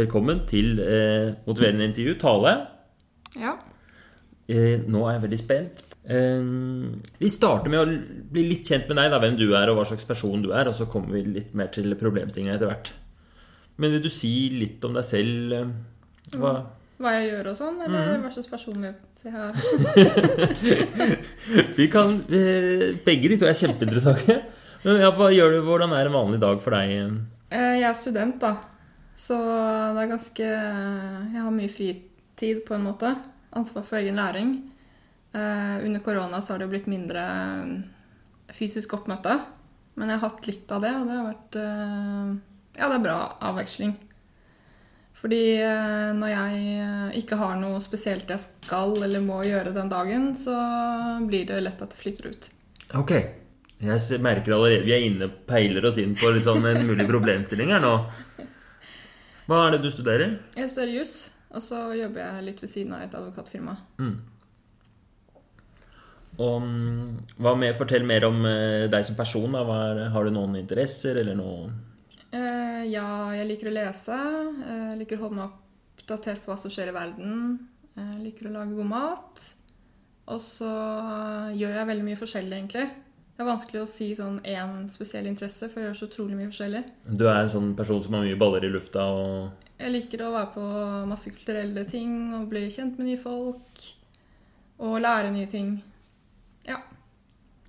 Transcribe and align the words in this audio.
Velkommen 0.00 0.44
til 0.48 0.78
eh, 0.80 1.32
motiverende 1.46 1.84
intervju. 1.90 2.14
Tale. 2.22 2.52
Ja. 3.36 3.52
Eh, 4.50 4.80
nå 4.90 5.02
er 5.06 5.16
jeg 5.18 5.24
veldig 5.26 5.38
spent. 5.40 5.82
Eh, 6.10 6.40
vi 7.20 7.28
starter 7.32 7.70
med 7.72 7.80
å 7.82 7.86
bli 8.32 8.46
litt 8.48 8.70
kjent 8.70 8.88
med 8.90 8.96
deg, 9.00 9.10
da, 9.12 9.20
hvem 9.22 9.36
du 9.38 9.46
er 9.58 9.70
og 9.72 9.76
hva 9.80 9.86
slags 9.90 10.06
person 10.08 10.40
du 10.44 10.50
er. 10.56 10.70
Og 10.70 10.76
så 10.78 10.86
kommer 10.90 11.18
vi 11.18 11.24
litt 11.40 11.52
mer 11.58 11.68
til 11.74 11.92
problemstillingene 12.00 12.56
etter 12.56 12.70
hvert. 12.70 12.92
Men 13.80 13.94
vil 13.96 14.02
du 14.04 14.10
si 14.12 14.32
litt 14.54 14.84
om 14.88 14.96
deg 14.96 15.06
selv? 15.08 15.56
eh, 15.58 16.36
Hva, 16.38 16.54
Hva 17.00 17.14
jeg 17.16 17.30
gjør 17.32 17.46
og 17.52 17.56
sånn, 17.56 17.78
eller 17.84 18.10
Mhm. 18.10 18.22
hva 18.24 18.32
slags 18.34 18.50
personlighet 18.50 19.00
jeg 19.24 19.32
har. 19.32 19.52
vi 21.78 21.86
kan 21.92 22.18
eh, 22.30 22.92
Begge 23.04 23.28
de 23.32 23.38
to 23.40 23.46
er 23.48 23.56
kjempeinteressante. 23.56 24.36
Men 24.84 25.00
ja, 25.00 25.10
hva 25.12 25.28
gjør 25.32 25.56
du, 25.56 25.62
Hvordan 25.66 25.92
er 25.96 26.06
en 26.08 26.12
vanlig 26.16 26.40
dag 26.40 26.60
for 26.60 26.70
deg? 26.76 26.92
Eh, 27.50 27.80
Jeg 27.80 27.88
er 27.88 27.96
student, 27.96 28.38
da. 28.40 28.52
Så 29.20 29.36
det 29.36 30.02
er 30.02 30.12
ganske 30.14 30.48
Jeg 30.48 31.44
har 31.44 31.54
mye 31.54 31.70
fritid, 31.72 32.62
på 32.66 32.76
en 32.76 32.86
måte. 32.88 33.14
Ansvar 33.56 33.84
for 33.86 34.00
egen 34.00 34.16
læring. 34.16 34.54
Eh, 35.34 35.76
Under 35.84 36.00
korona 36.00 36.40
så 36.42 36.54
har 36.54 36.62
det 36.62 36.70
blitt 36.72 36.88
mindre 36.90 37.22
eh, 37.22 38.52
fysisk 38.56 38.94
oppmøte. 38.96 39.36
Men 39.98 40.08
jeg 40.10 40.20
har 40.20 40.30
hatt 40.30 40.46
litt 40.48 40.70
av 40.72 40.84
det, 40.84 40.92
og 40.96 41.08
det 41.08 41.18
har 41.18 41.26
vært 41.28 41.58
eh, 41.60 42.30
Ja, 42.78 42.88
det 42.88 42.96
er 42.96 43.04
bra 43.04 43.18
avveksling. 43.50 43.98
Fordi 45.20 45.42
eh, 45.60 46.12
når 46.16 46.32
jeg 46.32 46.60
eh, 46.80 47.18
ikke 47.20 47.36
har 47.42 47.58
noe 47.60 47.82
spesielt 47.84 48.30
jeg 48.32 48.40
skal 48.46 48.94
eller 49.04 49.20
må 49.20 49.42
gjøre 49.44 49.74
den 49.76 49.92
dagen, 49.92 50.30
så 50.38 50.56
blir 51.28 51.44
det 51.50 51.60
lett 51.66 51.82
at 51.84 51.92
det 51.92 52.00
flytter 52.00 52.30
ut. 52.32 52.48
Ok. 52.96 53.12
Jeg 53.80 54.20
merker 54.20 54.52
allerede 54.52 54.84
vi 54.84 54.92
er 54.92 55.04
inne 55.06 55.28
peiler 55.48 55.86
oss 55.88 55.96
inn 56.00 56.12
på 56.16 56.32
sånn 56.44 56.66
en 56.68 56.82
mulig 56.88 57.06
problemstilling 57.08 57.70
her 57.72 57.80
nå. 57.84 57.94
Hva 59.50 59.64
er 59.66 59.74
det 59.74 59.80
du 59.82 59.90
studerer? 59.90 60.36
Jeg 60.54 60.70
studerer 60.70 60.92
juss, 61.00 61.14
og 61.50 61.62
så 61.64 61.88
jobber 61.98 62.22
jeg 62.22 62.44
litt 62.46 62.60
ved 62.62 62.70
siden 62.70 62.92
av 62.94 63.02
et 63.02 63.16
advokatfirma. 63.18 63.74
Mm. 63.98 64.12
Og 66.40 67.56
med, 67.58 67.72
Fortell 67.76 68.06
mer 68.06 68.28
om 68.28 68.44
eh, 68.46 68.86
deg 68.92 69.02
som 69.08 69.18
person. 69.18 69.56
Er, 69.58 70.04
har 70.14 70.24
du 70.24 70.32
noen 70.32 70.54
interesser 70.60 71.18
eller 71.20 71.34
noe 71.36 71.66
uh, 72.30 72.82
ja, 72.86 73.08
jeg 73.34 73.48
liker 73.50 73.72
å 73.72 73.74
lese. 73.74 74.20
Uh, 74.62 74.94
liker 75.00 75.18
å 75.18 75.26
holde 75.26 75.40
meg 75.40 75.58
oppdatert 75.98 76.44
på 76.44 76.52
hva 76.52 76.58
som 76.62 76.72
skjer 76.72 76.92
i 76.92 76.96
verden. 76.96 77.58
Uh, 77.98 78.16
liker 78.22 78.48
å 78.48 78.54
lage 78.54 78.78
god 78.78 78.90
mat. 78.94 79.44
Og 80.30 80.38
så 80.44 80.70
gjør 81.58 81.74
jeg 81.74 81.90
veldig 81.90 82.06
mye 82.06 82.22
forskjellig, 82.22 82.54
egentlig. 82.54 82.86
Det 83.40 83.46
er 83.46 83.54
vanskelig 83.54 83.78
å 83.80 83.86
si 83.88 84.06
sånn 84.12 84.34
én 84.44 84.72
spesiell 84.92 85.24
interesse, 85.30 85.70
for 85.72 85.80
jeg 85.80 85.86
gjør 85.88 85.94
så 85.96 86.06
utrolig 86.10 86.34
mye 86.36 86.48
forskjellig. 86.50 86.82
Du 87.16 87.22
er 87.24 87.38
en 87.40 87.48
sånn 87.48 87.70
person 87.78 88.02
som 88.04 88.18
har 88.18 88.26
mye 88.26 88.36
baller 88.36 88.66
i 88.66 88.68
lufta 88.68 89.06
og 89.16 89.78
Jeg 89.80 89.94
liker 89.94 90.26
å 90.26 90.32
være 90.34 90.50
på 90.58 90.64
masse 91.08 91.32
kulturelle 91.32 91.86
ting 91.88 92.34
og 92.36 92.50
bli 92.52 92.66
kjent 92.68 93.00
med 93.00 93.08
nye 93.08 93.22
folk. 93.22 93.86
Og 94.84 95.00
lære 95.00 95.32
nye 95.32 95.48
ting. 95.48 95.72
Ja. 96.68 96.82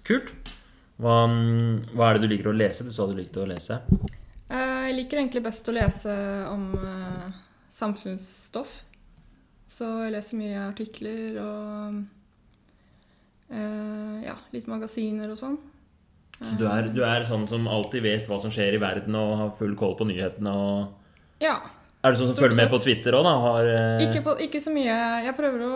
Kult. 0.03 0.51
Hva, 0.99 1.21
mm, 1.31 1.95
hva 1.95 2.09
er 2.09 2.19
det 2.19 2.27
du 2.27 2.33
liker 2.35 2.51
å 2.51 2.57
lese? 2.59 2.83
Du 2.83 2.91
sa 2.91 3.07
du 3.07 3.15
likte 3.15 3.39
å 3.39 3.47
lese. 3.47 3.79
Eh, 4.51 4.91
Jeg 4.91 4.99
liker 4.99 5.23
egentlig 5.23 5.47
best 5.47 5.71
å 5.71 5.79
lese 5.79 6.17
om 6.51 6.67
eh, 6.83 7.43
samfunnsstoff. 7.71 8.81
Så 9.71 9.87
jeg 10.03 10.17
leser 10.19 10.43
mye 10.43 10.67
artikler 10.67 11.39
og 11.47 12.03
ja, 13.51 14.35
litt 14.53 14.67
magasiner 14.71 15.31
og 15.33 15.37
sånn. 15.39 15.57
Så 16.41 16.55
du 16.57 16.63
er, 16.65 16.87
du 16.89 17.03
er 17.05 17.25
sånn 17.29 17.43
som 17.49 17.67
alltid 17.69 18.01
vet 18.01 18.29
hva 18.29 18.39
som 18.41 18.49
skjer 18.53 18.73
i 18.73 18.81
verden 18.81 19.13
og 19.19 19.35
har 19.37 19.51
full 19.53 19.75
koll 19.77 19.93
på 19.99 20.07
nyhetene 20.09 20.53
og 20.57 21.43
Ja. 21.43 21.59
Er 22.01 22.13
du 22.13 22.17
sånn 22.17 22.31
som 22.31 22.39
følger 22.39 22.57
med 22.57 22.71
på 22.71 22.79
Twitter 22.81 23.13
òg, 23.13 23.23
da? 23.27 23.33
Har, 23.43 23.67
eh, 23.69 24.07
Ikke, 24.07 24.23
på, 24.25 24.33
ikke 24.41 24.61
så 24.63 24.71
mye 24.73 24.95
Jeg 25.21 25.35
prøver 25.37 25.65
å 25.67 25.75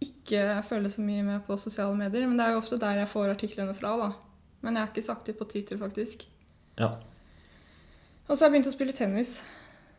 ikke 0.00 0.62
følge 0.64 0.90
så 0.94 1.02
mye 1.04 1.22
med 1.22 1.42
på 1.46 1.58
sosiale 1.60 1.94
medier, 1.94 2.26
men 2.26 2.38
det 2.38 2.46
er 2.46 2.54
jo 2.56 2.62
ofte 2.62 2.78
der 2.80 3.02
jeg 3.02 3.10
får 3.12 3.34
artiklene 3.36 3.74
fra, 3.76 3.92
da. 4.00 4.08
Men 4.62 4.74
jeg 4.74 4.82
er 4.82 4.90
ikke 4.90 5.04
så 5.06 5.12
aktiv 5.14 5.36
på 5.38 5.46
Twitter, 5.50 5.78
faktisk. 5.78 6.24
Ja. 6.80 6.88
Og 8.26 8.32
så 8.34 8.40
har 8.42 8.48
jeg 8.48 8.54
begynt 8.56 8.70
å 8.72 8.74
spille 8.74 8.96
tennis. 8.96 9.36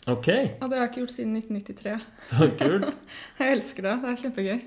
Ok, 0.09 0.27
Og 0.59 0.67
det 0.67 0.75
har 0.75 0.81
jeg 0.83 0.89
ikke 0.89 1.01
gjort 1.05 1.13
siden 1.15 1.37
1993. 1.37 1.93
så 2.27 2.49
kult. 2.59 2.89
Jeg 3.39 3.53
elsker 3.55 3.85
det. 3.87 3.93
Det 4.01 4.09
er 4.09 4.17
kjempegøy. 4.25 4.57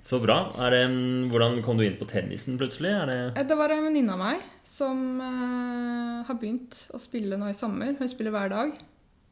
Så 0.00 0.18
bra. 0.22 0.38
Det, 0.72 0.84
mm, 0.88 1.28
hvordan 1.32 1.58
kom 1.64 1.76
du 1.80 1.84
inn 1.86 1.98
på 2.00 2.06
tennisen 2.08 2.56
plutselig? 2.60 2.92
Det 3.06 3.18
Eh, 3.36 3.44
Det 3.46 3.56
var 3.58 3.68
en 3.74 3.84
venninne 3.84 4.12
av 4.14 4.18
meg 4.22 4.40
som 4.64 5.20
uh, 5.20 6.22
har 6.24 6.36
begynt 6.40 6.86
å 6.94 6.98
spille 7.02 7.36
nå 7.36 7.50
i 7.50 7.56
sommer. 7.56 7.96
Hun 7.98 8.08
spiller 8.08 8.32
hver 8.32 8.48
dag. 8.52 8.72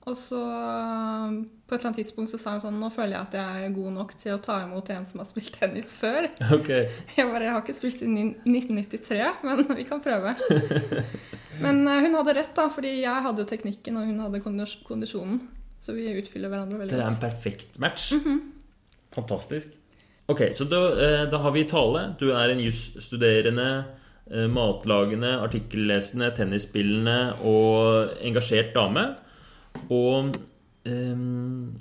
Og 0.09 0.17
så 0.17 0.39
uh, 0.41 1.33
på 1.69 1.75
et 1.75 1.79
eller 1.81 1.89
annet 1.91 1.99
tidspunkt 2.01 2.31
så 2.33 2.39
sa 2.41 2.55
hun 2.55 2.63
sånn 2.63 2.79
Nå 2.81 2.89
føler 2.95 3.13
jeg 3.19 3.27
at 3.27 3.35
jeg 3.37 3.65
er 3.67 3.75
god 3.77 3.93
nok 3.93 4.15
til 4.17 4.33
å 4.33 4.39
ta 4.41 4.55
imot 4.65 4.89
en 4.95 5.05
som 5.09 5.21
har 5.21 5.29
spilt 5.29 5.53
tennis 5.59 5.91
før. 5.93 6.29
Okay. 6.59 6.89
Jeg 7.17 7.29
bare 7.29 7.45
Jeg 7.49 7.53
har 7.57 7.65
ikke 7.65 7.77
spilt 7.77 7.99
siden 8.01 8.35
1993, 8.47 9.19
men 9.45 9.65
vi 9.77 9.85
kan 9.89 10.01
prøve. 10.05 10.33
Men 11.65 11.81
uh, 11.89 11.97
hun 12.05 12.15
hadde 12.15 12.37
rett, 12.39 12.53
da, 12.55 12.69
fordi 12.71 12.93
jeg 13.03 13.25
hadde 13.25 13.43
jo 13.43 13.49
teknikken, 13.51 13.97
og 13.99 14.07
hun 14.07 14.21
hadde 14.23 14.39
kondis- 14.45 14.79
kondisjonen. 14.87 15.41
Så 15.83 15.91
vi 15.97 16.05
utfyller 16.21 16.51
hverandre 16.53 16.79
veldig 16.79 16.95
Det 16.95 17.03
er 17.03 17.11
en 17.11 17.21
perfekt 17.23 17.81
match. 17.83 18.13
Fantastisk. 19.15 19.75
Ok, 20.29 20.43
så 20.53 20.67
da, 20.69 20.81
eh, 21.01 21.25
da 21.31 21.39
har 21.41 21.55
vi 21.55 21.65
tale. 21.65 22.15
Du 22.21 22.31
er 22.37 22.51
en 22.53 22.61
jusstuderende, 22.61 23.85
eh, 24.31 24.47
matlagende, 24.47 25.39
artikkellesende, 25.41 26.35
tennisspillende 26.37 27.41
og 27.49 28.13
engasjert 28.21 28.75
dame. 28.75 29.15
Og 29.89 30.37
um, 30.85 31.73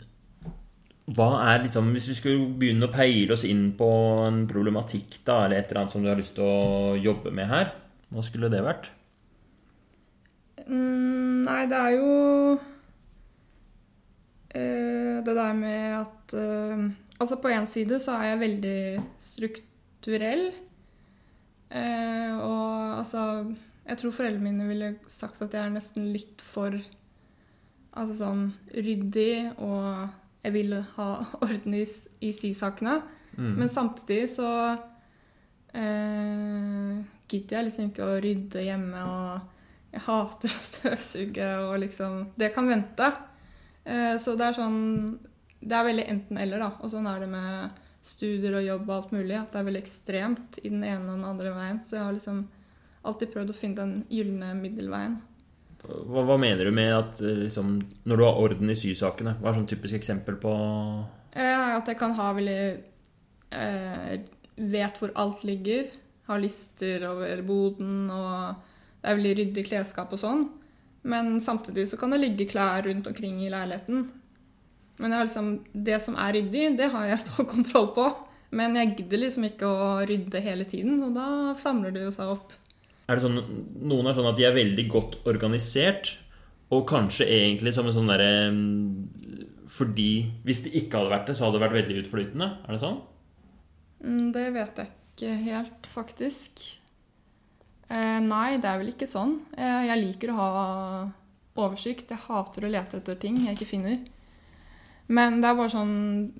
hva 1.07 1.27
er 1.47 1.63
liksom 1.63 1.91
Hvis 1.95 2.09
vi 2.11 2.15
skulle 2.17 2.47
begynne 2.59 2.87
å 2.87 2.93
peile 2.93 3.33
oss 3.33 3.45
inn 3.47 3.71
på 3.79 3.87
en 4.27 4.41
problematikk 4.47 5.21
da, 5.25 5.45
eller 5.45 5.57
et 5.57 5.71
eller 5.71 5.81
annet 5.81 5.95
som 5.95 6.03
du 6.03 6.09
har 6.11 6.19
lyst 6.19 6.35
til 6.35 6.43
å 6.43 6.95
jobbe 6.99 7.31
med 7.31 7.47
her, 7.47 7.71
hva 8.11 8.23
skulle 8.23 8.51
det 8.51 8.63
vært? 8.63 8.89
Mm, 10.67 11.43
nei, 11.47 11.61
det 11.71 11.79
er 11.79 11.95
jo 11.95 12.13
eh, 14.51 15.23
det 15.23 15.35
der 15.35 15.53
med 15.55 15.95
at 16.01 16.35
eh, 16.35 16.87
Altså, 17.17 17.39
på 17.41 17.49
én 17.49 17.65
side 17.69 17.99
så 18.03 18.17
er 18.19 18.31
jeg 18.31 18.43
veldig 18.43 18.79
strukturell. 19.19 20.45
Eh, 21.69 22.35
og 22.37 22.99
altså 22.99 23.53
Jeg 23.87 23.97
tror 23.97 24.11
foreldrene 24.15 24.43
mine 24.43 24.67
ville 24.67 24.95
sagt 25.11 25.41
at 25.41 25.53
jeg 25.53 25.65
er 25.65 25.73
nesten 25.73 26.11
litt 26.13 26.39
for 26.43 26.75
Altså 27.97 28.13
sånn 28.19 28.41
ryddig, 28.75 29.57
og 29.57 30.11
jeg 30.43 30.53
vil 30.53 30.75
ha 30.97 31.07
orden 31.47 31.73
i, 31.73 31.85
i 32.21 32.29
sysakene. 32.35 32.99
Mm. 33.37 33.55
Men 33.57 33.71
samtidig 33.73 34.27
så 34.35 34.51
eh, 35.73 36.99
gidder 37.25 37.57
jeg 37.57 37.67
liksom 37.67 37.89
ikke 37.89 38.05
å 38.05 38.19
rydde 38.21 38.67
hjemme, 38.67 39.01
og 39.01 39.95
jeg 39.95 40.03
hater 40.05 40.53
å 40.53 40.61
støvsuge, 40.69 41.49
og 41.65 41.79
liksom 41.81 42.19
Det 42.37 42.51
kan 42.53 42.69
vente. 42.69 43.09
Eh, 43.81 44.13
så 44.21 44.35
det 44.37 44.45
er 44.51 44.59
sånn 44.59 44.79
Det 45.59 45.75
er 45.75 45.87
veldig 45.87 46.05
enten-eller, 46.13 46.61
da. 46.63 46.71
Og 46.81 46.91
sånn 46.93 47.09
er 47.09 47.23
det 47.23 47.31
med 47.31 47.81
studier 48.07 48.59
og 48.59 48.67
jobb 48.67 48.85
og 48.87 48.95
alt 48.97 49.15
mulig. 49.15 49.37
At 49.39 49.53
det 49.53 49.61
er 49.61 49.69
veldig 49.69 49.81
ekstremt 49.83 50.59
i 50.61 50.69
den 50.69 50.83
ene 50.83 51.07
og 51.07 51.17
den 51.17 51.31
andre 51.31 51.55
veien. 51.55 51.81
Så 51.85 51.97
jeg 51.97 52.05
har 52.05 52.15
liksom 52.15 52.45
alltid 53.07 53.33
prøvd 53.33 53.53
å 53.53 53.57
finne 53.57 53.81
den 53.81 53.97
gylne 54.11 54.53
middelveien. 54.59 55.19
Hva, 55.87 56.23
hva 56.25 56.35
mener 56.41 56.67
du 56.67 56.73
med 56.75 56.91
at 56.91 57.21
eh, 57.21 57.45
liksom, 57.45 57.77
når 58.09 58.19
du 58.19 58.25
har 58.25 58.41
orden 58.41 58.73
i 58.73 58.77
sysakene? 58.77 59.37
Hva 59.39 59.51
er 59.51 59.59
sånn 59.59 59.69
typisk 59.69 59.99
eksempel 59.99 60.39
på 60.41 60.53
Eh, 61.37 61.75
at 61.77 61.89
jeg 61.89 61.99
kan 61.99 62.15
ha 62.17 62.31
veldig 62.33 62.61
eh, 63.53 64.13
Vet 64.57 64.95
hvor 64.97 65.11
alt 65.21 65.43
ligger. 65.45 65.91
Har 66.27 66.41
lister 66.41 67.03
over 67.11 67.43
boden, 67.45 68.07
og 68.09 68.63
det 69.03 69.11
er 69.11 69.19
veldig 69.19 69.33
ryddig 69.37 69.63
klesskap 69.67 70.15
og 70.15 70.19
sånn. 70.19 70.47
Men 71.07 71.37
samtidig 71.45 71.85
så 71.91 71.99
kan 72.01 72.11
det 72.11 72.23
ligge 72.23 72.47
klær 72.49 72.81
rundt 72.87 73.05
omkring 73.07 73.37
i 73.45 73.51
leiligheten. 73.53 74.07
Men 74.97 75.13
det, 75.13 75.23
liksom, 75.27 75.49
det 75.73 75.99
som 76.01 76.15
er 76.17 76.33
ryddig, 76.39 76.69
det 76.79 76.89
har 76.93 77.09
jeg 77.09 77.21
stålkontroll 77.25 77.91
på. 77.97 78.07
Men 78.57 78.77
jeg 78.79 78.93
gidder 79.01 79.25
liksom 79.25 79.45
ikke 79.49 79.67
å 79.67 79.89
rydde 80.07 80.41
hele 80.43 80.65
tiden, 80.69 81.01
og 81.03 81.17
da 81.17 81.27
samler 81.59 81.91
det 81.93 82.05
jo 82.05 82.13
seg 82.15 82.31
opp. 82.37 82.55
Er 83.07 83.17
det 83.17 83.23
sånn, 83.23 83.37
Noen 83.87 84.07
er 84.09 84.15
sånn 84.15 84.29
at 84.29 84.39
de 84.39 84.45
er 84.47 84.55
veldig 84.55 84.87
godt 84.91 85.19
organisert, 85.27 86.15
og 86.71 86.87
kanskje 86.89 87.27
egentlig 87.31 87.71
som 87.75 87.87
en 87.87 87.95
sånn 87.95 88.09
derre 88.11 88.49
mm, 88.51 89.69
Fordi 89.71 90.09
hvis 90.43 90.65
det 90.65 90.73
ikke 90.75 90.99
hadde 90.99 91.13
vært 91.13 91.29
det, 91.29 91.35
så 91.37 91.45
hadde 91.45 91.55
det 91.55 91.63
vært 91.63 91.77
veldig 91.77 92.01
utflytende? 92.01 92.49
Er 92.65 92.75
det 92.75 92.81
sånn? 92.81 92.97
Mm, 94.03 94.25
Det 94.35 94.43
vet 94.55 94.81
jeg 94.81 94.91
ikke 94.91 95.37
helt, 95.45 95.87
faktisk. 95.93 96.65
Eh, 97.87 98.19
nei, 98.23 98.57
det 98.59 98.67
er 98.67 98.81
vel 98.81 98.91
ikke 98.91 99.07
sånn. 99.07 99.37
Eh, 99.55 99.87
jeg 99.87 100.01
liker 100.03 100.33
å 100.33 100.37
ha 100.41 100.49
oversikt. 101.57 102.11
Jeg 102.11 102.25
hater 102.27 102.67
å 102.67 102.71
lete 102.71 102.99
etter 102.99 103.15
ting 103.19 103.39
jeg 103.45 103.55
ikke 103.55 103.71
finner. 103.71 103.97
Men 105.07 105.39
det 105.39 105.47
er 105.47 105.55
bare 105.55 105.71
sånn 105.71 105.93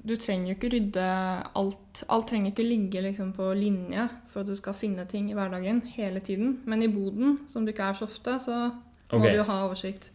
Du 0.04 0.16
trenger 0.20 0.52
jo 0.52 0.58
ikke 0.58 0.72
rydde 0.74 1.08
alt. 1.60 2.04
Alt 2.12 2.28
trenger 2.32 2.52
ikke 2.52 2.68
ligge 2.68 3.04
liksom 3.06 3.32
på 3.36 3.54
linje 3.56 4.08
for 4.32 4.44
at 4.44 4.52
du 4.52 4.58
skal 4.60 4.76
finne 4.78 5.08
ting 5.10 5.30
i 5.32 5.38
hverdagen 5.38 5.82
hele 5.96 6.22
tiden. 6.24 6.60
Men 6.68 6.84
i 6.84 6.92
boden, 6.92 7.40
som 7.48 7.66
du 7.66 7.72
ikke 7.72 7.88
er 7.88 7.98
så 7.98 8.08
ofte, 8.10 8.38
så 8.44 8.68
må 8.68 9.22
okay. 9.22 9.32
du 9.32 9.40
jo 9.40 9.48
ha 9.48 9.62
oversikt. 9.66 10.10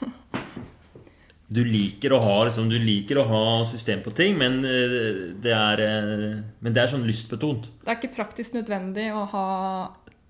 du 1.56 1.60
liker 1.66 2.16
ha 2.16 2.38
liksom, 2.48 2.70
Du 2.72 2.78
liker 2.80 3.20
å 3.20 3.26
ha 3.28 3.44
system 3.68 4.00
på 4.06 4.14
ting, 4.16 4.38
men 4.40 4.62
eh, 4.64 5.36
det 5.44 5.52
er, 5.52 5.84
eh, 5.84 6.40
men 6.64 6.76
det 6.76 6.82
er 6.82 6.94
sånn 6.94 7.04
lystbetont. 7.08 7.68
Det 7.84 7.92
er 7.92 8.00
ikke 8.00 8.16
praktisk 8.16 8.56
nødvendig 8.56 9.10
å 9.12 9.26
ha 9.34 9.48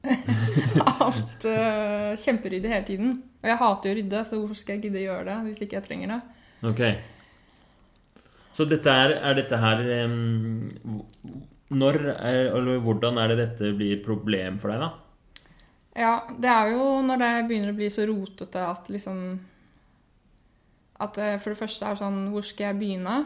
alt 1.04 1.44
uh, 1.44 2.16
kjemperyddig 2.16 2.70
hele 2.72 2.86
tiden. 2.88 3.16
Og 3.40 3.48
jeg 3.52 3.60
hater 3.60 3.92
å 3.92 3.96
rydde, 3.98 4.26
så 4.26 4.38
hvorfor 4.40 4.58
skal 4.58 4.78
jeg 4.78 4.88
gidde 4.88 5.02
å 5.02 5.06
gjøre 5.06 5.26
det 5.28 5.38
hvis 5.46 5.64
ikke 5.64 5.76
jeg 5.76 5.86
trenger 5.86 6.14
det? 6.16 6.20
Ok. 6.70 6.84
Så 8.60 8.66
dette 8.68 8.92
er, 8.92 9.14
er 9.24 9.38
dette 9.38 9.56
her 9.56 9.78
Når 11.72 11.96
er, 12.12 12.50
eller 12.52 12.82
hvordan 12.84 13.16
er 13.22 13.32
det 13.32 13.38
dette 13.40 13.70
blir 13.78 13.96
et 13.96 14.04
problem 14.04 14.58
for 14.60 14.68
deg, 14.68 14.82
da? 14.84 14.90
Ja, 15.96 16.12
det 16.36 16.50
er 16.52 16.74
jo 16.74 17.00
når 17.02 17.22
det 17.22 17.30
begynner 17.48 17.72
å 17.72 17.78
bli 17.78 17.88
så 17.90 18.04
rotete 18.10 18.60
at 18.68 18.90
liksom 18.92 19.22
At 21.00 21.16
det 21.16 21.30
for 21.40 21.54
det 21.54 21.60
første 21.62 21.88
er 21.88 21.98
sånn 22.02 22.26
Hvor 22.34 22.44
skal 22.44 22.68
jeg 22.68 22.80
begynne? 22.82 23.16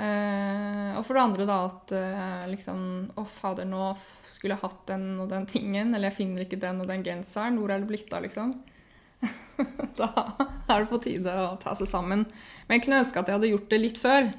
Uh, 0.00 0.96
og 0.96 1.02
for 1.04 1.18
det 1.18 1.22
andre 1.26 1.44
da 1.44 1.58
at 1.66 1.90
uh, 1.92 2.46
liksom 2.48 2.78
Å, 3.20 3.24
fader, 3.28 3.66
nå 3.68 3.90
skulle 4.30 4.54
jeg 4.54 4.62
hatt 4.62 4.86
den 4.88 5.10
og 5.20 5.26
den 5.28 5.44
tingen. 5.50 5.90
Eller 5.92 6.08
jeg 6.08 6.20
finner 6.22 6.46
ikke 6.46 6.60
den 6.62 6.80
og 6.80 6.88
den 6.88 7.02
genseren. 7.04 7.58
Hvor 7.60 7.74
er 7.74 7.82
det 7.82 7.90
blitt 7.90 8.14
av, 8.14 8.24
liksom? 8.24 8.54
da 10.00 10.10
er 10.70 10.84
det 10.84 10.90
på 10.90 11.00
tide 11.04 11.34
å 11.44 11.56
ta 11.60 11.74
seg 11.78 11.90
sammen. 11.90 12.24
Men 12.66 12.78
jeg 12.78 12.86
kunne 12.86 13.02
ønske 13.02 13.20
at 13.20 13.28
jeg 13.28 13.38
hadde 13.38 13.52
gjort 13.52 13.68
det 13.72 13.80
litt 13.82 14.00
før. 14.00 14.30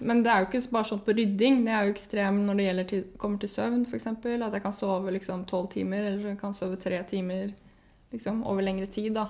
Men 0.00 0.22
det 0.24 0.32
er 0.32 0.40
jo 0.40 0.48
ikke 0.48 0.62
bare 0.72 0.88
sånn 0.88 1.02
på 1.04 1.14
rydding. 1.16 1.60
Det 1.66 1.72
er 1.74 1.84
jo 1.84 1.92
ekstrem 1.92 2.40
når 2.46 2.58
det 2.58 2.66
gjelder 2.68 2.88
til, 2.92 3.04
kommer 3.20 3.42
til 3.42 3.52
søvn, 3.52 3.84
f.eks. 3.84 4.08
At 4.08 4.56
jeg 4.56 4.64
kan 4.64 4.76
sove 4.76 5.12
liksom 5.12 5.44
tolv 5.50 5.68
timer, 5.74 6.06
eller 6.08 6.32
jeg 6.32 6.40
kan 6.40 6.56
sove 6.56 6.78
tre 6.80 7.02
timer 7.10 7.52
liksom, 8.14 8.40
over 8.48 8.64
lengre 8.64 8.88
tid. 8.88 9.12
da. 9.18 9.28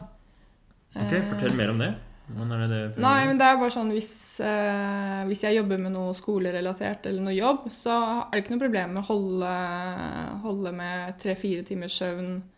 Ok, 0.92 1.12
Eh, 1.12 1.28
Fortell 1.30 1.56
mer 1.56 1.70
om 1.72 1.78
det. 1.80 1.94
Det 2.32 2.68
det? 2.70 3.02
Nei, 3.02 3.26
men 3.26 3.38
det 3.38 3.44
er 3.44 3.58
bare 3.60 3.74
sånn 3.74 3.90
hvis, 3.92 4.40
eh, 4.40 5.24
hvis 5.28 5.42
jeg 5.42 5.58
jobber 5.58 5.80
med 5.82 5.92
noe 5.92 6.14
skolerelatert 6.16 7.06
eller 7.10 7.24
noe 7.26 7.34
jobb, 7.34 7.66
så 7.74 7.96
er 7.98 8.30
det 8.30 8.44
ikke 8.44 8.54
noe 8.54 8.62
problem 8.62 8.94
med 8.94 9.02
å 9.02 9.08
holde, 9.10 9.52
holde 10.44 10.72
med 10.72 11.18
tre-fire 11.20 11.66
timers 11.66 11.98
søvn 11.98 12.30
eh, 12.38 12.51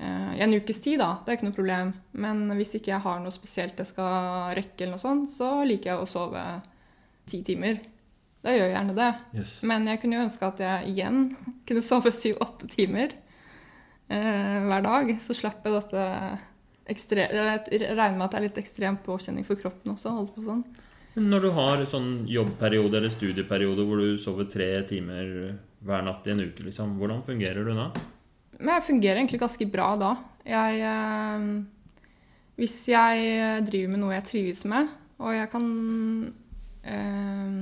i 0.00 0.40
en 0.40 0.54
ukes 0.56 0.78
tid, 0.80 0.96
da. 1.02 1.18
Det 1.20 1.28
er 1.28 1.36
ikke 1.36 1.48
noe 1.50 1.56
problem. 1.56 1.90
Men 2.24 2.46
hvis 2.56 2.72
ikke 2.78 2.94
jeg 2.94 3.04
har 3.04 3.18
noe 3.20 3.34
spesielt 3.34 3.80
jeg 3.82 3.90
skal 3.90 4.54
rekke, 4.56 4.78
eller 4.82 4.94
noe 4.96 5.02
sånt, 5.02 5.28
så 5.34 5.50
liker 5.68 5.92
jeg 5.92 6.00
å 6.00 6.08
sove 6.08 6.44
ti 7.28 7.42
timer. 7.44 7.82
Da 8.40 8.54
gjør 8.54 8.70
jeg 8.70 8.76
gjerne 8.76 8.96
det. 8.96 9.10
Yes. 9.36 9.56
Men 9.68 9.88
jeg 9.90 10.00
kunne 10.00 10.16
jo 10.16 10.26
ønske 10.26 10.48
at 10.48 10.62
jeg 10.64 10.92
igjen 10.94 11.24
kunne 11.68 11.84
sove 11.84 12.12
syv-åtte 12.16 12.70
timer 12.72 13.12
eh, 14.08 14.56
hver 14.66 14.86
dag. 14.86 15.16
Så 15.24 15.36
slapp 15.36 15.66
jeg 15.66 15.76
dette 15.76 16.06
ekstre... 16.90 17.26
Jeg 17.28 17.90
regner 17.92 18.16
med 18.16 18.26
at 18.26 18.32
det 18.32 18.40
er 18.40 18.46
litt 18.48 18.62
ekstrem 18.62 19.00
påkjenning 19.04 19.46
for 19.48 19.60
kroppen 19.60 19.92
også. 19.94 20.14
Holde 20.16 20.36
på 20.36 20.46
sånn. 20.46 20.64
Når 21.20 21.42
du 21.42 21.50
har 21.56 21.82
sånn 21.90 22.10
jobbperiode 22.30 22.96
eller 23.00 23.12
studieperiode 23.12 23.84
hvor 23.84 24.00
du 24.00 24.16
sover 24.22 24.46
tre 24.48 24.70
timer 24.88 25.28
hver 25.84 26.04
natt 26.06 26.26
i 26.28 26.32
en 26.32 26.42
uke, 26.46 26.64
liksom, 26.64 26.94
hvordan 27.00 27.24
fungerer 27.26 27.66
du 27.66 27.74
da? 27.74 27.88
Men 28.60 28.76
jeg 28.76 28.86
fungerer 28.90 29.20
egentlig 29.20 29.40
ganske 29.42 29.66
bra 29.72 29.90
da. 30.00 30.14
Jeg 30.46 30.80
eh, 30.84 31.44
Hvis 32.60 32.76
jeg 32.88 33.66
driver 33.66 33.92
med 33.92 34.02
noe 34.02 34.16
jeg 34.16 34.28
trives 34.28 34.64
med, 34.68 34.88
og 35.20 35.34
jeg 35.36 35.50
kan 35.52 35.66
eh, 36.84 37.58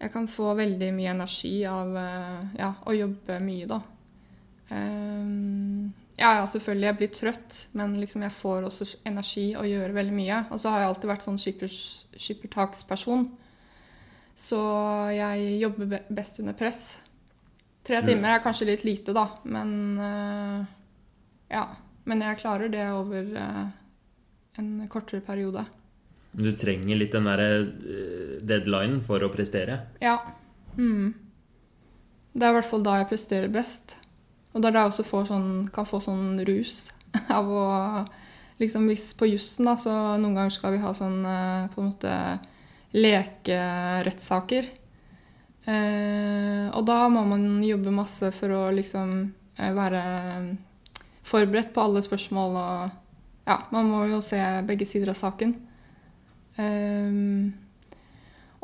Jeg 0.00 0.12
kan 0.12 0.28
få 0.28 0.54
veldig 0.56 0.90
mye 0.96 1.12
energi 1.16 1.54
av 1.68 1.94
eh, 1.96 2.58
ja, 2.60 2.72
å 2.84 2.96
jobbe 2.96 3.38
mye, 3.40 3.68
da. 3.70 3.80
Eh, 4.68 5.94
ja, 6.16 6.30
ja, 6.38 6.44
selvfølgelig, 6.48 6.86
jeg 6.86 6.96
blir 6.96 7.10
trøtt, 7.12 7.56
men 7.76 7.98
liksom 8.00 8.22
jeg 8.24 8.32
får 8.32 8.64
også 8.68 8.86
energi 9.08 9.50
og 9.56 9.68
gjør 9.68 9.92
veldig 9.98 10.14
mye. 10.16 10.38
Og 10.48 10.60
så 10.60 10.72
har 10.72 10.82
jeg 10.82 10.90
alltid 10.90 11.10
vært 11.10 11.26
sånn 11.26 11.40
skippertaksperson. 11.40 13.26
Så 14.36 14.60
jeg 15.16 15.58
jobber 15.60 15.98
best 16.08 16.40
under 16.40 16.56
press. 16.56 16.96
Tre 17.86 18.02
timer 18.02 18.34
er 18.34 18.42
kanskje 18.42 18.66
litt 18.70 18.84
lite, 18.86 19.14
da, 19.16 19.28
men 19.46 19.74
uh, 20.00 20.62
Ja. 21.52 21.66
Men 22.06 22.20
jeg 22.22 22.38
klarer 22.38 22.70
det 22.70 22.84
over 22.94 23.32
uh, 23.34 23.64
en 24.58 24.68
kortere 24.90 25.18
periode. 25.26 25.64
Du 26.36 26.52
trenger 26.54 26.98
litt 27.00 27.14
den 27.16 27.26
derre 27.26 27.48
eh, 27.64 28.36
deadlinen 28.46 29.00
for 29.02 29.24
å 29.24 29.30
prestere. 29.32 29.80
Ja. 29.98 30.18
Mm. 30.76 31.14
Det 32.36 32.44
er 32.44 32.52
i 32.52 32.56
hvert 32.58 32.68
fall 32.68 32.84
da 32.86 32.98
jeg 33.00 33.08
presterer 33.10 33.50
best. 33.50 33.96
Og 34.52 34.60
det 34.60 34.68
er 34.68 34.76
da 34.76 34.84
jeg 34.84 34.92
også 34.92 35.24
sånn, 35.32 35.48
kan 35.74 35.88
få 35.88 35.98
sånn 36.04 36.44
rus 36.46 36.90
av 37.38 37.50
å 37.50 37.66
Liksom 38.56 38.86
hvis 38.88 39.10
på 39.12 39.26
jussen, 39.28 39.66
da, 39.68 39.74
så 39.76 39.92
noen 40.16 40.32
ganger 40.32 40.54
skal 40.54 40.72
vi 40.72 40.78
ha 40.80 40.94
sånn 40.96 41.18
på 41.74 41.82
en 41.82 41.88
måte 41.90 42.12
lekerettssaker. 42.96 44.70
Eh, 45.66 46.68
og 46.70 46.84
da 46.86 47.08
må 47.10 47.24
man 47.26 47.46
jobbe 47.66 47.90
masse 47.94 48.28
for 48.36 48.52
å 48.54 48.62
liksom 48.74 49.32
eh, 49.58 49.72
være 49.74 50.02
forberedt 51.26 51.72
på 51.74 51.82
alle 51.82 52.02
spørsmål 52.06 52.58
og 52.60 53.02
Ja, 53.46 53.60
man 53.70 53.86
må 53.90 54.04
jo 54.10 54.20
se 54.22 54.38
begge 54.66 54.86
sider 54.86 55.10
av 55.12 55.18
saken. 55.18 55.52
Eh, 56.58 57.50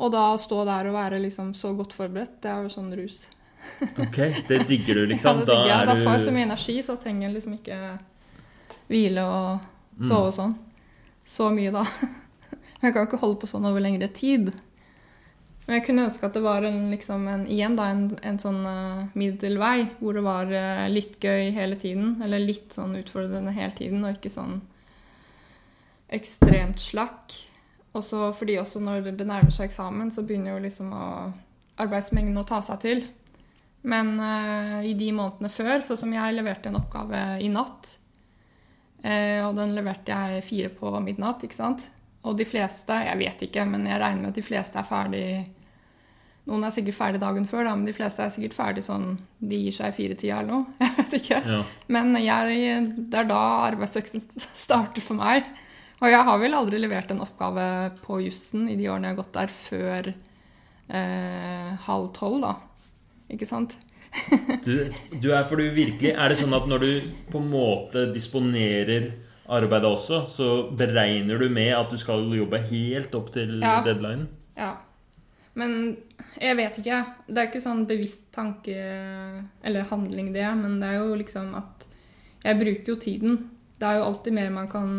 og 0.03 0.11
da 0.11 0.23
stå 0.41 0.63
der 0.67 0.89
og 0.89 0.95
være 0.97 1.19
liksom 1.23 1.53
så 1.55 1.71
godt 1.77 1.93
forberedt, 1.95 2.39
det 2.43 2.51
er 2.51 2.65
jo 2.65 2.71
sånn 2.73 2.91
rus. 2.97 3.25
Ok, 4.03 4.17
Det 4.49 4.57
digger 4.67 4.95
du, 4.99 5.03
Ja, 5.05 5.11
liksom? 5.13 5.37
det 5.39 5.45
digger 5.47 5.69
jeg. 5.69 5.87
Da 5.87 5.93
er 5.95 6.01
får 6.03 6.17
jeg 6.17 6.25
så 6.25 6.33
mye 6.35 6.47
energi, 6.49 6.75
så 6.83 6.95
trenger 6.99 7.27
jeg 7.29 7.35
liksom 7.37 7.53
ikke 7.59 7.77
hvile 8.89 9.23
og 9.27 9.69
Mm. 9.93 10.07
sove 10.09 10.27
og 10.31 10.33
sånn. 10.33 10.53
Så 11.23 11.51
mye, 11.53 11.69
da. 11.71 11.83
Men 12.81 12.81
jeg 12.89 12.93
kan 12.95 13.03
ikke 13.05 13.19
holde 13.21 13.37
på 13.43 13.45
sånn 13.47 13.67
over 13.69 13.79
lengre 13.79 14.07
tid. 14.09 14.47
Jeg 15.63 15.85
kunne 15.85 16.03
ønske 16.09 16.27
at 16.27 16.35
det 16.35 16.43
var 16.43 16.65
en, 16.67 16.89
liksom 16.91 17.23
en, 17.31 17.45
igjen 17.47 17.77
da, 17.77 17.87
en, 17.93 18.07
en 18.27 18.39
sånn 18.41 18.59
uh, 18.67 19.05
middelvei, 19.15 19.85
hvor 20.01 20.17
det 20.17 20.23
var 20.25 20.51
uh, 20.51 20.89
litt 20.91 21.15
gøy 21.23 21.53
hele 21.55 21.77
tiden, 21.79 22.17
eller 22.23 22.43
litt 22.43 22.75
sånn 22.75 22.97
utfordrende 22.99 23.53
hele 23.55 23.71
tiden, 23.77 24.03
og 24.03 24.17
ikke 24.17 24.33
sånn 24.33 24.59
ekstremt 26.13 26.83
slakk. 26.83 27.37
Også 27.95 28.33
fordi 28.35 28.57
også 28.59 28.83
når 28.83 29.13
det 29.13 29.29
nærmer 29.29 29.55
seg 29.55 29.69
eksamen, 29.69 30.11
så 30.11 30.25
begynner 30.27 30.57
jo 30.57 30.65
liksom 30.65 30.91
å, 30.91 31.07
arbeidsmengden 31.79 32.43
å 32.43 32.47
ta 32.49 32.59
seg 32.65 32.83
til. 32.83 33.07
Men 33.87 34.17
uh, 34.19 34.83
i 34.83 34.91
de 34.99 35.13
månedene 35.15 35.51
før, 35.53 35.87
sånn 35.87 36.03
som 36.03 36.19
jeg 36.19 36.35
leverte 36.35 36.73
en 36.73 36.79
oppgave 36.83 37.25
i 37.43 37.51
natt, 37.51 37.99
og 39.03 39.57
den 39.57 39.73
leverte 39.75 40.15
jeg 40.15 40.43
fire 40.47 40.69
på 40.71 40.87
midnatt, 41.03 41.41
ikke 41.43 41.57
sant? 41.57 41.81
Og 42.23 42.37
de 42.39 42.45
fleste, 42.47 42.95
jeg 43.03 43.19
vet 43.19 43.41
ikke, 43.49 43.65
men 43.67 43.83
jeg 43.83 43.99
regner 43.99 44.21
med 44.21 44.31
at 44.31 44.37
de 44.39 44.45
fleste 44.47 44.79
er 44.79 44.87
ferdig 44.87 45.25
Noen 46.45 46.63
er 46.67 46.73
sikkert 46.75 46.97
ferdig 46.97 47.19
dagen 47.21 47.45
før, 47.47 47.63
da, 47.69 47.73
men 47.79 47.85
de 47.87 47.93
fleste 47.95 48.19
er 48.25 48.31
sikkert 48.33 48.55
ferdig 48.57 48.81
sånn 48.83 49.05
De 49.39 49.55
gir 49.61 49.71
seg 49.77 49.93
i 49.93 49.95
firetida 49.95 50.41
eller 50.41 50.51
noe. 50.51 50.65
Jeg 50.83 50.95
vet 50.97 51.13
ikke. 51.21 51.37
ja. 51.53 51.61
Men 51.87 52.11
jeg, 52.19 52.81
det 53.11 53.21
er 53.21 53.29
da 53.29 53.39
arbeidsøksen 53.69 54.25
starter 54.51 55.01
for 55.05 55.15
meg. 55.21 55.47
Og 56.03 56.09
jeg 56.11 56.25
har 56.27 56.39
vel 56.41 56.57
aldri 56.57 56.81
levert 56.83 57.11
en 57.15 57.21
oppgave 57.23 57.63
på 58.03 58.17
jussen 58.25 58.65
i 58.67 58.75
de 58.75 58.89
årene 58.91 59.07
jeg 59.07 59.15
har 59.15 59.21
gått 59.21 59.37
der, 59.37 59.53
før 59.55 60.09
eh, 60.89 61.73
halv 61.87 62.09
tolv, 62.17 62.41
da. 62.43 62.55
Ikke 63.31 63.47
sant? 63.47 63.77
Du, 64.65 64.75
du 65.23 65.31
er 65.33 65.41
for 65.49 65.57
du 65.57 65.63
virkelig 65.73 66.11
Er 66.13 66.29
det 66.29 66.35
sånn 66.37 66.53
at 66.53 66.67
når 66.69 66.83
du 66.83 66.89
på 67.33 67.39
en 67.41 67.47
måte 67.49 68.03
disponerer 68.13 69.07
arbeidet 69.49 69.89
også, 69.89 70.19
så 70.29 70.49
beregner 70.77 71.39
du 71.41 71.47
med 71.51 71.71
at 71.75 71.89
du 71.89 71.97
skal 71.99 72.27
jobbe 72.37 72.59
helt 72.69 73.15
opp 73.17 73.31
til 73.33 73.57
Ja. 73.63 73.79
deadlinen? 73.85 74.27
Ja. 74.59 74.75
Men 75.59 75.97
jeg 76.41 76.57
vet 76.57 76.77
ikke. 76.81 76.99
Det 77.27 77.39
er 77.39 77.49
ikke 77.49 77.63
sånn 77.63 77.85
bevisst 77.89 78.25
tanke 78.33 78.73
eller 78.73 79.89
handling, 79.89 80.31
det. 80.33 80.47
Men 80.59 80.79
det 80.81 80.91
er 80.91 81.01
jo 81.01 81.17
liksom 81.19 81.53
at 81.59 81.89
Jeg 82.43 82.59
bruker 82.59 82.89
jo 82.91 82.99
tiden. 82.99 83.35
Det 83.79 83.87
er 83.87 83.99
jo 83.99 84.07
alltid 84.09 84.33
mer 84.35 84.49
man 84.51 84.67
kan 84.67 84.89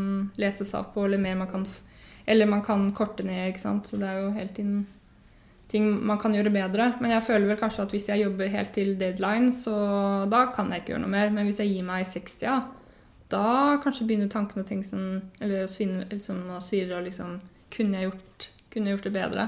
lese 0.40 0.64
seg 0.64 0.80
opp 0.80 0.94
på, 0.94 1.04
eller 1.04 1.20
mer 1.20 1.36
man 1.36 1.50
kan 1.50 1.66
Eller 2.26 2.46
man 2.46 2.62
kan 2.62 2.92
korte 2.92 3.22
ned, 3.22 3.50
ikke 3.50 3.60
sant. 3.60 3.88
Så 3.88 3.98
det 4.00 4.08
er 4.08 4.22
jo 4.22 4.30
hele 4.32 4.54
tiden 4.54 4.86
ting 5.68 5.90
man 6.06 6.18
kan 6.18 6.32
gjøre 6.34 6.52
bedre. 6.54 6.92
Men 7.00 7.10
jeg 7.10 7.26
føler 7.26 7.50
vel 7.50 7.58
kanskje 7.60 7.84
at 7.84 7.92
hvis 7.92 8.08
jeg 8.08 8.22
jobber 8.22 8.48
helt 8.52 8.72
til 8.72 8.94
deadline, 9.00 9.52
så 9.52 9.74
da 10.30 10.46
kan 10.54 10.70
jeg 10.70 10.84
ikke 10.84 10.94
gjøre 10.94 11.04
noe 11.04 11.14
mer. 11.16 11.34
Men 11.34 11.48
hvis 11.48 11.60
jeg 11.60 11.72
gir 11.72 11.84
meg 11.84 12.04
i 12.04 12.08
60, 12.08 12.62
da 13.34 13.44
kanskje 13.82 14.06
begynner 14.06 14.30
tankene 14.30 14.62
å 14.64 14.68
tenke 14.68 14.86
sånn 14.86 15.30
Eller 15.42 15.64
å 15.64 15.70
svinne 15.70 16.04
liksom, 16.10 16.42
og 16.52 17.06
liksom 17.06 17.38
Kunne 17.72 18.00
jeg 18.00 18.10
gjort, 18.10 18.48
kunne 18.70 18.90
jeg 18.90 18.98
gjort 18.98 19.08
det 19.08 19.14
bedre? 19.14 19.46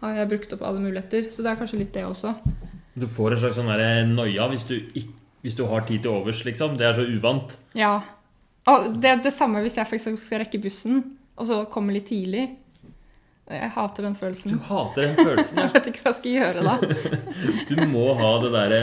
Har 0.00 0.16
jeg 0.16 0.30
brukt 0.30 0.52
opp 0.56 0.62
alle 0.64 0.80
muligheter? 0.82 1.28
Så 1.32 1.44
det 1.44 1.52
er 1.52 1.60
kanskje 1.60 1.80
litt 1.82 1.92
det 1.96 2.06
også. 2.08 2.34
Du 3.00 3.06
får 3.08 3.36
en 3.36 3.42
slags 3.42 3.58
sånn 3.60 4.14
noia 4.14 4.48
hvis 4.52 4.64
du, 4.68 4.76
hvis 5.44 5.56
du 5.56 5.64
har 5.68 5.84
tid 5.88 6.04
til 6.04 6.14
overs, 6.14 6.42
liksom. 6.46 6.76
Det 6.80 6.88
er 6.88 6.96
så 6.96 7.04
uvant. 7.06 7.56
Ja. 7.76 7.98
Og 8.70 8.96
det, 9.00 9.10
er 9.10 9.22
det 9.24 9.32
samme 9.34 9.62
hvis 9.64 9.78
jeg 9.78 9.88
f.eks. 9.88 10.08
skal 10.20 10.44
rekke 10.44 10.60
bussen, 10.62 11.02
og 11.36 11.48
så 11.48 11.62
komme 11.72 11.94
litt 11.96 12.08
tidlig. 12.10 12.48
Jeg 13.50 13.70
hater 13.74 14.06
den 14.06 14.14
følelsen. 14.14 14.52
Du 14.54 14.66
hater 14.68 15.08
den 15.08 15.16
følelsen, 15.18 15.58
ja. 15.58 15.64
Jeg 15.66 15.74
vet 15.74 15.88
ikke 15.90 16.04
hva 16.04 16.12
jeg 16.12 16.18
skal 16.20 16.36
gjøre 16.36 16.64
da. 16.68 16.74
Du 17.70 17.80
må 17.90 18.04
ha 18.20 18.30
det 18.44 18.50
derre 18.54 18.82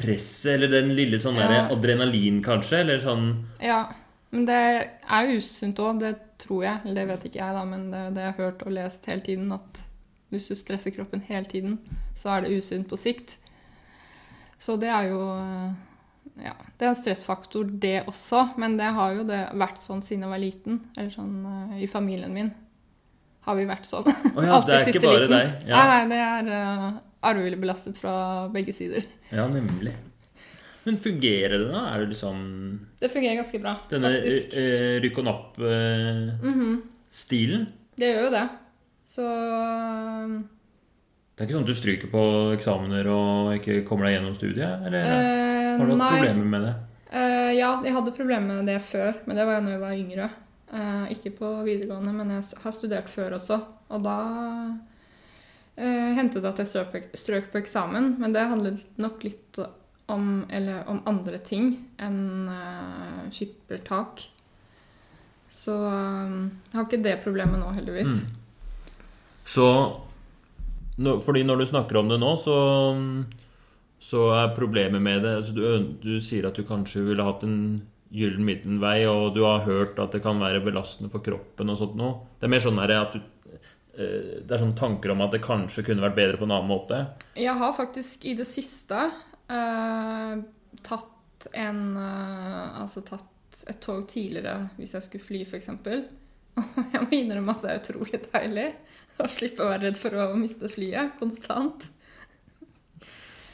presset, 0.00 0.54
eller 0.56 0.72
den 0.72 0.92
lille 0.96 1.20
sånn 1.20 1.38
derre 1.40 1.62
Ja. 1.62 1.68
adrenalin, 1.72 2.42
kanskje, 2.44 2.82
eller 2.84 3.00
sånn 3.04 3.30
Ja. 3.64 3.82
Men 4.30 4.44
det 4.46 4.58
er 5.10 5.30
usunt 5.32 5.80
òg, 5.82 6.02
det 6.04 6.12
tror 6.38 6.62
jeg. 6.62 6.82
Eller 6.84 7.00
det 7.00 7.06
vet 7.08 7.24
ikke 7.30 7.40
jeg, 7.40 7.54
da, 7.56 7.64
men 7.66 7.88
det, 7.90 8.02
det 8.14 8.22
har 8.22 8.28
jeg 8.30 8.38
hørt 8.44 8.66
og 8.66 8.74
lest 8.76 9.08
hele 9.10 9.24
tiden, 9.26 9.48
at 9.56 9.80
hvis 10.30 10.48
du 10.50 10.56
stresser 10.58 10.94
kroppen 10.94 11.22
hele 11.26 11.46
tiden, 11.50 11.78
så 12.18 12.36
er 12.36 12.44
det 12.44 12.56
usunt 12.58 12.88
på 12.90 12.98
sikt. 13.00 13.36
Så 14.60 14.76
det 14.80 14.90
er 14.92 15.10
jo 15.10 15.20
Ja, 16.40 16.54
det 16.78 16.86
er 16.86 16.90
en 16.92 16.96
stressfaktor, 16.96 17.64
det 17.82 18.04
også. 18.08 18.52
Men 18.60 18.78
det 18.78 18.92
har 18.96 19.12
jo 19.16 19.24
det 19.28 19.40
vært 19.58 19.80
sånn 19.82 20.02
siden 20.06 20.24
jeg 20.24 20.32
var 20.32 20.40
liten. 20.40 20.80
Eller 20.96 21.10
sånn 21.12 21.40
uh, 21.44 21.74
i 21.80 21.88
familien 21.90 22.32
min 22.32 22.52
har 23.44 23.56
vi 23.56 23.66
vært 23.68 23.88
sånn. 23.88 24.06
Oh 24.36 24.44
ja, 24.44 24.60
det 24.66 24.76
er 24.76 24.88
ikke 24.92 25.02
bare 25.04 25.24
liten. 25.24 25.34
deg? 25.36 25.66
Ja. 25.70 25.80
Nei, 25.80 25.88
nei, 25.90 26.04
det 26.12 26.20
er 26.26 26.44
uh, 26.52 27.00
arvelig 27.30 27.58
belastet 27.60 28.00
fra 28.00 28.14
begge 28.52 28.72
sider. 28.76 29.04
Ja, 29.32 29.48
nemlig. 29.50 29.94
Men 30.86 30.96
fungerer 31.00 31.58
det, 31.58 31.68
da? 31.68 31.80
Er 31.92 32.00
det 32.00 32.08
liksom 32.14 32.36
Det 33.00 33.10
fungerer 33.12 33.36
ganske 33.42 33.60
bra, 33.60 33.74
Denne 33.90 34.14
faktisk. 34.14 34.56
Uh, 34.56 34.96
rykk 35.04 35.20
og 35.20 35.28
napp-stilen? 35.28 36.38
Uh, 36.40 36.46
mm 36.46 36.56
-hmm. 36.62 37.66
Det 38.00 38.06
gjør 38.14 38.24
jo 38.24 38.30
det. 38.30 38.48
Så 39.10 39.26
Det 41.34 41.42
er 41.42 41.48
ikke 41.48 41.56
sånn 41.56 41.64
at 41.64 41.72
du 41.72 41.78
stryker 41.78 42.12
på 42.12 42.22
eksamener 42.54 43.08
og 43.10 43.56
ikke 43.56 43.80
kommer 43.88 44.06
deg 44.06 44.18
gjennom 44.18 44.36
studiet? 44.36 44.84
Eller 44.86 45.08
uh, 45.08 45.80
har 45.80 45.88
du 45.88 45.94
hatt 45.96 46.14
problemer 46.14 46.52
med 46.52 46.66
det? 46.68 46.76
Uh, 47.10 47.50
ja, 47.56 47.72
jeg 47.82 47.96
hadde 47.96 48.14
problemer 48.14 48.60
med 48.60 48.70
det 48.70 48.78
før, 48.86 49.16
men 49.26 49.34
det 49.34 49.46
var 49.48 49.58
jo 49.58 49.64
da 49.66 49.74
jeg 49.74 49.82
var 49.82 49.98
yngre. 49.98 50.30
Uh, 50.70 51.06
ikke 51.10 51.32
på 51.40 51.48
videregående, 51.66 52.12
men 52.14 52.30
jeg 52.36 52.60
har 52.62 52.74
studert 52.76 53.10
før 53.10 53.34
også. 53.40 53.58
Og 53.90 54.04
da 54.04 54.16
uh, 54.78 56.10
hendte 56.14 56.38
det 56.38 56.52
at 56.52 56.62
jeg 56.62 56.70
strøk 56.70 56.92
på, 56.92 57.02
strøk 57.18 57.50
på, 57.50 57.58
eksamen, 57.64 58.12
men 58.22 58.36
det 58.36 58.46
handlet 58.46 58.84
nok 59.02 59.24
litt 59.26 59.58
om, 60.10 60.44
om 60.46 61.00
andre 61.10 61.40
ting 61.42 61.72
enn 61.98 62.46
uh, 62.46 63.26
skippertak. 63.34 64.28
Så 65.50 65.74
jeg 65.74 66.76
har 66.76 66.86
ikke 66.86 67.02
det 67.02 67.18
problemet 67.24 67.58
nå, 67.58 67.72
heldigvis. 67.74 68.20
Mm. 68.22 68.39
Så 69.46 69.66
Fordi 70.96 71.44
når 71.46 71.62
du 71.62 71.66
snakker 71.66 71.96
om 71.96 72.10
det 72.10 72.18
nå, 72.20 72.34
så, 72.36 72.56
så 74.04 74.26
er 74.36 74.56
problemet 74.56 75.00
med 75.00 75.22
det 75.24 75.36
altså 75.38 75.54
du, 75.56 75.62
du, 76.02 76.12
sier 76.20 76.50
at 76.50 76.58
du 76.58 76.66
kanskje 76.68 77.06
ville 77.06 77.24
hatt 77.24 77.46
en 77.46 77.80
gyllen 78.12 78.44
middelvei, 78.44 79.06
og 79.08 79.32
du 79.36 79.44
har 79.46 79.64
hørt 79.64 80.00
at 80.02 80.12
det 80.12 80.20
kan 80.24 80.40
være 80.42 80.60
belastende 80.64 81.12
for 81.12 81.22
kroppen 81.24 81.70
og 81.70 81.78
sånt 81.78 81.96
noe. 81.96 82.26
Det 82.36 82.48
er 82.48 82.52
mer 82.52 82.64
sånn 82.64 82.82
at 82.82 83.14
du 83.14 83.20
eh, 83.22 84.40
det 84.44 84.54
er 84.54 84.62
sånne 84.62 84.78
tanker 84.78 85.14
om 85.14 85.22
at 85.24 85.34
det 85.34 85.42
kanskje 85.44 85.84
kunne 85.86 86.04
vært 86.04 86.18
bedre 86.18 86.40
på 86.40 86.46
en 86.48 86.54
annen 86.56 86.70
måte? 86.70 87.00
Jeg 87.38 87.56
har 87.62 87.76
faktisk 87.76 88.26
i 88.26 88.34
det 88.38 88.46
siste 88.48 89.06
uh, 89.08 90.34
tatt 90.86 91.48
en 91.56 91.84
uh, 91.96 92.80
Altså 92.82 93.02
tatt 93.06 93.64
et 93.68 93.80
tog 93.82 94.06
tidligere 94.08 94.70
hvis 94.78 94.94
jeg 94.96 95.06
skulle 95.06 95.26
fly, 95.26 95.42
f.eks. 95.44 95.70
Jeg 96.94 97.04
må 97.04 97.10
innrømme 97.16 97.56
at 97.56 97.64
det 97.64 97.72
er 97.72 97.82
utrolig 97.82 98.22
deilig 98.30 98.68
å 99.20 99.28
slippe 99.30 99.64
å 99.64 99.70
være 99.72 99.88
redd 99.88 99.98
for 100.00 100.16
å 100.16 100.30
miste 100.38 100.70
flyet 100.72 101.16
konstant. 101.20 101.90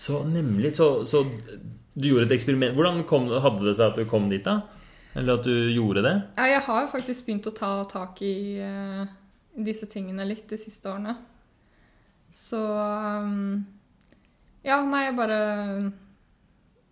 Så 0.06 0.22
nemlig. 0.28 0.74
Så, 0.76 1.06
så 1.10 1.24
du 1.96 2.08
gjorde 2.10 2.28
et 2.28 2.36
eksperiment. 2.36 2.76
Hvordan 2.76 3.02
kom, 3.08 3.28
hadde 3.42 3.64
det 3.66 3.76
seg 3.78 3.90
at 3.90 3.98
du 3.98 4.06
kom 4.10 4.28
dit, 4.30 4.44
da? 4.44 4.60
Eller 5.16 5.38
at 5.38 5.46
du 5.48 5.54
gjorde 5.72 6.04
det? 6.04 6.14
Ja, 6.36 6.50
jeg 6.52 6.64
har 6.66 6.90
faktisk 6.92 7.26
begynt 7.26 7.48
å 7.48 7.54
ta 7.56 7.70
tak 7.88 8.20
i 8.22 8.60
uh, 8.60 9.08
disse 9.56 9.88
tingene 9.88 10.26
litt 10.28 10.44
de 10.50 10.58
siste 10.60 10.92
årene. 10.92 11.16
Så 12.36 12.60
um, 12.60 13.64
Ja, 14.66 14.82
nei, 14.84 15.06
jeg 15.06 15.14
bare 15.16 15.38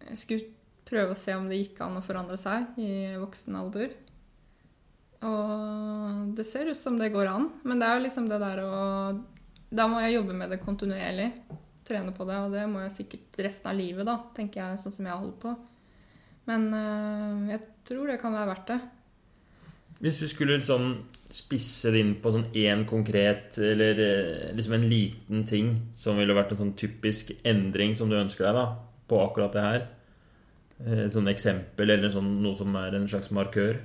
Jeg 0.07 0.17
skulle 0.17 0.53
prøve 0.89 1.13
å 1.13 1.19
se 1.19 1.35
om 1.37 1.51
det 1.51 1.59
gikk 1.59 1.83
an 1.85 1.99
å 1.99 2.05
forandre 2.05 2.39
seg 2.41 2.79
i 2.81 3.15
voksen 3.21 3.61
alder. 3.61 3.93
Og 5.25 6.33
det 6.37 6.45
ser 6.49 6.69
ut 6.69 6.79
som 6.79 6.99
det 7.01 7.13
går 7.15 7.31
an, 7.31 7.49
men 7.65 7.81
det 7.81 7.89
er 7.89 7.99
jo 7.99 8.07
liksom 8.07 8.27
det 8.31 8.41
der 8.43 8.65
å 8.65 8.73
Da 9.75 9.87
må 9.91 10.01
jeg 10.05 10.19
jobbe 10.19 10.35
med 10.37 10.53
det 10.53 10.61
kontinuerlig. 10.63 11.33
Trene 11.85 12.13
på 12.15 12.25
det, 12.29 12.37
og 12.41 12.53
det 12.55 12.65
må 12.71 12.85
jeg 12.85 12.95
sikkert 12.95 13.41
resten 13.45 13.71
av 13.73 13.77
livet, 13.77 14.07
da, 14.07 14.19
tenker 14.37 14.61
jeg, 14.61 14.81
sånn 14.81 14.95
som 14.95 15.09
jeg 15.09 15.19
holder 15.19 15.41
på. 15.43 15.55
Men 16.49 16.69
øh, 16.77 17.49
jeg 17.51 17.61
tror 17.89 18.13
det 18.13 18.21
kan 18.23 18.37
være 18.37 18.51
verdt 18.53 18.71
det. 18.71 18.79
Hvis 20.05 20.21
du 20.21 20.29
skulle 20.29 20.57
liksom 20.59 20.87
spisse 21.33 21.91
det 21.91 22.01
inn 22.05 22.15
på 22.23 22.33
sånn 22.35 22.47
én 22.61 22.85
konkret, 22.89 23.59
eller 23.59 24.01
eh, 24.05 24.55
liksom 24.57 24.77
en 24.77 24.87
liten 24.91 25.45
ting 25.49 25.71
som 25.99 26.21
ville 26.21 26.37
vært 26.37 26.55
en 26.55 26.61
sånn 26.61 26.75
typisk 26.79 27.33
endring 27.43 27.97
som 27.99 28.11
du 28.11 28.17
ønsker 28.19 28.47
deg 28.47 28.59
da, 28.59 28.67
på 29.11 29.21
akkurat 29.25 29.57
det 29.57 29.65
her 29.65 29.81
eh, 30.85 31.07
Sånn 31.13 31.29
eksempel 31.33 31.91
eller 31.97 32.13
sånn, 32.13 32.31
noe 32.45 32.57
som 32.59 32.77
er 32.81 32.97
en 32.97 33.09
slags 33.11 33.33
markør 33.35 33.81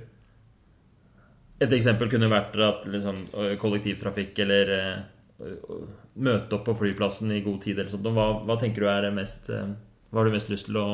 et 1.60 1.72
eksempel 1.76 2.08
kunne 2.08 2.30
vært 2.32 2.56
at 2.64 2.86
liksom, 2.88 3.24
kollektivtrafikk 3.60 4.38
eller 4.46 4.72
uh, 4.72 5.86
møte 6.20 6.56
opp 6.56 6.66
på 6.70 6.76
flyplassen 6.82 7.32
i 7.34 7.42
god 7.44 7.60
tid. 7.64 7.82
Hva, 8.00 8.26
hva 8.48 8.58
tenker 8.60 8.84
du 8.84 8.90
er 8.90 9.08
det 9.08 9.14
mest 9.16 9.50
uh, 9.52 9.72
Hva 10.10 10.22
har 10.22 10.30
du 10.30 10.36
mest 10.36 10.52
lyst 10.52 10.70
til 10.70 10.80
å 10.80 10.88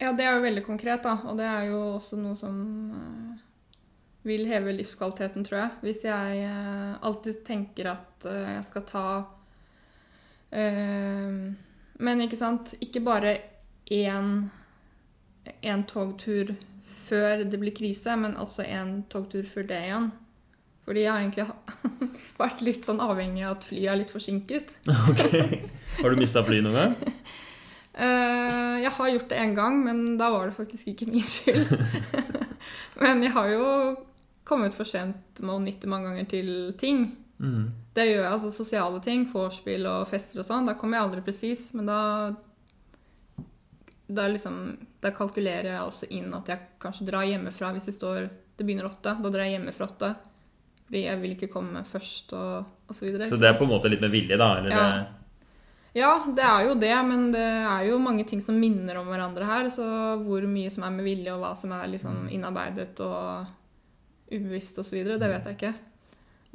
Ja, 0.00 0.14
det 0.16 0.26
er 0.26 0.36
jo 0.36 0.46
veldig 0.46 0.64
konkret, 0.66 1.04
da. 1.04 1.18
Og 1.28 1.36
det 1.38 1.46
er 1.46 1.68
jo 1.68 1.82
også 1.98 2.18
noe 2.20 2.38
som 2.40 2.56
uh, 2.96 3.44
vil 4.26 4.46
heve 4.48 4.74
livskvaliteten, 4.78 5.44
tror 5.44 5.60
jeg. 5.60 5.76
Hvis 5.84 6.02
jeg 6.06 6.48
alltid 7.02 7.40
tenker 7.44 7.92
at 7.96 8.26
jeg 8.28 8.64
skal 8.68 8.84
ta 8.86 9.06
Men 10.52 12.20
ikke 12.20 12.36
sant 12.36 12.74
Ikke 12.84 13.00
bare 13.02 13.32
én, 13.90 14.28
én 15.64 15.82
togtur 15.88 16.52
før 17.06 17.44
det 17.48 17.60
blir 17.60 17.74
krise, 17.76 18.16
men 18.18 18.38
også 18.40 18.66
en 18.66 19.00
togtur 19.12 19.46
før 19.48 19.66
det 19.70 19.80
igjen. 19.86 20.10
Fordi 20.82 21.04
jeg 21.04 21.12
har 21.12 21.22
egentlig 21.22 21.46
vært 22.42 22.62
litt 22.66 22.86
sånn 22.88 23.02
avhengig 23.04 23.44
av 23.46 23.56
at 23.56 23.66
flyet 23.68 23.92
er 23.92 24.00
litt 24.00 24.12
forsinket. 24.12 24.76
ok. 25.10 25.24
Har 26.00 26.10
du 26.10 26.20
mista 26.20 26.42
flyet 26.46 26.66
noen 26.66 26.78
gang? 26.78 26.94
Uh, 27.92 28.78
jeg 28.84 28.94
har 28.96 29.12
gjort 29.14 29.28
det 29.30 29.42
én 29.42 29.54
gang, 29.58 29.82
men 29.86 30.16
da 30.20 30.32
var 30.34 30.48
det 30.48 30.56
faktisk 30.58 30.90
ikke 30.92 31.10
min 31.12 31.28
skyld. 31.28 31.76
men 33.02 33.22
jeg 33.22 33.34
har 33.36 33.52
jo 33.52 33.66
kommet 34.48 34.74
for 34.74 34.88
sent 34.88 35.38
med 35.40 35.54
å 35.54 35.62
nytte 35.62 35.90
mange 35.90 36.10
ganger 36.10 36.30
til 36.32 36.50
ting. 36.80 37.06
Mm. 37.42 37.70
Det 37.94 38.06
gjør 38.08 38.20
jeg, 38.20 38.32
altså 38.32 38.50
Sosiale 38.54 39.00
ting, 39.04 39.24
vorspiel 39.30 39.86
og 39.90 40.08
fester 40.10 40.42
og 40.42 40.48
sånn. 40.48 40.66
Da 40.66 40.74
kommer 40.78 40.98
jeg 40.98 41.06
aldri 41.06 41.24
presis, 41.26 41.68
men 41.76 41.90
da 41.90 42.00
da, 44.14 44.28
liksom, 44.30 44.58
da, 45.02 45.12
kalkulerer 45.14 45.72
jeg 45.72 45.86
også 45.86 46.08
inn 46.14 46.32
at 46.36 46.50
jeg 46.52 46.68
kanskje 46.82 47.08
drar 47.08 47.26
hjemmefra 47.28 47.72
hvis 47.74 47.88
det 47.90 47.96
står 47.96 48.28
det 48.56 48.66
begynner 48.66 48.86
åtte. 48.86 49.16
Da 49.18 49.32
drar 49.32 49.46
jeg 49.46 49.56
hjemmefra 49.56 49.88
åtte. 49.88 50.12
Fordi 50.86 51.06
jeg 51.06 51.20
vil 51.22 51.34
ikke 51.34 51.50
komme 51.54 51.82
først 51.88 52.34
og, 52.36 52.72
og 52.86 52.94
så 52.96 53.06
videre. 53.06 53.30
Så 53.30 53.40
det 53.40 53.48
er 53.48 53.58
på 53.58 53.64
en 53.64 53.72
måte 53.72 53.90
litt 53.90 54.02
med 54.02 54.12
vilje, 54.12 54.36
da? 54.38 54.50
Ja. 54.60 54.66
Det... 54.68 56.00
ja. 56.00 56.12
det 56.36 56.44
er 56.48 56.66
jo 56.68 56.74
det. 56.82 56.92
Men 57.08 57.24
det 57.32 57.46
er 57.46 57.86
jo 57.88 58.02
mange 58.02 58.26
ting 58.28 58.42
som 58.44 58.58
minner 58.60 59.00
om 59.00 59.08
hverandre 59.08 59.48
her. 59.48 59.70
Så 59.72 59.86
hvor 60.26 60.44
mye 60.50 60.72
som 60.74 60.84
er 60.86 60.92
med 60.94 61.08
vilje, 61.08 61.32
og 61.32 61.40
hva 61.42 61.54
som 61.58 61.72
er 61.78 61.88
liksom 61.94 62.26
mm. 62.26 62.28
innarbeidet 62.36 63.00
og 63.06 63.48
ubevisst 64.32 64.78
osv., 64.84 65.00
det 65.08 65.32
vet 65.32 65.48
jeg 65.48 65.58
ikke. 65.58 65.72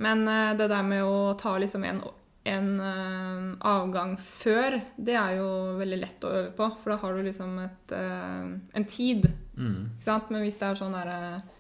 Men 0.06 0.24
eh, 0.30 0.54
det 0.58 0.70
der 0.70 0.86
med 0.86 1.04
å 1.06 1.34
ta 1.40 1.56
liksom 1.58 1.86
en 1.90 2.04
en 2.48 2.70
uh, 2.80 3.56
avgang 3.68 4.16
før, 4.20 4.80
det 4.96 5.16
er 5.20 5.38
jo 5.40 5.50
veldig 5.80 6.00
lett 6.00 6.26
å 6.26 6.32
øve 6.40 6.52
på. 6.58 6.70
For 6.82 6.94
da 6.94 6.98
har 7.02 7.18
du 7.18 7.28
liksom 7.28 7.60
et, 7.64 7.94
uh, 7.94 8.56
en 8.80 8.88
tid. 8.90 9.30
Mm. 9.58 9.80
Ikke 9.98 10.08
sant? 10.08 10.32
Men 10.34 10.46
hvis 10.46 10.60
det 10.62 10.70
er 10.70 10.80
sånn 10.80 10.98
derre 10.98 11.20
uh, 11.38 11.54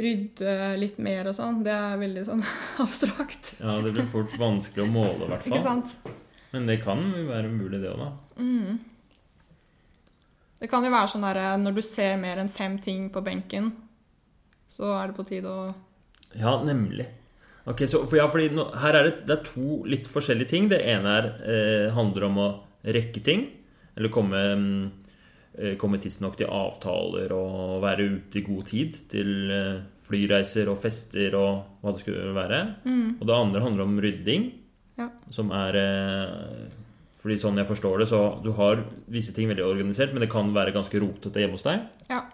Rydde 0.00 0.52
litt 0.78 1.00
mer 1.02 1.26
og 1.26 1.34
sånn, 1.34 1.64
det 1.66 1.72
er 1.74 1.98
veldig 1.98 2.22
sånn 2.28 2.44
abstrakt. 2.84 3.56
Ja, 3.58 3.80
det 3.82 3.90
blir 3.96 4.06
fort 4.08 4.36
vanskelig 4.38 4.84
å 4.86 4.92
måle, 4.92 5.26
i 5.26 5.32
hvert 5.32 5.44
fall. 5.44 5.56
Ikke 5.58 5.66
sant? 5.66 5.96
Men 6.54 6.66
det 6.70 6.78
kan 6.84 7.02
jo 7.14 7.26
være 7.28 7.50
mulig, 7.52 7.80
det 7.82 7.90
òg, 7.90 8.04
da. 8.04 8.10
Mm. 8.40 8.78
Det 10.60 10.68
kan 10.70 10.84
jo 10.86 10.92
være 10.92 11.10
sånn 11.10 11.26
derre 11.26 11.54
når 11.58 11.78
du 11.78 11.82
ser 11.84 12.18
mer 12.22 12.40
enn 12.42 12.50
fem 12.52 12.78
ting 12.82 13.08
på 13.12 13.22
benken, 13.24 13.72
så 14.70 14.92
er 14.94 15.10
det 15.10 15.18
på 15.18 15.26
tide 15.26 15.50
å 15.50 15.70
Ja, 16.38 16.54
nemlig. 16.62 17.08
Ok, 17.68 17.84
så, 17.88 18.02
for 18.08 18.16
ja, 18.16 18.26
fordi 18.30 18.50
nå, 18.56 18.66
Her 18.80 18.96
er 18.96 19.08
det, 19.08 19.14
det 19.28 19.36
er 19.36 19.46
to 19.46 19.80
litt 19.88 20.08
forskjellige 20.10 20.52
ting. 20.54 20.68
Det 20.70 20.80
ene 20.80 21.16
er, 21.18 21.30
eh, 21.44 21.86
handler 21.94 22.28
om 22.30 22.40
å 22.40 22.48
rekke 22.86 23.22
ting. 23.24 23.46
Eller 23.96 24.12
komme, 24.12 24.40
eh, 25.58 25.76
komme 25.80 26.00
tidsnok 26.00 26.38
til 26.40 26.48
avtaler 26.48 27.32
og 27.36 27.82
være 27.84 28.08
ute 28.16 28.40
i 28.40 28.46
god 28.46 28.66
tid 28.70 28.96
til 29.12 29.52
eh, 29.52 29.82
flyreiser 30.06 30.70
og 30.72 30.80
fester 30.80 31.36
og 31.38 31.82
hva 31.82 31.94
det 31.94 32.04
skulle 32.04 32.34
være. 32.36 32.62
Mm. 32.86 33.20
Og 33.20 33.26
det 33.28 33.36
andre 33.36 33.64
handler 33.66 33.84
om 33.84 34.00
rydding. 34.00 34.50
Ja. 35.00 35.10
Som 35.32 35.52
er 35.56 35.76
eh, 35.80 36.68
fordi 37.20 37.36
sånn 37.42 37.60
jeg 37.60 37.68
forstår 37.68 38.00
det, 38.00 38.08
så 38.08 38.20
du 38.40 38.54
har 38.56 38.80
visse 39.12 39.34
ting 39.36 39.50
veldig 39.50 39.66
organisert, 39.66 40.14
men 40.14 40.24
det 40.24 40.32
kan 40.32 40.54
være 40.56 40.72
ganske 40.72 41.02
rotete 41.02 41.42
hjemme 41.42 41.58
hos 41.58 41.66
deg. 41.66 41.84
Ja. 42.08 42.24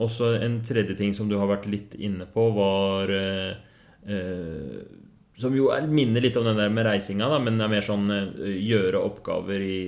Også 0.00 0.32
en 0.40 0.62
tredje 0.64 0.96
ting 0.96 1.12
som 1.14 1.28
du 1.28 1.36
har 1.36 1.50
vært 1.50 1.68
litt 1.68 1.92
inne 2.00 2.24
på, 2.24 2.48
var 2.56 3.12
Eh, 3.12 3.73
som 5.40 5.54
jo 5.56 5.70
minner 5.90 6.22
litt 6.22 6.36
om 6.38 6.46
den 6.46 6.58
der 6.60 6.72
med 6.72 6.86
reisinga, 6.86 7.28
da, 7.30 7.38
men 7.42 7.60
er 7.60 7.70
mer 7.72 7.84
sånn 7.84 8.10
uh, 8.12 8.44
gjøre 8.44 9.00
oppgaver 9.02 9.64
i, 9.64 9.78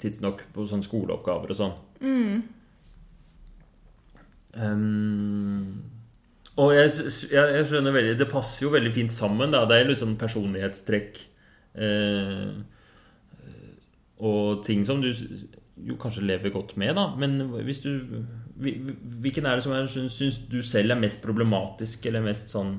tidsnok 0.00 0.46
på 0.54 0.64
sånn 0.70 0.84
skoleoppgaver 0.84 1.52
og 1.52 1.58
sånn. 1.58 1.74
Mm. 2.04 2.36
Um, 4.54 5.82
og 6.54 6.70
jeg, 6.76 6.92
jeg, 7.32 7.34
jeg, 7.34 7.64
skjønner 7.66 7.94
veldig 7.96 8.12
Det 8.20 8.28
passer 8.30 8.62
jo 8.62 8.70
veldig 8.70 8.92
fint 8.94 9.10
sammen. 9.10 9.50
Da. 9.50 9.64
Det 9.66 9.76
er 9.76 9.88
litt 9.88 9.98
sånn 9.98 10.14
personlighetstrekk. 10.20 11.18
Eh, 11.74 12.52
og 14.22 14.62
ting 14.66 14.84
som 14.86 15.02
du 15.02 15.10
jo 15.10 15.96
kanskje 15.98 16.22
lever 16.22 16.54
godt 16.54 16.76
med, 16.78 16.94
da. 16.94 17.08
Men 17.18 17.40
hvis 17.66 17.82
du 17.82 17.90
Hvilken 18.54 19.48
er 19.50 19.58
det 19.58 19.64
som 19.66 20.08
syns 20.14 20.44
du 20.46 20.60
selv 20.62 20.94
er 20.94 21.00
mest 21.00 21.24
problematisk, 21.24 22.06
eller 22.06 22.22
mest 22.22 22.54
sånn 22.54 22.76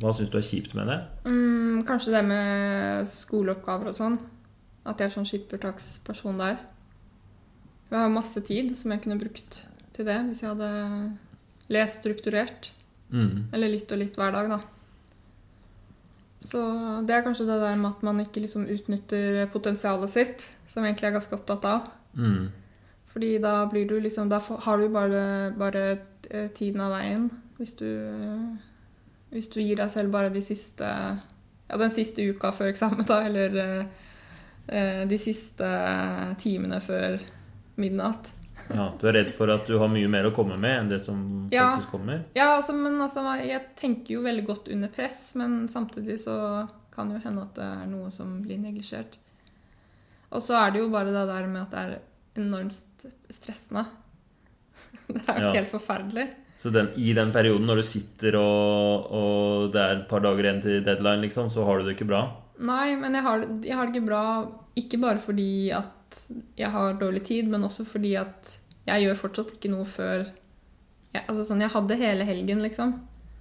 Hva 0.00 0.12
syns 0.16 0.32
du 0.32 0.38
er 0.40 0.46
kjipt 0.46 0.74
med 0.78 0.88
det? 0.88 0.98
Mm, 1.28 1.82
kanskje 1.88 2.14
det 2.14 2.22
med 2.24 3.08
skoleoppgaver 3.10 3.90
og 3.92 3.96
sånn. 3.96 4.18
At 4.88 5.00
jeg 5.00 5.10
er 5.10 5.16
sånn 5.16 5.28
skippertaksperson 5.28 6.40
der. 6.40 6.60
Jeg 7.90 7.98
har 7.98 8.12
masse 8.12 8.40
tid 8.46 8.72
som 8.78 8.94
jeg 8.94 9.02
kunne 9.04 9.20
brukt 9.20 9.64
til 9.96 10.06
det 10.06 10.16
hvis 10.28 10.44
jeg 10.44 10.54
hadde 10.54 10.70
lest 11.74 12.00
strukturert. 12.00 12.70
Mm. 13.10 13.50
Eller 13.52 13.74
litt 13.74 13.90
og 13.92 14.00
litt 14.00 14.16
hver 14.16 14.32
dag, 14.34 14.52
da. 14.54 14.60
Så 16.46 16.60
det 17.04 17.14
er 17.14 17.26
kanskje 17.26 17.48
det 17.50 17.58
der 17.60 17.76
med 17.76 17.90
at 17.90 18.04
man 18.06 18.22
ikke 18.22 18.40
liksom 18.40 18.64
utnytter 18.70 19.42
potensialet 19.52 20.12
sitt, 20.12 20.46
som 20.70 20.84
jeg 20.84 20.94
egentlig 20.94 21.10
er 21.10 21.16
ganske 21.18 21.36
opptatt 21.36 21.66
av. 21.68 21.90
Mm. 22.16 22.48
Fordi 23.12 23.34
da 23.42 23.54
blir 23.70 23.88
du 23.88 24.00
liksom 24.00 24.28
Da 24.30 24.40
har 24.40 24.78
du 24.78 24.88
bare, 24.88 25.52
bare 25.58 25.84
eh, 26.30 26.48
tiden 26.54 26.80
av 26.80 26.94
veien. 26.94 27.30
Hvis 27.58 27.74
du, 27.76 27.86
hvis 29.30 29.50
du 29.52 29.60
gir 29.62 29.78
deg 29.78 29.90
selv 29.92 30.12
bare 30.14 30.32
de 30.34 30.42
siste 30.44 30.86
Ja, 31.70 31.78
den 31.78 31.92
siste 31.94 32.24
uka 32.26 32.50
før 32.54 32.72
eksamen, 32.72 33.06
da, 33.06 33.20
eller 33.28 33.58
eh, 34.66 35.02
de 35.06 35.18
siste 35.22 35.68
timene 36.42 36.80
før 36.82 37.20
midnatt. 37.80 38.32
Ja, 38.68 38.90
Du 38.98 39.06
er 39.08 39.16
redd 39.20 39.30
for 39.34 39.50
at 39.54 39.66
du 39.70 39.76
har 39.80 39.90
mye 39.90 40.08
mer 40.10 40.28
å 40.28 40.34
komme 40.34 40.58
med 40.60 40.76
enn 40.76 40.90
det 40.90 41.00
som 41.04 41.22
ja. 41.52 41.70
faktisk 41.76 41.94
kommer? 41.94 42.24
Ja, 42.36 42.56
altså, 42.56 42.74
men 42.76 42.98
altså, 43.00 43.24
jeg 43.40 43.72
tenker 43.78 44.16
jo 44.16 44.26
veldig 44.26 44.44
godt 44.50 44.68
under 44.74 44.92
press, 44.92 45.22
men 45.38 45.64
samtidig 45.70 46.20
så 46.24 46.36
kan 46.94 47.10
jo 47.14 47.22
hende 47.22 47.46
at 47.46 47.54
det 47.56 47.66
er 47.66 47.88
noe 47.90 48.10
som 48.12 48.38
blir 48.44 48.60
neglisjert. 48.60 49.16
Og 50.30 50.42
så 50.44 50.58
er 50.60 50.74
det 50.74 50.82
jo 50.82 50.90
bare 50.92 51.14
det 51.14 51.26
der 51.30 51.48
med 51.50 51.62
at 51.64 51.74
det 51.74 51.80
er 51.86 52.42
enormt 52.42 53.08
stressende. 53.32 53.86
Det 55.10 55.22
er 55.26 55.38
jo 55.40 55.48
ja. 55.48 55.54
helt 55.56 55.70
forferdelig. 55.72 56.26
Så 56.60 56.68
den, 56.74 56.90
i 57.00 57.14
den 57.16 57.32
perioden 57.32 57.64
når 57.68 57.80
du 57.80 57.86
sitter 57.88 58.36
og, 58.36 59.06
og, 59.16 59.70
det 59.72 59.80
er 59.80 59.94
et 59.94 60.08
par 60.10 60.20
dager 60.24 60.44
igjen 60.44 60.60
til 60.64 60.82
deadline, 60.84 61.24
liksom, 61.24 61.48
så 61.52 61.64
har 61.64 61.80
du 61.80 61.88
det 61.88 61.94
ikke 61.96 62.10
bra? 62.10 62.26
Nei, 62.60 62.92
men 63.00 63.16
jeg 63.16 63.24
har, 63.24 63.46
jeg 63.64 63.78
har 63.78 63.88
det 63.88 63.96
ikke 63.96 64.10
bra 64.10 64.24
ikke 64.80 65.00
bare 65.00 65.22
fordi 65.24 65.52
at 65.74 66.18
jeg 66.58 66.70
har 66.74 66.98
dårlig 67.00 67.22
tid, 67.26 67.48
men 67.48 67.64
også 67.64 67.86
fordi 67.88 68.12
at 68.20 68.58
jeg 68.86 69.06
gjør 69.06 69.18
fortsatt 69.22 69.54
ikke 69.56 69.72
noe 69.72 69.86
før 69.88 70.26
jeg, 71.10 71.24
altså 71.24 71.42
sånn, 71.46 71.62
jeg 71.64 71.72
hadde 71.72 71.98
hele 71.98 72.26
helgen, 72.26 72.60
liksom. 72.62 72.92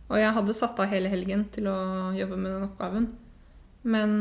Og 0.10 0.18
jeg 0.18 0.34
hadde 0.34 0.56
satt 0.58 0.80
av 0.82 0.90
hele 0.90 1.12
helgen 1.12 1.44
til 1.54 1.68
å 1.70 1.78
jobbe 2.18 2.38
med 2.40 2.56
den 2.56 2.66
oppgaven. 2.66 3.12
Men 3.84 4.14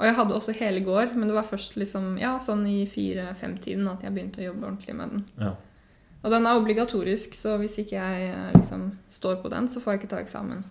Og 0.00 0.06
jeg 0.08 0.16
hadde 0.16 0.34
også 0.34 0.54
hele 0.56 0.80
går, 0.80 1.12
men 1.12 1.28
det 1.28 1.34
var 1.36 1.44
først 1.44 1.74
liksom, 1.76 2.14
ja, 2.16 2.38
sånn 2.40 2.64
i 2.66 2.86
fire-fem-tiden 2.88 3.84
at 3.90 4.00
jeg 4.00 4.14
begynte 4.14 4.40
å 4.40 4.46
jobbe 4.46 4.64
ordentlig 4.70 4.94
med 4.96 5.12
den. 5.12 5.24
Ja. 5.36 5.50
Og 6.20 6.32
den 6.34 6.46
er 6.46 6.58
obligatorisk, 6.58 7.36
så 7.36 7.56
hvis 7.60 7.78
ikke 7.80 7.96
jeg 7.96 8.32
liksom 8.56 8.90
står 9.08 9.38
på 9.40 9.52
den, 9.52 9.68
så 9.72 9.80
får 9.80 9.94
jeg 9.94 10.02
ikke 10.02 10.10
ta 10.12 10.20
eksamen. 10.20 10.64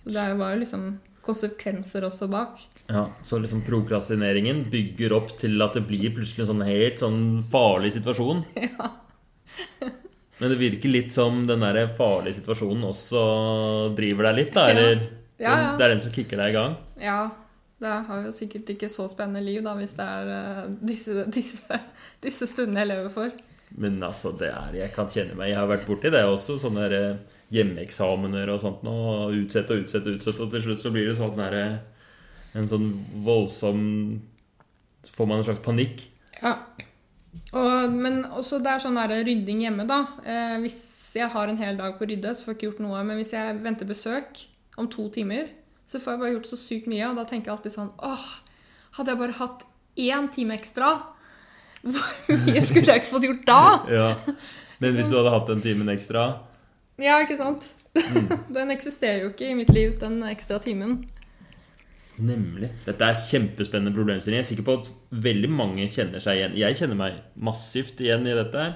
Så 0.00 0.12
det 0.14 0.30
var 0.40 0.54
jo 0.54 0.62
liksom 0.62 0.86
konsekvenser 1.24 2.04
også 2.08 2.28
bak. 2.32 2.60
Ja, 2.86 3.06
Så 3.22 3.38
liksom 3.40 3.62
prokrastineringen 3.64 4.66
bygger 4.72 5.14
opp 5.16 5.36
til 5.40 5.60
at 5.64 5.76
det 5.76 5.86
blir 5.88 6.12
plutselig 6.12 6.44
en 6.44 6.52
sånn 6.52 6.66
helt 6.68 7.00
sånn 7.00 7.24
farlig 7.52 7.94
situasjon? 7.98 8.44
Ja. 8.64 8.90
Men 10.40 10.50
det 10.50 10.56
virker 10.58 10.90
litt 10.90 11.12
som 11.14 11.44
den 11.46 11.62
der 11.62 11.86
farlige 11.94 12.40
situasjonen 12.40 12.88
også 12.88 13.20
driver 13.94 14.26
deg 14.28 14.40
litt, 14.40 14.50
da? 14.56 14.64
Eller 14.72 14.96
ja. 15.38 15.52
Ja, 15.52 15.54
det 15.78 15.84
er 15.86 15.92
den 15.94 16.02
som 16.02 16.12
kicker 16.14 16.40
deg 16.42 16.50
i 16.50 16.56
gang? 16.56 16.74
Ja. 16.98 17.18
Det 17.84 17.94
har 18.08 18.22
jo 18.24 18.32
sikkert 18.32 18.70
ikke 18.74 18.88
så 18.88 19.06
spennende 19.10 19.42
liv 19.44 19.62
da, 19.64 19.74
hvis 19.76 19.94
det 19.98 20.04
er 20.06 20.30
uh, 20.30 20.74
disse, 20.88 21.24
disse, 21.36 21.80
disse, 22.24 22.48
stundene 22.50 22.84
jeg 22.84 22.90
lever 22.92 23.10
for. 23.14 23.34
Men 23.80 23.98
altså, 24.06 24.30
det 24.38 24.52
er 24.54 24.76
Jeg 24.78 24.92
kan 24.94 25.08
kjenne 25.10 25.34
meg 25.38 25.50
Jeg 25.50 25.58
har 25.58 25.70
vært 25.70 25.88
borti 25.88 26.12
det 26.12 26.22
også. 26.22 26.58
Sånne 26.62 26.86
der, 26.88 27.14
eh, 27.14 27.40
hjemmeeksamener 27.54 28.52
og 28.54 28.62
sånt. 28.62 28.86
Og 28.86 29.34
utsette 29.34 29.74
og 29.74 29.84
utsette 29.84 30.10
og 30.10 30.18
utsette. 30.18 30.42
Og 30.42 30.54
til 30.54 30.64
slutt 30.66 30.82
så 30.84 30.94
blir 30.94 31.10
det 31.10 31.18
sånn 31.18 31.36
der, 31.38 31.58
en 32.54 32.70
sånn 32.70 32.90
voldsom 33.26 33.84
Får 35.14 35.26
man 35.28 35.42
en 35.42 35.44
slags 35.46 35.60
panikk. 35.62 36.06
Ja. 36.40 36.56
Og, 37.52 37.92
men 37.92 38.22
også 38.24 38.58
det 38.62 38.70
er 38.72 38.82
sånn 38.82 38.96
der 38.96 39.12
rydding 39.26 39.60
hjemme, 39.66 39.84
da. 39.86 39.98
Eh, 40.24 40.54
hvis 40.62 40.78
jeg 41.14 41.28
har 41.30 41.50
en 41.50 41.60
hel 41.60 41.76
dag 41.78 41.98
på 41.98 42.06
å 42.06 42.08
rydde, 42.08 42.32
så 42.34 42.46
får 42.46 42.54
jeg 42.54 42.58
ikke 42.58 42.68
gjort 42.70 42.82
noe. 42.86 43.02
Men 43.06 43.20
hvis 43.20 43.34
jeg 43.36 43.58
venter 43.62 43.90
besøk 43.90 44.40
om 44.80 44.88
to 44.90 45.06
timer, 45.14 45.52
så 45.86 46.00
får 46.00 46.14
jeg 46.14 46.22
bare 46.22 46.32
gjort 46.38 46.50
så 46.50 46.58
sykt 46.58 46.88
mye. 46.90 47.10
Og 47.10 47.20
da 47.20 47.26
tenker 47.28 47.50
jeg 47.50 47.58
alltid 47.58 47.76
sånn 47.76 47.92
Åh, 48.00 48.26
hadde 48.98 49.12
jeg 49.12 49.20
bare 49.20 49.38
hatt 49.42 49.66
én 50.00 50.30
time 50.34 50.56
ekstra, 50.58 50.90
hvor 51.84 52.42
mye 52.46 52.64
skulle 52.64 52.88
jeg 52.88 53.02
ikke 53.02 53.12
fått 53.12 53.26
gjort 53.28 53.46
da? 53.48 53.62
ja. 53.92 54.10
Men 54.82 54.96
hvis 54.96 55.08
du 55.10 55.16
hadde 55.18 55.32
hatt 55.32 55.50
den 55.52 55.62
timen 55.64 55.92
ekstra 55.92 56.24
ja, 57.02 57.18
ikke 57.22 57.36
sant? 57.38 57.68
Mm. 57.94 58.30
den 58.56 58.70
eksisterer 58.74 59.24
jo 59.24 59.32
ikke 59.32 59.50
i 59.50 59.58
mitt 59.58 59.70
liv, 59.74 59.96
den 59.98 60.20
ekstra 60.28 60.60
timen. 60.62 61.00
Nemlig. 62.14 62.70
Dette 62.84 63.08
er 63.08 63.18
kjempespennende 63.18 63.94
problemstilling. 63.94 64.38
Jeg 64.38 64.44
er 64.44 64.50
sikker 64.52 64.66
på 64.68 64.76
at 64.78 64.90
veldig 65.24 65.50
mange 65.50 65.88
kjenner 65.90 66.22
seg 66.22 66.38
igjen. 66.38 66.58
Jeg 66.60 66.78
kjenner 66.78 66.98
meg 66.98 67.16
massivt 67.34 68.02
igjen 68.04 68.28
i 68.30 68.36
dette. 68.38 68.66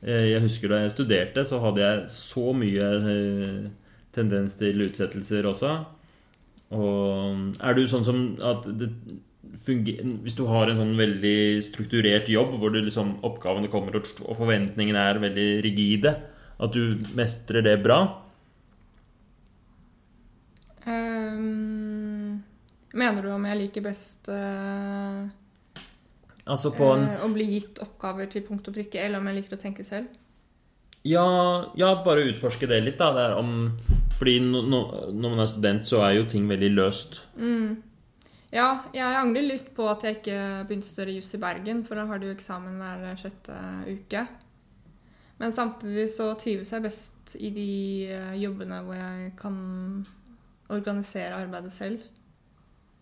Eh, 0.00 0.30
jeg 0.32 0.44
husker 0.46 0.72
da 0.72 0.80
jeg 0.82 0.94
studerte, 0.94 1.44
så 1.44 1.60
hadde 1.62 1.84
jeg 1.84 2.06
så 2.16 2.46
mye 2.56 2.88
eh, 3.12 3.58
tendens 4.16 4.56
til 4.60 4.86
utsettelser 4.86 5.48
også. 5.52 5.74
Og 6.72 7.60
er 7.60 7.76
du 7.76 7.84
sånn 7.88 8.08
som 8.08 8.24
at 8.40 8.64
Hvis 9.52 10.36
du 10.38 10.46
har 10.48 10.70
en 10.70 10.80
sånn 10.80 10.94
veldig 10.96 11.60
strukturert 11.66 12.30
jobb 12.32 12.54
hvor 12.60 12.72
liksom 12.72 13.18
oppgavene 13.26 13.68
kommer 13.72 13.98
og 14.00 14.36
forventningene 14.38 15.02
er 15.10 15.20
veldig 15.22 15.48
rigide, 15.66 16.14
at 16.62 16.72
du 16.72 17.02
mestrer 17.18 17.64
det 17.66 17.76
bra? 17.84 18.00
Um, 20.86 22.42
mener 22.94 23.22
du 23.22 23.30
om 23.34 23.44
jeg 23.46 23.60
liker 23.60 23.84
best 23.84 24.26
uh, 24.32 25.28
altså 26.42 26.72
en, 26.74 27.04
uh, 27.06 27.20
Å 27.22 27.28
bli 27.30 27.46
gitt 27.52 27.78
oppgaver 27.84 28.26
til 28.32 28.42
punkt 28.48 28.66
og 28.66 28.74
prikke, 28.74 28.98
eller 28.98 29.22
om 29.22 29.30
jeg 29.30 29.38
liker 29.38 29.58
å 29.58 29.62
tenke 29.62 29.86
selv? 29.86 30.10
Ja, 31.06 31.26
ja 31.78 31.94
bare 32.06 32.26
utforske 32.30 32.68
det 32.70 32.82
litt, 32.86 32.98
da. 32.98 33.10
Det 33.14 33.28
om, 33.38 33.72
fordi 34.18 34.38
no, 34.44 34.62
no, 34.66 34.82
når 35.10 35.34
man 35.34 35.44
er 35.44 35.50
student, 35.50 35.88
så 35.88 36.02
er 36.06 36.16
jo 36.18 36.28
ting 36.30 36.46
veldig 36.50 36.70
løst. 36.76 37.22
Mm. 37.38 37.80
Ja, 38.52 38.82
jeg 38.92 39.16
angrer 39.16 39.46
litt 39.46 39.70
på 39.72 39.86
at 39.88 40.02
jeg 40.04 40.18
ikke 40.18 40.38
begynte 40.68 40.84
å 40.84 40.90
studere 40.90 41.14
juss 41.16 41.30
i 41.32 41.40
Bergen, 41.40 41.78
for 41.88 41.96
da 41.96 42.04
har 42.10 42.20
du 42.20 42.26
eksamen 42.28 42.80
hver 42.82 43.20
sjette 43.20 43.54
uke. 43.88 44.26
Men 45.40 45.54
samtidig 45.56 46.10
så 46.12 46.26
trives 46.36 46.72
jeg 46.74 46.84
best 46.84 47.32
i 47.40 47.48
de 47.54 47.70
eh, 48.12 48.34
jobbene 48.42 48.82
hvor 48.84 48.98
jeg 48.98 49.30
kan 49.40 49.56
organisere 50.72 51.38
arbeidet 51.40 51.72
selv. 51.72 52.04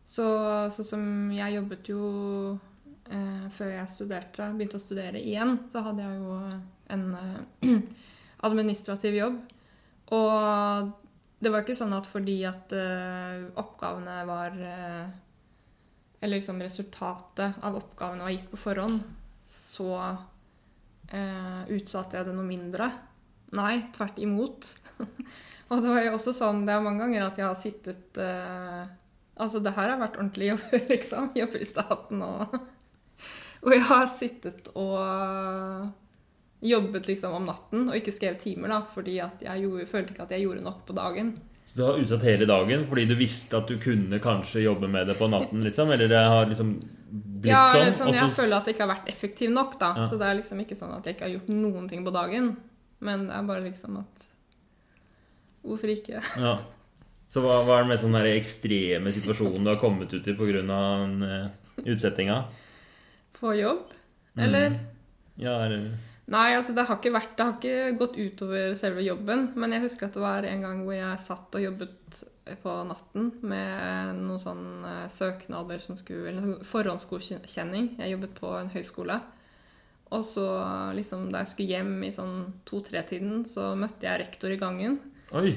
Så 0.07 0.27
sånn 0.75 0.87
som 0.87 1.03
jeg 1.35 1.57
jobbet 1.57 1.91
jo 1.91 2.05
eh, 3.11 3.47
før 3.55 3.73
jeg 3.75 3.91
studerte, 3.91 4.47
begynte 4.55 4.79
å 4.79 4.83
studere 4.83 5.19
igjen, 5.19 5.57
så 5.73 5.83
hadde 5.87 6.07
jeg 6.07 6.21
jo 6.21 6.39
en 6.95 7.05
eh, 7.19 7.75
administrativ 8.49 9.19
jobb. 9.19 9.41
Og 10.15 10.95
det 11.43 11.51
var 11.51 11.67
ikke 11.67 11.79
sånn 11.79 11.99
at 11.99 12.07
fordi 12.11 12.39
at 12.47 12.75
eh, 12.77 13.51
oppgavene 13.59 14.17
var 14.31 14.57
eh, 14.71 15.19
Eller 16.21 16.37
liksom 16.37 16.61
resultatet 16.63 17.63
av 17.65 17.77
oppgavene 17.79 18.27
var 18.27 18.35
gitt 18.35 18.51
på 18.51 18.59
forhånd, 18.61 19.01
så 19.49 19.93
eh, 21.09 21.63
utsatte 21.73 22.19
jeg 22.19 22.29
det 22.29 22.35
noe 22.37 22.47
mindre. 22.47 22.91
Nei, 23.57 23.87
tvert 23.95 24.21
imot. 24.21 24.75
og 25.71 25.81
det 25.81 25.95
var 25.95 26.05
jo 26.05 26.13
også 26.15 26.35
sånn 26.37 26.61
Det 26.69 26.75
er 26.75 26.85
mange 26.85 27.03
ganger 27.03 27.25
at 27.27 27.41
jeg 27.41 27.49
har 27.49 27.57
sittet 27.59 28.21
eh, 28.23 28.85
Altså, 29.41 29.59
det 29.65 29.73
her 29.75 29.89
har 29.89 29.99
vært 29.99 30.19
ordentlig 30.21 30.51
jobb, 30.53 30.65
liksom. 30.93 31.31
Jobber 31.35 31.65
i 31.65 31.69
staten 31.69 32.23
og 32.27 32.61
Og 33.65 33.75
jeg 33.75 33.83
har 33.89 34.07
sittet 34.09 34.71
og 34.79 35.91
jobbet 36.65 37.09
liksom 37.09 37.35
om 37.37 37.49
natten 37.49 37.89
og 37.89 37.97
ikke 37.97 38.15
skrevet 38.15 38.41
timer, 38.45 38.73
da, 38.73 38.79
fordi 38.93 39.19
at 39.21 39.43
jeg 39.45 39.65
gjorde, 39.65 39.89
følte 39.89 40.15
ikke 40.15 40.25
at 40.25 40.33
jeg 40.33 40.45
gjorde 40.47 40.65
nok 40.65 40.81
på 40.89 40.97
dagen. 40.97 41.35
Så 41.71 41.77
du 41.79 41.83
har 41.87 41.99
utsatt 42.03 42.25
hele 42.27 42.49
dagen 42.51 42.81
fordi 42.91 43.05
du 43.07 43.13
visste 43.15 43.61
at 43.61 43.69
du 43.71 43.77
kunne 43.79 44.19
kanskje 44.23 44.65
jobbe 44.65 44.89
med 44.91 45.07
det 45.07 45.15
på 45.15 45.29
natten? 45.31 45.63
liksom? 45.63 45.93
Eller 45.95 46.11
det 46.11 46.19
har 46.19 46.49
liksom 46.51 46.73
blitt 47.11 47.53
ja, 47.53 47.63
sånn? 47.71 47.95
sånn 47.95 48.17
jeg 48.17 48.35
føler 48.35 48.57
at 48.57 48.67
det 48.67 48.75
ikke 48.75 48.85
har 48.89 48.91
vært 48.97 49.13
effektiv 49.13 49.55
nok. 49.55 49.79
da. 49.79 49.93
Ja. 50.01 50.09
Så 50.11 50.19
det 50.19 50.27
er 50.27 50.41
liksom 50.41 50.65
ikke 50.65 50.79
sånn 50.79 50.97
at 50.97 51.07
jeg 51.07 51.15
ikke 51.15 51.29
har 51.29 51.37
gjort 51.37 51.55
noen 51.55 51.87
ting 51.93 52.03
på 52.07 52.15
dagen. 52.15 52.51
Men 53.07 53.29
det 53.29 53.39
er 53.39 53.49
bare 53.53 53.65
liksom 53.69 54.03
at 54.03 54.29
Hvorfor 55.61 55.93
ikke? 55.93 56.23
Ja. 56.41 56.55
Så 57.31 57.43
hva, 57.45 57.59
hva 57.67 57.77
er 57.77 57.85
den 57.85 57.91
mest 57.93 58.03
sånn 58.03 58.17
ekstreme 58.17 59.13
situasjonen 59.13 59.67
du 59.67 59.71
har 59.71 59.79
kommet 59.79 60.11
ut 60.11 60.27
i 60.27 60.35
pga. 60.35 60.63
Uh, 60.65 61.83
utsettinga? 61.85 62.39
På 63.37 63.53
jobb? 63.55 63.93
Eller? 64.41 64.73
Mm. 64.73 64.87
Ja, 65.45 65.59
eller 65.67 65.91
Nei, 66.31 66.53
altså 66.55 66.75
det 66.77 66.85
har 66.87 67.01
ikke 67.01 67.11
vært 67.11 67.33
Det 67.35 67.45
har 67.47 67.57
ikke 67.57 67.95
gått 67.99 68.19
utover 68.21 68.75
selve 68.79 69.03
jobben. 69.03 69.49
Men 69.59 69.75
jeg 69.75 69.85
husker 69.87 70.07
at 70.07 70.19
det 70.19 70.23
var 70.23 70.47
en 70.47 70.67
gang 70.67 70.85
hvor 70.87 70.95
jeg 70.95 71.25
satt 71.25 71.59
og 71.59 71.65
jobbet 71.65 72.21
på 72.63 72.75
natten 72.89 73.29
med 73.47 74.17
noen 74.19 74.41
sånne 74.43 74.95
søknader 75.13 75.83
som 75.83 75.99
skulle 75.99 76.31
Eller 76.31 76.47
sånn 76.47 76.71
forhåndsgodkjenning. 76.71 77.93
Jeg 77.99 78.15
jobbet 78.15 78.39
på 78.39 78.55
en 78.61 78.71
høyskole. 78.73 79.19
Og 80.11 80.25
så 80.27 80.47
liksom 80.97 81.29
da 81.31 81.45
jeg 81.45 81.53
skulle 81.53 81.77
hjem 81.77 81.93
i 82.07 82.15
sånn 82.15 82.39
to-tre-tiden, 82.67 83.45
så 83.47 83.73
møtte 83.79 84.09
jeg 84.09 84.25
rektor 84.25 84.51
i 84.51 84.59
gangen. 84.59 84.99
Oi! 85.39 85.53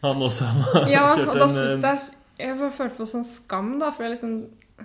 Han 0.00 0.22
også 0.22 0.48
har 0.48 0.86
Ja, 0.92 1.08
og 1.12 1.34
da 1.36 1.48
syns 1.48 1.76
synes 1.76 1.84
eh, 1.84 2.14
jeg 2.36 2.46
Jeg 2.46 2.56
bare 2.60 2.76
følte 2.76 3.00
på 3.00 3.08
sånn 3.08 3.28
skam, 3.28 3.76
da. 3.80 3.90
For 3.92 4.06
jeg 4.06 4.16
liksom 4.16 4.38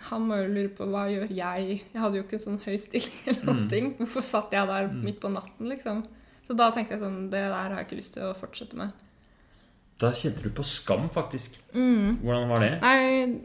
Han 0.09 0.21
må 0.29 0.37
jo 0.39 0.47
lure 0.53 0.69
på 0.71 0.85
hva 0.87 1.03
gjør 1.11 1.31
jeg? 1.35 1.81
Jeg 1.91 1.99
hadde 1.99 2.15
jo 2.19 2.23
ikke 2.23 2.39
sånn 2.39 2.59
høy 2.63 2.77
stilling 2.79 3.17
eller 3.27 3.43
noen 3.49 3.63
Mm. 3.65 3.69
ting. 3.69 3.89
Hvorfor 3.99 4.23
satt 4.23 4.53
jeg 4.55 4.67
der 4.69 4.87
midt 4.93 5.19
på 5.19 5.29
natten, 5.33 5.67
liksom? 5.67 6.03
Så 6.47 6.55
da 6.57 6.69
tenkte 6.71 6.95
jeg 6.95 7.01
sånn 7.03 7.29
Det 7.29 7.41
der 7.43 7.53
har 7.53 7.75
jeg 7.77 7.85
ikke 7.89 7.99
lyst 7.99 8.13
til 8.15 8.23
å 8.29 8.33
fortsette 8.35 8.75
med. 8.79 8.91
Da 10.01 10.09
kjente 10.17 10.41
du 10.41 10.49
på 10.49 10.63
skam, 10.65 11.09
faktisk. 11.11 11.59
Mm. 11.75 12.17
Hvordan 12.23 12.49
var 12.49 12.63
det? 12.63 12.71
Nei, 12.81 13.41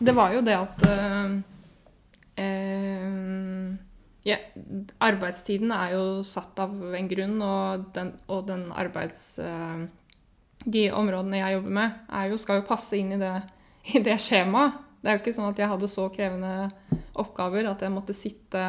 det 0.00 0.14
var 0.16 0.32
jo 0.32 0.40
det 0.46 0.54
at 0.56 0.86
uh, 0.88 1.34
uh, 2.38 3.74
ja, 4.24 4.38
Arbeidstiden 5.04 5.72
er 5.74 5.92
jo 5.96 6.02
satt 6.26 6.58
av 6.62 6.72
en 6.94 7.08
grunn, 7.10 7.38
og 7.42 7.88
den, 7.96 8.14
og 8.28 8.46
den 8.50 8.68
arbeids... 8.72 9.38
Uh, 9.42 9.86
de 10.68 10.88
områdene 10.90 11.38
jeg 11.38 11.54
jobber 11.54 11.70
med, 11.76 11.92
jo, 12.28 12.36
skal 12.42 12.58
jo 12.58 12.64
passe 12.66 12.96
inn 12.98 13.12
i 13.14 13.18
det, 13.20 13.30
i 13.94 14.00
det 14.02 14.16
skjemaet. 14.20 14.74
Det 14.98 15.08
er 15.08 15.14
jo 15.16 15.20
ikke 15.22 15.36
sånn 15.36 15.52
at 15.52 15.60
jeg 15.62 15.70
hadde 15.70 15.88
så 15.90 16.04
krevende 16.10 16.52
oppgaver 17.18 17.64
at 17.70 17.80
jeg 17.84 17.92
måtte 17.94 18.14
sitte 18.16 18.62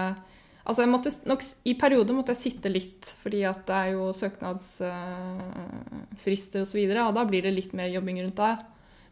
Altså 0.70 0.84
jeg 0.84 0.92
måtte 0.92 1.10
nok, 1.26 1.42
I 1.66 1.74
perioder 1.82 2.14
måtte 2.14 2.34
jeg 2.36 2.44
sitte 2.44 2.70
litt, 2.70 3.16
fordi 3.24 3.40
at 3.48 3.64
det 3.66 3.74
er 3.74 3.88
jo 3.96 4.12
søknadsfrister 4.14 6.62
osv., 6.62 6.78
og, 6.84 6.92
så 6.94 7.06
og 7.08 7.16
da 7.16 7.24
blir 7.26 7.42
det 7.48 7.54
litt 7.56 7.74
mer 7.74 7.90
jobbing 7.90 8.20
rundt 8.22 8.38
det. 8.38 8.58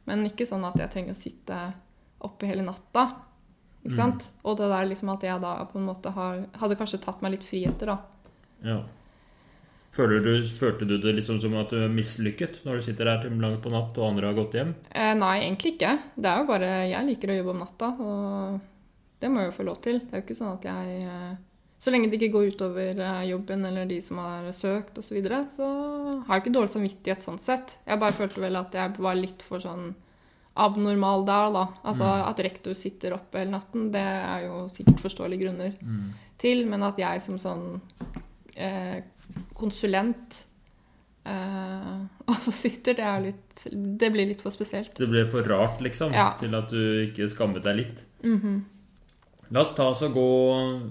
Men 0.05 0.25
ikke 0.27 0.45
sånn 0.45 0.65
at 0.67 0.77
jeg 0.77 0.89
trenger 0.93 1.13
å 1.15 1.17
sitte 1.17 1.73
oppe 2.27 2.45
hele 2.45 2.61
natta. 2.67 3.03
Ikke 3.81 3.95
Mm. 3.95 3.97
sant? 3.97 4.29
Og 4.43 4.57
det 4.59 4.67
der 4.69 4.85
liksom 4.85 5.09
at 5.15 5.23
jeg 5.23 5.41
da 5.41 5.65
på 5.65 5.77
en 5.79 5.85
måte 5.87 6.11
har, 6.13 6.45
hadde 6.59 6.75
kanskje 6.75 6.99
tatt 7.01 7.21
meg 7.21 7.31
litt 7.31 7.45
friheter, 7.47 7.85
da. 7.87 7.97
Ja. 8.61 8.83
Føler 9.97 10.21
du, 10.21 10.31
følte 10.53 10.85
du 10.85 10.97
det 11.01 11.15
liksom 11.17 11.39
som 11.41 11.55
at 11.57 11.71
du 11.73 11.79
er 11.81 11.89
mislykket 11.89 12.59
når 12.67 12.77
du 12.77 12.85
sitter 12.85 13.09
der 13.09 13.23
til 13.23 13.39
langt 13.41 13.63
på 13.63 13.71
natt 13.73 13.97
og 13.97 14.11
andre 14.11 14.29
har 14.29 14.37
gått 14.37 14.57
hjem? 14.59 14.75
Eh, 14.91 15.13
nei, 15.17 15.39
egentlig 15.41 15.73
ikke. 15.73 15.93
Det 16.13 16.29
er 16.29 16.43
jo 16.43 16.49
bare 16.51 16.71
Jeg 16.91 17.07
liker 17.07 17.33
å 17.33 17.37
jobbe 17.39 17.53
om 17.55 17.63
natta, 17.63 17.89
og 17.97 18.59
det 19.17 19.31
må 19.33 19.41
jeg 19.41 19.49
jo 19.49 19.55
få 19.57 19.65
lov 19.65 19.79
til. 19.81 20.01
Det 20.03 20.13
er 20.13 20.21
jo 20.21 20.27
ikke 20.27 20.37
sånn 20.37 20.53
at 20.53 20.67
jeg 20.69 20.99
eh, 21.09 21.31
Så 21.81 21.93
lenge 21.93 22.11
det 22.11 22.19
ikke 22.19 22.35
går 22.35 22.51
utover 22.53 23.01
eh, 23.07 23.23
jobben 23.31 23.65
eller 23.71 23.89
de 23.89 23.97
som 24.05 24.21
har 24.21 24.51
søkt 24.53 25.01
osv., 25.01 25.07
så, 25.09 25.17
videre, 25.17 25.41
så 25.55 25.71
har 26.27 26.35
jeg 26.35 26.45
ikke 26.45 26.55
dårlig 26.59 26.75
samvittighet 26.75 27.25
sånn 27.25 27.41
sett. 27.41 27.79
Jeg 27.89 28.03
bare 28.03 28.17
følte 28.21 28.45
vel 28.45 28.61
at 28.61 28.77
jeg 28.77 29.01
var 29.01 29.17
litt 29.17 29.45
for 29.45 29.65
sånn 29.65 29.95
abnormal 30.57 31.25
der, 31.25 31.51
da. 31.53 31.65
Altså 31.89 32.05
at 32.05 32.39
rektor 32.45 32.77
sitter 32.77 33.17
oppe 33.17 33.41
hele 33.41 33.53
natten, 33.53 33.89
det 33.93 34.01
er 34.01 34.45
jo 34.45 34.63
sikkert 34.73 35.01
forståelige 35.05 35.45
grunner 35.45 35.75
til, 36.41 36.65
men 36.69 36.85
at 36.85 36.97
jeg 37.01 37.21
som 37.21 37.37
sånn 37.41 37.67
eh, 38.57 39.05
konsulent 39.57 40.43
og 41.27 42.37
så 42.39 42.51
sitter, 42.55 42.95
det 42.95 43.03
er 43.03 43.23
litt 43.25 43.63
Det 43.99 44.07
blir 44.13 44.29
litt 44.29 44.39
for 44.39 44.53
spesielt. 44.55 44.93
Det 44.95 45.09
ble 45.11 45.25
for 45.27 45.43
rart, 45.43 45.81
liksom, 45.83 46.13
Ja. 46.15 46.29
til 46.39 46.55
at 46.55 46.69
du 46.71 46.79
ikke 47.03 47.27
skammet 47.27 47.65
deg 47.65 47.75
litt. 47.81 48.05
Mhm. 48.23 48.61
La 49.51 49.59
oss 49.65 49.73
ta, 49.75 49.89
så 49.95 50.07
gå, 50.11 50.23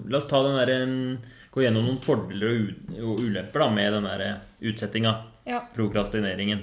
la 0.09 0.17
oss 0.17 0.27
ta 0.29 0.43
den 0.45 0.57
der, 0.57 0.85
mm, 0.85 1.17
gå 1.53 1.61
gjennom 1.65 1.85
noen 1.85 1.97
fordeler 1.97 2.53
og, 2.53 2.93
og 3.01 3.19
ulemper 3.25 3.63
da, 3.65 3.69
med 3.73 3.93
den 3.93 4.03
der 4.11 4.21
eh, 4.27 4.37
utsettinga. 4.69 5.15
Ja. 5.49 5.59
Prokrastineringen. 5.73 6.61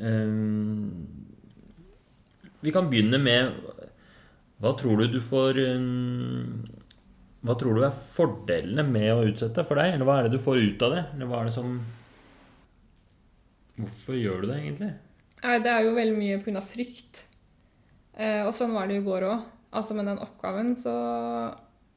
Ehm, 0.00 1.06
vi 2.60 2.72
kan 2.72 2.90
begynne 2.90 3.18
med 3.20 3.52
Hva 4.60 4.74
tror 4.78 5.00
du 5.00 5.06
du 5.16 5.20
får 5.24 5.58
ehm, 5.64 6.66
Hva 7.40 7.56
tror 7.56 7.78
du 7.78 7.84
er 7.86 8.00
fordelene 8.14 8.84
med 8.84 9.08
å 9.14 9.24
utsette 9.30 9.64
for 9.64 9.80
deg? 9.80 9.94
Eller 9.94 10.08
hva 10.08 10.18
er 10.18 10.28
det 10.28 10.36
du 10.36 10.42
får 10.44 10.60
ut 10.60 10.82
av 10.84 10.94
det? 10.96 11.04
Eller 11.14 11.30
hva 11.30 11.40
er 11.40 11.48
det 11.48 11.56
som 11.56 11.78
Hvorfor 13.80 14.18
gjør 14.18 14.42
du 14.42 14.50
det 14.50 14.58
egentlig? 14.58 14.90
Nei, 15.40 15.56
det 15.64 15.72
er 15.72 15.86
jo 15.86 15.96
veldig 15.96 16.18
mye 16.18 16.40
pga. 16.44 16.60
frykt. 16.60 17.22
Eh, 18.20 18.42
og 18.44 18.52
sånn 18.52 18.74
var 18.76 18.90
det 18.90 18.98
i 19.00 19.06
går 19.06 19.24
òg. 19.30 19.46
Altså 19.72 19.94
med 19.96 20.10
den 20.10 20.20
oppgaven, 20.20 20.74
så 20.76 20.92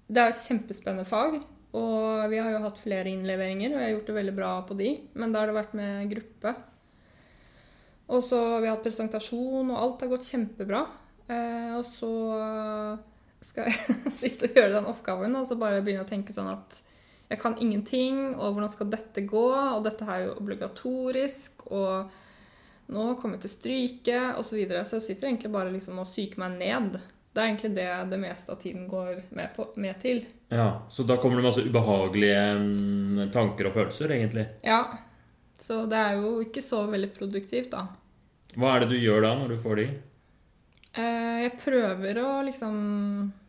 Det 0.08 0.22
er 0.22 0.30
jo 0.30 0.36
et 0.36 0.46
kjempespennende 0.48 1.08
fag. 1.10 1.42
Og 1.74 2.30
vi 2.30 2.38
har 2.38 2.52
jo 2.54 2.62
hatt 2.62 2.78
flere 2.78 3.10
innleveringer, 3.10 3.74
og 3.74 3.80
jeg 3.82 3.88
har 3.88 3.94
gjort 3.96 4.10
det 4.12 4.16
veldig 4.20 4.36
bra 4.36 4.52
på 4.68 4.78
de. 4.78 4.90
Men 5.16 5.34
da 5.34 5.42
har 5.42 5.50
det 5.50 5.56
vært 5.58 5.74
med 5.74 6.12
gruppe. 6.12 6.54
Og 8.14 8.22
så 8.22 8.38
har 8.54 8.62
vi 8.62 8.70
hatt 8.70 8.84
presentasjon, 8.84 9.72
og 9.72 9.80
alt 9.80 10.04
har 10.06 10.12
gått 10.12 10.28
kjempebra. 10.30 10.84
Eh, 11.28 11.72
og 11.80 11.84
så 11.88 12.12
skal 13.46 13.70
jeg 13.70 14.00
sitte 14.22 14.50
og 14.50 14.58
gjøre 14.60 14.76
den 14.78 14.90
oppgaven, 14.92 15.38
og 15.40 15.48
så 15.50 15.60
bare 15.60 15.84
begynne 15.84 16.06
å 16.06 16.10
tenke 16.10 16.36
sånn 16.36 16.52
at 16.54 16.82
jeg 17.32 17.40
kan 17.42 17.56
ingenting, 17.58 18.36
og 18.36 18.54
hvordan 18.54 18.70
skal 18.70 18.92
dette 18.92 19.24
gå? 19.26 19.48
Og 19.50 19.82
dette 19.86 20.06
er 20.06 20.28
jo 20.28 20.36
obligatorisk, 20.38 21.66
og 21.74 22.12
nå 22.94 23.06
kommer 23.18 23.40
jeg 23.40 23.46
til 23.46 23.50
å 23.50 23.56
stryke, 23.56 24.20
osv. 24.38 24.50
Så, 24.50 24.60
videre. 24.60 24.84
så 24.86 25.00
jeg 25.00 25.08
sitter 25.08 25.30
egentlig 25.32 25.54
bare 25.54 25.74
liksom 25.74 26.02
og 26.04 26.10
psyker 26.10 26.44
meg 26.44 26.60
ned. 26.60 27.00
Det 27.34 27.42
er 27.42 27.50
egentlig 27.50 27.72
det 27.74 27.88
det 28.12 28.20
meste 28.22 28.54
av 28.54 28.60
tiden 28.62 28.86
går 28.92 29.24
med, 29.34 29.50
på, 29.56 29.66
med 29.82 29.98
til. 30.04 30.22
Ja, 30.54 30.86
Så 30.94 31.08
da 31.10 31.18
kommer 31.18 31.42
det 31.42 31.48
masse 31.48 31.66
ubehagelige 31.66 32.44
mm, 32.60 33.24
tanker 33.34 33.72
og 33.72 33.78
følelser, 33.80 34.14
egentlig. 34.14 34.46
Ja, 34.62 34.84
så 35.58 35.86
det 35.90 35.98
er 35.98 36.20
jo 36.22 36.36
ikke 36.44 36.62
så 36.62 36.84
veldig 36.92 37.10
produktivt, 37.16 37.72
da. 37.74 37.88
Hva 38.54 38.76
er 38.76 38.84
det 38.84 38.94
du 38.94 39.00
gjør 39.02 39.24
da, 39.26 39.34
når 39.40 39.56
du 39.56 39.62
får 39.64 39.80
de? 39.82 39.88
Eh, 40.94 41.40
Jeg 41.44 41.56
prøver 41.58 42.20
å 42.22 42.44
liksom 42.46 42.76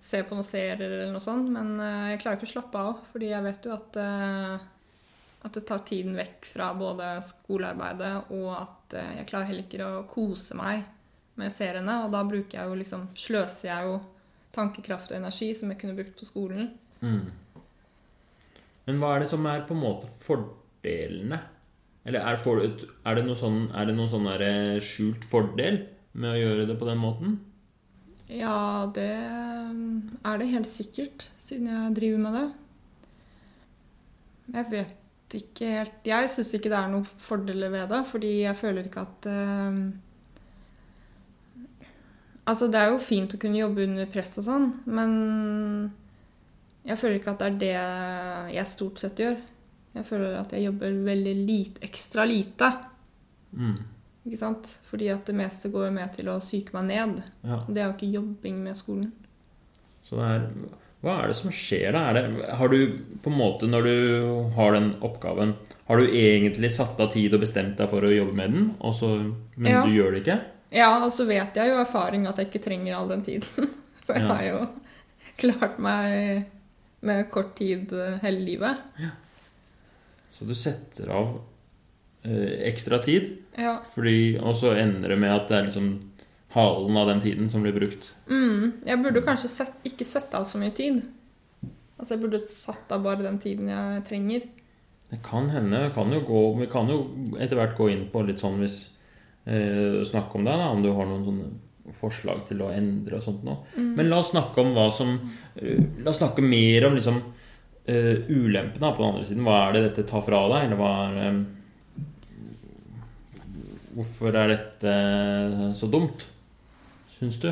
se 0.00 0.22
på 0.24 0.36
noen 0.36 0.46
serier 0.46 0.80
eller 0.80 1.12
noe 1.12 1.22
sånt, 1.22 1.50
men 1.52 1.76
eh, 1.76 2.14
jeg 2.14 2.22
klarer 2.22 2.40
ikke 2.40 2.48
å 2.48 2.54
slappe 2.54 2.80
av, 2.80 3.02
fordi 3.12 3.28
jeg 3.34 3.44
vet 3.44 3.68
jo 3.68 3.74
at, 3.74 3.98
eh, 4.00 4.64
at 5.44 5.58
det 5.58 5.64
tar 5.68 5.84
tiden 5.84 6.16
vekk 6.16 6.48
fra 6.54 6.70
både 6.78 7.10
skolearbeidet, 7.26 8.32
og 8.32 8.50
at 8.56 8.96
jeg 8.96 9.28
klarer 9.28 9.50
heller 9.50 9.66
ikke 9.66 9.84
å 9.84 10.04
kose 10.08 10.56
meg 10.56 10.86
med 11.36 11.52
seriene, 11.52 12.00
og 12.06 12.12
da 12.14 12.22
bruker 12.24 12.60
jeg 12.60 12.70
jo 12.70 12.80
liksom, 12.80 13.08
sløser 13.18 13.68
jeg 13.68 13.88
jo 13.90 13.96
tankekraft 14.54 15.12
og 15.12 15.18
energi 15.18 15.50
som 15.58 15.72
jeg 15.72 15.80
kunne 15.80 15.96
brukt 15.98 16.16
på 16.16 16.28
skolen. 16.28 16.70
Mm. 17.02 17.26
Men 18.86 19.00
hva 19.02 19.16
er 19.16 19.24
det 19.24 19.32
som 19.32 19.44
er 19.50 19.66
på 19.66 19.74
en 19.74 19.82
måte 19.82 20.08
fordelene? 20.24 21.42
Eller 22.04 22.20
er, 22.20 22.38
for, 22.40 22.60
er 22.60 23.16
det 23.18 23.24
noen 23.26 23.40
sånn, 23.40 23.60
noe 23.72 24.08
sånn 24.12 24.30
skjult 24.84 25.24
fordel 25.28 25.82
med 26.14 26.30
å 26.32 26.38
gjøre 26.38 26.66
det 26.70 26.76
på 26.78 26.88
den 26.88 27.00
måten? 27.02 27.38
Ja, 28.30 28.90
det 28.94 29.10
mm, 29.74 30.20
er 30.24 30.40
det 30.40 30.52
helt 30.52 30.70
sikkert, 30.70 31.28
siden 31.44 31.68
jeg 31.70 31.96
driver 31.98 32.22
med 32.24 32.38
det. 32.38 32.46
Jeg 34.54 34.70
vet 34.70 35.00
ikke 35.34 35.68
helt 35.72 36.06
Jeg 36.06 36.28
syns 36.30 36.50
ikke 36.54 36.70
det 36.70 36.76
er 36.78 36.90
noen 36.92 37.06
fordeler 37.26 37.72
ved 37.72 37.88
det, 37.90 38.00
fordi 38.06 38.32
jeg 38.42 38.58
føler 38.60 38.86
ikke 38.86 39.04
at 39.06 39.28
eh, 39.30 39.78
Altså, 42.44 42.68
det 42.68 42.76
er 42.76 42.90
jo 42.92 43.00
fint 43.00 43.32
å 43.32 43.38
kunne 43.40 43.56
jobbe 43.56 43.86
under 43.86 44.08
press 44.12 44.34
og 44.42 44.44
sånn, 44.44 44.66
men 44.84 45.12
jeg 46.84 47.00
føler 47.00 47.16
ikke 47.16 47.32
at 47.32 47.40
det 47.40 47.46
er 47.48 47.54
det 47.62 48.56
jeg 48.58 48.68
stort 48.68 49.00
sett 49.00 49.22
gjør. 49.22 49.38
Jeg 49.94 50.04
føler 50.04 50.34
at 50.36 50.52
jeg 50.52 50.66
jobber 50.66 50.98
veldig 51.06 51.34
lite, 51.38 51.80
ekstra 51.88 52.26
lite. 52.28 52.68
Mm. 53.56 53.78
Ikke 54.24 54.38
sant? 54.40 54.70
Fordi 54.88 55.10
at 55.12 55.26
det 55.28 55.34
meste 55.36 55.68
går 55.72 55.90
med 55.92 56.14
til 56.16 56.30
å 56.32 56.38
psyke 56.40 56.72
meg 56.78 56.86
ned. 56.88 57.18
Ja. 57.44 57.58
Det 57.68 57.82
er 57.82 57.90
jo 57.90 57.94
ikke 57.98 58.14
jobbing 58.14 58.62
med 58.64 58.76
skolen. 58.78 59.10
Så 60.08 60.16
det 60.16 60.30
er, 60.30 60.46
hva 61.04 61.18
er 61.22 61.28
det 61.28 61.36
som 61.36 61.52
skjer 61.52 61.92
da? 61.92 62.00
Er 62.08 62.16
det, 62.16 62.48
har 62.56 62.68
du 62.72 62.78
på 63.24 63.30
en 63.32 63.36
måte, 63.36 63.68
når 63.68 63.84
du 63.84 63.94
har 64.56 64.72
den 64.72 64.90
oppgaven, 65.04 65.52
har 65.88 66.00
du 66.00 66.06
egentlig 66.08 66.70
satt 66.72 67.00
av 67.04 67.10
tid 67.12 67.36
og 67.36 67.44
bestemt 67.44 67.76
deg 67.80 67.90
for 67.92 68.04
å 68.04 68.12
jobbe 68.14 68.32
med 68.40 68.52
den, 68.56 68.70
og 68.80 68.94
så, 68.96 69.10
men 69.56 69.70
Ja. 69.72 69.82
du 69.84 69.92
gjør 69.92 70.12
det 70.16 70.22
ikke? 70.24 70.38
Ja, 70.72 70.88
og 71.04 71.12
så 71.12 71.26
vet 71.28 71.54
jeg 71.60 71.68
jo 71.70 71.76
erfaring 71.82 72.24
at 72.26 72.36
jeg 72.40 72.48
ikke 72.48 72.64
trenger 72.64 72.96
all 72.96 73.08
den 73.12 73.22
tiden. 73.22 73.68
For 74.04 74.12
jeg 74.16 74.24
Ja. 74.24 74.34
har 74.34 74.44
jo 74.44 74.68
klart 75.40 75.78
meg 75.78 76.46
med 77.04 77.30
kort 77.30 77.54
tid 77.56 77.92
eh, 77.92 78.18
hele 78.24 78.40
livet. 78.44 78.76
Så 80.30 80.44
du 80.48 80.54
setter 80.54 81.08
av 81.14 81.36
ekstra 82.24 82.98
tid, 83.04 83.30
Ja. 83.58 83.78
fordi, 83.94 84.38
og 84.40 84.56
så 84.56 84.72
ender 84.78 85.08
det 85.12 85.18
med 85.18 85.30
at 85.34 85.48
det 85.48 85.56
er 85.58 85.66
liksom 85.68 86.00
halen 86.54 86.96
av 86.96 87.08
den 87.08 87.20
tiden 87.20 87.50
som 87.50 87.62
blir 87.62 87.74
brukt. 87.74 88.12
Mm, 88.30 88.80
jeg 88.86 89.02
burde 89.02 89.22
kanskje 89.26 89.50
sett, 89.50 89.74
ikke 89.84 90.06
sette 90.06 90.34
av 90.38 90.44
så 90.48 90.58
mye 90.58 90.72
tid. 90.74 91.02
Altså, 91.98 92.14
jeg 92.14 92.22
burde 92.22 92.40
satt 92.48 92.92
av 92.94 93.02
bare 93.04 93.22
den 93.22 93.38
tiden 93.38 93.68
jeg 93.68 94.04
trenger. 94.08 94.46
Det 95.10 95.20
kan 95.22 95.50
hende. 95.50 95.92
Kan 95.94 96.10
jo 96.12 96.22
gå, 96.26 96.40
vi 96.58 96.66
kan 96.72 96.88
jo 96.90 97.02
etter 97.38 97.58
hvert 97.58 97.76
gå 97.76 97.90
inn 97.92 98.06
på 98.10 98.24
litt 98.26 98.40
sånn 98.42 98.58
hvis 98.62 98.80
eh, 99.46 100.00
Snakke 100.08 100.38
om 100.38 100.44
det, 100.46 100.56
da, 100.58 100.70
om 100.72 100.82
du 100.82 100.90
har 100.94 101.06
noen 101.06 101.24
sånne 101.28 101.94
forslag 102.00 102.46
til 102.48 102.62
å 102.64 102.70
endre 102.72 103.18
og 103.18 103.26
sånt 103.26 103.44
nå. 103.44 103.58
Men 103.76 104.08
la 104.08 104.22
oss 104.22 104.32
snakke 104.32 104.62
om 104.62 104.72
hva 104.74 104.88
som 104.94 105.18
eh, 105.60 105.82
La 106.00 106.10
oss 106.14 106.18
snakke 106.22 106.42
mer 106.42 106.86
om 106.88 106.96
liksom 106.96 107.18
uh, 107.20 108.16
ulempene 108.30 108.94
på 108.94 109.02
den 109.02 109.10
andre 109.10 109.26
siden? 109.28 109.44
Hva 109.44 109.58
er 109.66 109.76
det 109.76 109.82
dette 109.90 110.06
tar 110.08 110.24
fra 110.24 110.40
deg, 110.54 110.64
eller 110.66 110.80
hva 110.80 110.92
er 111.04 111.20
eh, 111.26 111.42
Hvorfor 113.94 114.34
er 114.34 114.48
dette 114.54 114.94
så 115.78 115.86
dumt, 115.90 116.24
syns 117.18 117.38
du? 117.42 117.50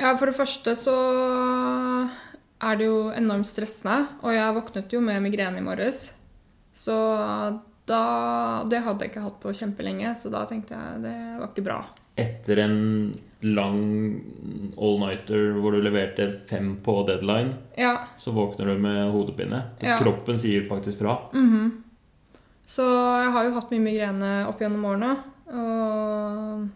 Ja, 0.00 0.14
for 0.16 0.26
det 0.30 0.36
første 0.38 0.72
så 0.78 0.94
er 2.62 2.78
det 2.78 2.86
jo 2.88 3.10
enormt 3.14 3.48
stressende. 3.50 3.98
Og 4.22 4.32
jeg 4.34 4.56
våknet 4.56 4.94
jo 4.94 5.02
med 5.04 5.20
migrene 5.24 5.60
i 5.60 5.66
morges. 5.66 6.10
Så 6.72 6.94
da 7.84 8.62
Det 8.70 8.78
hadde 8.84 9.02
jeg 9.04 9.10
ikke 9.10 9.24
hatt 9.24 9.40
på 9.42 9.52
kjempelenge, 9.58 10.14
så 10.16 10.30
da 10.30 10.44
tenkte 10.46 10.76
jeg 10.78 11.02
det 11.02 11.16
var 11.40 11.48
ikke 11.50 11.64
bra. 11.66 11.80
Etter 12.16 12.60
en 12.62 12.76
lang 13.42 13.80
all-nighter 14.78 15.56
hvor 15.58 15.74
du 15.74 15.80
leverte 15.82 16.28
fem 16.48 16.76
på 16.84 17.00
deadline, 17.08 17.56
Ja. 17.76 18.06
så 18.16 18.30
våkner 18.32 18.66
du 18.70 18.78
med 18.78 19.10
hodepine. 19.12 19.62
Ja. 19.82 19.96
Kroppen 19.98 20.38
sier 20.38 20.62
faktisk 20.68 20.98
fra. 21.02 21.18
mhm. 21.34 21.82
Så 22.66 22.84
jeg 22.86 23.32
har 23.32 23.44
jo 23.44 23.54
hatt 23.58 23.70
mye 23.70 23.80
migrene 23.84 24.46
opp 24.48 24.60
gjennom 24.62 24.84
årene. 24.86 25.16
Og 25.50 26.68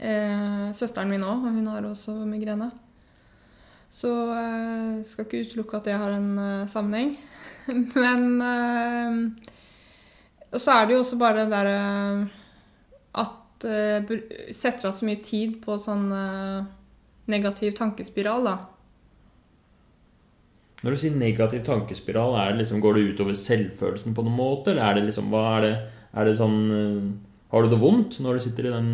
eh, 0.00 0.70
søsteren 0.76 1.10
min 1.12 1.26
òg, 1.26 1.44
hun 1.50 1.66
har 1.70 1.84
også 1.86 2.14
migrene. 2.24 2.70
Så 3.90 4.10
jeg 4.30 5.04
skal 5.08 5.26
ikke 5.26 5.44
utelukke 5.44 5.80
at 5.80 5.88
det 5.90 5.98
har 5.98 6.14
en 6.14 6.32
eh, 6.38 6.68
sammenheng. 6.70 7.16
Men 8.02 8.26
eh, 8.42 9.48
Og 10.50 10.60
så 10.62 10.76
er 10.78 10.86
det 10.86 10.94
jo 10.94 11.04
også 11.04 11.18
bare 11.18 11.44
det 11.44 11.50
derre 11.52 11.80
at 13.20 13.66
eh, 13.68 14.12
setter 14.54 14.88
av 14.88 14.94
så 14.96 15.06
mye 15.06 15.20
tid 15.22 15.58
på 15.62 15.76
sånn 15.78 16.06
eh, 16.14 16.68
negativ 17.30 17.74
tankespiral, 17.78 18.46
da. 18.46 18.56
Når 20.80 20.94
du 20.94 21.00
sier 21.02 21.16
negativ 21.18 21.64
tankespiral, 21.66 22.38
det 22.38 22.62
liksom, 22.62 22.80
går 22.80 22.96
det 22.96 23.08
utover 23.12 23.36
selvfølelsen 23.36 24.14
på 24.16 24.24
noen 24.24 24.38
måte? 24.38 24.72
Eller 24.72 24.86
er 24.86 24.96
det 24.96 25.08
liksom 25.10 25.28
Hva 25.32 25.42
er 25.58 25.66
det? 25.66 25.74
Er 26.16 26.26
det 26.26 26.38
sånn 26.38 26.60
eh, 26.72 27.10
Har 27.50 27.62
du 27.62 27.72
det 27.72 27.80
vondt 27.82 28.20
når 28.22 28.38
du 28.38 28.46
sitter 28.46 28.68
i 28.68 28.76
den 28.76 28.92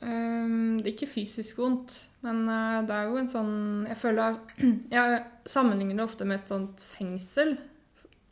Um, 0.00 0.80
det 0.80 0.86
er 0.86 0.94
ikke 0.94 1.12
fysisk 1.12 1.58
vondt, 1.60 1.92
men 2.24 2.46
eh, 2.48 2.78
det 2.88 2.94
er 2.96 3.08
jo 3.10 3.18
en 3.20 3.26
sånn 3.28 3.50
Jeg 3.84 3.98
føler 4.00 4.38
Jeg 4.96 5.18
sammenligner 5.44 5.98
det 5.98 6.06
ofte 6.06 6.24
med 6.24 6.38
et 6.38 6.52
sånt 6.54 6.84
fengsel 6.88 7.58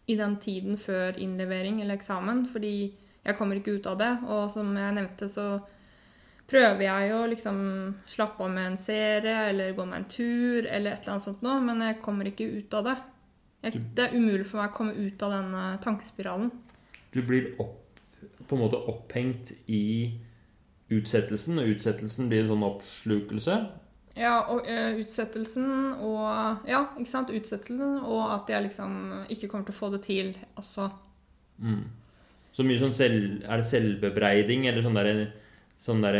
i 0.08 0.16
den 0.16 0.38
tiden 0.40 0.78
før 0.80 1.18
innlevering 1.20 1.82
eller 1.82 1.98
eksamen, 1.98 2.46
fordi 2.48 2.70
jeg 2.88 3.36
kommer 3.36 3.58
ikke 3.58 3.74
ut 3.76 3.88
av 3.90 3.98
det. 4.00 4.12
Og 4.24 4.54
som 4.54 4.70
jeg 4.80 4.94
nevnte, 4.96 5.28
så 5.28 5.58
prøver 6.48 6.86
jeg 6.86 7.10
å 7.12 7.26
liksom 7.28 7.58
slappe 8.08 8.46
av 8.46 8.54
med 8.54 8.70
en 8.70 8.78
serie 8.80 9.50
eller 9.50 9.76
gå 9.76 9.84
med 9.84 9.98
en 9.98 10.08
tur 10.08 10.64
eller 10.64 10.94
et 10.94 11.02
eller 11.02 11.18
annet 11.18 11.26
sånt 11.26 11.44
noe, 11.44 11.58
men 11.60 11.84
jeg 11.84 11.98
kommer 12.00 12.30
ikke 12.30 12.48
ut 12.48 12.78
av 12.80 12.88
det. 12.88 12.96
Jeg, 13.66 13.82
det 13.92 14.06
er 14.06 14.16
umulig 14.16 14.48
for 14.48 14.62
meg 14.62 14.72
å 14.72 14.78
komme 14.78 14.96
ut 14.96 15.26
av 15.28 15.36
den 15.36 15.52
tankespiralen. 15.84 16.48
Du 17.12 17.20
blir 17.28 17.52
opp, 17.60 17.76
på 18.48 18.56
en 18.56 18.64
måte 18.64 18.80
opphengt 18.90 19.52
i 19.68 20.16
utsettelsen, 20.94 21.60
og 21.60 21.74
utsettelsen 21.74 22.30
blir 22.30 22.44
en 22.44 22.52
sånn 22.54 22.66
oppslukelse. 22.66 23.58
Ja, 24.18 24.38
og 24.50 24.66
uh, 24.66 24.98
utsettelsen 24.98 25.68
og 26.02 26.66
Ja, 26.66 26.80
ikke 26.98 27.10
sant? 27.10 27.30
Utsettelsen 27.30 28.00
og 28.00 28.24
at 28.34 28.50
jeg 28.50 28.64
liksom 28.66 28.96
ikke 29.30 29.50
kommer 29.52 29.68
til 29.68 29.76
å 29.76 29.78
få 29.78 29.90
det 29.94 30.00
til 30.08 30.32
også. 30.58 30.88
Mm. 31.62 31.84
Så 32.54 32.66
mye 32.66 32.80
sånn 32.80 32.96
selv, 32.96 33.44
Er 33.44 33.60
det 33.60 33.68
selvbebreiding 33.68 34.66
eller 34.66 34.82
sånn 34.82 34.98
derre 34.98 35.28
sånn 35.78 36.02
der, 36.02 36.16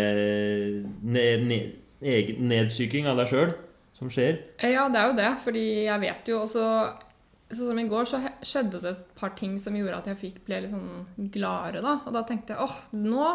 ned, 1.03 1.49
ned, 1.51 2.29
nedsyking 2.39 3.09
av 3.11 3.19
deg 3.19 3.33
sjøl 3.33 3.53
som 3.99 4.11
skjer? 4.13 4.45
Ja, 4.63 4.87
det 4.87 5.01
er 5.01 5.09
jo 5.11 5.17
det, 5.19 5.31
fordi 5.43 5.65
jeg 5.89 6.03
vet 6.05 6.31
jo 6.31 6.43
også 6.45 6.67
Sånn 7.49 7.71
som 7.71 7.79
i 7.81 7.87
går 7.89 8.09
så 8.11 8.21
skjedde 8.45 8.81
det 8.83 8.91
et 8.93 9.05
par 9.17 9.33
ting 9.39 9.55
som 9.61 9.77
gjorde 9.77 10.03
at 10.03 10.09
jeg 10.11 10.21
fikk, 10.21 10.41
ble 10.45 10.61
litt 10.65 10.73
sånn 10.75 11.31
gladere, 11.33 11.81
da. 11.85 11.95
Og 12.05 12.13
da 12.13 12.23
tenkte 12.29 12.53
jeg 12.55 12.65
åh, 12.65 12.75
nå 12.93 13.31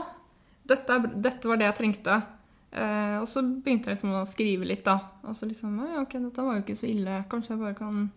dette, 0.69 0.95
er, 0.95 1.07
dette 1.25 1.49
var 1.49 1.59
det 1.59 1.67
jeg 1.67 1.77
trengte. 1.79 2.19
Eh, 2.73 3.17
og 3.19 3.27
så 3.29 3.41
begynte 3.43 3.89
jeg 3.89 3.97
liksom 3.97 4.13
å 4.17 4.23
skrive 4.29 4.69
litt, 4.69 4.83
da. 4.85 4.99
Og 5.25 5.37
så 5.37 5.49
liksom 5.49 5.75
«Oi, 5.85 5.95
Ok, 6.03 6.17
dette 6.21 6.45
var 6.45 6.57
jo 6.57 6.63
ikke 6.65 6.77
så 6.77 6.89
ille. 6.89 7.23
Kanskje 7.31 7.55
jeg 7.55 7.63
bare 7.63 7.77
kan 7.77 8.07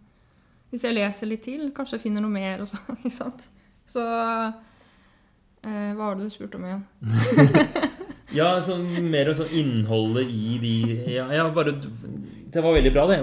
Hvis 0.73 0.85
jeg 0.85 0.97
leser 0.97 1.31
litt 1.31 1.45
til, 1.47 1.69
kanskje 1.77 1.97
jeg 1.97 2.07
finner 2.09 2.25
noe 2.25 2.33
mer 2.35 2.65
og 2.65 2.71
sånn. 2.71 2.97
Ikke 3.01 3.17
sant? 3.17 3.49
Så 3.89 4.03
eh, 4.05 5.93
Hva 5.97 6.01
var 6.01 6.17
det 6.19 6.29
du 6.29 6.35
spurte 6.35 6.61
om 6.61 6.67
igjen? 6.69 6.85
Ja, 8.37 8.49
sånn, 8.67 8.89
mer 9.07 9.31
sånn 9.39 9.53
innholdet 9.55 10.29
i 10.33 10.57
de 10.59 10.73
ja, 11.15 11.29
ja, 11.31 11.45
bare 11.55 11.77
Det 11.79 12.63
var 12.63 12.75
veldig 12.75 12.93
bra, 12.95 13.07
det. 13.11 13.21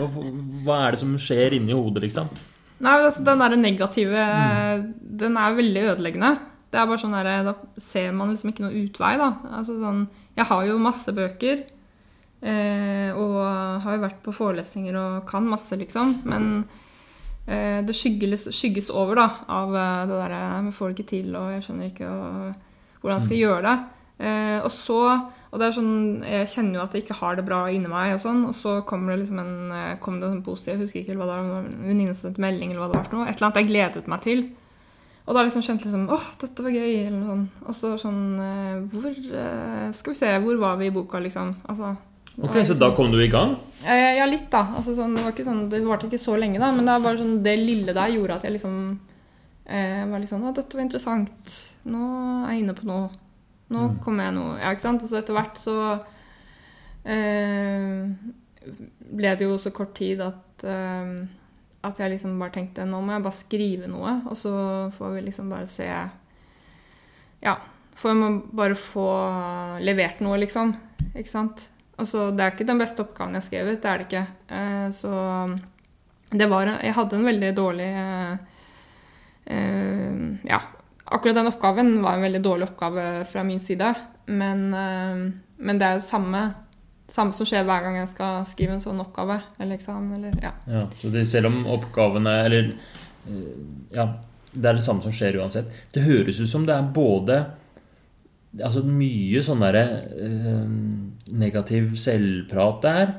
Hva 0.64 0.80
er 0.86 0.96
det 0.96 1.02
som 1.02 1.14
skjer 1.20 1.58
inni 1.58 1.76
hodet, 1.76 2.06
liksom? 2.08 2.32
Nei, 2.80 2.96
altså, 2.98 3.24
Den 3.24 3.40
der 3.40 3.56
negative 3.56 4.24
Den 5.22 5.38
er 5.38 5.60
veldig 5.60 5.86
ødeleggende. 5.94 6.34
Det 6.74 6.80
er 6.82 6.90
bare 6.90 7.02
sånn 7.02 7.14
der, 7.14 7.44
Da 7.46 7.54
ser 7.78 8.12
man 8.12 8.34
liksom 8.34 8.50
ikke 8.50 8.66
noe 8.66 8.82
utvei. 8.86 9.18
da. 9.18 9.30
Altså 9.60 9.78
sånn, 9.80 10.08
Jeg 10.36 10.46
har 10.50 10.66
jo 10.66 10.82
masse 10.82 11.14
bøker. 11.14 11.64
Eh, 12.44 13.16
og 13.16 13.38
har 13.86 13.96
jo 13.96 14.04
vært 14.04 14.24
på 14.26 14.34
forelesninger 14.36 14.96
og 15.00 15.28
kan 15.30 15.46
masse, 15.48 15.78
liksom. 15.80 16.18
Men 16.28 16.66
eh, 17.48 17.80
det 17.86 17.96
skygges, 17.96 18.50
skygges 18.52 18.90
over 18.92 19.22
da, 19.22 19.28
av 19.48 19.72
eh, 19.72 20.06
det 20.10 20.18
derre 20.18 20.42
Jeg 20.50 20.74
får 20.76 20.90
det 20.90 20.98
ikke 20.98 21.12
til, 21.14 21.30
og 21.40 21.54
jeg 21.54 21.64
skjønner 21.64 21.92
ikke 21.92 22.10
og, 22.10 22.66
hvordan 23.00 23.22
jeg 23.22 23.28
skal 23.30 23.40
gjøre 23.40 23.62
det. 23.70 23.78
Eh, 24.24 24.60
og 24.64 24.72
så 24.72 25.00
Og 25.54 25.60
det 25.60 25.68
er 25.68 25.74
sånn 25.76 26.24
Jeg 26.24 26.48
kjenner 26.50 26.80
jo 26.80 26.84
at 26.86 26.94
jeg 26.96 27.04
ikke 27.04 27.18
har 27.20 27.36
det 27.38 27.44
bra 27.46 27.66
inni 27.70 27.90
meg, 27.92 28.14
og 28.16 28.22
sånn, 28.24 28.44
og 28.48 28.56
så 28.56 28.78
kom 28.88 29.06
det 29.10 29.20
liksom 29.20 29.40
en 29.42 29.72
eh, 29.76 29.96
kom 30.02 30.20
det 30.20 30.30
en 30.30 30.38
sånn 30.38 30.46
positiv 30.46 30.74
Jeg 30.74 30.82
husker 30.86 31.02
ikke 31.02 31.18
hva 31.20 31.28
det 31.30 31.38
var, 31.50 31.68
venninne 31.84 32.16
sendte 32.18 32.42
melding, 32.42 32.72
eller 32.72 32.86
hva 32.86 32.92
det 32.92 33.00
var 33.02 33.10
for 33.10 33.20
noe. 33.20 33.28
Et 33.28 33.36
eller 33.36 33.50
annet 33.50 33.60
jeg 33.62 33.70
gledet 33.72 34.08
meg 34.14 34.24
til. 34.24 34.46
Og 35.24 35.36
da 35.36 35.44
liksom 35.44 35.64
kjente 35.64 35.88
liksom 35.88 36.08
åh, 36.12 36.26
dette 36.42 36.64
var 36.66 36.74
gøy, 36.76 36.96
eller 37.06 37.20
noe 37.20 37.30
sånt. 37.34 37.62
Og 37.68 37.78
så 37.78 37.94
sånn 38.02 38.24
eh, 38.44 38.82
Hvor 38.94 39.94
Skal 40.00 40.14
vi 40.14 40.20
se, 40.20 40.34
hvor 40.46 40.58
var 40.64 40.80
vi 40.82 40.90
i 40.90 40.96
boka, 40.96 41.22
liksom? 41.24 41.56
Altså 41.68 41.96
Ok, 42.34 42.50
Så 42.50 42.60
liksom- 42.74 42.80
da 42.80 42.92
kom 42.96 43.12
du 43.12 43.20
i 43.22 43.28
gang? 43.30 43.58
ja, 43.86 44.26
litt, 44.26 44.50
da. 44.50 44.64
Altså, 44.76 44.96
sånn, 44.96 45.14
det 45.16 45.24
var 45.24 45.32
ikke 45.34 45.46
sånn, 45.46 45.70
det 45.70 45.84
varte 45.86 46.08
ikke 46.10 46.18
så 46.18 46.34
lenge, 46.40 46.58
da, 46.58 46.72
men 46.72 46.86
det, 46.86 46.96
var 47.04 47.16
sånn, 47.16 47.44
det 47.44 47.60
lille 47.60 47.94
der 47.94 48.10
gjorde 48.10 48.36
at 48.40 48.42
jeg 48.44 48.54
liksom 48.54 49.00
eh, 49.68 50.06
var 50.10 50.20
litt 50.20 50.30
sånn 50.30 50.42
Å, 50.44 50.54
dette 50.56 50.74
var 50.74 50.82
interessant. 50.82 51.54
Nå 51.86 52.02
er 52.48 52.54
jeg 52.56 52.64
inne 52.64 52.74
på 52.74 52.88
noe. 52.90 53.10
Nå 53.74 53.86
kommer 54.04 54.30
jeg 54.30 54.38
noe 54.38 54.58
Ja, 54.62 54.72
ikke 54.72 54.88
sant? 54.88 55.04
Og 55.04 55.12
så 55.12 55.20
etter 55.20 55.38
hvert 55.38 55.62
så 55.62 55.78
eh, 57.10 58.10
ble 59.14 59.34
det 59.40 59.48
jo 59.48 59.58
så 59.62 59.74
kort 59.76 59.96
tid 59.98 60.22
at 60.24 60.66
eh, 60.68 61.16
at 61.84 62.00
jeg 62.00 62.14
liksom 62.14 62.38
bare 62.40 62.56
tenkte 62.56 62.86
nå 62.88 63.02
må 63.04 63.18
jeg 63.18 63.26
bare 63.26 63.36
skrive 63.36 63.90
noe, 63.92 64.14
og 64.30 64.38
så 64.40 64.54
får 64.96 65.18
vi 65.18 65.28
liksom 65.28 65.52
bare 65.52 65.68
se 65.68 65.90
Ja. 67.44 67.58
Får 67.96 68.16
man 68.18 68.40
bare 68.56 68.74
få 68.74 69.06
levert 69.84 70.24
noe, 70.26 70.40
liksom. 70.42 70.72
Ikke 71.14 71.30
sant? 71.30 71.68
Og 72.00 72.08
så 72.10 72.32
Det 72.32 72.42
er 72.42 72.56
ikke 72.56 72.66
den 72.66 72.80
beste 72.82 73.04
oppgaven 73.04 73.36
jeg 73.36 73.44
har 73.44 73.48
skrevet, 73.50 73.82
det 73.82 73.90
er 73.90 73.98
det 73.98 74.08
ikke. 74.08 74.28
Eh, 74.50 74.90
så 74.96 75.12
det 76.32 76.50
var 76.50 76.66
Jeg 76.82 76.94
hadde 76.94 77.16
en 77.16 77.26
veldig 77.26 77.52
dårlig 77.56 77.90
eh, 77.94 78.38
eh, 79.46 80.40
Ja, 80.50 80.62
akkurat 81.14 81.38
den 81.38 81.50
oppgaven 81.50 81.96
var 82.04 82.18
en 82.18 82.26
veldig 82.26 82.42
dårlig 82.44 82.68
oppgave 82.72 83.06
fra 83.30 83.44
min 83.46 83.60
side. 83.60 83.94
Men, 84.26 84.74
eh, 84.74 85.24
men 85.58 85.80
det 85.80 85.88
er 85.88 86.00
det 86.00 86.08
samme, 86.08 86.44
samme 87.08 87.36
som 87.36 87.48
skjer 87.48 87.66
hver 87.68 87.86
gang 87.86 88.00
jeg 88.02 88.12
skal 88.14 88.46
skrive 88.50 88.78
en 88.78 88.84
sånn 88.84 89.02
oppgave 89.04 89.42
eller 89.58 89.78
eksamen. 89.78 90.14
Eller, 90.18 90.38
ja. 90.44 90.54
Ja, 90.68 90.86
så 91.00 91.12
det, 91.14 91.26
Selv 91.30 91.52
om 91.52 91.66
oppgavene 91.68 92.38
Eller 92.46 92.72
eh, 93.28 93.52
Ja, 93.94 94.08
det 94.54 94.70
er 94.70 94.80
det 94.80 94.86
samme 94.86 95.04
som 95.04 95.14
skjer 95.16 95.40
uansett. 95.42 95.70
Det 95.94 96.06
høres 96.06 96.40
ut 96.42 96.50
som 96.50 96.66
det 96.68 96.78
er 96.78 96.96
både 96.96 97.44
Altså 98.62 98.84
mye 98.86 99.42
sånn 99.42 99.64
derre 99.66 99.86
eh, 100.14 100.66
negativ 101.34 101.96
selvprat 101.98 102.84
der. 102.84 103.16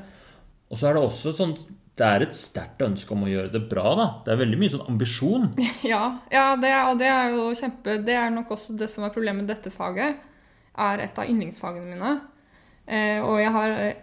Og 0.71 0.79
så 0.79 0.87
er 0.87 0.95
det 0.95 1.01
også 1.03 1.33
sånn 1.35 1.57
Det 1.95 2.03
er 2.03 2.25
et 2.25 2.35
sterkt 2.35 2.81
ønske 2.83 3.13
om 3.15 3.23
å 3.23 3.29
gjøre 3.31 3.53
det 3.53 3.61
bra, 3.71 3.91
da. 3.95 4.07
Det 4.25 4.33
er 4.33 4.39
veldig 4.41 4.57
mye 4.59 4.73
sånn 4.73 4.87
ambisjon. 4.91 5.51
Ja, 5.93 6.03
ja 6.31 6.47
det, 6.59 6.71
og 6.89 6.97
det 6.99 7.07
er 7.11 7.35
jo 7.35 7.51
kjempe 7.55 7.99
Det 8.03 8.17
er 8.19 8.33
nok 8.33 8.51
også 8.57 8.75
det 8.75 8.89
som 8.91 9.05
er 9.07 9.13
problemet 9.15 9.45
med 9.45 9.51
dette 9.53 9.71
faget. 9.71 10.19
Er 10.75 11.03
et 11.05 11.21
av 11.21 11.29
yndlingsfagene 11.31 11.87
mine. 11.93 12.17
Eh, 12.85 13.21
og 13.23 13.39
jeg 13.39 13.53
har 13.55 13.77
eh, 13.79 14.01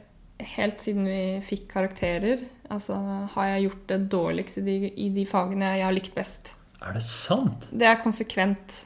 helt 0.57 0.81
siden 0.83 1.05
vi 1.07 1.21
fikk 1.45 1.69
karakterer, 1.71 2.47
altså 2.73 2.97
har 3.35 3.51
jeg 3.53 3.69
gjort 3.69 3.85
det 3.93 4.01
dårligst 4.11 4.59
i 4.63 4.65
de, 4.67 4.77
i 4.91 5.11
de 5.15 5.27
fagene 5.29 5.77
jeg 5.77 5.87
har 5.87 5.95
likt 5.95 6.17
best. 6.17 6.55
Er 6.83 6.97
det 6.97 7.05
sant? 7.07 7.69
Det 7.71 7.87
er 7.87 8.01
konsekvent. 8.03 8.81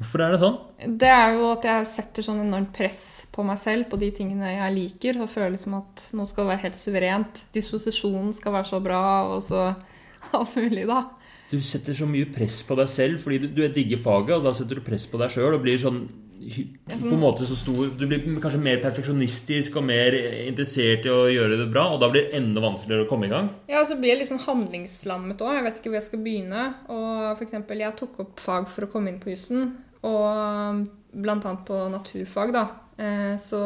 Hvorfor 0.00 0.22
er 0.24 0.32
det 0.32 0.40
sånn? 0.40 0.58
Det 0.96 1.08
er 1.12 1.34
jo 1.36 1.50
at 1.52 1.66
jeg 1.68 1.88
setter 1.90 2.24
sånn 2.24 2.40
enormt 2.46 2.72
press 2.72 3.00
på 3.30 3.44
meg 3.44 3.60
selv 3.60 3.90
på 3.90 3.98
de 4.00 4.08
tingene 4.16 4.54
jeg 4.54 4.76
liker, 4.76 5.20
og 5.20 5.28
føler 5.28 5.52
liksom 5.54 5.76
at 5.76 6.06
nå 6.16 6.24
skal 6.28 6.46
det 6.46 6.52
være 6.54 6.64
helt 6.64 6.80
suverent. 6.80 7.42
Disposisjonen 7.52 8.32
skal 8.36 8.56
være 8.56 8.70
så 8.70 8.80
bra, 8.84 9.02
og 9.28 9.44
så 9.44 9.66
alt 10.38 10.56
mulig, 10.56 10.86
da. 10.88 11.04
Du 11.50 11.58
setter 11.66 11.96
så 11.98 12.06
mye 12.08 12.30
press 12.30 12.60
på 12.62 12.76
deg 12.78 12.88
selv 12.88 13.22
fordi 13.24 13.42
du, 13.42 13.46
du 13.52 13.62
digger 13.74 14.00
faget, 14.00 14.38
og 14.38 14.48
da 14.48 14.56
setter 14.56 14.80
du 14.80 14.86
press 14.86 15.04
på 15.10 15.20
deg 15.20 15.32
sjøl 15.34 15.56
og 15.58 15.64
blir 15.66 15.80
sånn 15.82 16.04
på 16.40 17.10
en 17.12 17.20
måte 17.20 17.44
så 17.44 17.56
stor 17.58 17.90
Du 17.98 18.06
blir 18.08 18.22
kanskje 18.40 18.60
mer 18.62 18.78
perfeksjonistisk 18.80 19.76
og 19.76 19.84
mer 19.84 20.14
interessert 20.46 21.04
i 21.04 21.12
å 21.12 21.26
gjøre 21.28 21.58
det 21.60 21.66
bra, 21.72 21.84
og 21.92 22.00
da 22.00 22.08
blir 22.08 22.30
det 22.30 22.38
enda 22.38 22.62
vanskeligere 22.64 23.04
å 23.04 23.10
komme 23.10 23.28
i 23.28 23.32
gang? 23.32 23.50
Ja, 23.68 23.82
så 23.84 23.98
blir 24.00 24.14
jeg 24.14 24.22
litt 24.22 24.30
sånn 24.30 24.40
handlingslammet 24.46 25.44
òg. 25.44 25.58
Jeg 25.58 25.66
vet 25.66 25.80
ikke 25.80 25.92
hvor 25.92 26.00
jeg 26.00 26.08
skal 26.08 26.24
begynne. 26.24 26.64
Og 26.88 27.12
for 27.34 27.44
eksempel, 27.44 27.84
jeg 27.84 27.98
tok 28.00 28.22
opp 28.24 28.40
fag 28.40 28.70
for 28.72 28.86
å 28.86 28.90
komme 28.94 29.12
inn 29.12 29.20
på 29.20 29.34
jussen, 29.34 29.74
og 30.06 30.84
blant 31.10 31.46
annet 31.46 31.64
på 31.66 31.78
naturfag, 31.92 32.52
da. 32.54 32.66
Eh, 33.00 33.34
så 33.40 33.62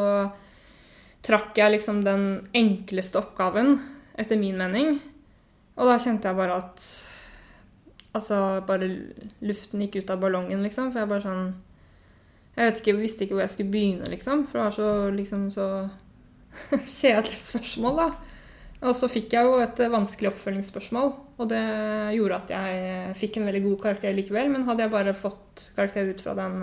trakk 1.25 1.57
jeg 1.57 1.77
liksom 1.77 2.03
den 2.05 2.25
enkleste 2.55 3.19
oppgaven, 3.21 3.77
etter 4.17 4.39
min 4.39 4.57
mening. 4.59 4.95
Og 5.75 5.89
da 5.89 5.99
kjente 5.99 6.29
jeg 6.29 6.39
bare 6.39 6.61
at 6.63 6.87
Altså, 8.15 8.61
bare 8.63 8.87
luften 9.43 9.81
gikk 9.83 9.97
ut 9.99 10.11
av 10.13 10.21
ballongen, 10.21 10.61
liksom. 10.63 10.93
For 10.93 11.01
jeg 11.01 11.09
bare 11.11 11.25
sånn 11.25 11.49
Jeg 12.55 12.69
vet 12.69 12.77
ikke, 12.79 12.93
visste 13.01 13.25
ikke 13.25 13.35
hvor 13.35 13.43
jeg 13.43 13.51
skulle 13.51 13.73
begynne, 13.73 14.07
liksom. 14.07 14.45
For 14.47 14.55
det 14.55 14.63
var 14.63 14.75
så 14.77 14.91
liksom 15.11 15.49
så 15.51 15.65
kjedelig 17.01 17.41
spørsmål, 17.43 17.99
da. 17.99 18.34
Og 18.85 18.93
så 18.95 19.07
fikk 19.09 19.33
jeg 19.33 19.47
jo 19.47 19.57
et 19.63 19.79
vanskelig 19.89 20.29
oppfølgingsspørsmål, 20.33 21.13
og 21.41 21.49
det 21.49 21.61
gjorde 22.17 22.37
at 22.43 22.51
jeg 22.53 23.15
fikk 23.17 23.37
en 23.39 23.47
veldig 23.49 23.63
god 23.63 23.79
karakter 23.87 24.13
likevel. 24.13 24.51
Men 24.53 24.65
hadde 24.67 24.85
jeg 24.85 24.93
bare 24.93 25.13
fått 25.17 25.69
karakter 25.77 26.11
ut 26.13 26.21
fra 26.21 26.35
den, 26.37 26.59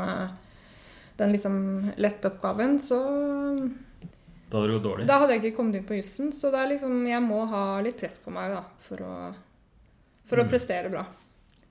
den 1.19 1.33
liksom 1.35 1.57
lette 1.99 2.31
oppgaven, 2.31 2.79
så 2.85 3.01
Da 4.53 4.59
hadde 4.61 4.69
det 4.69 4.77
gått 4.77 4.85
dårlig? 4.87 5.07
Da 5.09 5.19
hadde 5.23 5.35
jeg 5.37 5.43
ikke 5.47 5.57
kommet 5.57 5.79
inn 5.81 5.87
på 5.89 5.97
jussen. 5.97 6.31
Så 6.37 6.51
det 6.53 6.61
er 6.61 6.71
liksom, 6.75 6.99
jeg 7.09 7.23
må 7.25 7.43
ha 7.49 7.65
litt 7.85 7.97
press 8.01 8.19
på 8.23 8.31
meg 8.35 8.53
da, 8.53 8.63
for 8.87 9.01
å, 9.03 9.13
for 10.29 10.43
å 10.43 10.45
Mm. 10.45 10.51
prestere 10.53 10.91
bra. 10.93 11.07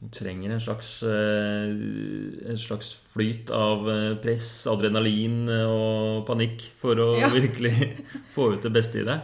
Du 0.01 0.07
trenger 0.09 0.49
en 0.55 0.59
slags, 0.59 1.03
eh, 1.05 2.49
en 2.49 2.57
slags 2.57 2.87
flyt 3.13 3.51
av 3.53 3.85
eh, 3.87 4.15
press, 4.23 4.65
adrenalin 4.67 5.43
eh, 5.47 5.67
og 5.69 6.25
panikk 6.25 6.71
for 6.81 6.95
å 6.97 7.19
Ja. 7.19 7.29
virkelig 7.37 8.01
få 8.33 8.53
ut 8.55 8.63
det 8.65 8.71
beste 8.73 9.03
i 9.03 9.05
deg. 9.05 9.21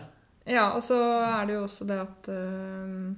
Ja, 0.48 0.70
og 0.72 0.84
så 0.84 0.96
er 1.04 1.46
det 1.46 1.58
jo 1.58 1.64
også 1.66 1.86
det 1.88 1.98
at 2.00 2.30
øh, 2.32 3.12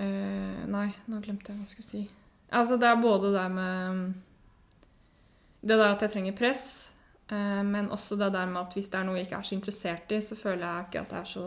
øh, 0.00 0.68
Nei, 0.72 0.86
nå 1.06 1.20
glemte 1.20 1.52
jeg 1.52 1.58
hva 1.58 1.66
jeg 1.66 1.72
skulle 1.74 1.88
si. 1.88 2.04
Altså, 2.48 2.78
det 2.80 2.88
er 2.88 3.02
både 3.02 3.34
det 3.34 3.50
med 3.52 4.14
Det 5.60 5.78
der 5.78 5.94
at 5.94 6.02
jeg 6.02 6.10
trenger 6.10 6.36
press, 6.36 6.90
øh, 7.32 7.64
men 7.66 7.90
også 7.90 8.16
det 8.16 8.32
der 8.32 8.46
med 8.46 8.60
at 8.60 8.72
hvis 8.72 8.88
det 8.88 9.00
er 9.00 9.04
noe 9.04 9.16
jeg 9.16 9.26
ikke 9.26 9.36
er 9.36 9.42
så 9.42 9.54
interessert 9.54 10.12
i, 10.12 10.20
så 10.20 10.36
føler 10.36 10.66
jeg 10.66 10.84
ikke 10.86 11.00
at 11.00 11.10
det 11.10 11.18
er 11.18 11.24
så 11.24 11.44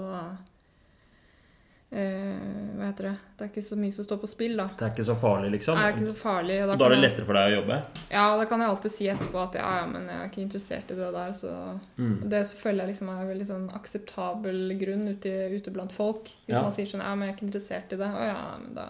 øh, 1.91 2.75
Hva 2.77 2.85
heter 2.91 3.03
det? 3.09 3.13
Det 3.37 3.45
er 3.45 3.49
ikke 3.51 3.63
så 3.67 3.77
mye 3.79 3.93
som 3.95 4.05
står 4.05 4.19
på 4.21 4.27
spill, 4.29 4.55
da. 4.59 4.65
Det 4.77 4.85
er 4.85 4.91
ikke 4.93 5.05
så 5.07 5.15
farlig, 5.17 5.51
liksom. 5.55 5.77
Det 5.77 5.85
er 5.85 5.93
ikke 5.95 6.09
så 6.11 6.15
farlig. 6.19 6.57
Og 6.63 6.69
Og 6.73 6.79
da 6.79 6.85
er 6.85 6.89
det 6.95 6.99
lettere 7.03 7.25
for 7.25 7.33
deg 7.39 7.51
å 7.51 7.55
jobbe. 7.61 7.77
Ja, 8.11 8.25
da 8.37 8.45
kan 8.45 8.59
jeg 8.63 8.69
alltid 8.69 8.91
si 8.91 9.07
etterpå 9.13 9.41
at 9.43 9.55
ja, 9.55 9.69
ja, 9.81 9.85
men 9.87 10.07
jeg 10.07 10.17
er 10.19 10.29
ikke 10.29 10.41
interessert 10.45 10.91
i 10.91 10.95
det 10.99 11.11
der, 11.13 11.31
så 11.33 11.53
Mm. 11.97 12.29
Det 12.29 12.43
så 12.45 12.55
føler 12.57 12.85
jeg 12.85 12.93
liksom 12.95 13.09
er 13.09 13.21
en 13.21 13.29
veldig 13.31 13.47
sånn 13.47 13.67
akseptabel 13.73 14.77
grunn 14.79 15.07
ute, 15.07 15.33
ute 15.55 15.71
blant 15.73 15.91
folk. 15.91 16.25
Hvis 16.47 16.55
Ja. 16.55 16.61
man 16.61 16.71
sier 16.73 16.85
sånn 16.85 17.01
ja, 17.03 17.15
men 17.15 17.27
jeg 17.27 17.33
er 17.33 17.37
ikke 17.37 17.49
interessert 17.51 17.93
i 17.93 17.97
det. 17.97 18.11
Å 18.11 18.23
ja, 18.27 18.57
men 18.61 18.73
da 18.75 18.87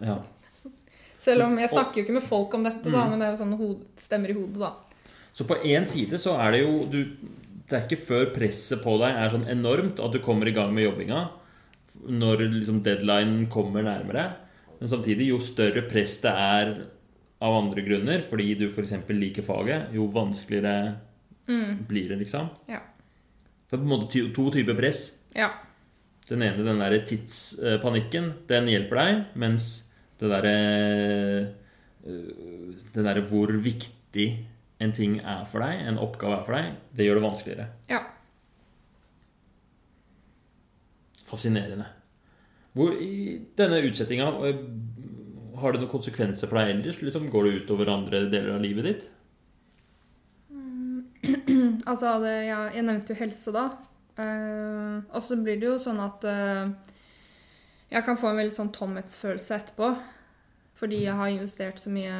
Ja. 0.00 0.18
Selv 1.18 1.42
om 1.44 1.56
jeg 1.58 1.70
snakker 1.70 1.94
jo 1.96 2.04
ikke 2.04 2.12
med 2.20 2.22
folk 2.22 2.54
om 2.54 2.62
dette, 2.64 2.84
da, 2.90 3.04
Mm. 3.04 3.10
men 3.10 3.18
det 3.18 3.26
er 3.28 3.36
jo 3.36 3.44
sånn 3.44 3.56
hod, 3.58 3.80
stemmer 3.98 4.30
i 4.30 4.34
hodet, 4.34 4.58
da. 4.58 4.72
Så 5.32 5.44
på 5.46 5.56
én 5.64 5.86
side 5.86 6.12
så 6.18 6.38
er 6.38 6.50
det 6.52 6.60
jo 6.62 6.84
du, 6.86 7.16
Det 7.68 7.72
er 7.72 7.88
ikke 7.88 8.06
før 8.06 8.26
presset 8.32 8.78
på 8.84 8.96
deg 9.00 9.10
er 9.16 9.28
sånn 9.30 9.48
enormt 9.50 9.98
at 9.98 10.12
du 10.12 10.20
kommer 10.20 10.46
i 10.46 10.52
gang 10.52 10.72
med 10.72 10.84
jobbinga 10.84 11.30
når 12.06 12.44
liksom 12.52 12.82
deadline 12.84 13.46
kommer 13.52 13.84
nærmere. 13.86 14.26
Men 14.80 14.90
samtidig, 14.92 15.30
jo 15.30 15.40
større 15.40 15.86
press 15.88 16.18
det 16.22 16.32
er 16.32 16.72
av 17.42 17.54
andre 17.56 17.82
grunner, 17.84 18.22
fordi 18.24 18.54
du 18.58 18.66
f.eks. 18.68 18.94
liker 19.12 19.44
faget, 19.44 19.92
jo 19.96 20.08
vanskeligere 20.12 20.76
blir 21.88 22.08
det, 22.10 22.18
liksom. 22.24 22.48
Ja. 22.68 22.80
Så 23.66 23.74
det 23.74 23.78
er 23.78 23.82
på 23.82 23.86
en 23.86 23.92
måte 23.92 24.22
to 24.34 24.46
typer 24.54 24.76
press. 24.78 25.02
Ja. 25.36 25.50
Den 26.28 26.42
ene, 26.42 26.64
den 26.66 26.80
derre 26.82 27.02
tidspanikken, 27.06 28.32
den 28.48 28.68
hjelper 28.72 28.98
deg, 28.98 29.20
mens 29.38 29.68
det 30.18 30.30
derre 30.32 30.54
øh, 32.06 32.72
Det 32.94 33.04
derre 33.04 33.22
hvor 33.28 33.52
viktig 33.62 34.26
en 34.80 34.92
ting 34.96 35.18
er 35.20 35.44
for 35.48 35.62
deg, 35.62 35.82
en 35.86 36.00
oppgave 36.02 36.40
er 36.40 36.44
for 36.46 36.56
deg, 36.56 36.76
det 36.96 37.06
gjør 37.06 37.20
det 37.20 37.26
vanskeligere. 37.28 37.66
ja. 37.92 38.02
Fascinerende. 41.26 41.88
Hvor 42.76 42.92
i 43.00 43.38
denne 43.56 43.80
utsettinga 43.88 44.30
øh, 44.46 44.58
har 45.60 45.72
det 45.72 45.80
noen 45.80 45.92
konsekvenser 45.92 46.50
for 46.50 46.60
deg 46.60 46.74
ellers? 46.74 46.98
Liksom, 47.00 47.30
går 47.32 47.46
det 47.46 47.62
utover 47.62 47.90
andre 47.92 48.26
deler 48.30 48.56
av 48.56 48.64
livet 48.64 48.90
ditt? 48.90 49.06
Altså, 51.86 52.16
det, 52.22 52.34
jeg, 52.48 52.70
jeg 52.74 52.84
nevnte 52.84 53.12
jo 53.12 53.18
helse, 53.20 53.52
da. 53.54 53.68
Uh, 54.16 55.04
og 55.12 55.20
så 55.22 55.36
blir 55.38 55.58
det 55.60 55.68
jo 55.68 55.76
sånn 55.80 55.98
at 56.00 56.24
uh, 56.24 56.70
jeg 57.92 58.02
kan 58.06 58.16
få 58.18 58.30
en 58.30 58.40
veldig 58.40 58.54
sånn 58.56 58.72
tomhetsfølelse 58.74 59.58
etterpå. 59.58 59.90
Fordi 60.76 61.02
jeg 61.04 61.16
har 61.16 61.32
investert 61.32 61.80
så 61.80 61.92
mye 61.92 62.16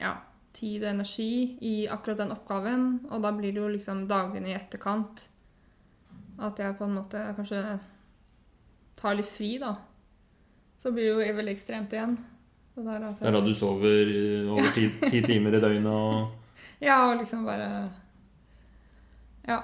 ja, 0.00 0.14
tid 0.56 0.82
og 0.82 0.90
energi 0.90 1.30
i 1.64 1.74
akkurat 1.88 2.20
den 2.24 2.34
oppgaven. 2.34 2.88
Og 3.08 3.22
da 3.24 3.32
blir 3.36 3.54
det 3.54 3.62
jo 3.62 3.70
liksom 3.72 4.04
dagene 4.10 4.52
i 4.52 4.58
etterkant 4.58 5.28
at 6.42 6.58
jeg 6.58 6.74
på 6.76 6.86
en 6.88 6.96
måte 6.98 7.20
kanskje 7.36 7.62
tar 9.04 9.18
litt 9.18 9.28
fri, 9.28 9.56
da. 9.60 9.74
Så 10.80 10.92
blir 10.92 11.10
det 11.10 11.28
jo 11.28 11.36
veldig 11.38 11.52
ekstremt 11.54 11.92
igjen. 11.92 12.16
Det 12.74 12.82
er, 12.90 13.04
Det 13.06 13.28
er 13.28 13.36
da 13.36 13.40
du 13.44 13.52
sover 13.54 14.08
over 14.50 14.72
ti, 14.74 14.88
ti 15.04 15.20
timer 15.22 15.54
i 15.54 15.60
døgnet 15.62 15.92
og 15.94 16.40
Ja, 16.82 16.96
og 17.10 17.20
liksom 17.20 17.44
bare 17.46 17.68
Ja. 19.46 19.60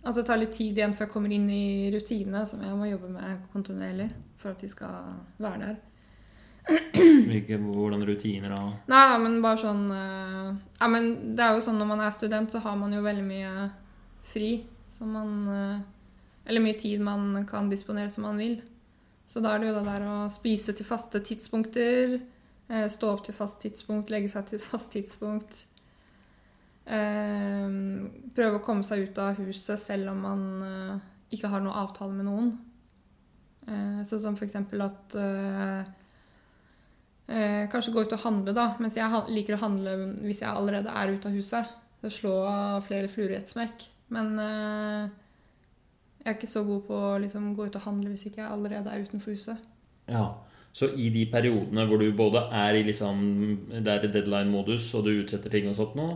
At 0.00 0.16
det 0.16 0.24
tar 0.28 0.38
litt 0.40 0.54
tid 0.56 0.78
igjen 0.78 0.94
før 0.96 1.04
jeg 1.08 1.12
kommer 1.12 1.32
inn 1.34 1.48
i 1.52 1.90
rutinene 1.92 2.46
som 2.48 2.62
jeg 2.64 2.76
må 2.76 2.86
jobbe 2.88 3.10
med 3.12 3.42
kontinuerlig 3.52 4.08
for 4.40 4.54
at 4.54 4.62
de 4.62 4.70
skal 4.70 5.10
være 5.42 5.58
der. 5.66 5.76
Hvilke, 7.28 7.58
hvordan 7.60 8.06
rutiner 8.08 8.54
da? 8.54 8.62
Nei, 8.88 9.04
nei, 9.10 9.18
men 9.24 9.38
bare 9.44 9.60
sånn 9.60 9.86
eh, 9.96 10.48
Ja, 10.78 10.88
men 10.92 11.10
det 11.36 11.44
er 11.44 11.56
jo 11.56 11.64
sånn 11.64 11.80
når 11.80 11.88
man 11.88 12.02
er 12.04 12.12
student, 12.14 12.52
så 12.52 12.60
har 12.64 12.76
man 12.80 12.92
jo 12.94 13.00
veldig 13.04 13.24
mye 13.24 13.68
fri 14.30 14.50
Så 14.92 15.08
man 15.08 15.30
eh, 15.56 15.80
Eller 16.44 16.64
mye 16.64 16.78
tid 16.78 17.02
man 17.04 17.44
kan 17.48 17.68
disponere 17.70 18.10
som 18.10 18.24
man 18.26 18.40
vil. 18.40 18.60
Så 19.30 19.38
da 19.38 19.52
er 19.54 19.62
det 19.62 19.68
jo 19.68 19.74
det 19.76 19.86
der 19.86 20.06
å 20.10 20.14
spise 20.32 20.74
til 20.74 20.86
faste 20.86 21.20
tidspunkter, 21.22 22.16
eh, 22.66 22.86
stå 22.90 23.12
opp 23.12 23.22
til 23.26 23.36
fast 23.36 23.60
tidspunkt, 23.62 24.10
legge 24.10 24.30
seg 24.32 24.48
til 24.48 24.62
fast 24.72 24.90
tidspunkt. 24.96 25.66
Eh, 26.90 27.68
prøve 28.34 28.58
å 28.58 28.64
komme 28.66 28.82
seg 28.86 29.06
ut 29.06 29.20
av 29.22 29.38
huset 29.38 29.78
selv 29.78 30.10
om 30.10 30.26
man 30.26 30.42
eh, 30.66 31.06
ikke 31.36 31.52
har 31.52 31.62
noe 31.62 31.78
avtale 31.84 32.16
med 32.16 32.28
noen. 32.30 32.50
Sånn 33.70 34.18
som 34.18 34.36
eksempel 34.40 34.80
at 34.82 35.14
Kanskje 37.70 37.92
gå 37.94 38.02
ut 38.02 38.14
og 38.16 38.22
handle, 38.24 38.54
da. 38.56 38.64
Mens 38.82 38.96
jeg 38.98 39.20
liker 39.30 39.54
å 39.54 39.60
handle 39.60 39.92
hvis 40.24 40.40
jeg 40.42 40.50
allerede 40.50 40.90
er 40.90 41.12
ute 41.12 41.30
av 41.30 41.36
huset. 41.36 41.68
Slår 42.02 42.80
flere 42.88 43.12
fluer 43.12 43.36
i 43.36 43.38
et 43.38 43.52
smekk. 43.52 43.84
Men 44.16 44.32
jeg 46.20 46.28
er 46.28 46.36
ikke 46.36 46.50
så 46.50 46.62
god 46.68 46.80
på 46.84 46.96
å 47.00 47.18
liksom, 47.22 47.52
gå 47.56 47.66
ut 47.66 47.76
og 47.80 47.86
handle 47.86 48.12
hvis 48.12 48.26
ikke 48.28 48.42
jeg 48.42 48.52
allerede 48.52 48.92
er 48.92 49.04
utenfor 49.06 49.32
huset. 49.32 49.68
Ja, 50.10 50.26
så 50.76 50.90
i 50.92 51.08
de 51.14 51.24
periodene 51.32 51.86
hvor 51.88 51.98
du 51.98 52.10
både 52.14 52.44
er 52.54 52.76
i 52.78 52.82
liksom 52.86 53.22
Det 53.72 53.90
er 53.90 54.04
deadline-modus, 54.06 54.92
og 54.94 55.06
du 55.06 55.14
utsetter 55.16 55.50
ting 55.50 55.68
og 55.70 55.78
sånt 55.78 55.96
nå, 55.98 56.10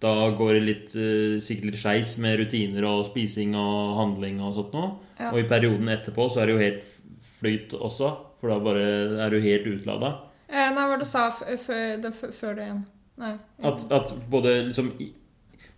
da 0.00 0.14
går 0.32 0.56
det 0.56 0.62
litt, 0.64 0.94
eh, 0.96 1.36
sikkert 1.44 1.68
litt 1.68 1.82
skeis 1.82 2.14
med 2.22 2.38
rutiner 2.40 2.86
og 2.88 3.04
spising 3.10 3.52
og 3.58 3.98
handling 3.98 4.40
og 4.40 4.56
sånt 4.56 4.72
nå. 4.72 4.86
Ja. 5.18 5.28
Og 5.28 5.42
i 5.42 5.48
perioden 5.50 5.92
etterpå 5.92 6.30
så 6.32 6.40
er 6.40 6.48
det 6.48 6.54
jo 6.54 6.62
helt 6.62 6.94
flyt 7.40 7.74
også, 7.76 8.14
for 8.40 8.52
da 8.52 8.56
bare 8.64 8.86
er 9.26 9.34
du 9.34 9.44
helt 9.44 9.68
utlada. 9.68 10.14
Eh, 10.48 10.70
nei, 10.72 10.72
hva 10.72 10.88
var 10.88 11.02
det 11.02 11.04
du 11.04 11.10
sa 11.12 11.28
før, 11.30 12.08
før 12.32 12.56
det 12.56 12.64
igjen? 12.64 12.80
Nei. 13.20 13.34
At, 13.68 13.84
at 13.92 14.14
både 14.32 14.54
liksom 14.70 14.94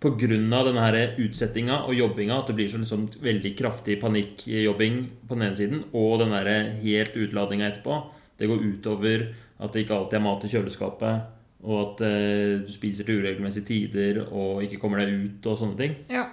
av 0.09 0.67
denne 0.69 1.03
utsettinga 1.23 1.83
og 1.87 1.95
jobbinga, 1.97 2.41
at 2.41 2.51
det 2.51 2.57
blir 2.59 2.71
så 2.73 2.81
liksom 2.81 3.07
veldig 3.23 3.53
kraftig 3.59 4.01
panikkjobbing 4.03 4.99
på 5.29 5.37
den 5.37 5.47
ene 5.47 5.59
siden, 5.59 5.85
og 5.93 6.19
den 6.23 6.35
der 6.35 6.75
helt 6.83 7.17
utladninga 7.17 7.71
etterpå, 7.71 8.01
det 8.39 8.49
går 8.51 8.65
utover 8.67 9.29
at 9.63 9.73
det 9.73 9.85
ikke 9.85 9.95
alltid 9.97 10.19
er 10.19 10.25
mat 10.25 10.45
i 10.47 10.51
kjøleskapet, 10.51 11.31
og 11.63 11.79
at 11.79 12.03
eh, 12.09 12.65
du 12.67 12.73
spiser 12.75 13.07
til 13.07 13.23
uregelmessige 13.23 13.69
tider 13.69 14.25
og 14.25 14.65
ikke 14.67 14.81
kommer 14.83 15.03
deg 15.03 15.15
ut 15.29 15.47
og 15.47 15.61
sånne 15.61 15.79
ting. 15.79 15.95
Ja. 16.11 16.27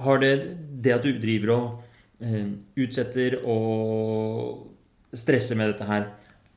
Har 0.00 0.22
det 0.22 0.32
det 0.80 0.94
at 0.96 1.04
du 1.04 1.12
driver 1.20 1.52
og 1.56 2.24
eh, 2.24 2.54
utsetter 2.80 3.42
og 3.44 4.70
stresser 5.12 5.58
med 5.58 5.74
dette 5.74 5.88
her 5.88 6.06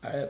eh, 0.08 0.30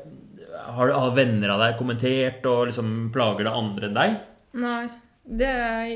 har, 0.73 0.89
har 0.95 1.13
venner 1.13 1.53
av 1.53 1.61
deg 1.61 1.77
kommentert 1.77 2.45
og 2.49 2.69
liksom 2.71 3.11
plager 3.13 3.45
det 3.45 3.57
andre 3.61 3.89
enn 3.89 3.99
deg? 3.99 4.17
Nei. 4.63 4.85
Det 5.23 5.49
er 5.49 5.93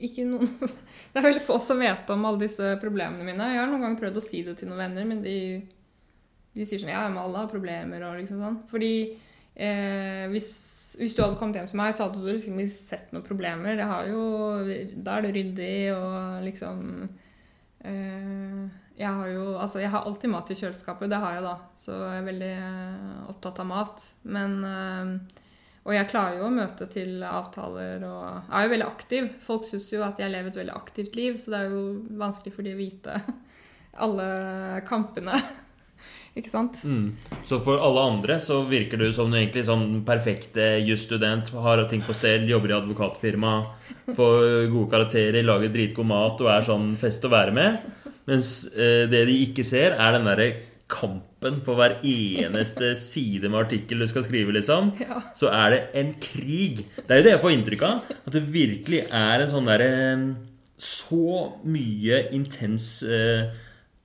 ikke 0.00 0.24
noen 0.26 0.48
Det 1.12 1.20
er 1.20 1.26
veldig 1.28 1.44
få 1.44 1.58
som 1.62 1.82
vet 1.82 2.08
om 2.14 2.24
alle 2.28 2.44
disse 2.46 2.74
problemene 2.82 3.26
mine. 3.26 3.52
Jeg 3.52 3.62
har 3.62 3.70
noen 3.70 3.84
ganger 3.86 4.02
prøvd 4.02 4.20
å 4.20 4.24
si 4.24 4.42
det 4.46 4.56
til 4.58 4.70
noen 4.70 4.84
venner, 4.86 5.06
men 5.08 5.22
de, 5.24 5.38
de 6.56 6.66
sier 6.66 6.82
sånn 6.82 6.92
Ja, 6.94 7.06
men 7.08 7.22
alle 7.22 7.44
har 7.44 7.52
problemer 7.52 8.08
og 8.08 8.20
liksom 8.22 8.42
sånn. 8.42 8.60
Fordi 8.70 8.94
eh, 9.54 10.26
hvis 10.32 10.52
hvis 10.98 11.14
du 11.14 11.22
hadde 11.22 11.38
kommet 11.38 11.58
hjem 11.58 11.68
til 11.70 11.78
meg, 11.80 11.94
så 11.94 12.06
hadde 12.06 12.20
du 12.20 12.28
liksom 12.28 12.58
ikke 12.60 12.74
sett 12.74 13.12
noen 13.14 13.26
problemer. 13.26 13.76
Det 13.78 13.88
har 13.88 14.08
jo, 14.10 14.22
da 15.04 15.16
er 15.16 15.26
det 15.26 15.34
ryddig 15.36 15.74
og 15.94 16.40
liksom 16.44 16.80
eh, 17.86 18.56
Jeg 18.98 19.12
har 19.20 19.30
jo 19.32 19.44
Altså, 19.56 19.80
jeg 19.80 19.92
har 19.92 20.04
alltid 20.04 20.32
mat 20.32 20.50
i 20.50 20.58
kjøleskapet. 20.58 21.10
Det 21.12 21.20
har 21.22 21.36
jeg, 21.36 21.46
da. 21.46 21.54
Så 21.78 21.94
jeg 21.94 22.18
er 22.18 22.26
veldig 22.26 22.50
eh, 22.56 23.22
opptatt 23.32 23.62
av 23.62 23.70
mat. 23.70 24.08
Men 24.36 24.58
eh, 24.66 25.14
Og 25.88 25.94
jeg 25.96 26.10
klarer 26.10 26.36
jo 26.36 26.48
å 26.50 26.52
møte 26.52 26.86
til 26.92 27.22
avtaler 27.24 28.02
og 28.04 28.52
er 28.52 28.66
jo 28.66 28.72
veldig 28.74 28.86
aktiv. 28.86 29.30
Folk 29.44 29.64
syns 29.68 29.88
jo 29.94 30.04
at 30.04 30.20
jeg 30.20 30.32
lever 30.32 30.52
et 30.52 30.60
veldig 30.60 30.76
aktivt 30.76 31.16
liv, 31.16 31.40
så 31.40 31.54
det 31.54 31.62
er 31.62 31.72
jo 31.72 31.82
vanskelig 32.20 32.52
for 32.54 32.66
de 32.66 32.74
å 32.76 32.80
vite 32.80 33.16
alle 34.04 34.28
kampene. 34.88 35.40
Ikke 36.38 36.52
sant? 36.52 36.82
Mm. 36.86 37.16
Så 37.48 37.58
for 37.64 37.80
alle 37.82 38.04
andre 38.12 38.36
så 38.44 38.60
virker 38.68 39.00
du 39.00 39.08
som 39.16 39.32
du 39.32 39.38
egentlig 39.40 39.64
sånn 39.66 40.02
perfekte 40.06 40.76
jusstudent, 40.86 41.50
har 41.64 41.82
ting 41.90 42.04
på 42.06 42.14
stell, 42.14 42.46
jobber 42.48 42.74
i 42.74 42.76
advokatfirma, 42.76 43.54
får 44.14 44.68
gode 44.70 44.88
karakterer, 44.92 45.42
lager 45.42 45.72
dritgod 45.74 46.06
mat 46.12 46.44
og 46.44 46.52
er 46.52 46.68
sånn 46.68 46.92
fest 47.00 47.24
å 47.26 47.32
være 47.32 47.56
med. 47.56 47.80
Mens 48.28 48.68
eh, 48.76 49.08
det 49.10 49.24
de 49.26 49.40
ikke 49.48 49.64
ser, 49.66 49.96
er 49.96 50.14
den 50.14 50.28
derre 50.28 50.52
kampen 50.90 51.60
for 51.64 51.78
hver 51.78 51.96
eneste 52.06 52.92
side 53.12 53.48
med 53.48 53.62
artikkel 53.64 54.02
du 54.02 54.08
skal 54.10 54.26
skrive, 54.26 54.54
liksom. 54.56 54.92
Ja. 55.00 55.22
Så 55.38 55.50
er 55.54 55.74
det 55.74 55.80
en 56.02 56.12
krig. 56.22 56.84
Det 56.98 57.08
er 57.08 57.22
jo 57.22 57.26
det 57.28 57.34
jeg 57.36 57.42
får 57.46 57.56
inntrykk 57.56 57.88
av. 57.88 58.12
At 58.20 58.36
det 58.36 58.44
virkelig 58.50 59.02
er 59.06 59.44
en 59.44 59.52
sånn 59.54 59.70
derre 59.70 59.90
Så 60.80 61.26
mye 61.68 62.22
intens, 62.32 63.02
eh, 63.04 63.50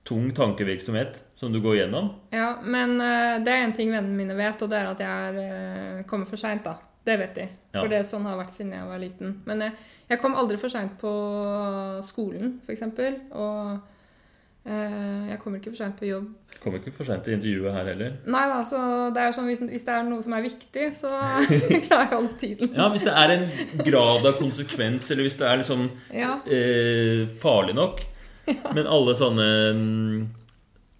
tung 0.06 0.28
tankevirksomhet 0.36 1.22
som 1.34 1.52
du 1.52 1.60
går 1.64 1.78
gjennom. 1.80 2.10
Ja, 2.32 2.58
men 2.62 3.00
eh, 3.00 3.38
det 3.44 3.52
er 3.52 3.64
en 3.64 3.72
ting 3.76 3.90
vennene 3.92 4.16
mine 4.16 4.36
vet, 4.36 4.60
og 4.60 4.70
det 4.72 4.78
er 4.78 4.90
at 4.90 5.00
jeg 5.00 5.30
er, 5.30 5.40
eh, 5.40 6.04
kommer 6.08 6.28
for 6.28 6.40
seint, 6.40 6.64
da. 6.64 6.76
Det 7.06 7.16
vet 7.20 7.34
de. 7.38 7.44
Ja. 7.72 7.80
For 7.80 7.90
det 7.92 8.00
er 8.00 8.08
sånn 8.08 8.26
har 8.26 8.38
vært 8.40 8.54
siden 8.56 8.72
jeg 8.74 8.86
var 8.88 9.00
liten. 9.00 9.36
Men 9.46 9.62
jeg, 9.62 9.76
jeg 10.10 10.20
kom 10.20 10.34
aldri 10.38 10.58
for 10.58 10.72
seint 10.72 10.96
på 11.00 11.12
skolen, 12.04 12.56
f.eks. 12.66 12.82
Og 13.30 13.95
jeg 14.66 15.38
kommer 15.42 15.60
ikke 15.60 15.70
for 15.72 15.78
seint 15.78 15.98
på 16.00 16.08
jobb. 16.08 16.26
Kommer 16.62 16.80
ikke 16.80 16.92
for 16.96 17.06
seint 17.06 17.22
til 17.26 17.36
intervjuet 17.36 17.74
her 17.76 17.90
heller. 17.92 18.14
Nei 18.26 18.44
da, 18.50 18.56
så 18.66 18.80
det 19.14 19.22
er 19.22 19.34
sånn 19.36 19.46
hvis, 19.50 19.60
hvis 19.70 19.84
det 19.86 19.92
er 19.94 20.06
noe 20.08 20.24
som 20.24 20.34
er 20.34 20.42
viktig, 20.46 20.86
så 20.96 21.12
klarer 21.86 22.08
jeg 22.08 22.10
å 22.10 22.16
holde 22.16 22.38
tiden. 22.40 22.72
Ja, 22.74 22.88
Hvis 22.94 23.04
det 23.06 23.14
er 23.14 23.34
en 23.36 23.46
grad 23.86 24.26
av 24.26 24.40
konsekvens, 24.40 25.06
eller 25.14 25.28
hvis 25.28 25.38
det 25.38 25.46
er 25.50 25.62
liksom 25.62 25.86
Ja. 26.16 26.32
eh, 26.50 27.22
farlig 27.42 27.76
nok. 27.78 28.02
Men 28.46 28.86
alle 28.86 29.14
sånne 29.18 29.46
mm, 29.74 30.26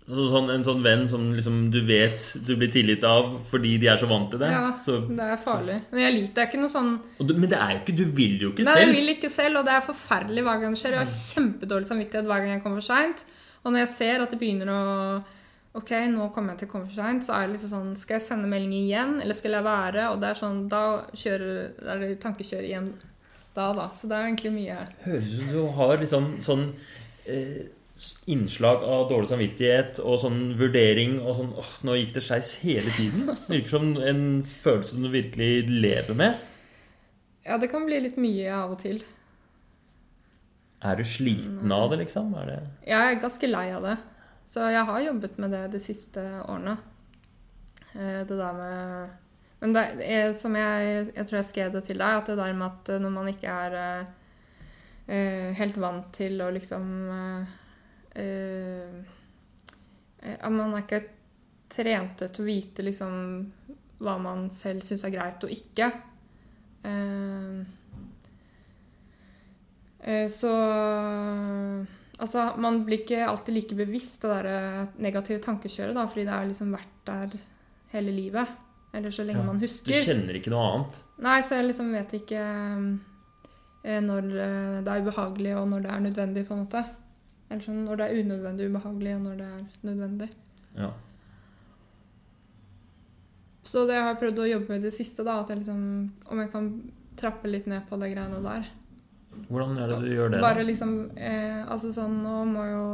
så, 0.06 0.24
sånn, 0.30 0.48
En 0.54 0.64
sånn 0.66 0.82
venn 0.82 1.04
som 1.10 1.28
liksom 1.34 1.60
du 1.74 1.78
vet 1.86 2.28
du 2.46 2.52
blir 2.58 2.70
tilgitt 2.74 3.04
av 3.06 3.36
fordi 3.50 3.76
de 3.82 3.88
er 3.90 3.98
så 4.02 4.08
vant 4.10 4.28
til 4.30 4.42
det. 4.42 4.50
Ja, 4.54 4.68
så, 4.82 5.00
det 5.10 5.28
er 5.34 5.40
farlig. 5.42 5.80
Men 5.90 6.02
jeg 6.04 6.14
liker 6.16 6.34
det 6.36 6.44
er 6.44 6.50
ikke 6.50 6.60
noe 6.62 6.74
sånn 6.74 6.92
du, 7.18 7.32
men 7.34 7.50
det 7.50 7.58
er 7.58 7.72
jo 7.74 7.80
ikke 7.82 7.96
Du 7.98 8.04
vil 8.18 8.36
jo 8.42 8.52
ikke 8.52 8.66
Nei, 8.68 8.76
jeg 8.84 8.92
vil 8.94 9.14
ikke 9.16 9.30
selv, 9.34 9.60
og 9.62 9.66
det 9.66 9.74
er 9.74 9.86
forferdelig 9.86 10.46
hver 10.46 10.62
gang 10.62 10.76
det 10.76 10.82
skjer. 10.82 10.94
Jeg 10.98 11.02
har 11.02 11.16
kjempedårlig 11.16 11.90
samvittighet 11.90 12.30
hver 12.30 12.44
gang 12.44 12.54
jeg 12.54 12.62
kommer 12.66 12.82
for 12.82 12.90
seint. 12.94 13.26
Og 13.66 13.74
når 13.74 13.82
jeg 13.82 13.94
ser 13.96 14.22
at 14.22 14.32
det 14.32 14.40
begynner 14.42 14.70
å 14.72 14.84
Ok, 15.76 15.90
nå 16.08 16.30
kommer 16.32 16.54
jeg 16.54 16.62
til 16.62 16.68
å 16.70 16.72
komme 16.72 16.88
for 16.88 16.96
seint, 16.96 17.24
så 17.26 17.34
er 17.36 17.42
det 17.44 17.56
liksom 17.56 17.72
sånn 17.74 17.90
Skal 18.00 18.16
jeg 18.16 18.26
sende 18.30 18.48
melding 18.48 18.86
igjen, 18.86 19.18
eller 19.20 19.36
skal 19.36 19.58
jeg 19.58 19.66
være? 19.66 20.06
Og 20.12 20.22
det 20.22 20.30
er 20.30 20.38
sånn 20.40 20.62
Da 20.72 20.82
kjører 21.12 21.90
er 21.92 22.00
det 22.00 22.12
tankekjør 22.22 22.64
igjen 22.64 22.90
da, 23.56 23.70
da. 23.76 23.90
Så 23.96 24.08
det 24.08 24.16
er 24.16 24.28
egentlig 24.30 24.52
mye 24.54 24.78
Høres 25.04 25.34
ut 25.34 25.42
som 25.42 25.52
du 25.52 25.74
har 25.76 25.98
liksom 26.00 26.30
sånn 26.44 26.64
eh, 27.28 27.66
innslag 28.28 28.82
av 28.84 29.06
dårlig 29.08 29.30
samvittighet 29.30 30.00
og 30.04 30.18
sånn 30.20 30.40
vurdering 30.58 31.16
og 31.22 31.38
sånn 31.38 31.54
åh, 31.62 31.70
nå 31.88 31.94
gikk 31.96 32.12
det 32.18 32.24
skeis 32.26 32.50
hele 32.60 32.92
tiden. 32.92 33.30
Virker 33.48 33.72
som 33.72 33.86
en 33.96 34.26
følelse 34.44 35.00
du 35.00 35.08
virkelig 35.08 35.64
lever 35.70 36.18
med. 36.18 36.42
Ja, 37.46 37.56
det 37.62 37.70
kan 37.72 37.86
bli 37.88 38.02
litt 38.04 38.18
mye 38.20 38.50
av 38.52 38.74
og 38.74 38.82
til. 38.82 39.00
Er 40.86 40.98
du 40.98 41.04
sliten 41.08 41.72
av 41.72 41.90
det, 41.90 42.00
liksom? 42.04 42.34
Det 42.46 42.58
Jeg 42.86 43.00
er 43.00 43.22
ganske 43.22 43.50
lei 43.50 43.66
av 43.74 43.86
det. 43.86 43.96
Så 44.46 44.68
jeg 44.70 44.84
har 44.88 45.00
jobbet 45.02 45.38
med 45.42 45.50
det 45.56 45.62
de 45.72 45.80
siste 45.82 46.22
årene. 46.46 46.76
Eh, 47.94 48.22
Det 48.26 48.36
der 48.36 48.52
med 48.52 49.08
Men 49.60 49.72
det 49.72 49.82
er 50.04 50.32
som 50.36 50.54
jeg, 50.54 51.10
jeg 51.16 51.26
tror 51.26 51.38
jeg 51.38 51.50
skrev 51.50 51.72
det 51.72 51.84
til 51.86 51.98
deg, 51.98 52.20
at 52.20 52.26
det 52.26 52.36
der 52.36 52.52
med 52.52 52.66
at 52.66 53.00
når 53.00 53.10
man 53.10 53.28
ikke 53.28 53.48
er 53.48 53.76
eh, 53.80 54.06
eh, 55.08 55.54
helt 55.56 55.76
vant 55.80 56.12
til 56.12 56.42
å 56.44 56.50
liksom 56.52 57.08
uh, 57.08 57.46
uh, 58.20 59.04
man 60.50 60.74
er 60.74 60.82
ikke 60.84 61.00
trent 61.72 62.20
til 62.20 62.42
å 62.42 62.46
vite 62.46 62.84
liksom 62.84 63.14
hva 64.02 64.16
man 64.20 64.50
selv 64.52 64.84
syns 64.84 65.04
er 65.06 65.14
greit 65.14 65.44
og 65.46 65.52
ikke. 65.52 65.90
Eh, 66.84 66.90
eh, 66.92 67.64
så 70.30 70.52
Altså, 72.16 72.46
man 72.56 72.78
blir 72.86 73.02
ikke 73.02 73.26
alltid 73.26 73.52
like 73.52 73.76
bevisst 73.76 74.22
det 74.24 74.36
der 74.38 74.92
negative 75.04 75.42
tankekjøret, 75.44 75.92
da, 75.98 76.06
fordi 76.08 76.22
det 76.24 76.32
har 76.32 76.46
liksom 76.48 76.70
vært 76.72 76.94
der 77.04 77.34
hele 77.92 78.14
livet. 78.14 78.54
Eller 78.96 79.12
så 79.12 79.24
lenge 79.26 79.42
Ja, 79.42 79.46
man 79.46 79.58
Du 79.60 79.66
kjenner 79.92 80.38
ikke 80.38 80.52
noe 80.54 80.68
annet. 80.70 81.00
Nei, 81.20 81.40
så 81.44 81.58
jeg 81.58 81.66
liksom 81.68 81.90
vet 81.92 82.14
ikke 82.16 82.44
eh, 83.84 83.98
når 84.00 84.30
eh, 84.32 84.78
det 84.86 84.92
er 84.92 85.02
ubehagelig, 85.04 85.52
og 85.58 85.68
når 85.68 85.84
det 85.84 85.90
er 85.92 86.06
nødvendig, 86.06 86.46
på 86.48 86.56
en 86.56 86.62
måte. 86.62 86.82
Eller 87.50 87.66
sånn 87.66 87.84
når 87.84 88.00
det 88.00 88.06
er 88.06 88.22
unødvendig 88.22 88.70
ubehagelig, 88.70 89.12
og 89.18 89.26
når 89.26 89.42
det 89.42 89.50
er 89.50 89.66
nødvendig. 89.90 90.30
Ja. 90.78 90.90
Så 93.66 93.84
det 93.84 93.98
har 93.98 94.12
jeg 94.14 94.22
prøvd 94.22 94.40
å 94.40 94.50
jobbe 94.54 94.72
med 94.72 94.80
i 94.80 94.88
det 94.88 94.96
siste, 94.96 95.26
da, 95.26 95.40
at 95.42 95.50
jeg 95.50 95.60
liksom 95.60 95.80
Om 96.30 96.40
jeg 96.40 96.50
kan 96.52 96.66
trappe 97.18 97.50
litt 97.50 97.66
ned 97.66 97.84
på 97.88 97.98
de 98.00 98.10
greiene 98.12 98.40
der. 98.44 98.68
Hvordan 99.48 99.78
er 99.78 99.88
det 99.92 99.98
du 100.02 100.08
gjør 100.14 100.30
det? 100.32 100.40
Bare 100.42 100.64
liksom 100.66 100.94
eh, 101.16 101.64
Altså 101.70 101.92
sånn, 101.94 102.16
nå 102.22 102.44
må 102.50 102.64
jo 102.70 102.84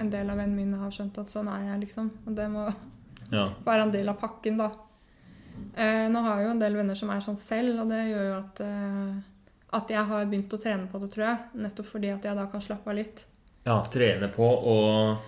en 0.00 0.10
del 0.10 0.30
av 0.30 0.36
vennene 0.38 0.56
mine 0.56 0.78
ha 0.82 0.88
skjønt 0.90 1.18
at 1.18 1.30
sånn 1.32 1.48
er 1.52 1.70
jeg, 1.72 1.80
liksom. 1.86 2.10
Og 2.26 2.34
det 2.36 2.48
må 2.52 2.66
Ja. 3.32 3.48
være 3.66 3.82
en 3.82 3.90
del 3.90 4.08
av 4.08 4.18
pakken, 4.20 4.56
da. 4.58 4.70
Eh, 5.76 6.08
nå 6.08 6.22
har 6.22 6.38
jeg 6.38 6.46
jo 6.46 6.50
en 6.54 6.58
del 6.62 6.76
venner 6.78 6.94
som 6.96 7.10
er 7.10 7.20
sånn 7.20 7.36
selv, 7.36 7.80
og 7.82 7.88
det 7.90 8.04
gjør 8.10 8.28
jo 8.30 8.36
at 8.38 8.60
eh, 8.60 9.18
at 9.70 9.90
jeg 9.92 10.00
har 10.08 10.24
begynt 10.24 10.54
å 10.56 10.60
trene 10.62 10.86
på 10.88 10.98
det, 11.02 11.10
tror 11.12 11.26
jeg. 11.26 11.38
Nettopp 11.60 11.86
fordi 11.90 12.08
at 12.14 12.24
jeg 12.24 12.34
da 12.38 12.46
kan 12.48 12.60
slappe 12.64 12.88
av 12.88 12.96
litt. 12.96 13.26
ja, 13.66 13.82
trene 13.92 14.30
på 14.32 14.46
og 14.48 15.18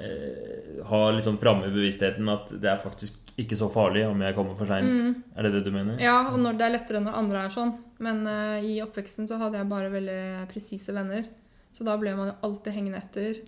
eh, 0.00 0.80
ha 0.88 1.00
liksom 1.12 1.36
framme 1.38 1.66
i 1.68 1.74
bevisstheten 1.74 2.28
at 2.32 2.48
det 2.62 2.70
er 2.70 2.78
faktisk 2.80 3.18
ikke 3.40 3.56
så 3.56 3.68
farlig 3.72 4.04
om 4.08 4.20
jeg 4.20 4.34
kommer 4.36 4.56
for 4.58 4.68
seint. 4.68 4.88
Mm. 4.88 5.14
Er 5.36 5.46
det 5.46 5.52
det 5.54 5.64
du 5.64 5.70
mener? 5.72 5.96
Ja, 6.02 6.18
og 6.32 6.38
når 6.42 6.58
det 6.58 6.66
er 6.66 6.74
lettere 6.76 7.00
når 7.00 7.16
andre 7.22 7.46
er 7.46 7.54
sånn. 7.54 7.72
Men 8.02 8.26
uh, 8.28 8.58
i 8.60 8.76
oppveksten 8.84 9.28
så 9.30 9.38
hadde 9.40 9.60
jeg 9.60 9.70
bare 9.70 9.92
veldig 9.92 10.20
presise 10.52 10.92
venner. 10.92 11.24
Så 11.72 11.86
da 11.88 11.96
ble 11.96 12.12
man 12.18 12.32
jo 12.32 12.38
alltid 12.48 12.76
hengende 12.76 13.00
etter. 13.00 13.40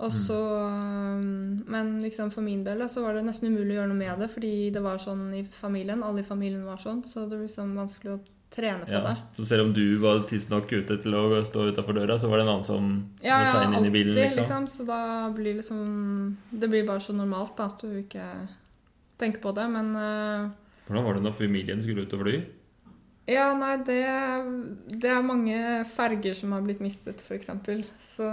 Og 0.00 0.08
så 0.12 0.36
um, 0.64 1.60
Men 1.68 1.98
liksom 2.02 2.30
for 2.32 2.40
min 2.42 2.64
del 2.64 2.80
da, 2.80 2.88
så 2.88 3.02
var 3.04 3.14
det 3.18 3.26
nesten 3.26 3.52
umulig 3.52 3.76
å 3.76 3.82
gjøre 3.82 3.92
noe 3.92 4.00
med 4.00 4.22
det, 4.24 4.30
fordi 4.32 4.52
det 4.72 4.82
var 4.82 5.00
sånn 5.02 5.26
i 5.36 5.44
familien. 5.44 6.02
Alle 6.02 6.24
i 6.24 6.26
familien 6.26 6.64
var 6.64 6.80
sånn, 6.80 7.02
så 7.06 7.26
det 7.26 7.36
var 7.36 7.44
liksom 7.46 7.74
vanskelig 7.76 8.14
å 8.16 8.20
trene 8.50 8.86
på 8.86 8.90
Ja, 8.96 9.02
det. 9.04 9.16
Så 9.36 9.44
selv 9.46 9.68
om 9.68 9.74
du 9.76 9.84
var 10.02 10.24
tidsnok 10.26 10.72
ute 10.72 10.96
til 11.02 11.14
å 11.14 11.42
stå 11.46 11.68
utafor 11.70 12.00
døra, 12.00 12.16
så 12.18 12.30
var 12.30 12.40
det 12.40 12.46
en 12.48 12.52
annen 12.56 12.66
som 12.66 12.88
Ja, 13.22 13.36
ja, 13.44 13.52
inn 13.62 13.76
i 13.76 13.76
alltid, 13.76 13.92
bilen? 13.92 14.14
liksom. 14.16 14.40
Liksom. 14.40 14.68
Så 14.68 14.86
da 14.88 15.30
blir 15.36 15.60
liksom 15.60 16.36
Det 16.50 16.68
blir 16.68 16.86
bare 16.88 17.00
så 17.00 17.14
normalt 17.14 17.56
da, 17.56 17.68
at 17.70 17.84
du 17.84 18.00
ikke 18.00 18.24
tenker 19.20 19.42
på 19.42 19.52
det. 19.56 19.66
Men 19.72 19.92
uh, 19.96 20.50
Hvordan 20.88 21.06
var 21.06 21.16
det 21.16 21.24
når 21.26 21.36
familien 21.36 21.82
skulle 21.84 22.06
ut 22.06 22.16
og 22.16 22.24
fly? 22.24 22.40
Ja, 23.30 23.50
nei, 23.54 23.76
det, 23.86 24.00
det 24.90 25.10
er 25.12 25.22
mange 25.22 25.58
ferger 25.92 26.34
som 26.34 26.56
har 26.56 26.64
blitt 26.66 26.80
mistet, 26.82 27.20
f.eks. 27.22 27.50
Så 28.10 28.28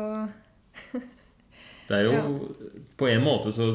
Det 1.88 2.00
er 2.00 2.08
jo 2.08 2.16
Ja. 2.16 2.24
På 2.98 3.08
en 3.08 3.24
måte 3.24 3.54
så 3.54 3.68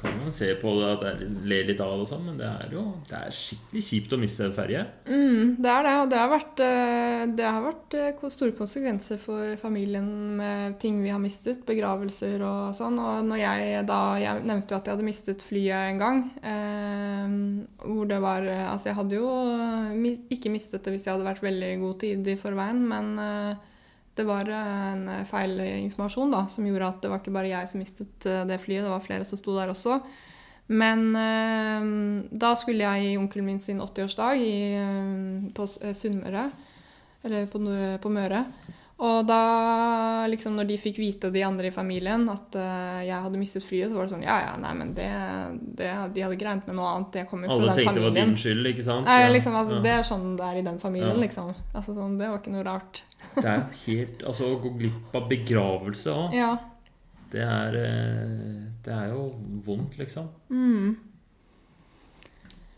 kan 0.00 0.16
man 0.16 0.32
se 0.34 0.48
på 0.60 0.72
det 0.78 0.90
at 0.94 1.20
det 1.20 1.28
ler 1.50 1.68
litt 1.68 1.80
av 1.84 1.92
det 1.92 2.04
og 2.06 2.08
sånn, 2.10 2.24
men 2.30 2.38
det 2.40 2.48
er 2.48 2.74
jo 2.74 2.84
det 3.08 3.18
er 3.18 3.36
skikkelig 3.36 3.82
kjipt 3.84 4.14
å 4.16 4.20
miste 4.20 4.46
en 4.46 4.56
ferje. 4.56 4.84
mm, 5.06 5.56
det 5.60 5.70
er 5.72 5.86
det. 5.86 5.94
Og 6.00 6.10
det 6.10 6.20
har 6.20 6.30
vært, 6.32 6.62
eh, 6.64 7.24
det 7.38 7.46
har 7.46 7.64
vært 7.66 7.96
eh, 7.98 8.28
store 8.32 8.56
konsekvenser 8.58 9.20
for 9.20 9.56
familien 9.60 10.10
med 10.40 10.78
ting 10.82 11.02
vi 11.04 11.12
har 11.12 11.20
mistet. 11.22 11.64
Begravelser 11.68 12.42
og 12.46 12.74
sånn. 12.78 12.98
Og 12.98 13.24
når 13.28 13.42
jeg 13.44 13.86
da 13.86 14.00
Jeg 14.20 14.44
nevnte 14.44 14.74
jo 14.74 14.78
at 14.78 14.86
jeg 14.88 14.96
hadde 14.96 15.06
mistet 15.06 15.44
flyet 15.44 15.92
en 15.92 16.00
gang. 16.00 16.22
Eh, 16.42 17.34
hvor 17.86 18.08
det 18.08 18.20
var 18.22 18.46
eh, 18.46 18.66
Altså, 18.70 18.90
jeg 18.90 18.98
hadde 18.98 19.18
jo 19.18 19.30
ikke 20.30 20.52
mistet 20.52 20.84
det 20.84 20.94
hvis 20.94 21.06
jeg 21.06 21.14
hadde 21.14 21.26
vært 21.26 21.44
veldig 21.44 21.72
god 21.80 22.00
tid 22.00 22.28
i 22.30 22.38
forveien, 22.40 22.80
men 22.88 23.12
eh, 23.20 23.66
det 24.20 24.26
var 24.28 24.48
eh, 24.52 24.88
en 24.92 25.28
feil 25.28 25.56
informasjon 25.66 26.34
da, 26.34 26.44
som 26.52 26.66
gjorde 26.68 26.90
at 26.92 27.04
det 27.04 27.12
var 27.12 27.22
ikke 27.22 27.34
bare 27.34 27.52
jeg 27.52 27.70
som 27.70 27.80
mistet 27.82 28.26
eh, 28.28 28.42
det 28.48 28.60
flyet, 28.62 28.84
det 28.84 28.92
var 28.92 29.04
flere 29.04 29.28
som 29.28 29.40
sto 29.40 29.56
der 29.56 29.72
også. 29.72 30.00
Men 30.70 31.08
eh, 31.18 31.88
da 32.30 32.52
skulle 32.58 32.84
jeg 32.86 33.12
i 33.12 33.16
onkelen 33.18 33.48
min 33.48 33.62
sin 33.64 33.80
80-årsdag 33.82 34.44
eh, 34.44 35.14
på 35.56 35.66
eh, 35.80 35.96
Sunnmøre, 35.96 36.50
eller 37.26 37.48
på, 37.50 37.62
på 38.02 38.12
Møre. 38.12 38.44
Og 39.00 39.22
da, 39.24 39.36
liksom, 40.28 40.58
når 40.58 40.66
de 40.68 40.74
fikk 40.76 40.98
vite, 41.00 41.30
de 41.32 41.40
andre 41.46 41.70
i 41.70 41.72
familien, 41.72 42.26
at 42.28 42.52
uh, 42.60 42.98
jeg 43.00 43.16
hadde 43.24 43.38
mistet 43.40 43.64
flyet, 43.64 43.88
så 43.88 43.96
var 43.96 44.04
det 44.04 44.12
sånn 44.12 44.24
Ja, 44.26 44.34
ja, 44.44 44.50
nei, 44.60 44.72
men 44.76 44.90
det, 44.98 45.06
det 45.78 45.88
De 46.12 46.24
hadde 46.26 46.36
greint 46.36 46.66
med 46.68 46.76
noe 46.76 46.90
annet. 46.90 47.08
Det 47.14 47.22
kommer 47.30 47.48
jo 47.48 47.56
fra 47.56 47.70
den 47.70 47.70
familien. 47.70 47.72
Alle 47.72 47.80
tenkte 47.80 48.02
det 48.02 48.04
var 48.04 48.18
din 48.18 48.36
skyld, 48.42 48.70
ikke 48.74 48.84
sant? 48.84 49.08
Nei, 49.08 49.16
Ja, 49.22 49.30
liksom, 49.32 49.56
altså, 49.56 49.78
ja. 49.78 49.84
Det 49.86 49.94
er 49.94 50.04
sånn 50.10 50.26
det 50.36 50.50
er 50.50 50.60
i 50.60 50.66
den 50.68 50.78
familien, 50.82 51.14
Ja. 51.16 51.22
liksom. 51.24 51.54
Altså, 51.72 51.96
sånn, 51.96 52.18
det 52.20 52.28
var 52.28 52.42
ikke 52.42 52.52
noe 52.58 52.66
rart. 52.68 53.02
Det 53.40 53.48
er 53.48 53.64
helt 53.86 54.22
Altså, 54.28 54.52
å 54.52 54.60
gå 54.60 54.74
glipp 54.82 55.16
av 55.16 55.28
begravelse 55.32 56.12
òg, 56.12 56.36
Ja. 56.36 56.50
det 57.32 57.42
er 57.46 57.76
eh, 57.80 58.56
Det 58.84 58.92
er 59.00 59.14
jo 59.14 59.30
vondt, 59.64 59.96
liksom. 59.96 60.28
Mm. 60.50 60.96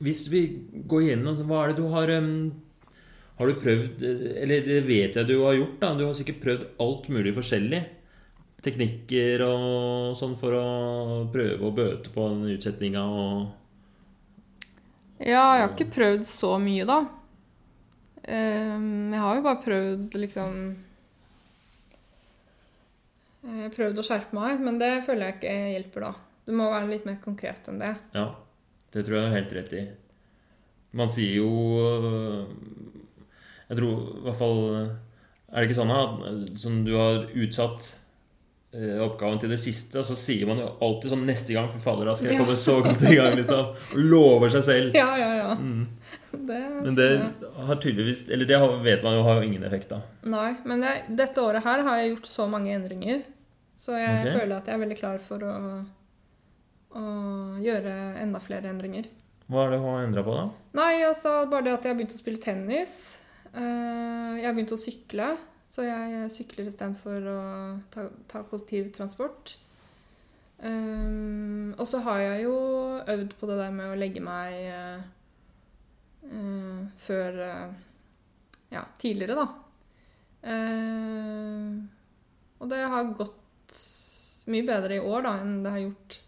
Hvis 0.02 0.28
vi 0.30 0.46
går 0.86 1.02
igjennom 1.08 1.42
Hva 1.46 1.64
er 1.64 1.72
det 1.72 1.78
du 1.82 1.88
har 1.92 2.10
em, 2.10 2.32
Har 3.38 3.48
du 3.48 3.58
prøvd 3.58 4.02
Eller 4.04 4.66
det 4.66 4.82
vet 4.86 5.16
jeg 5.16 5.28
du 5.28 5.38
har 5.42 5.56
gjort, 5.56 5.78
da. 5.80 5.94
Du 5.98 6.04
har 6.06 6.14
sikkert 6.16 6.42
prøvd 6.44 6.68
alt 6.84 7.08
mulig 7.12 7.34
forskjellig. 7.36 7.82
Teknikker 8.62 9.42
og 9.46 10.12
sånn 10.20 10.36
for 10.38 10.54
å 10.54 10.66
prøve 11.32 11.66
å 11.66 11.74
bøte 11.74 12.12
på 12.14 12.28
den 12.30 12.52
utsetninga 12.54 13.02
og 13.02 13.50
Ja, 15.22 15.56
jeg 15.56 15.64
har 15.64 15.72
ikke 15.72 15.94
prøvd 15.96 16.24
så 16.26 16.54
mye, 16.62 16.86
da. 16.86 17.00
Ehm, 18.22 19.10
jeg 19.10 19.22
har 19.22 19.38
jo 19.38 19.44
bare 19.48 19.62
prøvd 19.64 20.14
liksom 20.22 20.58
eh, 23.48 23.66
Prøvd 23.74 23.98
å 23.98 24.04
skjerpe 24.06 24.38
meg, 24.38 24.62
men 24.62 24.78
det 24.78 24.92
føler 25.08 25.26
jeg 25.26 25.38
ikke 25.40 25.56
hjelper, 25.74 26.06
da. 26.06 26.12
Du 26.46 26.54
må 26.58 26.68
være 26.70 26.90
litt 26.90 27.06
mer 27.08 27.18
konkret 27.22 27.66
enn 27.70 27.82
det. 27.82 27.92
Ja, 28.14 28.28
det 28.94 29.02
tror 29.02 29.16
jeg 29.18 29.24
du 29.24 29.28
har 29.28 29.36
helt 29.40 29.56
rett 29.58 29.74
i. 29.78 29.82
Man 30.98 31.10
sier 31.10 31.38
jo 31.40 31.50
Jeg 33.72 33.80
tror 33.80 33.98
i 34.20 34.22
hvert 34.26 34.36
fall 34.36 34.62
Er 34.76 35.56
det 35.56 35.68
ikke 35.68 35.80
sånn 35.80 35.92
at 35.96 36.22
som 36.60 36.78
du 36.84 36.92
har 36.98 37.22
utsatt 37.32 37.86
øh, 38.76 38.98
oppgaven 39.06 39.40
til 39.40 39.52
det 39.52 39.58
siste, 39.60 40.00
og 40.00 40.06
så 40.08 40.16
sier 40.16 40.48
man 40.48 40.60
jo 40.60 40.68
alltid 40.84 41.12
sånn 41.12 41.24
neste 41.28 41.56
gang 41.56 41.70
Fy 41.72 41.80
fader, 41.80 42.08
da 42.08 42.16
skal 42.16 42.32
jeg 42.32 42.40
komme 42.40 42.56
så 42.60 42.78
godt 42.84 43.04
i 43.08 43.16
gang, 43.16 43.36
liksom. 43.36 43.72
Og 43.92 44.02
lover 44.12 44.52
seg 44.54 44.66
selv. 44.68 44.96
Ja, 44.96 45.10
ja, 45.20 45.30
ja. 45.38 45.54
Mm. 45.56 45.86
Det, 46.32 46.60
Men 46.86 46.96
det 46.96 47.08
har 47.68 47.80
tydeligvis 47.80 48.24
Eller 48.32 48.48
det 48.48 48.60
vet 48.84 49.04
man 49.04 49.18
jo 49.18 49.24
har 49.28 49.42
ingen 49.44 49.64
effekt 49.68 49.92
av. 49.92 50.04
Nei, 50.24 50.54
men 50.68 50.84
jeg, 50.88 51.04
dette 51.20 51.44
året 51.44 51.64
her 51.64 51.84
har 51.88 52.00
jeg 52.00 52.14
gjort 52.14 52.30
så 52.30 52.48
mange 52.48 52.72
endringer. 52.72 53.24
Så 53.76 53.96
jeg 53.98 54.20
okay. 54.20 54.36
føler 54.36 54.56
at 54.56 54.68
jeg 54.68 54.76
er 54.76 54.84
veldig 54.84 55.00
klar 55.00 55.18
for 55.24 55.42
å, 55.48 55.56
å 56.96 57.06
gjøre 57.60 57.96
enda 58.22 58.40
flere 58.44 58.70
endringer. 58.70 59.08
Hva 59.52 59.66
er 59.66 59.74
det 59.74 59.80
hun 59.82 59.90
har 59.96 60.06
endra 60.06 60.22
på, 60.24 60.36
da? 60.38 60.44
Nei, 60.78 60.92
altså 61.04 61.42
bare 61.50 61.66
det 61.66 61.74
at 61.74 61.84
jeg 61.84 61.92
har 61.92 61.98
begynt 61.98 62.14
å 62.14 62.20
spille 62.20 62.40
tennis. 62.40 62.94
Eh, 63.52 64.38
Jeg 64.40 64.46
har 64.48 64.54
begynt 64.56 64.72
å 64.74 64.80
sykle, 64.80 65.26
så 65.72 65.84
jeg 65.86 66.30
sykler 66.32 66.68
istedenfor 66.70 67.26
å 67.32 67.40
ta, 67.92 68.06
ta 68.28 68.42
kollektivtransport. 68.48 69.56
Um, 70.62 71.72
og 71.74 71.88
så 71.90 71.98
har 72.06 72.20
jeg 72.22 72.44
jo 72.44 72.54
øvd 73.10 73.32
på 73.40 73.48
det 73.50 73.56
der 73.58 73.72
med 73.74 73.90
å 73.90 73.96
legge 73.98 74.20
meg 74.22 74.52
eh, 74.70 75.00
eh, 76.28 76.84
før 77.02 77.40
eh, 77.48 77.72
Ja, 78.70 78.84
tidligere, 79.02 79.34
da. 79.42 79.46
Eh, 80.52 81.74
og 82.62 82.70
det 82.70 82.78
har 82.94 83.10
gått 83.18 83.74
mye 84.54 84.66
bedre 84.70 84.96
i 84.96 85.02
år 85.02 85.26
da 85.26 85.34
enn 85.42 85.58
det 85.64 85.74
har 85.74 85.82
gjort 85.82 86.20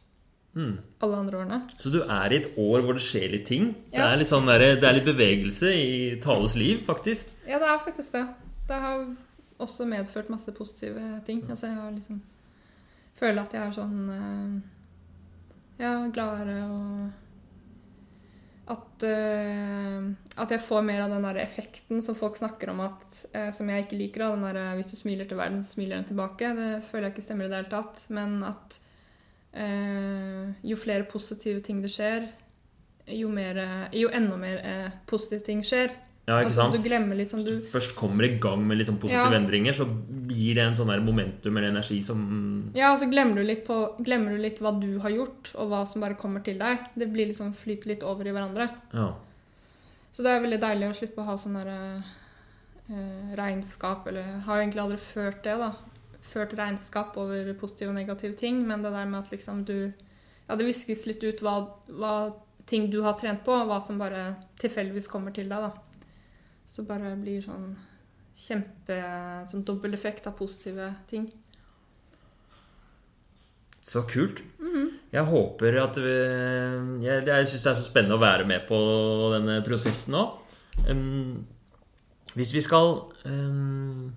Mm. 0.55 0.79
alle 1.03 1.17
andre 1.19 1.39
årene. 1.41 1.61
Så 1.83 1.91
du 1.91 2.01
er 2.05 2.33
i 2.33 2.37
et 2.39 2.59
år 2.61 2.85
hvor 2.85 2.95
det 2.95 3.03
skjer 3.03 3.33
litt 3.33 3.47
ting? 3.49 3.73
Det, 3.91 3.99
er 3.99 4.21
litt 4.21 4.31
sånn 4.31 4.47
der, 4.47 4.63
det 4.79 4.87
er 4.87 4.99
litt 5.01 5.09
bevegelse 5.09 5.73
i 5.75 5.89
Tales 6.23 6.55
liv, 6.59 6.79
faktisk? 6.87 7.33
Ja, 7.49 7.59
det 7.59 7.71
er 7.73 7.83
faktisk 7.83 8.15
det. 8.15 8.23
Det 8.69 8.79
har 8.85 9.03
også 9.65 9.87
medført 9.89 10.31
masse 10.31 10.55
positive 10.55 11.19
ting. 11.27 11.43
Altså, 11.49 11.73
jeg 11.73 11.81
har 11.81 11.91
liksom 11.95 12.23
Føler 13.15 13.45
at 13.45 13.53
jeg 13.55 13.63
er 13.63 13.75
sånn 13.77 13.99
eh, 14.11 14.55
Ja, 15.85 15.93
gladere 16.11 16.57
og 16.67 17.13
at, 18.65 19.05
uh, 19.05 20.05
at 20.41 20.53
jeg 20.55 20.63
får 20.65 20.85
mer 20.87 21.03
av 21.05 21.11
den 21.13 21.25
der 21.27 21.37
effekten 21.43 22.01
som 22.05 22.17
folk 22.17 22.39
snakker 22.39 22.71
om 22.73 22.81
at 22.81 23.19
uh, 23.35 23.51
Som 23.53 23.69
jeg 23.69 23.85
ikke 23.85 23.99
liker. 23.99 24.25
Da, 24.25 24.31
den 24.33 24.47
der, 24.57 24.79
hvis 24.79 24.89
du 24.89 24.97
smiler 24.97 25.29
til 25.29 25.37
verden, 25.37 25.61
så 25.61 25.77
smiler 25.77 25.99
den 25.99 26.09
tilbake. 26.09 26.55
Det 26.57 26.71
føler 26.87 27.11
jeg 27.11 27.15
ikke 27.15 27.27
stemmer 27.27 27.45
i 27.45 27.53
det 27.53 27.61
hele 27.61 27.73
tatt. 27.75 28.07
Men 28.09 28.39
at 28.49 28.79
jo 29.55 30.77
flere 30.77 31.05
positive 31.07 31.61
ting 31.63 31.81
det 31.83 31.91
skjer, 31.95 32.29
jo, 33.07 33.29
mer, 33.29 33.59
eh, 33.61 33.89
jo 34.01 34.09
enda 34.09 34.37
mer 34.41 34.59
eh, 34.65 34.91
positive 35.07 35.45
ting 35.45 35.63
skjer. 35.63 35.93
Ja, 36.25 36.39
ikke 36.41 36.47
Altså, 36.49 36.57
sant? 36.57 36.73
du 36.73 36.89
glemmer 36.89 37.19
litt 37.19 37.29
sånn 37.29 37.43
Hvis 37.45 37.59
du 37.61 37.67
du 37.67 37.69
først 37.69 37.95
kommer 37.99 38.25
i 38.25 38.39
gang 38.41 38.63
med 38.67 38.79
litt 38.79 38.89
sånn 38.89 38.97
positive 38.99 39.29
Ja. 39.29 39.39
endringer, 39.39 39.75
så 39.77 39.85
gir 40.33 40.55
det 40.55 40.63
en 40.65 40.75
sånn 40.75 41.05
momentum 41.05 41.55
eller 41.59 41.69
energi 41.69 42.03
som 42.03 42.73
Ja, 42.75 42.95
og 42.95 42.99
så 43.01 43.11
glemmer 43.11 43.35
du, 43.37 43.43
litt 43.45 43.67
glemmer 43.69 44.31
du 44.33 44.39
litt 44.41 44.59
hva 44.59 44.73
du 44.81 44.99
har 45.01 45.11
gjort, 45.11 45.53
og 45.55 45.69
hva 45.69 45.87
som 45.87 46.01
bare 46.01 46.15
kommer 46.17 46.43
til 46.43 46.57
deg. 46.59 46.79
Det 46.97 47.13
blir 47.13 47.27
liksom 47.29 47.53
flyter 47.53 47.89
litt 47.93 48.03
over 48.03 48.25
i 48.27 48.33
hverandre. 48.33 48.71
Ja. 48.95 49.13
Så 50.13 50.23
det 50.23 50.31
er 50.33 50.41
veldig 50.41 50.61
deilig 50.61 50.89
å 50.89 50.97
slippe 50.97 51.21
å 51.21 51.27
ha 51.27 51.37
sånn 51.37 51.59
derre 51.61 52.03
eh, 52.89 53.37
regnskap, 53.37 54.07
eller 54.09 54.41
har 54.47 54.57
jo 54.57 54.63
egentlig 54.67 54.83
aldri 54.83 54.99
ført 54.99 55.43
det, 55.43 55.59
da. 55.59 55.75
Ført 56.25 56.55
regnskap 56.57 57.17
over 57.21 57.53
positive 57.61 57.93
og 57.93 57.99
negative 57.99 58.37
ting, 58.41 58.63
men 58.67 58.85
det 58.85 58.95
der 58.95 59.09
med 59.11 59.23
at 59.25 59.33
liksom 59.35 59.65
du 59.69 59.93
Ja, 60.45 60.57
det 60.57 60.67
viskes 60.67 61.07
litt 61.09 61.23
ut 61.25 61.41
hva, 61.41 61.55
hva 61.89 62.15
ting 62.69 62.91
du 62.93 62.99
har 63.05 63.17
trent 63.17 63.45
på, 63.47 63.53
og 63.53 63.71
hva 63.71 63.79
som 63.81 64.01
bare 64.01 64.35
tilfeldigvis 64.61 65.09
kommer 65.09 65.33
til 65.33 65.49
deg, 65.49 65.65
da. 65.65 66.05
Så 66.69 66.85
bare 66.85 67.15
blir 67.17 67.41
sånn 67.45 67.75
kjempe 68.35 68.99
Sånn 69.49 69.65
dobbel 69.65 69.95
effekt 69.95 70.27
av 70.27 70.37
positive 70.37 70.91
ting. 71.09 71.29
Så 73.85 74.03
kult. 74.09 74.41
Jeg 75.15 75.29
håper 75.29 75.77
at 75.79 75.99
vi 76.01 76.15
Jeg, 77.05 77.25
jeg 77.29 77.49
syns 77.51 77.67
det 77.67 77.71
er 77.71 77.79
så 77.79 77.87
spennende 77.87 78.19
å 78.19 78.23
være 78.23 78.47
med 78.49 78.67
på 78.69 78.79
denne 79.37 79.61
prosessen 79.67 80.17
nå. 80.17 80.25
Um, 80.89 81.45
hvis 82.35 82.51
vi 82.57 82.65
skal 82.65 82.97
um, 83.29 84.09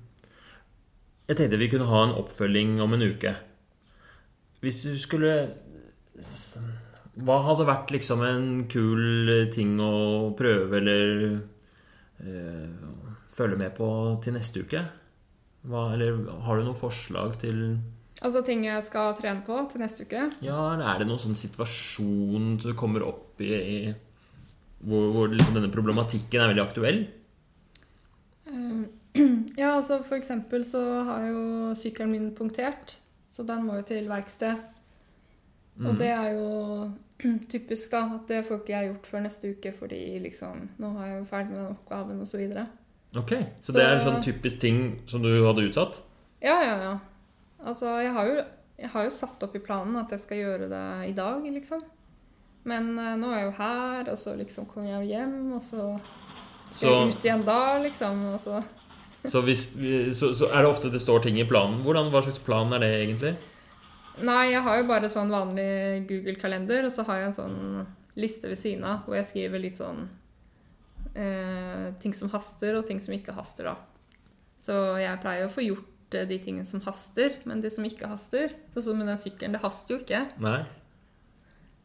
Jeg 1.28 1.36
tenkte 1.36 1.59
vi 1.59 1.67
kunne 1.71 1.89
ha 1.89 2.05
en 2.05 2.15
oppfølging 2.15 2.78
om 2.84 2.95
en 2.95 3.03
uke. 3.03 3.34
Hvis 4.63 4.84
du 4.88 4.95
skulle 4.99 5.34
Hva 7.17 7.38
hadde 7.45 7.67
vært 7.67 7.91
liksom 7.93 8.23
en 8.25 8.47
kul 8.71 9.49
ting 9.53 9.75
å 9.82 10.32
prøve 10.38 10.80
eller 10.80 11.11
øh, 12.23 12.88
følge 13.34 13.59
med 13.59 13.75
på 13.78 13.89
til 14.23 14.38
neste 14.38 14.63
uke? 14.63 14.82
Hva, 15.67 15.91
eller 15.93 16.23
har 16.45 16.57
du 16.57 16.67
noen 16.67 16.80
forslag 16.80 17.38
til 17.41 17.61
Altså 18.17 18.41
ting 18.41 18.63
jeg 18.65 18.82
skal 18.88 19.11
trene 19.17 19.43
på 19.45 19.59
til 19.69 19.82
neste 19.84 20.07
uke. 20.07 20.23
Ja, 20.41 20.57
eller 20.71 20.88
er 20.89 21.01
det 21.01 21.05
noen 21.09 21.21
sånn 21.21 21.38
situasjon 21.38 22.55
du 22.63 22.71
kommer 22.78 23.03
opp 23.05 23.41
i, 23.45 23.51
i 23.53 23.78
hvor, 24.82 25.11
hvor 25.13 25.30
liksom 25.34 25.57
denne 25.57 25.69
problematikken 25.73 26.41
er 26.41 26.49
veldig 26.49 26.63
aktuell? 26.63 27.03
Eh, 28.49 28.80
Ja, 29.57 29.76
altså 29.78 30.01
for 30.03 30.15
eksempel 30.15 30.63
så 30.65 30.82
har 31.03 31.28
jo 31.28 31.74
sykkelen 31.76 32.11
min 32.11 32.32
punktert, 32.36 32.97
så 33.32 33.43
den 33.47 33.63
må 33.65 33.76
jo 33.80 33.82
til 33.88 34.07
verksted. 34.09 34.55
Og 35.80 35.91
Mhm. 35.93 35.97
det 35.97 36.07
er 36.09 36.30
jo 36.34 36.91
typisk, 37.53 37.91
da, 37.91 38.03
at 38.15 38.28
det 38.28 38.45
får 38.47 38.59
ikke 38.61 38.74
jeg 38.74 38.89
gjort 38.91 39.07
før 39.07 39.22
neste 39.26 39.49
uke, 39.51 39.72
fordi 39.74 40.20
liksom 40.22 40.70
Nå 40.80 40.89
har 40.97 41.07
jeg 41.07 41.20
jo 41.20 41.26
ferdig 41.26 41.49
med 41.51 41.57
den 41.59 41.76
oppgaven, 41.76 42.22
og 42.22 42.28
så 42.28 42.38
videre. 42.38 42.68
Ok, 43.15 43.32
Så, 43.61 43.72
Så- 43.72 43.74
det 43.80 43.84
er 43.86 43.95
en 43.99 44.05
sånn 44.07 44.24
typisk 44.24 44.59
ting 44.59 45.01
som 45.07 45.22
du 45.22 45.30
hadde 45.45 45.68
utsatt? 45.70 45.99
Ja, 46.41 46.61
ja, 46.61 46.76
ja. 46.82 46.97
Altså, 47.65 47.86
jeg 48.03 48.11
har 48.13 48.26
jo, 48.26 48.41
jeg 48.80 48.89
har 48.89 49.03
jo 49.03 49.09
satt 49.09 49.43
opp 49.43 49.55
i 49.55 49.59
planen 49.59 49.95
at 49.97 50.09
jeg 50.11 50.20
skal 50.20 50.38
gjøre 50.38 50.70
det 50.70 51.09
i 51.09 51.13
dag, 51.13 51.41
liksom. 51.53 51.82
Men 52.65 52.97
uh, 52.99 53.15
nå 53.15 53.32
er 53.32 53.38
jeg 53.39 53.45
jo 53.45 53.51
her, 53.57 54.09
og 54.11 54.18
så 54.18 54.36
liksom 54.38 54.65
kommer 54.68 54.89
jeg 54.99 55.07
hjem, 55.07 55.53
og 55.53 55.61
så 55.61 55.99
skal 56.70 56.89
Så- 56.89 57.05
jeg 57.07 57.15
ut 57.15 57.24
igjen 57.26 57.45
da, 57.45 57.78
liksom. 57.80 58.26
Og 58.34 58.39
så 58.39 58.63
Så, 59.32 59.41
hvis, 59.45 59.67
så, 60.17 60.32
så 60.38 60.49
er 60.51 60.63
det 60.63 60.71
ofte 60.71 60.91
det 60.93 61.01
står 61.03 61.25
ting 61.25 61.39
i 61.41 61.47
planen. 61.47 61.82
Hvordan, 61.86 62.11
Hva 62.13 62.23
slags 62.25 62.39
plan 62.43 62.71
er 62.75 62.84
det 62.84 62.91
egentlig? 63.01 63.36
Nei, 64.17 64.53
jeg 64.53 64.63
har 64.65 64.80
jo 64.80 64.88
bare 64.89 65.09
sånn 65.13 65.30
vanlig 65.30 66.07
Google-kalender, 66.09 66.88
og 66.88 66.93
så 66.93 67.05
har 67.05 67.21
jeg 67.21 67.30
en 67.32 67.38
sånn 67.38 67.59
liste 68.17 68.49
ved 68.49 68.57
siden 68.57 68.88
av 68.88 69.05
hvor 69.05 69.19
jeg 69.19 69.28
skriver 69.30 69.61
litt 69.61 69.78
sånn 69.78 70.07
eh, 71.13 71.91
ting 72.01 72.15
som 72.17 72.32
haster, 72.34 72.80
og 72.80 72.88
ting 72.88 73.01
som 73.03 73.13
ikke 73.13 73.36
haster, 73.38 73.69
da. 73.69 73.78
Så 74.61 74.73
jeg 74.99 75.21
pleier 75.21 75.45
å 75.45 75.53
få 75.53 75.67
gjort 75.67 76.17
eh, 76.17 76.25
de 76.30 76.39
tingene 76.41 76.65
som 76.65 76.82
haster, 76.88 77.38
men 77.45 77.61
de 77.61 77.69
som 77.73 77.86
ikke 77.86 78.09
haster 78.09 78.55
Sånn 78.73 78.89
som 78.89 78.99
med 78.99 79.11
den 79.11 79.21
sykkelen, 79.21 79.53
det 79.53 79.61
haster 79.63 79.95
jo 79.95 80.01
ikke. 80.01 80.23
Nei? 80.41 80.59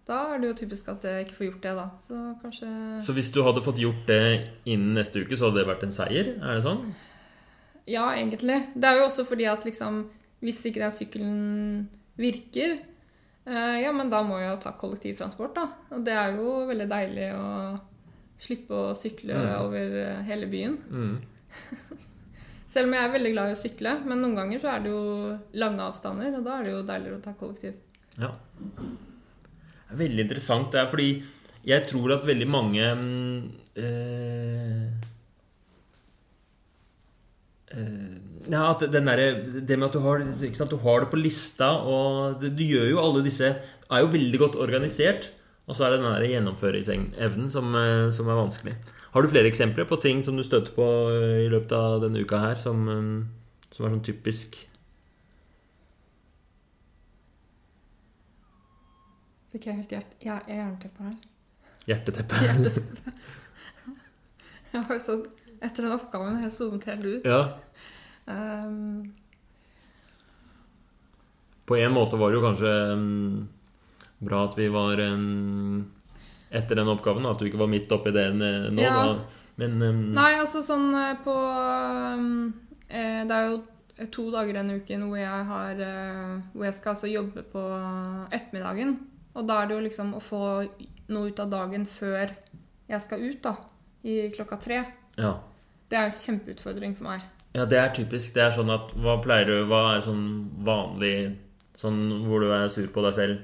Da 0.09 0.18
er 0.32 0.40
det 0.43 0.49
jo 0.51 0.59
typisk 0.64 0.88
at 0.90 1.05
jeg 1.07 1.28
ikke 1.28 1.36
får 1.36 1.47
gjort 1.47 1.66
det, 1.68 1.72
da. 1.78 1.86
Så 2.03 2.20
kanskje 2.43 2.68
Så 3.05 3.14
hvis 3.14 3.30
du 3.34 3.43
hadde 3.47 3.62
fått 3.62 3.78
gjort 3.78 4.03
det 4.09 4.24
innen 4.64 4.97
neste 4.99 5.22
uke, 5.22 5.36
så 5.36 5.49
hadde 5.51 5.61
det 5.61 5.68
vært 5.68 5.84
en 5.86 5.95
seier? 5.95 6.34
Er 6.40 6.59
det 6.59 6.64
sånn? 6.64 6.82
Ja, 7.91 8.09
egentlig. 8.14 8.61
Det 8.74 8.85
er 8.89 8.97
jo 9.01 9.07
også 9.09 9.24
fordi 9.26 9.45
at 9.51 9.64
liksom 9.66 10.05
Hvis 10.43 10.61
ikke 10.66 10.80
den 10.83 10.91
sykkelen 10.91 11.89
virker, 12.18 12.72
eh, 13.47 13.76
ja, 13.83 13.93
men 13.95 14.09
da 14.11 14.22
må 14.26 14.41
jeg 14.41 14.51
jo 14.51 14.57
ta 14.64 14.72
kollektivtransport, 14.74 15.55
da. 15.55 15.68
Og 15.95 16.03
det 16.05 16.12
er 16.18 16.35
jo 16.37 16.66
veldig 16.66 16.89
deilig 16.91 17.28
å 17.39 17.78
slippe 18.43 18.74
å 18.74 18.95
sykle 18.99 19.37
Mm. 19.39 19.53
over 19.62 19.95
eh, 20.01 20.22
hele 20.26 20.47
byen. 20.51 20.74
Mm. 20.91 21.20
Selv 22.72 22.89
om 22.89 22.95
jeg 22.97 23.05
er 23.07 23.12
veldig 23.14 23.33
glad 23.37 23.53
i 23.53 23.55
å 23.55 23.61
sykle, 23.62 23.93
men 24.05 24.18
noen 24.24 24.35
ganger 24.35 24.59
så 24.64 24.72
er 24.74 24.80
det 24.83 24.91
jo 24.91 25.39
lange 25.62 25.87
avstander, 25.87 26.35
og 26.39 26.45
da 26.45 26.59
er 26.59 26.64
det 26.64 26.72
jo 26.72 26.83
deiligere 26.91 27.18
å 27.20 27.22
ta 27.22 27.33
kollektiv. 27.39 27.74
Ja. 28.18 28.33
Det 28.59 29.93
er 29.93 30.01
veldig 30.03 30.24
interessant. 30.26 30.72
Det 30.72 30.80
er 30.83 30.91
fordi 30.91 31.11
jeg 31.68 31.87
tror 31.87 32.16
at 32.16 32.26
veldig 32.26 32.49
mange 32.51 32.83
eh, 33.76 34.89
ja, 37.73 38.62
at 38.70 38.83
den 38.93 39.07
der, 39.07 39.20
Det 39.43 39.79
med 39.79 39.87
at 39.89 39.95
du 39.95 40.01
har, 40.05 40.25
sant, 40.55 40.70
du 40.70 40.81
har 40.83 41.01
det 41.01 41.11
på 41.12 41.20
lista, 41.20 41.70
og 41.83 42.43
du 42.43 42.64
gjør 42.64 42.91
jo 42.91 43.01
alle 43.01 43.23
disse 43.25 43.49
Er 43.49 44.03
jo 44.03 44.12
veldig 44.12 44.39
godt 44.39 44.57
organisert. 44.57 45.31
Og 45.68 45.77
så 45.77 45.87
er 45.87 45.95
det 45.95 46.03
den 46.03 46.11
der 46.11 46.27
gjennomføringsevnen 46.27 47.51
som, 47.51 47.75
eh, 47.79 48.11
som 48.11 48.29
er 48.29 48.41
vanskelig. 48.41 48.75
Har 49.12 49.23
du 49.23 49.29
flere 49.29 49.47
eksempler 49.47 49.85
på 49.85 50.01
ting 50.03 50.25
som 50.25 50.37
du 50.37 50.43
støter 50.43 50.73
på 50.75 50.87
eh, 51.12 51.45
i 51.47 51.49
løpet 51.53 51.73
av 51.73 52.01
denne 52.03 52.25
uka 52.25 52.41
her, 52.41 52.55
som, 52.59 52.89
eh, 52.89 53.73
som 53.73 53.87
er 53.87 53.95
sånn 53.95 54.05
typisk 54.05 54.57
Fikk 59.53 59.66
jeg 59.68 59.77
helt 59.77 59.91
hjert 59.93 60.12
ja, 60.25 60.39
jernteppe 60.49 61.05
her? 61.05 61.16
hjerteteppe? 61.87 62.39
Hjerteteppe. 62.41 63.12
Jeg 64.73 64.85
har 64.89 64.97
jo 64.97 65.03
så, 65.05 65.16
etter 65.63 65.87
den 65.87 65.95
oppgaven 65.95 66.39
har 66.39 66.49
jeg 66.49 66.55
zoomet 66.57 66.87
helt 66.91 67.07
ut. 67.07 67.27
Ja. 67.29 67.43
Um, 68.27 69.13
På 71.67 71.77
en 71.79 71.95
måte 71.95 72.19
var 72.19 72.31
det 72.31 72.39
jo 72.39 72.45
kanskje 72.45 72.73
um, 72.93 73.49
bra 74.23 74.45
at 74.49 74.59
vi 74.59 74.69
var 74.73 75.01
um, 75.07 75.85
etter 76.53 76.79
den 76.79 76.91
oppgaven, 76.93 77.27
at 77.27 77.39
du 77.41 77.47
ikke 77.49 77.63
var 77.63 77.71
midt 77.71 77.93
oppi 77.95 78.13
det 78.15 78.27
eh, 78.29 78.67
nå. 78.75 78.83
Ja. 78.83 78.97
Da. 79.09 79.43
Men 79.61 79.77
um, 79.83 80.03
Nei, 80.17 80.33
altså 80.41 80.63
sånn 80.65 80.91
eh, 80.97 81.15
på 81.25 81.35
eh, 82.89 83.21
Det 83.29 83.37
er 83.37 83.51
jo 83.51 84.09
to 84.13 84.27
dager 84.33 84.59
denne 84.59 84.79
uken 84.81 85.07
hvor 85.07 85.21
jeg 85.21 85.47
har 85.51 85.83
eh, 85.85 86.39
Hvor 86.55 86.67
jeg 86.67 86.77
skal 86.79 86.95
altså 86.95 87.11
jobbe 87.11 87.45
på 87.53 87.63
ettermiddagen. 88.33 88.97
Og 89.37 89.47
da 89.49 89.61
er 89.61 89.69
det 89.69 89.77
jo 89.77 89.85
liksom 89.87 90.17
å 90.17 90.23
få 90.25 90.43
noe 91.13 91.31
ut 91.31 91.41
av 91.41 91.53
dagen 91.53 91.87
før 91.89 92.35
jeg 92.89 93.05
skal 93.05 93.23
ut, 93.25 93.41
da. 93.45 93.55
I 94.05 94.27
klokka 94.35 94.59
tre. 94.61 94.83
ja. 95.21 95.33
Det 95.93 95.99
er 96.01 96.09
en 96.09 96.14
kjempeutfordring 96.16 96.95
for 96.97 97.05
meg. 97.11 97.24
ja, 97.55 97.66
det 97.68 97.76
er 97.78 97.90
typisk. 97.93 98.32
Det 98.32 98.40
er 98.47 98.53
sånn 98.57 98.70
at 98.72 98.95
Hva 98.97 99.18
pleier 99.20 99.45
du 99.51 99.66
Hva 99.68 99.80
er 99.99 100.01
sånn 100.07 100.22
vanlig 100.64 101.34
Sånn 101.76 101.99
hvor 102.24 102.40
du 102.40 102.49
er 102.55 102.68
sur 102.72 102.86
på 102.95 103.03
deg 103.05 103.12
selv? 103.18 103.43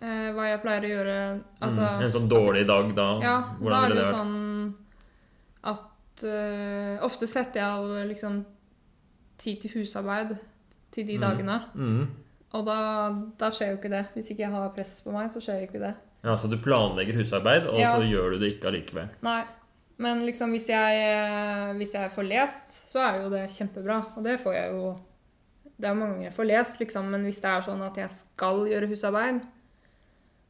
Eh, 0.00 0.28
hva 0.36 0.46
jeg 0.46 0.60
pleier 0.62 0.86
å 0.86 0.92
gjøre 0.94 1.16
Altså 1.60 1.82
mm, 1.82 2.04
en 2.06 2.12
sånn 2.14 2.28
dårlig 2.30 2.62
dag 2.68 2.94
da? 2.96 3.08
Ja, 3.24 3.34
Hvordan 3.58 3.74
da 3.74 3.80
er 3.88 3.94
det 3.96 4.04
jo 4.04 4.12
sånn 4.14 4.74
at 5.72 6.24
uh, 6.24 7.04
Ofte 7.06 7.26
setter 7.28 7.60
jeg 7.60 7.68
av 7.68 8.08
liksom 8.08 8.40
tid 9.40 9.60
til 9.62 9.70
husarbeid 9.80 10.36
til 10.92 11.06
de 11.08 11.16
Mm. 11.16 11.22
dagene. 11.24 11.58
Mm. 11.74 12.08
Og 12.52 12.64
da, 12.66 12.76
da 13.38 13.48
skjer 13.50 13.70
jo 13.72 13.76
ikke 13.78 13.90
det. 13.92 14.02
Hvis 14.14 14.30
ikke 14.32 14.42
jeg 14.44 14.50
har 14.52 14.68
press 14.74 15.00
på 15.04 15.12
meg, 15.14 15.30
så 15.32 15.40
skjer 15.40 15.60
jo 15.62 15.68
ikke 15.68 15.80
det. 15.80 15.94
Ja, 16.24 16.34
Så 16.36 16.50
du 16.50 16.56
planlegger 16.58 17.14
husarbeid, 17.16 17.66
og 17.66 17.78
Ja. 17.78 17.94
så 17.96 18.02
gjør 18.04 18.32
du 18.34 18.38
det 18.42 18.50
ikke 18.58 18.68
allikevel? 18.68 19.08
Nei. 19.22 19.44
Men 20.00 20.24
liksom 20.24 20.54
hvis 20.56 20.70
jeg, 20.70 21.04
eh, 21.04 21.70
hvis 21.76 21.94
jeg 21.96 22.12
får 22.14 22.28
lest, 22.28 22.76
så 22.88 23.02
er 23.04 23.22
jo 23.22 23.30
det 23.32 23.46
kjempebra. 23.52 24.00
Og 24.16 24.24
det 24.24 24.38
får 24.40 24.56
jeg 24.56 24.74
jo 24.74 24.90
Det 25.80 25.88
er 25.88 25.96
mange 25.96 26.12
ganger 26.12 26.26
jeg 26.26 26.36
får 26.36 26.48
lest, 26.50 26.80
liksom. 26.80 27.06
Men 27.08 27.22
hvis 27.24 27.38
det 27.40 27.48
er 27.48 27.62
sånn 27.64 27.82
at 27.86 27.96
jeg 27.96 28.12
skal 28.12 28.66
gjøre 28.68 28.88
husarbeid, 28.90 29.38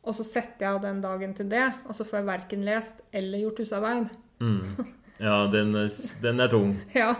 og 0.02 0.16
så 0.16 0.24
setter 0.26 0.64
jeg 0.64 0.74
av 0.74 0.80
den 0.82 0.98
dagen 1.04 1.36
til 1.38 1.46
det, 1.52 1.68
og 1.86 1.94
så 1.94 2.02
får 2.08 2.18
jeg 2.18 2.26
verken 2.26 2.64
lest 2.66 3.04
eller 3.14 3.44
gjort 3.44 3.62
husarbeid, 3.62 4.08
Mm. 4.40 4.86
Ja, 5.20 5.46
den, 5.52 5.74
den 6.22 6.40
er 6.40 6.48
tung. 6.48 6.78
Ja. 6.96 7.14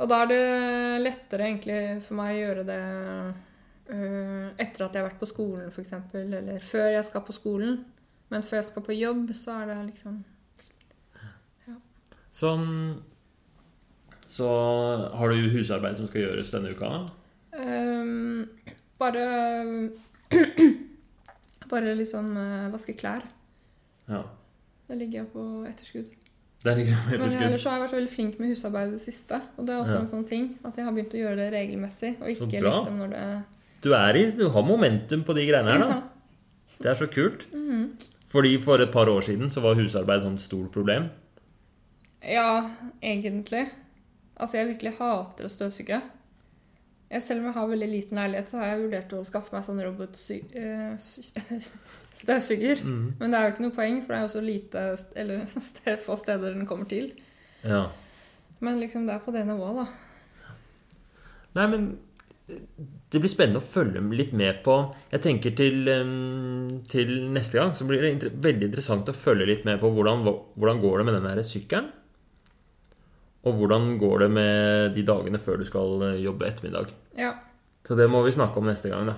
Og 0.00 0.08
da 0.08 0.22
er 0.22 0.28
det 0.30 0.44
lettere 1.02 1.48
egentlig 1.50 1.80
for 2.06 2.16
meg 2.16 2.36
å 2.36 2.38
gjøre 2.38 2.62
det 2.64 2.82
uh, 3.90 4.46
etter 4.56 4.84
at 4.86 4.94
jeg 4.94 5.02
har 5.02 5.08
vært 5.10 5.20
på 5.20 5.28
skolen, 5.28 5.66
f.eks. 5.68 5.90
Eller 6.16 6.62
før 6.64 6.94
jeg 6.94 7.04
skal 7.04 7.24
på 7.26 7.34
skolen. 7.36 7.82
Men 8.32 8.46
før 8.46 8.62
jeg 8.62 8.68
skal 8.70 8.86
på 8.86 8.96
jobb, 8.96 9.34
så 9.36 9.58
er 9.58 9.74
det 9.74 9.76
liksom 9.90 10.22
Sånn 12.40 12.66
Så 14.30 14.46
har 15.18 15.28
du 15.32 15.48
husarbeid 15.52 15.98
som 15.98 16.06
skal 16.08 16.22
gjøres 16.24 16.52
denne 16.54 16.72
uka? 16.74 16.90
Um, 17.58 18.46
Bare 19.00 19.24
Bare 21.70 21.94
liksom 21.98 22.32
vaske 22.72 22.94
klær. 22.98 23.22
Ja. 24.10 24.24
Det 24.90 24.96
ligger 24.98 25.20
jeg 25.22 25.28
på 25.34 25.44
etterskudd. 25.70 26.08
Der 26.64 26.76
ligger 26.76 26.92
jeg 26.96 27.04
Men 27.06 27.14
etterskudd. 27.20 27.44
ellers 27.46 27.64
har 27.64 27.76
jeg 27.76 27.82
vært 27.84 27.94
veldig 27.96 28.12
flink 28.14 28.40
med 28.40 28.50
husarbeid 28.50 28.88
i 28.88 28.96
det 28.96 29.02
siste. 29.04 29.38
Og 29.56 29.66
det 29.68 29.74
er 29.74 29.82
også 29.84 29.94
Ja. 29.94 30.00
en 30.00 30.10
sånn 30.10 30.26
ting 30.28 30.48
at 30.64 30.76
jeg 30.76 30.84
har 30.84 30.92
begynt 30.96 31.14
å 31.14 31.20
gjøre 31.22 31.36
det 31.36 31.52
regelmessig. 31.54 32.16
Og 32.20 32.28
ikke 32.28 32.62
liksom 32.64 32.98
når 32.98 33.08
det 33.14 33.44
Du, 33.80 33.94
i, 33.94 34.24
du 34.36 34.48
har 34.50 34.62
momentum 34.62 35.22
på 35.24 35.34
de 35.34 35.46
greiene 35.46 35.72
her, 35.72 35.78
da. 35.78 36.02
Det 36.80 36.86
er 36.90 36.94
så 36.94 37.06
kult. 37.06 37.46
Mhm. 37.52 37.92
Fordi 38.26 38.58
for 38.60 38.78
et 38.78 38.92
par 38.92 39.06
år 39.06 39.20
siden 39.22 39.48
så 39.50 39.60
var 39.62 39.74
husarbeid 39.74 40.18
et 40.18 40.22
sånt 40.24 40.40
stort 40.40 40.70
problem. 40.72 41.08
Ja, 42.20 42.70
egentlig. 43.02 43.70
Altså, 44.36 44.56
jeg 44.58 44.70
virkelig 44.74 44.96
hater 44.98 45.44
å 45.46 45.52
støvsuge. 45.52 46.00
Selv 47.10 47.40
om 47.40 47.46
jeg 47.48 47.56
har 47.56 47.70
veldig 47.72 47.88
liten 47.90 48.20
leilighet, 48.20 48.50
så 48.50 48.60
har 48.60 48.66
jeg 48.70 48.82
vurdert 48.84 49.14
å 49.18 49.24
skaffe 49.26 49.54
meg 49.56 49.64
sånn 49.66 49.84
robotstøvsuger. 49.86 51.66
Mm. 52.20 53.16
Men 53.16 53.32
det 53.32 53.38
er 53.38 53.46
jo 53.46 53.52
ikke 53.54 53.62
noe 53.64 53.72
poeng, 53.72 53.94
for 54.04 54.12
det 54.12 54.18
er 54.18 54.26
jo 54.26 54.32
så 54.34 54.42
lite 54.44 54.80
eller 55.16 55.38
sted, 55.70 55.96
få 56.04 56.12
steder 56.20 56.52
den 56.52 56.66
kommer 56.68 56.84
til. 56.84 57.06
Ja. 57.64 57.88
Men 58.60 58.76
liksom, 58.82 59.06
det 59.08 59.14
er 59.14 59.22
på 59.24 59.32
det 59.32 59.46
nivået, 59.48 59.80
da. 59.80 59.86
Nei, 61.56 61.66
men 61.72 61.86
det 63.10 63.22
blir 63.22 63.32
spennende 63.32 63.62
å 63.62 63.64
følge 63.64 64.02
litt 64.14 64.32
med 64.36 64.60
på 64.64 64.74
Jeg 65.12 65.22
tenker 65.24 65.54
til, 65.56 65.88
til 66.92 67.12
neste 67.32 67.58
gang 67.60 67.72
så 67.78 67.86
blir 67.88 68.04
det 68.04 68.32
veldig 68.42 68.68
interessant 68.68 69.08
å 69.10 69.16
følge 69.16 69.48
litt 69.48 69.64
med 69.64 69.80
på 69.82 69.90
hvordan, 69.94 70.26
hvordan 70.26 70.82
går 70.84 71.00
det 71.00 71.06
med 71.08 71.16
den 71.18 71.28
der 71.30 71.42
sykkelen. 71.46 71.88
Og 73.48 73.56
hvordan 73.56 73.94
går 74.00 74.26
det 74.26 74.30
med 74.34 74.94
de 74.96 75.04
dagene 75.06 75.40
før 75.40 75.60
du 75.60 75.66
skal 75.68 76.02
eh, 76.10 76.22
jobbe 76.24 76.48
ettermiddag. 76.48 76.92
Ja. 77.16 77.34
Så 77.86 77.96
det 77.96 78.10
må 78.12 78.20
vi 78.26 78.34
snakke 78.36 78.60
om 78.60 78.68
neste 78.68 78.92
gang, 78.92 79.08
da. 79.08 79.16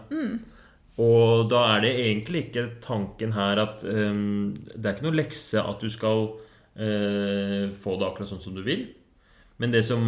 Og 1.02 1.48
da 1.50 1.62
er 1.72 1.84
det 1.84 1.92
egentlig 1.98 2.46
ikke 2.46 2.66
tanken 2.84 3.32
her 3.32 3.56
at 3.62 3.80
um, 3.84 4.52
Det 4.52 4.84
er 4.84 4.92
ikke 4.92 5.06
noe 5.06 5.16
lekse 5.16 5.62
at 5.62 5.80
du 5.80 5.88
skal 5.90 6.26
uh, 6.36 7.64
få 7.72 7.96
det 7.96 8.06
akkurat 8.06 8.28
sånn 8.28 8.44
som 8.44 8.56
du 8.56 8.60
vil. 8.66 8.84
Men 9.62 9.72
det 9.72 9.82
som 9.88 10.04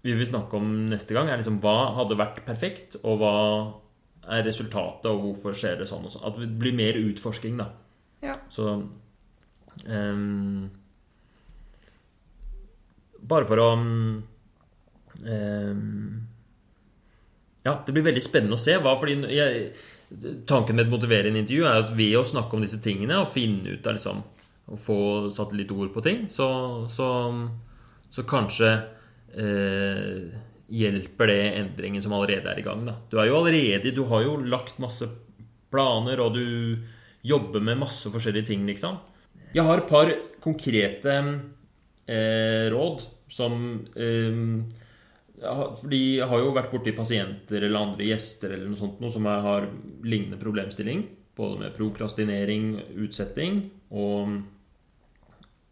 vi 0.00 0.14
vil 0.16 0.28
snakke 0.28 0.56
om 0.56 0.68
neste 0.88 1.14
gang, 1.16 1.28
er 1.28 1.40
liksom 1.40 1.58
hva 1.60 1.92
hadde 1.98 2.18
vært 2.18 2.42
perfekt, 2.46 2.96
og 3.02 3.20
hva 3.20 3.34
er 4.30 4.46
resultatet, 4.46 5.10
og 5.10 5.26
hvorfor 5.26 5.56
skjer 5.56 5.80
det 5.80 5.88
sånn 5.90 6.06
og 6.06 6.14
sånn. 6.14 6.24
At 6.28 6.38
det 6.40 6.48
blir 6.60 6.76
mer 6.76 6.96
utforsking, 7.00 7.58
da. 7.60 7.68
Ja. 8.24 8.38
Så 8.52 8.68
em, 9.84 10.70
Bare 13.30 13.46
for 13.46 13.62
å 13.62 13.68
um, 13.78 14.26
Ja, 17.66 17.76
det 17.86 17.94
blir 17.94 18.06
veldig 18.08 18.24
spennende 18.24 18.58
å 18.58 18.60
se. 18.60 18.76
Hva, 18.82 18.96
fordi 18.98 19.14
jeg, 19.36 19.72
tanken 20.50 20.76
med 20.76 20.86
et 20.86 20.92
motiverende 20.92 21.42
intervju 21.42 21.66
er 21.68 21.84
at 21.84 21.94
ved 21.96 22.16
å 22.18 22.26
snakke 22.26 22.56
om 22.56 22.64
disse 22.64 22.80
tingene 22.82 23.20
og 23.22 23.32
finne 23.34 23.76
ut 23.76 23.86
av 23.86 23.98
liksom 23.98 24.22
Å 24.70 24.78
få 24.78 25.00
satt 25.34 25.54
litt 25.58 25.72
ord 25.74 25.90
på 25.94 26.02
ting, 26.04 26.28
så, 26.30 26.46
så, 26.94 27.06
så 28.14 28.22
kanskje 28.30 28.68
eh, 29.34 30.30
hjelper 30.70 31.26
det 31.26 31.40
endringen 31.58 32.04
som 32.04 32.14
allerede 32.14 32.52
er 32.52 32.60
i 32.60 32.62
gang. 32.62 32.84
Da. 32.86 32.94
Du 33.10 33.18
er 33.18 33.26
jo 33.26 33.40
allerede 33.40 33.90
Du 33.96 34.04
har 34.12 34.22
jo 34.22 34.36
lagt 34.38 34.78
masse 34.82 35.08
planer, 35.70 36.22
og 36.22 36.38
du 36.38 36.46
jobber 37.26 37.62
med 37.62 37.80
masse 37.82 38.10
forskjellige 38.10 38.52
ting, 38.52 38.62
liksom. 38.68 38.96
Jeg 39.54 39.66
har 39.66 39.82
et 39.82 39.90
par 39.90 40.10
konkrete 40.42 41.16
eh, 42.06 42.70
råd 42.70 43.02
som 43.30 43.86
eh, 43.96 44.40
De 45.88 46.00
har- 46.20 46.42
jo 46.42 46.52
vært 46.52 46.70
borti 46.72 46.92
pasienter 46.92 47.62
eller 47.62 47.80
andre 47.80 48.04
gjester 48.10 48.52
eller 48.52 48.68
noe 48.68 48.76
sånt 48.76 49.00
noe 49.00 49.12
som 49.14 49.24
har 49.24 49.68
lignende 50.04 50.36
problemstilling. 50.40 51.06
Både 51.36 51.60
med 51.62 51.76
prokrastinering, 51.76 52.74
utsetting 53.00 53.70
og, 53.90 54.42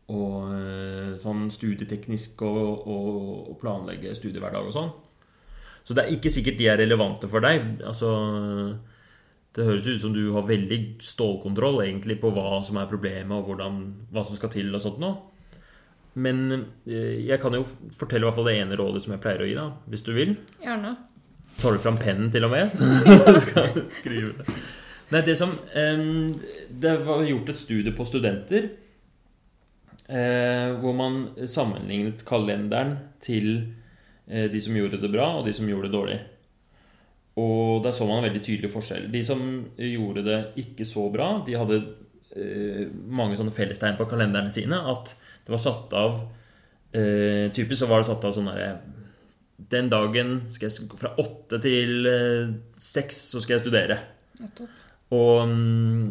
og 0.09 0.54
eh, 0.54 1.18
sånn 1.20 1.50
studieteknisk 1.52 2.40
og, 2.46 2.86
og, 2.88 3.50
og 3.52 3.59
planlegge 3.61 4.14
studiehverdag 4.16 4.70
og 4.70 4.72
sånn. 4.72 4.94
Så 5.84 5.96
det 5.96 6.04
er 6.04 6.14
ikke 6.16 6.32
sikkert 6.32 6.59
de 6.61 6.68
er 6.68 6.80
relevante 6.80 7.28
for 7.28 7.44
deg. 7.44 7.82
Altså 7.84 8.09
det 9.56 9.64
høres 9.66 9.86
ut 9.88 10.00
som 10.00 10.12
du 10.14 10.30
har 10.34 10.44
veldig 10.48 10.78
stålkontroll 11.02 11.82
egentlig 11.84 12.18
på 12.22 12.30
hva 12.32 12.61
som 12.64 12.76
er 12.78 12.88
problemet, 12.90 13.32
og 13.34 13.48
hvordan, 13.48 13.78
hva 14.12 14.24
som 14.24 14.36
skal 14.38 14.52
til 14.52 14.68
og 14.76 14.84
sånt 14.84 15.00
noe. 15.02 15.16
Men 16.18 16.66
eh, 16.86 17.20
jeg 17.26 17.40
kan 17.42 17.54
jo 17.54 17.64
fortelle 17.98 18.24
i 18.24 18.28
hvert 18.28 18.38
fall 18.38 18.48
det 18.50 18.56
ene 18.59 18.78
rådet 18.78 19.04
som 19.04 19.14
jeg 19.14 19.22
pleier 19.22 19.44
å 19.44 19.48
gi, 19.48 19.54
da, 19.59 19.68
hvis 19.90 20.04
du 20.06 20.12
vil. 20.16 20.34
Gjerne. 20.64 20.96
Tar 21.59 21.74
du 21.74 21.82
fram 21.82 21.98
pennen 22.00 22.32
til 22.34 22.46
og 22.46 22.54
med? 22.54 22.74
skal 23.44 23.82
skrive 23.92 24.34
det. 24.38 24.59
Nei, 25.09 25.22
det 25.24 25.38
som 25.40 25.54
Det 25.72 26.94
var 27.06 27.22
gjort 27.24 27.48
et 27.48 27.56
studie 27.56 27.94
på 27.96 28.04
studenter 28.04 28.66
eh, 30.04 30.74
hvor 30.82 30.92
man 30.96 31.22
sammenlignet 31.48 32.26
kalenderen 32.28 32.98
til 33.24 33.48
eh, 34.28 34.50
de 34.52 34.61
som 34.61 34.76
gjorde 34.76 35.00
det 35.00 35.12
bra, 35.14 35.30
og 35.38 35.48
de 35.48 35.54
som 35.56 35.68
gjorde 35.68 35.88
det 35.88 35.96
dårlig. 35.96 36.18
Og 37.40 37.80
der 37.86 37.94
så 37.96 38.04
man 38.04 38.20
en 38.20 38.28
veldig 38.28 38.42
tydelig 38.44 38.72
forskjell. 38.74 39.09
De 39.14 39.22
som 39.24 39.40
gjorde 39.78 40.26
det 40.26 40.38
ikke 40.61 40.84
så 40.88 41.06
bra, 41.14 41.38
de 41.46 41.56
hadde 41.56 41.80
mange 43.09 43.38
sånne 43.38 43.54
fellestegn 43.54 43.96
på 43.98 44.04
kalenderne 44.11 44.50
sine. 44.52 44.76
At 44.90 45.14
det 45.49 45.55
var 45.55 45.61
satt 45.62 45.94
av 45.96 46.16
eh, 46.92 47.49
Typisk 47.57 47.80
så 47.80 47.86
var 47.88 48.03
det 48.03 48.11
satt 48.11 48.24
av 48.28 48.34
sånn 48.36 48.51
derre 48.51 48.74
Den 49.72 49.88
dagen 49.88 50.34
skal 50.53 50.68
jeg 50.68 50.99
fra 51.01 51.14
åtte 51.16 51.57
til 51.64 52.09
eh, 52.11 52.51
seks 52.76 53.22
så 53.32 53.40
skal 53.40 53.57
jeg 53.57 53.64
studere. 53.64 53.96
Nettopp. 54.38 54.74
Og, 55.16 55.49
mm, 55.49 56.03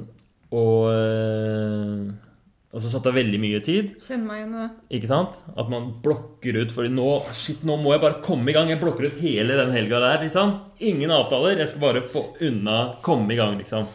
og 0.58 0.90
eh, 0.90 2.08
og 2.78 2.82
så 2.84 2.92
satt 2.92 3.08
av 3.10 3.16
veldig 3.16 3.38
mye 3.42 3.60
tid. 3.64 3.94
Kjenn 4.04 4.26
meg 4.28 4.42
igjen 4.42 4.58
det. 4.58 4.66
Ikke 5.00 5.10
sant? 5.10 5.38
At 5.58 5.70
man 5.72 5.88
blokker 6.04 6.60
ut 6.60 6.74
Fordi 6.76 6.92
nå 6.94 7.08
shit, 7.34 7.64
nå 7.66 7.78
må 7.80 7.96
jeg 7.96 8.04
bare 8.04 8.20
komme 8.26 8.52
i 8.52 8.58
gang. 8.58 8.70
Jeg 8.70 8.82
blokker 8.82 9.08
ut 9.08 9.22
hele 9.22 9.56
den 9.58 9.72
helga 9.74 10.02
der. 10.04 10.20
liksom 10.26 10.52
Ingen 10.84 11.14
avtaler. 11.16 11.56
Jeg 11.58 11.72
skal 11.72 11.86
bare 11.88 12.04
få 12.04 12.28
unna 12.44 12.76
komme 13.06 13.34
i 13.34 13.40
gang, 13.40 13.56
liksom. 13.58 13.88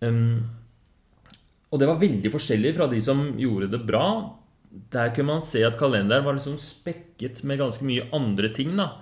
Um, 0.00 0.46
og 1.68 1.80
det 1.80 1.88
var 1.88 2.00
veldig 2.00 2.30
forskjellig 2.32 2.74
fra 2.76 2.86
de 2.90 3.00
som 3.04 3.26
gjorde 3.38 3.70
det 3.72 3.82
bra. 3.86 4.06
Der 4.92 5.12
kunne 5.16 5.34
man 5.34 5.44
se 5.44 5.60
at 5.64 5.76
kalenderen 5.80 6.24
var 6.24 6.36
liksom 6.36 6.56
spekket 6.60 7.42
med 7.44 7.60
ganske 7.60 7.84
mye 7.84 8.08
andre 8.16 8.48
ting. 8.54 8.76
da 8.76 8.92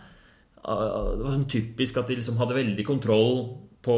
Ah, 0.66 1.14
Det 1.14 1.22
var 1.22 1.36
sånn 1.36 1.46
typisk 1.50 1.98
at 2.00 2.10
de 2.10 2.18
liksom 2.18 2.40
hadde 2.40 2.58
veldig 2.58 2.84
kontroll 2.86 3.36
på 3.86 3.96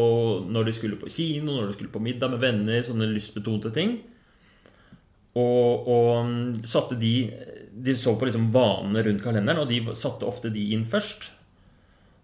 når 0.53 0.69
de 0.69 0.75
skulle 0.77 1.01
på 1.01 1.09
kino, 1.09 1.55
når 1.55 1.71
de 1.71 1.77
skulle 1.79 1.95
på 1.95 2.03
middag 2.05 2.35
med 2.35 2.43
venner, 2.43 2.83
sånne 2.85 3.09
lystbetonte 3.09 3.73
ting. 3.73 3.95
Og, 5.39 5.89
og 5.89 6.11
mm, 6.27 6.64
satte 6.66 6.97
de 6.99 7.12
De 7.79 7.95
så 7.95 8.16
på 8.19 8.27
liksom 8.27 8.49
vanene 8.51 9.05
rundt 9.07 9.23
kalenderen, 9.23 9.62
og 9.62 9.71
de 9.71 9.97
satte 9.97 10.27
ofte 10.27 10.51
de 10.51 10.64
inn 10.75 10.85
først. 10.89 11.31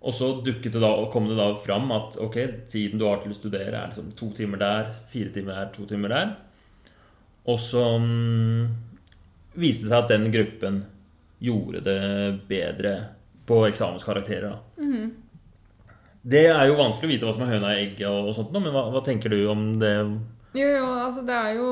Og 0.04 0.12
så 0.12 0.30
dukket 0.44 0.74
det 0.74 0.82
da, 0.82 0.90
og 1.00 1.08
kom 1.12 1.30
det 1.30 1.36
da 1.38 1.48
fram 1.56 1.88
at 1.96 2.18
ok, 2.20 2.36
tiden 2.68 3.00
du 3.00 3.06
har 3.08 3.22
til 3.22 3.32
å 3.32 3.36
studere, 3.38 3.72
er 3.72 3.92
liksom 3.92 4.10
to 4.18 4.28
timer 4.36 4.60
der, 4.60 4.90
fire 5.08 5.32
timer 5.32 5.56
der, 5.56 5.70
to 5.72 5.86
timer 5.88 6.12
der. 6.12 6.34
Og 7.48 7.60
så 7.60 7.84
um, 7.96 8.68
viste 9.56 9.86
det 9.86 9.92
seg 9.92 10.02
at 10.02 10.12
den 10.12 10.28
gruppen 10.32 10.82
gjorde 11.44 11.80
det 11.84 12.00
bedre 12.48 12.94
på 13.48 13.62
eksamenskarakterer. 13.68 14.52
da. 14.52 14.84
Det 16.24 16.46
er 16.48 16.68
jo 16.70 16.76
vanskelig 16.78 17.08
å 17.08 17.12
vite 17.12 17.28
hva 17.28 17.34
som 17.36 17.44
er 17.44 17.52
høna 17.52 17.72
i 17.74 17.80
egget, 17.82 18.06
og 18.08 18.32
sånt, 18.36 18.52
men 18.56 18.72
hva, 18.72 18.86
hva 18.92 19.02
tenker 19.04 19.32
du 19.32 19.42
om 19.52 19.66
det? 19.80 19.94
Jo, 20.56 20.68
jo, 20.68 20.84
altså 21.02 21.24
det 21.26 21.34
er 21.34 21.56
jo 21.58 21.70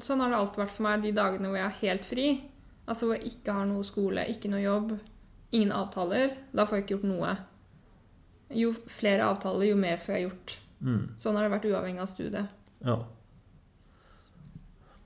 Sånn 0.00 0.22
har 0.24 0.30
det 0.32 0.38
alltid 0.38 0.62
vært 0.62 0.72
for 0.72 0.86
meg 0.86 1.02
de 1.04 1.10
dagene 1.14 1.50
hvor 1.50 1.58
jeg 1.60 1.66
er 1.66 1.82
helt 1.82 2.06
fri. 2.08 2.30
Altså 2.86 3.06
hvor 3.06 3.18
jeg 3.18 3.34
ikke 3.34 3.58
har 3.58 3.68
noe 3.68 3.84
skole, 3.86 4.24
ikke 4.32 4.50
noe 4.50 4.62
jobb, 4.62 4.96
ingen 5.52 5.74
avtaler. 5.76 6.32
Da 6.54 6.64
får 6.64 6.78
jeg 6.78 6.86
ikke 6.86 6.96
gjort 6.96 7.10
noe. 7.10 7.34
Jo 8.54 8.70
flere 8.72 9.26
avtaler, 9.26 9.70
jo 9.70 9.76
mer 9.76 9.96
får 9.98 10.14
jeg 10.14 10.26
gjort. 10.28 10.56
Mm, 10.86 11.04
Sånn 11.18 11.34
har 11.38 11.46
det 11.46 11.54
vært 11.56 11.70
uavhengig 11.70 12.02
av 12.04 12.10
studiet. 12.10 12.56
ja. 12.84 12.98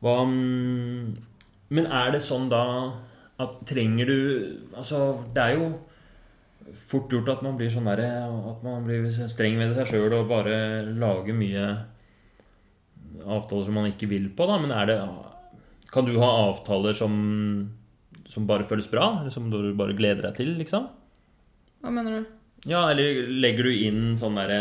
Hva 0.00 0.14
mm, 0.24 1.16
Men 1.76 1.86
er 1.86 2.10
det 2.14 2.22
sånn 2.24 2.48
da 2.48 2.62
at 3.40 3.58
trenger 3.68 4.08
du 4.08 4.16
Altså, 4.76 5.00
det 5.34 5.42
er 5.44 5.58
jo 5.58 5.66
fort 6.88 7.12
gjort 7.12 7.28
at 7.28 7.42
man 7.44 7.58
blir 7.58 7.68
sånn 7.72 7.84
derre 7.88 8.06
At 8.48 8.62
man 8.64 8.86
blir 8.86 9.10
streng 9.28 9.58
med 9.58 9.74
seg 9.76 9.90
sjøl 9.92 10.16
og 10.16 10.30
bare 10.30 10.56
lager 10.88 11.36
mye 11.36 11.66
avtaler 13.20 13.66
som 13.66 13.76
man 13.76 13.90
ikke 13.90 14.08
vil 14.08 14.30
på, 14.32 14.46
da. 14.48 14.56
Men 14.62 14.72
er 14.72 14.88
det 14.88 14.98
Kan 15.92 16.08
du 16.08 16.16
ha 16.22 16.30
avtaler 16.48 16.96
som 16.96 17.70
som 18.30 18.46
bare 18.46 18.62
føles 18.64 18.86
bra? 18.86 19.20
Eller 19.20 19.30
som 19.34 19.48
du 19.50 19.72
bare 19.74 19.96
gleder 19.98 20.22
deg 20.28 20.36
til, 20.36 20.52
liksom? 20.56 20.84
Hva 21.82 21.90
mener 21.90 22.20
du? 22.20 22.26
Ja, 22.68 22.84
eller 22.90 23.24
legger 23.40 23.68
du 23.68 23.72
inn 23.72 24.02
sånn 24.20 24.36
derre 24.36 24.60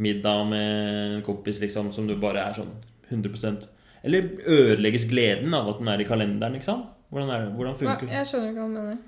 middag 0.00 0.44
med 0.48 1.16
en 1.16 1.22
kompis, 1.26 1.60
liksom, 1.62 1.90
som 1.92 2.06
du 2.08 2.14
bare 2.20 2.44
er 2.46 2.56
sånn 2.56 2.72
100% 3.10 3.66
Eller 4.06 4.30
ødelegges 4.48 5.08
gleden 5.10 5.54
av 5.56 5.68
at 5.74 5.80
den 5.80 5.90
er 5.92 6.00
i 6.00 6.08
kalenderen, 6.08 6.56
liksom? 6.56 6.86
Hvordan, 7.10 7.32
er 7.34 7.42
det? 7.42 7.54
Hvordan 7.56 7.76
funker 7.76 8.06
det? 8.06 8.14
Jeg 8.14 8.28
skjønner 8.30 8.52
ikke 8.52 8.62
hva 8.62 8.68
du 8.68 8.76
mener. 8.78 9.00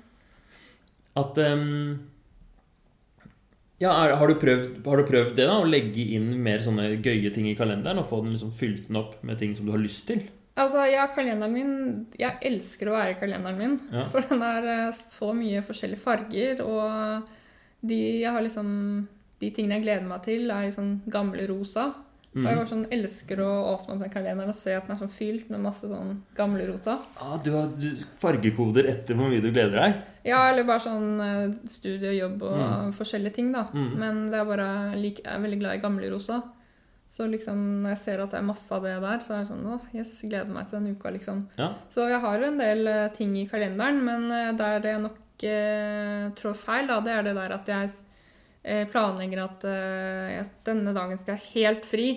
At 1.21 1.39
um, 1.39 1.63
Ja, 3.81 3.93
er, 3.95 4.13
har, 4.19 4.29
du 4.29 4.39
prøvd, 4.41 4.83
har 4.85 5.01
du 5.01 5.07
prøvd 5.07 5.33
det, 5.39 5.47
da? 5.49 5.57
Å 5.57 5.69
legge 5.69 6.05
inn 6.17 6.29
mer 6.43 6.61
sånne 6.65 6.91
gøye 7.03 7.31
ting 7.33 7.49
i 7.49 7.57
kalenderen? 7.57 8.01
Og 8.03 8.09
få 8.09 8.21
den 8.25 8.35
liksom 8.35 8.53
fylt 8.55 8.89
den 8.89 8.99
opp 9.01 9.17
med 9.25 9.39
ting 9.41 9.55
som 9.57 9.65
du 9.65 9.73
har 9.73 9.81
lyst 9.81 10.05
til? 10.11 10.27
Altså, 10.53 10.83
ja, 10.85 11.07
kalenderen 11.09 11.55
min 11.55 11.71
Jeg 12.19 12.37
elsker 12.45 12.91
å 12.91 12.97
være 12.99 13.15
i 13.15 13.21
kalenderen 13.23 13.57
min. 13.57 13.79
Ja. 13.95 14.05
For 14.13 14.27
den 14.27 14.43
er 14.45 14.69
eh, 14.75 14.99
så 14.99 15.31
mye 15.33 15.63
forskjellige 15.65 16.03
farger, 16.03 16.61
og 16.67 17.31
de 17.83 17.99
liksom 18.47 19.07
De 19.39 19.49
tingene 19.51 19.75
jeg 19.75 19.83
gleder 19.83 20.07
meg 20.07 20.21
til, 20.23 20.49
er 20.51 20.63
liksom 20.69 21.01
gamle 21.11 21.43
rosa. 21.49 21.89
Og 22.33 22.41
jeg 22.47 22.55
bare 22.57 22.69
sånn 22.69 22.85
elsker 22.95 23.41
å 23.43 23.49
åpne 23.75 23.93
opp 23.93 23.99
den 24.01 24.09
kalenderen 24.13 24.49
og 24.49 24.55
se 24.57 24.71
at 24.73 24.87
den 24.87 24.95
er 24.95 25.01
sånn 25.03 25.11
fylt 25.13 25.49
med 25.53 25.59
masse 25.61 25.85
sånn 25.85 26.15
gamle 26.33 26.65
rosa. 26.65 26.95
Ah, 27.21 27.35
du 27.43 27.51
har 27.53 27.67
fargekoder 28.21 28.87
etter 28.89 29.13
hvor 29.19 29.29
mye 29.29 29.41
du 29.43 29.51
gleder 29.51 29.75
deg? 29.77 29.99
Ja, 30.31 30.39
eller 30.49 30.65
bare 30.65 30.81
sånn 30.81 31.19
eh, 31.21 31.53
studie 31.69 32.09
og 32.09 32.17
jobb 32.21 32.43
og 32.47 32.57
Mm. 32.63 32.93
forskjellige 32.97 33.33
ting, 33.35 33.51
da. 33.53 33.65
Mm. 33.73 33.91
Men 33.99 34.21
det 34.31 34.39
er 34.39 34.45
bare 34.49 34.67
jeg 34.95 35.19
er 35.25 35.43
veldig 35.43 35.59
glad 35.59 35.75
i 35.77 35.83
gamle 35.83 36.09
rosa. 36.13 36.41
Så 37.13 37.27
liksom 37.29 37.83
når 37.83 37.89
jeg 37.93 38.01
ser 38.01 38.21
at 38.23 38.31
det 38.31 38.39
er 38.39 38.47
masse 38.47 38.71
av 38.73 38.81
det 38.87 38.95
der, 39.03 39.19
så 39.21 39.33
er 39.35 39.43
jeg 39.43 39.51
sånn 39.51 39.67
Å, 39.69 39.79
yes, 39.93 40.21
gleder 40.23 40.49
meg 40.55 40.69
til 40.69 40.79
den 40.79 40.95
uka, 40.95 41.11
liksom. 41.13 41.43
Ja. 41.59 41.73
Så 41.93 42.07
jeg 42.09 42.19
har 42.23 42.39
jo 42.39 42.45
en 42.49 42.57
del 42.57 42.87
eh, 42.87 43.09
ting 43.13 43.35
i 43.37 43.45
kalenderen, 43.45 44.01
men 44.03 44.29
der 44.29 44.53
der 44.57 44.79
det 44.79 44.95
nok 45.03 45.19
eh, 45.49 46.27
trår 46.37 46.57
feil, 46.57 46.87
da, 46.89 46.99
det 47.03 47.13
er 47.13 47.25
det 47.27 47.35
der 47.37 47.55
at 47.55 47.71
jeg 47.71 47.89
eh, 48.63 48.85
planlegger 48.91 49.43
at 49.45 49.65
eh, 49.69 50.29
jeg, 50.37 50.47
denne 50.67 50.93
dagen 50.95 51.19
skal 51.19 51.37
jeg 51.37 51.51
helt 51.53 51.87
fri, 51.87 52.07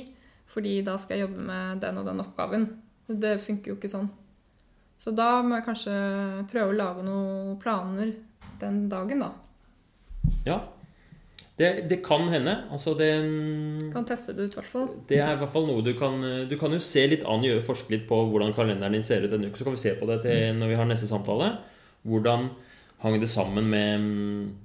fordi 0.51 0.79
da 0.87 0.97
skal 1.01 1.19
jeg 1.19 1.27
jobbe 1.27 1.49
med 1.49 1.83
den 1.83 1.99
og 2.01 2.07
den 2.09 2.23
oppgaven. 2.23 2.69
Det 3.07 3.37
funker 3.43 3.73
jo 3.73 3.81
ikke 3.81 3.93
sånn. 3.93 4.09
Så 5.03 5.13
da 5.15 5.43
må 5.45 5.59
jeg 5.59 5.67
kanskje 5.67 5.97
prøve 6.51 6.73
å 6.73 6.79
lage 6.79 7.05
noen 7.05 7.59
planer 7.61 8.15
den 8.61 8.87
dagen, 8.93 9.27
da. 9.27 9.35
ja. 10.49 10.63
Det, 11.57 11.87
det 11.89 12.03
kan 12.05 12.27
hende. 12.29 12.53
Altså, 12.69 12.93
det 12.99 13.15
mm, 13.17 13.87
Kan 13.95 14.05
teste 14.05 14.35
det 14.37 14.45
ut, 14.45 14.53
i 14.53 14.59
hvert 14.59 14.69
fall. 14.69 14.91
Det 15.09 15.17
er 15.17 15.31
i 15.33 15.39
hvert 15.41 15.53
fall 15.55 15.65
noe 15.65 15.81
du 15.81 15.95
kan 15.97 16.21
Du 16.51 16.53
kan 16.61 16.75
jo 16.77 16.81
se 16.85 17.07
litt 17.09 17.25
an, 17.25 17.47
gjøre 17.49 17.63
forske 17.65 17.95
litt 17.95 18.05
på 18.11 18.19
hvordan 18.29 18.53
kalenderen 18.53 18.93
din 18.93 19.07
ser 19.07 19.25
ut 19.25 19.33
denne 19.33 19.49
uka. 19.49 19.57
Så 19.57 19.65
kan 19.65 19.73
vi 19.73 19.81
se 19.81 19.95
på 19.97 20.09
det 20.11 20.19
til 20.27 20.59
når 20.59 20.69
vi 20.69 20.77
har 20.77 20.91
neste 20.91 21.09
samtale. 21.09 21.55
Hvordan 22.05 22.51
hang 23.07 23.21
det 23.23 23.31
sammen 23.31 23.71
med 23.71 24.01
mm, 24.03 24.57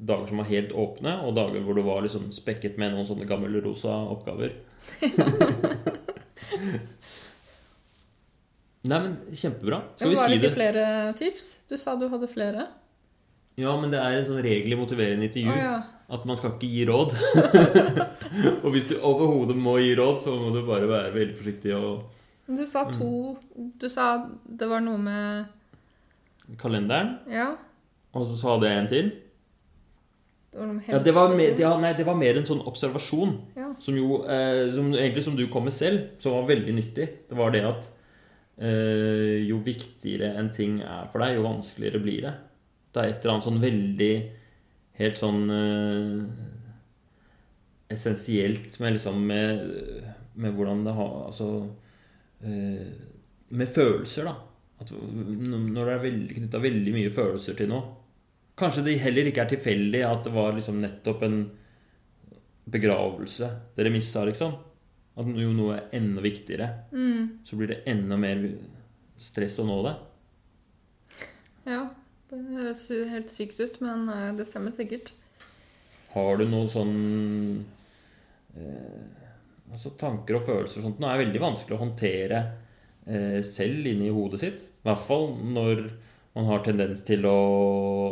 dager 0.00 0.26
som 0.30 0.40
var 0.40 0.48
helt 0.48 0.72
åpne, 0.72 1.18
og 1.26 1.36
dager 1.36 1.60
hvor 1.64 1.76
du 1.76 1.82
var 1.84 2.02
liksom 2.04 2.30
spekket 2.34 2.78
med 2.80 2.94
noen 2.94 3.08
sånne 3.08 3.28
gamle 3.28 3.60
rosa 3.64 3.92
oppgaver. 4.14 4.56
Nei, 8.86 8.98
men 9.02 9.16
kjempebra. 9.34 9.82
Skal 9.98 10.12
vi 10.12 10.16
si 10.16 10.36
det 10.36 10.38
Var 10.38 10.42
det? 10.46 10.54
flere 10.54 11.12
tips? 11.18 11.46
Du 11.68 11.76
sa 11.80 11.96
du 11.98 12.06
hadde 12.08 12.28
flere. 12.30 12.66
Ja, 13.58 13.72
men 13.80 13.90
det 13.90 13.98
er 13.98 14.18
en 14.18 14.26
sånn 14.28 14.42
regel 14.44 14.72
i 14.74 14.78
motiverende 14.78 15.26
intervju. 15.26 15.50
oh, 15.50 15.58
ja. 15.58 15.82
At 16.06 16.26
man 16.28 16.38
skal 16.38 16.52
ikke 16.54 16.68
gi 16.70 16.84
råd. 16.86 17.16
og 18.62 18.68
hvis 18.70 18.86
du 18.86 18.94
overhodet 19.00 19.56
må 19.58 19.78
gi 19.82 19.96
råd, 19.98 20.20
så 20.22 20.36
må 20.38 20.52
du 20.54 20.60
bare 20.68 20.86
være 20.86 21.14
veldig 21.16 21.38
forsiktig 21.40 21.74
og 21.74 22.04
Du 22.46 22.62
sa 22.62 22.84
to 22.92 23.34
Du 23.80 23.88
sa 23.90 24.28
det 24.46 24.68
var 24.70 24.84
noe 24.84 25.00
med 25.02 25.55
Kalenderen. 26.58 27.16
Ja. 27.30 27.52
Og 28.16 28.28
så 28.30 28.36
sa 28.40 28.58
det 28.62 28.70
en 28.70 28.86
til. 28.90 29.10
Det 30.52 30.62
var 30.62 30.80
Ja, 30.88 30.98
det 31.04 31.12
var, 31.14 31.34
mer, 31.36 31.58
ja, 31.60 31.72
nei, 31.80 31.92
det 31.98 32.06
var 32.06 32.16
mer 32.16 32.38
en 32.38 32.46
sånn 32.48 32.62
observasjon 32.64 33.34
Ja. 33.58 33.74
som 33.78 33.96
jo 33.98 34.22
eh, 34.24 34.70
som, 34.72 34.88
Egentlig 34.94 35.24
som 35.26 35.36
du 35.36 35.46
kom 35.52 35.64
med 35.68 35.74
selv, 35.76 36.14
som 36.18 36.32
var 36.32 36.46
veldig 36.48 36.74
nyttig. 36.78 37.08
Det 37.28 37.36
var 37.36 37.50
det 37.52 37.64
at 37.66 37.90
eh, 38.58 39.42
jo 39.44 39.58
viktigere 39.66 40.30
en 40.38 40.48
ting 40.54 40.78
er 40.80 41.10
for 41.12 41.20
deg, 41.20 41.36
jo 41.36 41.44
vanskeligere 41.44 42.00
blir 42.00 42.22
det. 42.24 42.34
Det 42.94 43.02
er 43.02 43.10
et 43.12 43.20
eller 43.24 43.34
annet 43.34 43.48
sånn 43.50 43.60
veldig 43.60 44.12
Helt 44.96 45.18
sånn 45.20 45.42
eh, 45.52 46.22
essensielt 47.92 48.78
med 48.80 48.96
liksom 48.96 49.18
med, 49.28 49.60
med 50.40 50.54
hvordan 50.56 50.84
det 50.86 50.94
har 50.96 51.26
Altså 51.26 51.48
eh, 52.40 52.94
Med 53.48 53.68
følelser, 53.68 54.24
da. 54.30 54.34
At 54.80 54.90
når 54.92 55.86
det 55.88 55.92
er 55.94 56.02
veldig 56.04 56.34
knytta 56.36 56.60
veldig 56.60 56.92
mye 56.92 57.12
følelser 57.14 57.56
til 57.56 57.70
noe 57.70 57.94
Kanskje 58.56 58.82
det 58.86 58.98
heller 59.02 59.28
ikke 59.28 59.42
er 59.44 59.50
tilfeldig 59.52 60.00
at 60.08 60.22
det 60.24 60.32
var 60.32 60.54
liksom 60.56 60.78
nettopp 60.80 61.22
en 61.26 61.34
begravelse 62.72 63.50
dere 63.76 63.90
missa, 63.92 64.22
liksom. 64.24 64.54
At 65.16 65.28
jo 65.28 65.50
noe 65.52 65.74
er 65.76 65.90
enda 65.98 66.22
viktigere. 66.24 66.70
Mm, 66.92 67.44
Så 67.44 67.56
blir 67.60 67.68
det 67.68 67.82
enda 67.88 68.16
mer 68.20 68.40
stress 69.20 69.58
å 69.60 69.66
nå 69.68 69.76
det. 69.86 69.94
ja. 71.68 71.84
Det 72.26 72.40
høres 72.42 72.80
helt 73.06 73.28
sykt 73.30 73.60
ut, 73.62 73.76
men 73.84 74.08
eh, 74.10 74.32
det 74.34 74.48
stemmer 74.48 74.72
sikkert. 74.74 75.12
Har 76.10 76.40
du 76.40 76.42
noe 76.50 76.66
sånn 76.66 76.96
eh, 78.56 79.04
Altså 79.70 79.92
tanker 80.00 80.38
og 80.40 80.42
følelser 80.48 80.80
og 80.80 80.86
sånt 80.88 80.98
Nå 81.02 81.06
er 81.06 81.18
det 81.20 81.24
veldig 81.26 81.42
vanskelig 81.44 81.76
å 81.76 81.82
håndtere 81.84 82.40
eh, 83.06 83.40
selv 83.46 83.86
inni 83.86 84.10
hodet 84.12 84.42
sitt. 84.42 84.66
I 84.82 84.88
hvert 84.88 85.02
fall 85.02 85.32
når 85.54 85.86
man 86.36 86.50
har 86.50 86.60
tendens 86.66 87.00
til 87.06 87.24
å 87.24 87.36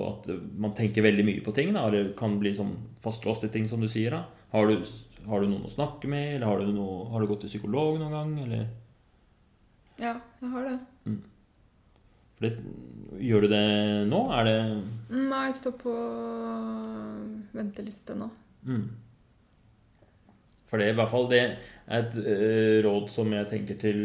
At 0.09 0.29
man 0.57 0.73
tenker 0.77 1.05
veldig 1.05 1.25
mye 1.27 1.43
på 1.45 1.53
ting. 1.57 1.75
Da, 1.77 1.87
eller 1.89 2.15
kan 2.19 2.39
bli 2.41 2.55
sånn 2.57 2.73
fastlåst 3.05 3.45
i 3.45 3.53
ting, 3.53 3.69
som 3.69 3.83
du 3.85 3.89
sier. 3.91 4.17
da. 4.17 4.25
Har 4.55 4.71
du, 4.71 4.81
har 5.29 5.43
du 5.43 5.51
noen 5.51 5.67
å 5.69 5.73
snakke 5.73 6.09
med, 6.09 6.37
eller 6.37 6.49
har 6.49 6.63
du, 6.63 6.73
noe, 6.73 7.05
har 7.13 7.21
du 7.21 7.29
gått 7.29 7.45
til 7.45 7.53
psykolog 7.53 7.99
noen 8.01 8.15
gang? 8.15 8.35
Eller? 8.47 8.67
Ja, 10.01 10.17
jeg 10.41 10.51
har 10.51 10.69
det. 10.71 10.79
Mm. 11.05 11.23
det, 12.43 12.51
gjør 13.23 13.45
du 13.45 13.49
det 13.53 13.65
nå? 14.11 14.21
Er 14.35 14.49
det 14.49 14.57
Nei, 15.15 15.45
jeg 15.51 15.59
står 15.61 15.75
på 15.85 15.95
venteliste 17.55 18.17
nå. 18.19 18.31
mm. 18.67 18.85
For 20.65 20.81
det 20.81 20.89
er 20.89 20.95
i 20.95 20.99
hvert 20.99 21.13
fall 21.13 21.29
det 21.31 21.39
er 21.45 21.53
et 22.01 22.17
eh, 22.19 22.79
råd 22.83 23.11
som 23.13 23.31
jeg 23.37 23.47
tenker 23.51 23.77
til 23.79 24.01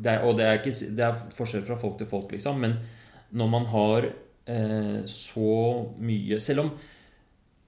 det 0.00 0.12
er, 0.12 0.24
Og 0.24 0.36
det 0.36 0.44
er, 0.46 0.58
ikke, 0.60 0.72
det 0.96 1.04
er 1.06 1.20
forskjell 1.36 1.64
fra 1.66 1.76
folk 1.80 1.98
til 1.98 2.08
folk, 2.10 2.32
liksom, 2.32 2.60
men 2.60 2.76
når 3.30 3.48
man 3.52 3.66
har 3.70 4.08
eh, 4.50 5.00
så 5.06 5.52
mye 6.02 6.40
Selv 6.42 6.64
om 6.64 6.70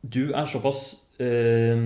du 0.03 0.33
er 0.35 0.49
såpass 0.51 0.97
eh, 1.23 1.79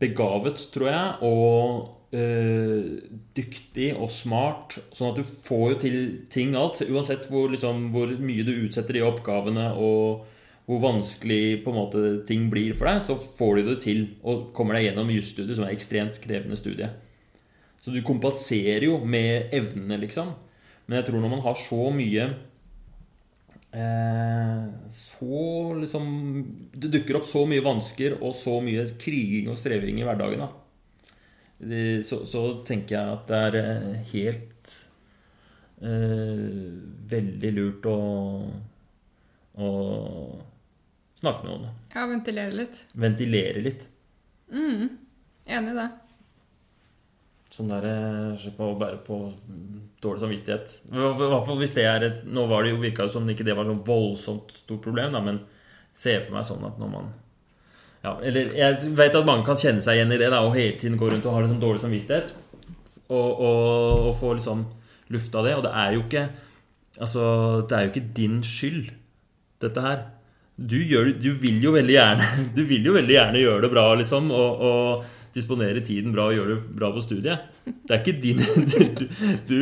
begavet, 0.00 0.62
tror 0.72 0.88
jeg, 0.88 1.10
og 1.28 2.16
eh, 2.16 3.02
dyktig 3.36 3.90
og 3.92 4.08
smart, 4.08 4.78
sånn 4.96 5.10
at 5.10 5.20
du 5.20 5.34
får 5.44 5.66
jo 5.74 5.76
til 5.82 5.98
ting 6.32 6.56
alt, 6.56 6.80
uansett 6.88 7.28
hvor, 7.28 7.50
liksom, 7.52 7.90
hvor 7.92 8.14
mye 8.16 8.46
du 8.46 8.54
utsetter 8.54 8.96
de 8.96 9.04
oppgavene 9.04 9.66
og 9.76 10.24
hvor 10.66 10.82
vanskelig 10.82 11.62
på 11.62 11.70
en 11.70 11.78
måte 11.78 12.00
ting 12.26 12.48
blir 12.50 12.74
for 12.74 12.90
deg, 12.90 13.04
så 13.06 13.14
får 13.38 13.58
du 13.58 13.68
det 13.68 13.76
til 13.84 14.00
og 14.26 14.48
kommer 14.56 14.76
deg 14.76 14.88
gjennom 14.88 15.12
jusstudiet, 15.14 15.54
som 15.54 15.66
er 15.66 15.70
et 15.70 15.78
ekstremt 15.78 16.18
krevende 16.22 16.58
studie. 16.58 16.88
Så 17.82 17.94
du 17.94 18.00
kompenserer 18.02 18.88
jo 18.88 18.98
med 19.06 19.54
evnene, 19.54 20.00
liksom. 20.02 20.32
Men 20.86 20.98
jeg 20.98 21.06
tror 21.06 21.22
når 21.22 21.32
man 21.36 21.44
har 21.44 21.58
så 21.58 21.88
mye 21.90 22.24
eh, 23.74 24.66
Så 24.94 25.38
liksom 25.80 26.04
Det 26.70 26.92
dukker 26.92 27.18
opp 27.18 27.26
så 27.26 27.42
mye 27.50 27.64
vansker 27.64 28.14
og 28.20 28.36
så 28.38 28.60
mye 28.62 28.84
kriging 29.02 29.50
og 29.50 29.58
streving 29.58 29.98
i 29.98 30.06
hverdagen, 30.06 30.44
da. 30.46 30.50
Så, 32.06 32.20
så 32.28 32.42
tenker 32.68 32.98
jeg 32.98 33.14
at 33.14 33.30
det 33.30 33.38
er 33.46 33.60
eh, 33.62 34.10
helt 34.10 34.74
eh, 35.80 36.74
veldig 37.14 37.54
lurt 37.56 37.88
å, 37.88 38.00
å 39.56 39.70
snakke 41.20 41.44
med 41.44 41.52
noen. 41.52 41.76
Ja, 41.94 42.06
ventilere 42.10 42.56
litt. 42.62 42.82
Ventilere 42.92 43.62
litt. 43.64 43.86
Mm. 44.52 44.90
Enig 45.46 45.72
i 45.72 45.78
det. 45.78 45.88
Sånn 47.56 47.70
der 47.70 47.86
Slipp 48.40 48.58
å 48.60 48.72
bære 48.76 48.98
på 49.06 49.18
dårlig 50.02 50.22
samvittighet. 50.24 50.72
I 50.90 50.96
hvert 50.98 51.46
fall 51.46 51.60
hvis 51.60 51.76
det 51.76 51.86
er 51.88 52.04
et 52.04 52.24
Nå 52.28 52.44
var 52.50 52.64
det 52.64 52.74
jo 52.74 52.80
virka 52.82 53.06
det 53.06 53.14
som 53.14 53.28
ikke 53.30 53.46
det 53.46 53.54
var 53.56 53.68
noe 53.68 53.84
voldsomt 53.86 54.50
stort 54.58 54.82
problem, 54.84 55.14
da, 55.14 55.22
men 55.24 55.40
ser 55.96 56.20
for 56.24 56.36
meg 56.36 56.44
sånn 56.48 56.66
at 56.68 56.76
når 56.80 56.90
man 56.92 57.14
ja, 58.02 58.12
Eller 58.20 58.52
jeg 58.54 58.90
vet 58.98 59.16
at 59.16 59.26
mange 59.26 59.46
kan 59.46 59.58
kjenne 59.58 59.82
seg 59.82 59.98
igjen 59.98 60.12
i 60.14 60.18
det, 60.20 60.28
da, 60.34 60.42
og 60.44 60.54
hele 60.58 60.76
tiden 60.78 60.98
gå 61.00 61.08
rundt 61.10 61.24
og 61.26 61.38
ha 61.38 61.44
liksom 61.44 61.62
dårlig 61.62 61.82
samvittighet. 61.82 62.34
Og, 63.06 63.30
og, 63.30 64.10
og 64.10 64.12
få 64.18 64.34
liksom 64.36 64.66
luft 65.14 65.34
av 65.38 65.46
det. 65.46 65.54
Og 65.56 65.64
det 65.66 65.72
er 65.72 65.94
jo 65.96 66.04
ikke 66.04 66.26
Altså, 66.96 67.22
det 67.68 67.76
er 67.76 67.82
jo 67.84 67.90
ikke 67.90 68.12
din 68.16 68.36
skyld, 68.40 68.86
dette 69.60 69.82
her. 69.84 69.98
Du, 70.56 70.76
gjør, 70.80 71.10
du 71.20 71.30
vil 71.36 71.60
jo 71.60 71.74
veldig 71.74 71.92
gjerne 71.92 72.26
Du 72.56 72.62
vil 72.64 72.86
jo 72.88 72.94
veldig 72.96 73.12
gjerne 73.12 73.42
gjøre 73.42 73.66
det 73.66 73.70
bra, 73.74 73.84
liksom, 74.00 74.30
og, 74.32 74.62
og 74.64 75.36
disponere 75.36 75.82
tiden 75.84 76.14
bra 76.16 76.30
og 76.30 76.38
gjøre 76.38 76.54
det 76.54 76.76
bra 76.78 76.88
på 76.94 77.02
studiet. 77.04 77.50
Det 77.66 77.92
er 77.92 78.00
ikke 78.00 78.20
din 78.22 78.40
Du, 78.96 79.04
du, 79.50 79.56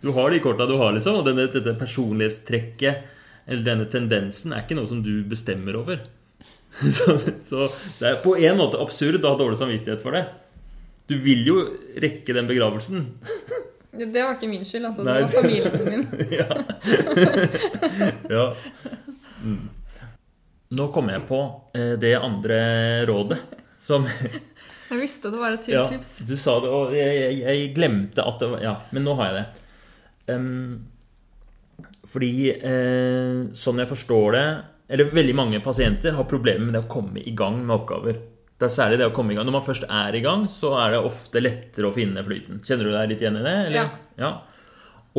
du 0.00 0.08
har 0.16 0.32
de 0.32 0.40
korta 0.40 0.64
du 0.68 0.78
har, 0.80 0.94
liksom, 0.96 1.20
og 1.20 1.28
denne, 1.28 1.50
dette 1.52 1.76
personlighetstrekket 1.76 3.14
eller 3.48 3.64
denne 3.64 3.86
tendensen 3.88 4.52
er 4.52 4.64
ikke 4.64 4.76
noe 4.76 4.88
som 4.88 5.00
du 5.04 5.22
bestemmer 5.28 5.76
over. 5.80 6.02
Så, 6.84 7.14
så 7.40 7.70
det 7.96 8.10
er 8.10 8.18
på 8.20 8.34
en 8.36 8.58
måte 8.58 8.76
absurd 8.78 9.24
å 9.24 9.30
ha 9.32 9.38
dårlig 9.40 9.56
samvittighet 9.56 10.02
for 10.04 10.12
det. 10.14 10.26
Du 11.08 11.14
vil 11.24 11.40
jo 11.48 11.62
rekke 11.96 12.34
den 12.36 12.46
begravelsen. 12.46 13.06
Det 13.96 14.12
var 14.12 14.36
ikke 14.36 14.50
min 14.50 14.66
skyld, 14.68 14.84
altså. 14.90 15.06
Nei, 15.06 15.14
Det 15.16 15.24
var 15.24 15.32
familien 15.40 15.72
min. 15.88 16.04
ja. 16.38 16.46
ja. 18.36 18.44
Mm. 19.40 19.77
Nå 20.76 20.90
kom 20.92 21.08
jeg 21.08 21.24
på 21.28 21.40
eh, 21.76 21.94
det 22.00 22.14
andre 22.18 22.58
rådet 23.08 23.38
som 23.80 24.04
Jeg 24.88 25.00
visste 25.00 25.30
det 25.32 25.40
var 25.40 25.56
et 25.56 25.68
Ja, 25.68 25.84
du 25.88 26.36
sa 26.40 26.58
det, 26.64 26.68
og 26.72 26.94
jeg, 26.96 27.16
jeg, 27.18 27.40
jeg 27.44 27.72
glemte 27.76 28.24
at 28.24 28.40
det 28.40 28.48
var 28.52 28.64
Ja, 28.64 28.74
men 28.92 29.04
nå 29.04 29.16
har 29.18 29.30
jeg 29.30 29.36
det. 29.38 29.64
Um, 30.28 30.88
fordi 32.08 32.50
eh, 32.52 33.44
sånn 33.56 33.80
jeg 33.80 33.90
forstår 33.90 34.34
det 34.36 34.46
Eller 34.92 35.12
veldig 35.12 35.36
mange 35.36 35.60
pasienter 35.64 36.16
har 36.16 36.28
problemer 36.28 36.66
med 36.66 36.76
det 36.76 36.84
å 36.86 36.90
komme 36.90 37.20
i 37.20 37.34
gang 37.36 37.60
med 37.62 37.74
oppgaver. 37.76 38.20
Det 38.58 38.66
er 38.66 38.74
særlig 38.74 38.98
det 38.98 39.08
å 39.10 39.14
komme 39.14 39.34
i 39.34 39.36
gang. 39.38 39.46
Når 39.46 39.54
man 39.58 39.66
først 39.66 39.84
er 39.86 40.16
i 40.16 40.22
gang, 40.24 40.46
så 40.50 40.72
er 40.80 40.94
det 40.94 41.02
ofte 41.06 41.42
lettere 41.42 41.90
å 41.90 41.94
finne 41.94 42.24
flyten. 42.26 42.62
Kjenner 42.66 42.88
du 42.88 42.94
deg 42.96 43.12
litt 43.12 43.20
igjen 43.22 43.36
i 43.38 43.44
det? 43.44 43.52
Eller? 43.68 43.92
Ja. 44.18 44.30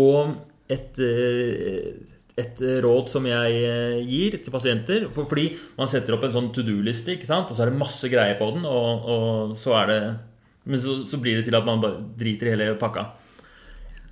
Og 0.02 0.34
et, 0.70 1.00
eh, 1.00 1.94
et 2.40 2.62
råd 2.86 3.10
som 3.12 3.26
jeg 3.28 3.60
eh, 3.68 4.00
gir 4.08 4.38
til 4.40 4.54
pasienter 4.54 5.08
for, 5.14 5.28
Fordi 5.30 5.48
man 5.78 5.88
setter 5.92 6.16
opp 6.16 6.24
en 6.28 6.34
sånn 6.38 6.52
to 6.56 6.64
do-liste, 6.66 7.14
ikke 7.18 7.28
sant? 7.30 7.50
og 7.52 7.58
så 7.58 7.66
er 7.66 7.72
det 7.74 7.80
masse 7.82 8.10
greier 8.12 8.38
på 8.40 8.48
den, 8.56 8.66
og, 8.70 9.10
og 9.16 9.56
så 9.60 9.76
er 9.84 9.92
det 9.92 10.00
Men 10.70 10.80
så, 10.84 11.00
så 11.10 11.18
blir 11.22 11.38
det 11.40 11.46
til 11.48 11.56
at 11.58 11.66
man 11.66 11.82
bare 11.82 12.02
driter 12.20 12.48
i 12.50 12.56
hele 12.56 12.74
pakka. 12.80 13.06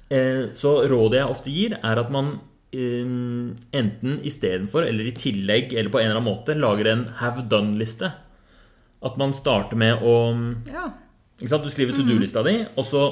Eh, 0.10 0.46
Så 0.56 0.72
rådet 0.90 1.20
jeg 1.22 1.32
ofte 1.34 1.52
gir, 1.54 1.76
er 1.84 2.00
at 2.02 2.12
man 2.14 2.38
eh, 2.74 3.10
enten 3.78 4.20
istedenfor 4.28 4.88
eller 4.88 5.10
i 5.10 5.16
tillegg 5.18 5.74
eller 5.76 5.92
på 5.94 6.00
en 6.02 6.08
eller 6.10 6.20
annen 6.22 6.30
måte 6.32 6.56
lager 6.58 6.92
en 6.94 7.06
have 7.22 7.44
done-liste. 7.52 8.12
At 9.06 9.18
man 9.20 9.36
starter 9.38 9.78
med 9.78 10.02
å 10.02 10.16
Ja. 10.72 10.88
ikke 11.40 11.52
sant? 11.52 11.64
Du 11.68 11.70
skriver 11.70 11.94
to 11.96 12.04
do-lista 12.08 12.42
di, 12.48 12.56
og 12.76 12.84
så 12.88 13.04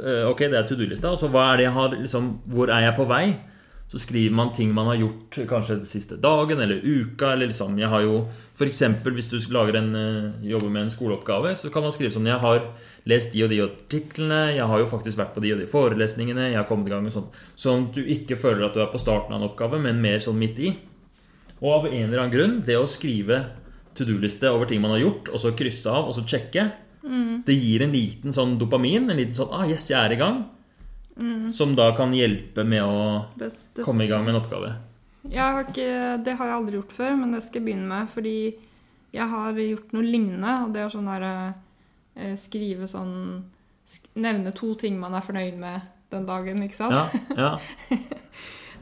eh, 0.00 0.22
Ok, 0.30 0.46
det 0.48 0.56
er 0.62 0.68
to 0.68 0.78
do-lista. 0.78 1.10
Og 1.12 1.18
så 1.20 1.28
er 1.28 1.56
det 1.60 1.66
jeg 1.66 1.72
har 1.76 1.88
liksom, 1.98 2.30
Hvor 2.48 2.70
er 2.72 2.86
jeg 2.88 2.96
på 2.96 3.04
vei? 3.10 3.26
Så 3.94 4.00
skriver 4.02 4.34
man 4.34 4.50
ting 4.56 4.72
man 4.74 4.88
har 4.90 4.98
gjort 4.98 5.36
kanskje 5.46 5.78
den 5.78 5.86
siste 5.86 6.18
dagen 6.18 6.58
eller 6.58 6.82
uka. 6.82 7.32
Eller 7.32 7.52
liksom, 7.52 7.78
jeg 7.78 7.92
har 7.92 8.02
jo 8.02 8.24
for 8.54 8.70
eksempel, 8.70 9.16
hvis 9.16 9.26
du 9.26 9.36
lager 9.50 9.80
en, 9.80 9.94
eh, 9.98 10.48
jobber 10.50 10.70
med 10.70 10.84
en 10.84 10.90
skoleoppgave, 10.90 11.56
så 11.58 11.72
kan 11.72 11.82
man 11.82 11.92
skrive 11.92 12.14
sånn 12.14 12.26
Jeg 12.26 12.38
har 12.38 12.62
lest 13.04 13.32
de 13.32 13.42
og 13.42 13.50
de 13.50 13.60
artiklene, 13.62 14.54
jeg 14.54 14.66
har 14.66 14.78
jo 14.78 14.86
faktisk 14.86 15.18
vært 15.18 15.34
på 15.34 15.42
de 15.42 15.52
og 15.52 15.58
de 15.58 15.66
forelesningene, 15.66 16.52
jeg 16.52 16.56
har 16.56 16.68
kommet 16.68 16.86
i 16.86 16.90
gang 16.90 17.02
med 17.02 17.12
sånt. 17.12 17.34
Sånn 17.56 17.88
at 17.88 17.94
du 17.94 18.04
ikke 18.04 18.38
føler 18.38 18.64
at 18.64 18.74
du 18.74 18.80
er 18.80 18.92
på 18.92 19.02
starten 19.02 19.34
av 19.34 19.42
en 19.42 19.48
oppgave, 19.48 19.82
men 19.82 20.00
mer 20.00 20.18
sånn 20.22 20.38
midt 20.38 20.58
i. 20.58 20.76
Og 21.60 21.72
av 21.72 21.86
en 21.90 22.06
eller 22.08 22.22
annen 22.22 22.30
grunn, 22.34 22.62
det 22.64 22.78
å 22.78 22.86
skrive 22.86 23.44
to 23.94 24.04
do-liste 24.04 24.46
over 24.46 24.66
ting 24.66 24.80
man 24.80 24.92
har 24.92 25.02
gjort, 25.02 25.30
og 25.34 25.40
så 25.40 25.50
krysse 25.50 25.90
av, 25.90 26.06
og 26.06 26.14
så 26.14 26.22
sjekke, 26.22 26.70
det 27.44 27.54
gir 27.58 27.82
en 27.82 27.92
liten 27.92 28.32
sånn 28.32 28.56
dopamin, 28.56 29.10
en 29.10 29.16
liten 29.18 29.34
sånn 29.34 29.50
ah, 29.52 29.66
yes, 29.66 29.90
jeg 29.90 29.98
er 29.98 30.14
i 30.14 30.16
gang. 30.16 30.44
Som 31.54 31.76
da 31.78 31.92
kan 31.94 32.14
hjelpe 32.14 32.64
med 32.66 32.82
å 32.82 32.98
Det, 33.38 33.52
det, 33.76 33.84
komme 33.86 34.04
i 34.04 34.10
gang 34.10 34.24
med 34.26 34.34
en 34.34 34.40
oppgave. 34.40 34.72
Har 35.32 35.60
ikke, 35.62 35.88
det 36.26 36.34
har 36.36 36.50
jeg 36.50 36.56
aldri 36.56 36.78
gjort 36.80 36.94
før, 36.96 37.12
men 37.20 37.36
det 37.36 37.42
skal 37.44 37.60
jeg 37.60 37.66
begynne 37.68 37.88
med. 37.88 38.10
Fordi 38.12 38.36
jeg 39.14 39.28
har 39.30 39.60
gjort 39.62 39.94
noe 39.94 40.06
lignende, 40.06 40.54
og 40.64 40.74
det 40.74 40.82
er 40.82 40.92
sånn 40.92 41.10
der 41.12 41.26
eh, 41.30 42.34
Skrive 42.38 42.88
sånn 42.90 43.14
sk 43.86 44.10
Nevne 44.18 44.54
to 44.56 44.72
ting 44.80 44.98
man 44.98 45.14
er 45.14 45.24
fornøyd 45.24 45.60
med 45.60 45.86
den 46.14 46.26
dagen, 46.28 46.62
ikke 46.66 46.78
sant? 46.82 47.20
Ja, 47.36 47.38
ja. 47.38 47.98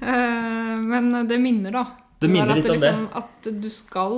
Eh, 0.03 0.79
men 0.83 1.13
det 1.31 1.37
minner, 1.39 1.71
da. 1.71 1.83
Det 2.19 2.27
minner 2.27 2.57
litt 2.57 2.67
om 2.67 2.75
det. 2.75 2.79
liksom, 2.81 3.05
At 3.15 3.47
du 3.63 3.69
skal 3.71 4.17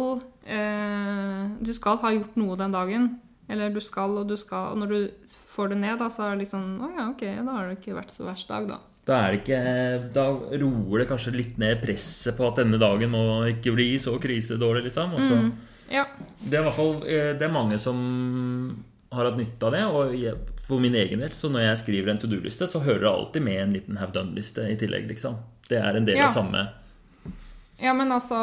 eh, 0.49 1.43
Du 1.61 1.73
skal 1.77 1.99
ha 2.01 2.13
gjort 2.15 2.39
noe 2.41 2.57
den 2.57 2.73
dagen. 2.73 3.09
Eller 3.53 3.69
du 3.69 3.83
skal 3.85 4.17
og 4.23 4.31
du 4.31 4.39
skal 4.41 4.73
Og 4.73 4.81
når 4.81 4.95
du 4.95 5.35
får 5.55 5.69
det 5.73 5.79
ned, 5.83 5.99
da, 6.03 6.09
så 6.11 6.25
er 6.27 6.35
det 6.35 6.45
liksom 6.47 6.65
Å 6.83 6.89
ja, 6.97 7.05
ok, 7.13 7.23
da 7.47 7.53
har 7.57 7.69
det 7.71 7.79
ikke 7.81 7.95
vært 8.01 8.11
så 8.15 8.27
verst 8.27 8.49
dag, 8.51 8.67
da. 8.69 8.79
Da, 9.05 9.19
er 9.27 9.35
det 9.35 9.41
ikke, 9.43 9.61
da 10.17 10.25
roer 10.63 11.03
det 11.03 11.09
kanskje 11.11 11.35
litt 11.37 11.59
ned 11.61 11.83
presset 11.83 12.39
på 12.39 12.47
at 12.49 12.57
denne 12.63 12.79
dagen 12.81 13.11
må 13.13 13.25
ikke 13.51 13.75
bli 13.77 13.91
så 14.01 14.15
krisedårlig, 14.23 14.87
liksom. 14.89 15.15
Og 15.19 15.23
så, 15.27 15.39
Ja. 15.93 16.07
Det 16.41 16.57
er 16.57 16.63
i 16.63 16.65
hvert 16.65 16.79
fall 16.79 16.95
eh, 17.05 17.33
det 17.37 17.45
er 17.45 17.53
mange 17.53 17.77
som 17.79 17.99
har 19.13 19.29
hatt 19.29 19.37
nytte 19.39 19.69
av 19.69 19.75
det. 19.77 19.83
Og 19.87 20.15
jeg, 20.17 20.35
for 20.65 20.81
min 20.81 20.97
egen 20.97 21.21
del, 21.21 21.35
så 21.37 21.51
når 21.53 21.67
jeg 21.69 21.83
skriver 21.85 22.11
en 22.15 22.19
to 22.23 22.27
do-liste, 22.33 22.67
så 22.67 22.81
hører 22.83 23.05
det 23.05 23.11
alltid 23.13 23.45
med 23.45 23.61
en 23.61 23.75
liten 23.77 24.01
have 24.01 24.15
done-liste 24.17 24.65
i 24.73 24.79
tillegg, 24.81 25.07
liksom. 25.13 25.37
Det 25.69 25.79
er 25.79 25.97
en 26.01 26.09
del 26.09 26.17
Ja. 26.19 26.27
av 26.31 26.35
samme 26.35 26.65
Ja, 27.81 27.93
men 27.93 28.09
altså 28.13 28.37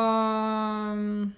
um, 0.93 1.34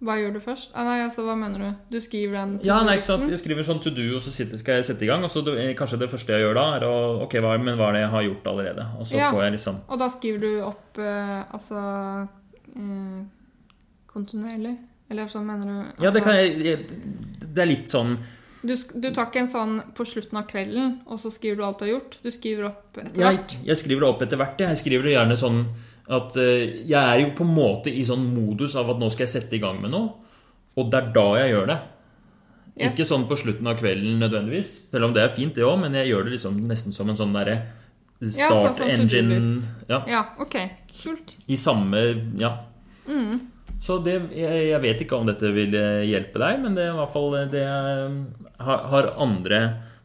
Hva 0.00 0.14
gjør 0.16 0.32
du 0.32 0.40
først? 0.40 0.70
Ah, 0.72 0.84
nei, 0.84 1.02
altså, 1.04 1.22
hva 1.26 1.34
mener 1.36 1.58
du? 1.60 1.74
Du 1.92 1.98
skriver 2.00 2.32
den 2.38 2.52
Ja, 2.64 2.78
nei, 2.86 2.94
ikke 2.96 3.04
sant? 3.04 3.26
Jeg 3.28 3.36
skriver 3.42 3.66
sånn 3.68 3.82
to 3.84 3.90
do, 3.92 4.06
og 4.16 4.22
så 4.24 4.32
skal 4.32 4.78
jeg 4.78 4.84
sette 4.88 5.04
i 5.04 5.06
gang. 5.10 5.22
Og 5.26 5.28
så 5.30 5.42
det, 5.44 5.76
kanskje 5.76 5.98
det 6.00 6.08
første 6.08 6.32
jeg 6.32 6.40
gjør 6.46 6.54
da, 6.56 6.64
er 6.78 6.86
å 6.88 6.94
Ok, 7.26 7.34
hva, 7.44 7.58
men 7.60 7.76
hva 7.76 7.90
er 7.90 7.98
det 7.98 8.00
jeg 8.06 8.10
har 8.14 8.22
gjort 8.22 8.48
allerede? 8.54 8.86
Og 8.98 9.04
så 9.06 9.18
Ja. 9.18 9.30
får 9.30 9.42
jeg 9.44 9.52
liksom 9.58 9.80
Og 9.88 9.98
da 9.98 10.08
skriver 10.08 10.40
du 10.40 10.62
opp 10.64 10.98
eh, 10.98 11.44
altså 11.52 12.28
eh, 12.76 13.24
kontinuerlig? 14.06 14.76
Eller 15.10 15.26
sånn 15.28 15.44
mener 15.46 15.66
du 15.66 16.04
Ja, 16.04 16.10
det 16.10 16.22
altså- 16.22 16.24
kan 16.24 16.34
jeg, 16.36 16.62
jeg 16.64 16.86
Det 17.54 17.58
er 17.62 17.66
litt 17.66 17.88
sånn 17.90 18.16
Du, 18.62 18.74
du 18.76 19.10
tar 19.12 19.26
ikke 19.26 19.40
en 19.40 19.48
sånn 19.48 19.92
på 19.94 20.04
slutten 20.04 20.36
av 20.36 20.46
kvelden, 20.46 21.00
og 21.06 21.18
så 21.18 21.30
skriver 21.32 21.56
du 21.56 21.64
alt 21.64 21.78
du 21.78 21.84
har 21.86 21.92
gjort? 22.00 22.18
Du 22.22 22.30
skriver 22.30 22.66
opp 22.66 22.96
etter 22.98 23.16
Jeg, 23.20 23.36
hvert? 23.36 23.56
jeg 23.64 23.76
skriver 23.76 24.00
det 24.00 24.08
opp 24.08 24.22
etter 24.22 24.36
hvert. 24.36 24.58
Jeg 24.60 24.76
skriver 24.76 25.02
det 25.02 25.14
gjerne 25.16 25.36
sånn 25.40 25.66
at 26.10 26.36
eh, 26.42 26.82
jeg 26.88 26.98
er 26.98 27.20
jo 27.22 27.30
på 27.38 27.46
en 27.46 27.54
måte 27.54 27.92
i 27.92 28.02
sånn 28.06 28.24
modus 28.32 28.74
av 28.78 28.90
at 28.92 29.00
nå 29.00 29.10
skal 29.12 29.26
jeg 29.26 29.34
sette 29.36 29.58
i 29.58 29.62
gang 29.62 29.78
med 29.82 29.92
noe. 29.94 30.30
Og 30.78 30.88
det 30.90 30.98
er 30.98 31.10
da 31.14 31.26
jeg 31.40 31.52
gjør 31.52 31.68
det. 31.70 31.76
Yes. 32.80 32.94
Ikke 32.94 33.06
sånn 33.08 33.26
på 33.28 33.36
slutten 33.38 33.68
av 33.68 33.78
kvelden 33.80 34.18
nødvendigvis. 34.22 34.72
Selv 34.90 35.10
om 35.10 35.14
det 35.14 35.24
er 35.24 35.34
fint, 35.36 35.54
det 35.56 35.66
òg, 35.66 35.76
men 35.82 35.94
jeg 35.98 36.10
gjør 36.10 36.26
det 36.26 36.34
liksom 36.36 36.58
nesten 36.70 36.96
som 36.96 37.10
en 37.10 37.18
sånn 37.18 37.34
derre 37.36 37.60
Ja, 38.20 38.48
start 38.48 38.78
sånn 38.80 38.92
engine 38.94 39.38
ja, 39.88 40.02
Ja, 40.08 40.22
ok. 40.40 40.56
Kult. 40.92 41.36
I 41.46 41.58
samme 41.60 42.04
Ja. 42.40 42.56
Mm. 43.06 43.48
Så 43.80 43.96
det, 44.04 44.18
jeg, 44.36 44.64
jeg 44.68 44.80
vet 44.82 45.02
ikke 45.02 45.16
om 45.16 45.28
dette 45.28 45.50
vil 45.54 45.72
eh, 45.78 46.04
hjelpe 46.04 46.40
deg, 46.42 46.58
men 46.60 46.74
det 46.76 46.84
er 46.84 46.90
i 46.92 46.98
hvert 46.98 47.14
fall 47.14 47.36
eh, 47.38 47.46
det 47.48 47.62
har, 47.64 48.82
har 48.92 49.08
andre 49.24 49.60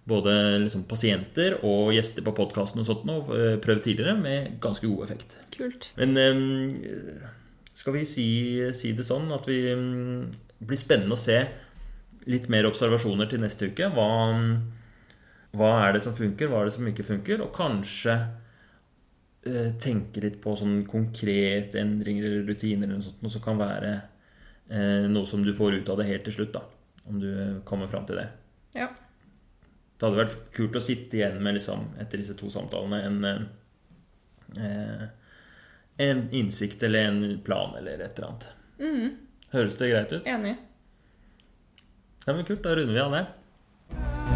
både 0.08 0.32
liksom 0.64 0.86
pasienter 0.88 1.58
og 1.66 1.92
gjester 1.96 2.24
på 2.24 2.34
podkasten 2.38 2.84
og 2.84 2.88
sånt 2.88 3.04
nå 3.10 3.18
prøvd 3.62 3.84
tidligere 3.84 4.16
med 4.20 4.56
ganske 4.64 4.86
god 4.88 5.08
effekt. 5.08 5.36
Kult. 5.56 5.92
Men 6.00 6.16
skal 7.76 7.96
vi 7.98 8.06
si, 8.08 8.28
si 8.76 8.94
det 8.96 9.06
sånn 9.08 9.30
at 9.36 9.48
vi 9.50 9.60
blir 10.60 10.80
spennende 10.80 11.16
å 11.16 11.20
se 11.20 11.42
litt 12.30 12.48
mer 12.52 12.68
observasjoner 12.70 13.30
til 13.30 13.44
neste 13.44 13.70
uke. 13.70 13.90
Hva, 13.94 14.08
hva 15.56 15.72
er 15.86 15.96
det 15.96 16.04
som 16.06 16.16
funker, 16.18 16.50
hva 16.50 16.64
er 16.64 16.70
det 16.70 16.76
som 16.78 16.90
ikke 16.90 17.06
funker? 17.08 17.44
Og 17.46 17.54
kanskje 17.56 18.16
eh, 19.46 19.72
tenke 19.82 20.24
litt 20.24 20.40
på 20.44 20.56
sånn 20.60 20.82
konkrete 20.90 21.82
endringer 21.82 22.28
eller 22.30 22.48
rutiner 22.50 22.88
eller 22.88 23.00
noe 23.00 23.08
sånt, 23.10 23.22
noe 23.24 23.34
som 23.34 23.44
kan 23.46 23.60
være 23.62 23.92
eh, 23.96 25.06
noe 25.12 25.30
som 25.30 25.44
du 25.46 25.54
får 25.56 25.82
ut 25.82 25.92
av 25.94 26.02
det 26.02 26.10
helt 26.10 26.26
til 26.30 26.40
slutt, 26.40 26.56
da. 26.56 26.64
Om 27.06 27.20
du 27.22 27.30
kommer 27.70 27.90
fram 27.92 28.08
til 28.10 28.18
det. 28.18 28.30
Ja. 28.74 28.90
Det 29.96 30.08
hadde 30.08 30.24
vært 30.24 30.40
kult 30.56 30.80
å 30.80 30.84
sitte 30.84 31.20
igjen 31.20 31.38
med, 31.44 31.60
liksom, 31.60 31.92
etter 32.02 32.20
disse 32.20 32.34
to 32.40 32.50
samtalene, 32.52 33.04
en, 33.06 34.58
eh, 34.58 35.06
en 35.98 36.30
innsikt 36.32 36.84
eller 36.84 37.00
en 37.00 37.40
plan 37.44 37.76
eller 37.78 38.00
et 38.00 38.18
eller 38.18 38.28
annet. 38.28 38.48
Mm. 38.80 39.10
Høres 39.52 39.78
det 39.80 39.92
greit 39.92 40.12
ut? 40.14 40.28
Enig. 40.28 40.56
Ja, 42.26 42.34
men 42.34 42.46
Kult, 42.46 42.64
da 42.66 42.76
runder 42.76 42.94
vi 42.94 43.00
av 43.00 43.12
der. 43.16 44.36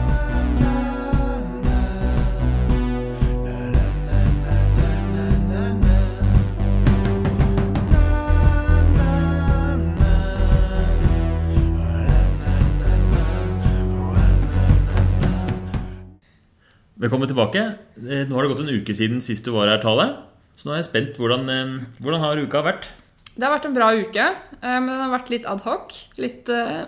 Velkommen 16.99 17.28
tilbake. 17.28 17.60
Eh, 17.95 18.28
Nå 18.28 18.36
har 18.36 18.43
det 18.43 18.49
gått 18.51 18.60
en 18.60 18.74
uke 18.76 18.95
siden 18.95 19.22
sist 19.24 19.45
du 19.47 19.53
var 19.55 19.72
her, 19.72 19.80
Tale. 19.80 20.28
Så 20.60 20.68
nå 20.68 20.74
er 20.76 20.82
jeg 20.82 20.89
spent. 20.89 21.16
Hvordan, 21.16 21.45
eh, 21.47 21.76
hvordan 22.03 22.20
har 22.20 22.41
uka 22.43 22.60
vært? 22.66 22.89
Det 23.32 23.45
har 23.45 23.53
vært 23.53 23.70
en 23.70 23.76
bra 23.78 23.93
uke, 23.95 24.26
eh, 24.60 24.80
men 24.84 24.89
den 24.91 25.03
har 25.05 25.14
vært 25.14 25.30
litt 25.32 25.45
adhoc. 25.47 25.95
Litt, 26.20 26.49
eh, 26.49 26.86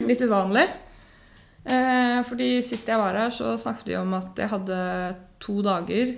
litt 0.00 0.20
uvanlig. 0.20 0.68
Fordi 1.66 2.62
sist 2.62 2.86
jeg 2.86 2.96
var 2.96 3.14
her, 3.14 3.30
så 3.30 3.58
snakket 3.58 3.86
vi 3.86 3.96
om 3.96 4.14
at 4.14 4.36
jeg 4.36 4.48
hadde 4.48 5.16
to 5.40 5.62
dager 5.62 6.16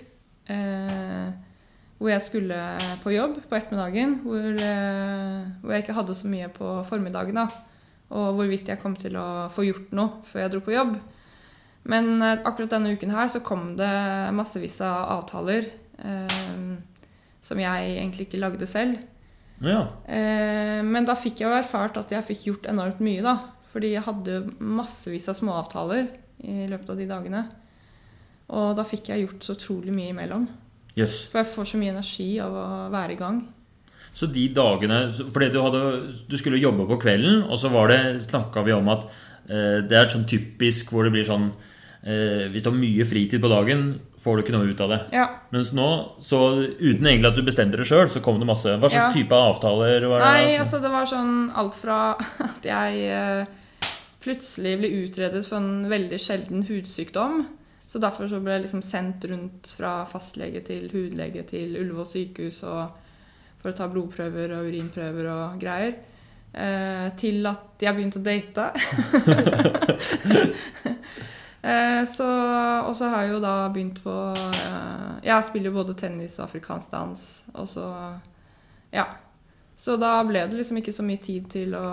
hvor 1.96 2.10
jeg 2.10 2.20
skulle 2.20 2.58
på 3.00 3.14
jobb 3.14 3.48
på 3.48 3.56
ettermiddagen. 3.56 4.20
Hvor, 4.24 4.44
hvor 5.62 5.72
jeg 5.72 5.84
ikke 5.84 5.96
hadde 5.96 6.14
så 6.14 6.28
mye 6.28 6.48
på 6.52 6.84
formiddagen. 6.84 7.34
da. 7.34 7.48
Og 8.10 8.36
hvorvidt 8.36 8.68
jeg 8.68 8.78
kom 8.82 8.94
til 8.94 9.16
å 9.16 9.48
få 9.48 9.64
gjort 9.64 9.90
noe 9.90 10.20
før 10.24 10.40
jeg 10.42 10.52
dro 10.52 10.60
på 10.60 10.76
jobb. 10.76 11.00
Men 11.84 12.20
akkurat 12.20 12.68
denne 12.68 12.92
uken 12.92 13.10
her 13.10 13.28
så 13.28 13.40
kom 13.40 13.74
det 13.76 13.88
massevis 14.36 14.82
av 14.82 15.24
avtaler 15.24 15.72
som 15.98 17.58
jeg 17.58 17.94
egentlig 17.96 18.28
ikke 18.28 18.40
lagde 18.42 18.66
selv. 18.70 18.98
Ja. 19.64 19.80
Eh, 20.06 20.80
men 20.86 21.06
da 21.06 21.16
fikk 21.18 21.42
jeg 21.42 21.48
jo 21.48 21.56
erfart 21.56 21.98
at 21.98 22.12
jeg 22.14 22.26
fikk 22.26 22.46
gjort 22.50 22.68
enormt 22.70 23.02
mye, 23.04 23.24
da. 23.24 23.38
Fordi 23.72 23.92
jeg 23.94 24.06
hadde 24.06 24.40
massevis 24.58 25.28
av 25.30 25.36
småavtaler 25.38 26.08
i 26.46 26.66
løpet 26.70 26.92
av 26.92 27.00
de 27.00 27.08
dagene. 27.08 27.44
Og 28.54 28.72
da 28.78 28.84
fikk 28.86 29.10
jeg 29.12 29.26
gjort 29.26 29.44
så 29.44 29.56
utrolig 29.58 29.94
mye 29.94 30.14
imellom. 30.14 30.46
Yes. 30.98 31.26
For 31.30 31.42
jeg 31.42 31.52
får 31.52 31.72
så 31.72 31.80
mye 31.80 31.94
energi 31.94 32.28
av 32.42 32.54
å 32.56 32.66
være 32.94 33.14
i 33.14 33.20
gang. 33.20 33.42
Så 34.18 34.26
de 34.32 34.46
dagene 34.56 35.10
Fordi 35.12 35.50
du, 35.52 35.58
hadde, 35.60 35.80
du 36.26 36.36
skulle 36.40 36.58
jobbe 36.58 36.86
på 36.88 36.96
kvelden, 37.02 37.42
og 37.44 37.60
så 37.60 37.70
var 37.70 37.92
det, 37.92 38.00
snakka 38.24 38.64
vi 38.66 38.74
om 38.74 38.88
at 38.90 39.04
eh, 39.46 39.84
det 39.84 39.98
er 39.98 40.08
sånn 40.10 40.26
typisk 40.28 40.94
hvor 40.94 41.06
det 41.06 41.12
blir 41.14 41.28
sånn 41.28 41.50
eh, 42.02 42.48
Hvis 42.48 42.64
du 42.64 42.70
har 42.72 42.78
mye 42.78 43.06
fritid 43.06 43.44
på 43.44 43.52
dagen, 43.52 43.90
får 44.22 44.36
du 44.36 44.42
ikke 44.42 44.54
noe 44.56 44.66
ut 44.72 44.80
av 44.82 44.90
det. 44.90 44.98
Ja. 45.14 45.26
Mens 45.54 45.70
nå, 45.76 45.88
så 46.24 46.38
uten 46.64 47.06
egentlig 47.06 47.30
at 47.30 47.36
du 47.38 47.44
bestemte 47.46 47.78
det 47.78 47.86
sjøl, 47.86 48.08
så 48.10 48.22
kom 48.24 48.40
det 48.40 48.48
masse 48.48 48.72
Hva 48.80 48.88
slags 48.90 49.08
Ja. 49.08 49.12
type 49.14 49.36
avtaler 49.38 50.06
var 50.10 50.18
det? 50.24 50.32
Nei, 50.32 50.56
altså 50.58 50.80
det 50.82 50.90
var 50.90 51.06
sånn 51.06 51.50
alt 51.54 51.76
fra 51.78 51.98
at 52.48 52.66
jeg 52.66 53.04
eh, 53.14 53.46
plutselig 54.24 54.74
ble 54.80 54.90
utredet 55.04 55.44
for 55.46 55.60
en 55.62 55.86
veldig 55.90 56.18
sjelden 56.18 56.66
hudsykdom. 56.68 57.46
Så 57.88 58.00
derfor 58.02 58.28
så 58.28 58.40
ble 58.44 58.58
jeg 58.58 58.66
liksom 58.66 58.82
sendt 58.84 59.24
rundt 59.30 59.70
fra 59.78 60.02
fastlege 60.10 60.60
til 60.66 60.90
hudlege 60.92 61.46
til 61.48 61.78
Ullevål 61.80 62.04
sykehus 62.10 62.58
for 62.60 63.70
å 63.70 63.76
ta 63.78 63.86
blodprøver 63.88 64.52
og 64.58 64.68
urinprøver 64.68 65.30
og 65.32 65.56
greier. 65.62 65.94
Eh, 66.52 67.08
til 67.20 67.46
at 67.48 67.80
jeg 67.80 67.94
begynte 67.96 68.20
å 68.20 68.26
date. 68.26 68.68
eh, 71.62 72.02
så, 72.08 72.28
og 72.86 72.94
så 72.96 73.08
har 73.12 73.24
jeg 73.26 73.32
jo 73.36 73.40
da 73.44 73.54
begynt 73.74 74.02
på 74.04 74.14
eh, 74.36 75.24
Jeg 75.26 75.44
spiller 75.48 75.70
jo 75.70 75.78
både 75.80 75.96
tennis 75.98 76.38
og 76.38 76.44
afrikansk 76.48 76.90
dans. 76.90 77.24
Og 77.54 77.68
så 77.68 77.88
Ja. 78.92 79.06
Så 79.78 79.94
da 79.96 80.16
ble 80.26 80.40
det 80.50 80.56
liksom 80.58 80.80
ikke 80.80 80.92
så 80.92 81.04
mye 81.06 81.20
tid 81.22 81.44
til 81.52 81.74
å, 81.78 81.88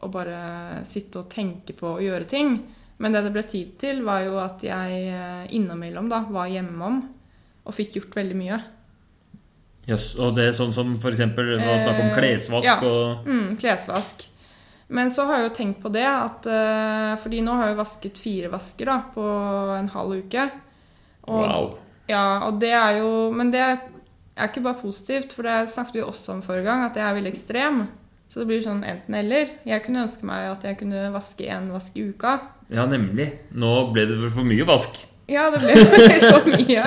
å 0.00 0.08
bare 0.08 0.84
sitte 0.88 1.20
og 1.20 1.28
tenke 1.32 1.74
på 1.76 1.96
å 1.96 2.00
gjøre 2.00 2.24
ting. 2.24 2.54
Men 3.00 3.12
det 3.12 3.24
det 3.26 3.32
ble 3.34 3.42
tid 3.48 3.74
til, 3.80 4.02
var 4.04 4.22
jo 4.24 4.38
at 4.40 4.62
jeg 4.64 5.02
eh, 5.12 5.46
innimellom 5.56 6.08
da 6.08 6.22
var 6.32 6.48
hjemom 6.48 7.02
og 7.64 7.74
fikk 7.76 7.98
gjort 7.98 8.16
veldig 8.16 8.36
mye. 8.36 8.60
Jøss. 9.90 10.14
og 10.20 10.34
det 10.36 10.44
er 10.48 10.52
sånn 10.54 10.72
som 10.76 10.92
for 11.02 11.10
eksempel 11.10 11.48
det 11.56 11.64
var 11.64 11.80
snakk 11.80 11.98
om 11.98 12.10
Eh, 12.10 12.16
klesvask 12.18 12.68
ja. 12.68 12.76
og 12.84 13.26
Mm, 13.26 13.56
klesvask. 13.60 14.26
Men 14.90 15.12
så 15.14 15.24
har 15.28 15.38
jeg 15.38 15.48
jo 15.48 15.54
tenkt 15.54 15.78
på 15.84 15.92
det 15.94 16.06
at 16.06 16.46
uh, 16.50 17.14
Fordi 17.22 17.44
nå 17.46 17.54
har 17.60 17.70
jeg 17.70 17.78
vasket 17.78 18.18
fire 18.18 18.50
vasker 18.50 18.90
da, 18.90 18.96
på 19.14 19.28
en 19.76 19.92
halv 19.94 20.18
uke. 20.24 20.48
Og, 21.30 21.40
Wow. 21.40 21.70
Ja, 22.10 22.48
og 22.48 22.58
det 22.58 22.72
er 22.74 22.98
jo 22.98 23.30
Men 23.30 23.52
det 23.54 23.62
er 23.62 24.48
ikke 24.48 24.64
bare 24.64 24.80
positivt, 24.80 25.34
for 25.36 25.46
det 25.46 25.68
snakket 25.70 25.98
vi 25.98 26.02
også 26.02 26.32
om 26.32 26.40
forrige 26.42 26.64
gang, 26.64 26.86
at 26.86 26.96
jeg 26.96 27.04
er 27.04 27.16
veldig 27.18 27.32
ekstrem. 27.34 27.82
Så 28.30 28.40
det 28.40 28.46
blir 28.48 28.62
sånn 28.64 28.84
enten-eller. 28.86 29.50
Jeg 29.68 29.82
kunne 29.84 30.06
ønske 30.06 30.24
meg 30.24 30.46
at 30.48 30.64
jeg 30.64 30.78
kunne 30.80 31.10
vaske 31.12 31.44
én 31.50 31.66
vask 31.74 31.98
i 31.98 32.06
uka. 32.08 32.38
Ja, 32.72 32.86
nemlig. 32.88 33.26
Nå 33.52 33.72
ble 33.92 34.06
det 34.08 34.16
for 34.30 34.46
mye 34.48 34.64
vask. 34.64 34.96
Ja, 35.28 35.48
det 35.52 35.60
ble 35.60 36.16
så 36.22 36.38
mye. 36.46 36.84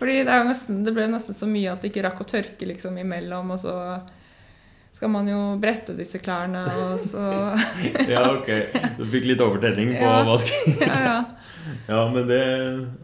Fordi 0.00 0.16
det, 0.24 0.32
er 0.32 0.48
nesten, 0.48 0.82
det 0.86 0.96
ble 0.96 1.06
nesten 1.12 1.36
så 1.36 1.46
mye 1.48 1.76
at 1.76 1.84
det 1.84 1.92
ikke 1.92 2.06
rakk 2.08 2.24
å 2.24 2.28
tørke 2.32 2.68
liksom 2.72 2.96
imellom, 3.00 3.54
og 3.54 3.62
så 3.62 3.76
skal 4.94 5.10
man 5.10 5.26
jo 5.28 5.38
brette 5.60 5.94
disse 5.98 6.20
klærne, 6.22 6.62
og 6.70 6.98
så 7.02 7.24
Ja, 8.14 8.22
ok. 8.30 8.50
Du 8.98 9.04
fikk 9.10 9.26
litt 9.32 9.42
overtenning 9.42 9.94
på 9.98 10.04
Ja. 10.06 10.20
vask. 10.28 10.52
Ja, 10.86 10.98
ja. 11.08 11.16
Ja, 11.88 12.00
men 12.12 12.26
det 12.28 12.40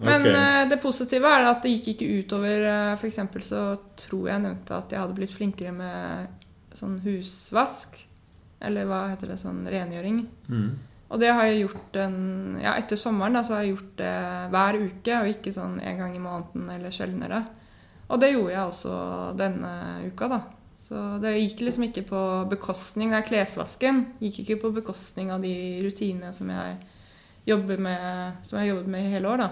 Men 0.04 0.20
Ok. 0.20 0.26
eh, 0.36 0.68
det 0.68 0.76
positive 0.82 1.24
er 1.26 1.46
at 1.48 1.62
det 1.64 1.70
gikk 1.78 1.94
ikke 1.94 2.08
utover 2.20 2.66
uh, 2.68 2.96
For 3.00 3.08
eksempel 3.08 3.40
så 3.42 3.62
tror 3.96 4.28
jeg 4.28 4.42
nevnte 4.44 4.76
at 4.76 4.92
jeg 4.92 5.00
hadde 5.00 5.16
blitt 5.16 5.32
flinkere 5.32 5.72
med 5.72 6.28
sånn 6.76 6.98
husvask. 7.02 7.96
Eller 8.60 8.84
hva 8.86 9.06
heter 9.10 9.32
det? 9.32 9.38
Sånn 9.40 9.64
rengjøring. 9.66 10.20
Mm. 10.52 10.68
Og 11.10 11.18
det 11.22 11.32
har 11.32 11.48
jeg 11.48 11.62
gjort 11.64 11.96
en, 12.04 12.18
ja, 12.62 12.76
etter 12.78 13.00
sommeren 13.00 13.34
da, 13.34 13.42
så 13.42 13.56
har 13.56 13.64
jeg 13.64 13.72
gjort 13.74 13.96
det 13.98 14.12
hver 14.52 14.76
uke, 14.84 15.16
og 15.24 15.30
ikke 15.32 15.54
sånn 15.56 15.80
en 15.82 15.98
gang 16.04 16.12
i 16.14 16.20
måneden 16.22 16.68
eller 16.76 16.92
sjeldnere. 16.94 17.40
Og 18.12 18.20
det 18.22 18.28
gjorde 18.34 18.52
jeg 18.54 18.68
også 18.68 18.92
denne 19.40 19.72
uka, 20.06 20.28
da. 20.30 20.40
Så 20.90 21.00
det 21.22 21.36
gikk 21.36 21.60
liksom 21.62 21.84
ikke 21.86 22.02
på 22.08 22.20
bekostning 22.50 23.12
Det 23.12 23.20
er 23.20 23.26
klesvasken. 23.28 24.00
Gikk 24.18 24.40
ikke 24.42 24.56
på 24.64 24.72
bekostning 24.80 25.28
av 25.30 25.44
de 25.44 25.52
rutinene 25.84 26.32
som 26.34 26.50
jeg 26.50 26.80
jobber 27.46 27.78
med, 27.78 28.40
som 28.42 28.58
jeg 28.58 28.72
jobbet 28.72 28.90
med 28.90 29.06
i 29.06 29.12
hele 29.12 29.30
år, 29.30 29.44
da. 29.44 29.50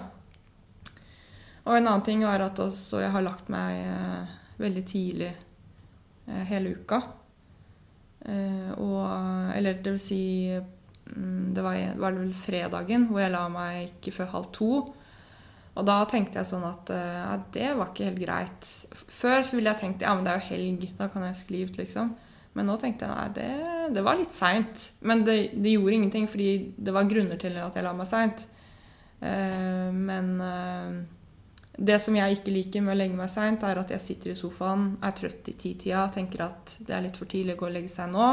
Og 1.63 1.77
en 1.77 1.87
annen 1.87 2.03
ting 2.03 2.25
var 2.27 2.43
at 2.43 2.59
også 2.59 2.99
jeg 2.99 3.13
har 3.13 3.23
lagt 3.23 3.47
meg 3.53 3.79
eh, 3.85 4.35
veldig 4.59 4.83
tidlig 4.89 5.31
eh, 5.31 6.43
hele 6.51 6.75
uka. 6.75 6.99
Eh, 8.27 8.71
og 8.75 9.55
Eller 9.55 9.79
det 9.79 9.93
vil 9.95 10.01
si 10.03 10.23
mm, 10.51 11.53
Det 11.55 11.63
var, 11.63 11.77
var 11.95 12.11
det 12.11 12.23
vel 12.25 12.33
fredagen 12.35 13.05
hvor 13.07 13.23
jeg 13.23 13.31
la 13.31 13.45
meg 13.53 13.85
ikke 13.85 14.17
før 14.17 14.33
halv 14.35 14.51
to. 14.59 14.71
Og 15.79 15.85
da 15.87 16.01
tenkte 16.09 16.41
jeg 16.41 16.49
sånn 16.49 16.65
at 16.67 16.89
eh, 16.91 17.19
ja, 17.21 17.35
det 17.55 17.67
var 17.79 17.91
ikke 17.91 18.09
helt 18.09 18.19
greit. 18.19 18.71
Før 18.91 19.45
så 19.47 19.55
ville 19.55 19.71
jeg 19.71 19.81
tenkt 19.83 20.03
ja, 20.03 20.11
men 20.15 20.25
det 20.25 20.33
er 20.33 20.41
jo 20.41 20.49
helg, 20.51 20.89
da 20.97 21.07
kan 21.13 21.23
jeg 21.29 21.39
skrive, 21.39 21.69
ut, 21.71 21.79
liksom. 21.79 22.11
Men 22.57 22.67
nå 22.67 22.75
tenkte 22.81 23.07
jeg 23.07 23.13
nei, 23.15 23.27
det, 23.37 23.93
det 23.95 24.03
var 24.03 24.17
litt 24.19 24.35
seint. 24.35 24.89
Men 25.07 25.23
det, 25.27 25.37
det 25.55 25.75
gjorde 25.77 25.95
ingenting, 25.95 26.27
fordi 26.27 26.49
det 26.75 26.95
var 26.95 27.07
grunner 27.07 27.39
til 27.39 27.55
at 27.61 27.77
jeg 27.77 27.85
la 27.85 27.95
meg 27.95 28.09
seint. 28.09 28.43
Uh, 29.21 29.89
men 29.95 30.29
uh, 30.43 30.99
det 31.79 31.99
som 32.03 32.15
jeg 32.17 32.39
ikke 32.39 32.55
liker 32.55 32.83
med 32.83 32.97
å 32.97 32.99
legge 32.99 33.19
meg 33.19 33.31
seint, 33.31 33.63
er 33.63 33.79
at 33.79 33.91
jeg 33.95 34.03
sitter 34.03 34.33
i 34.33 34.39
sofaen, 34.39 34.93
er 35.05 35.15
trøtt 35.15 35.51
i 35.51 35.55
titida, 35.59 36.07
tenker 36.11 36.47
at 36.49 36.79
det 36.83 36.95
er 36.95 37.05
litt 37.05 37.19
for 37.19 37.31
tidlig 37.31 37.55
å 37.55 37.61
gå 37.61 37.69
og 37.69 37.77
legge 37.77 37.93
seg 37.93 38.11
nå. 38.11 38.31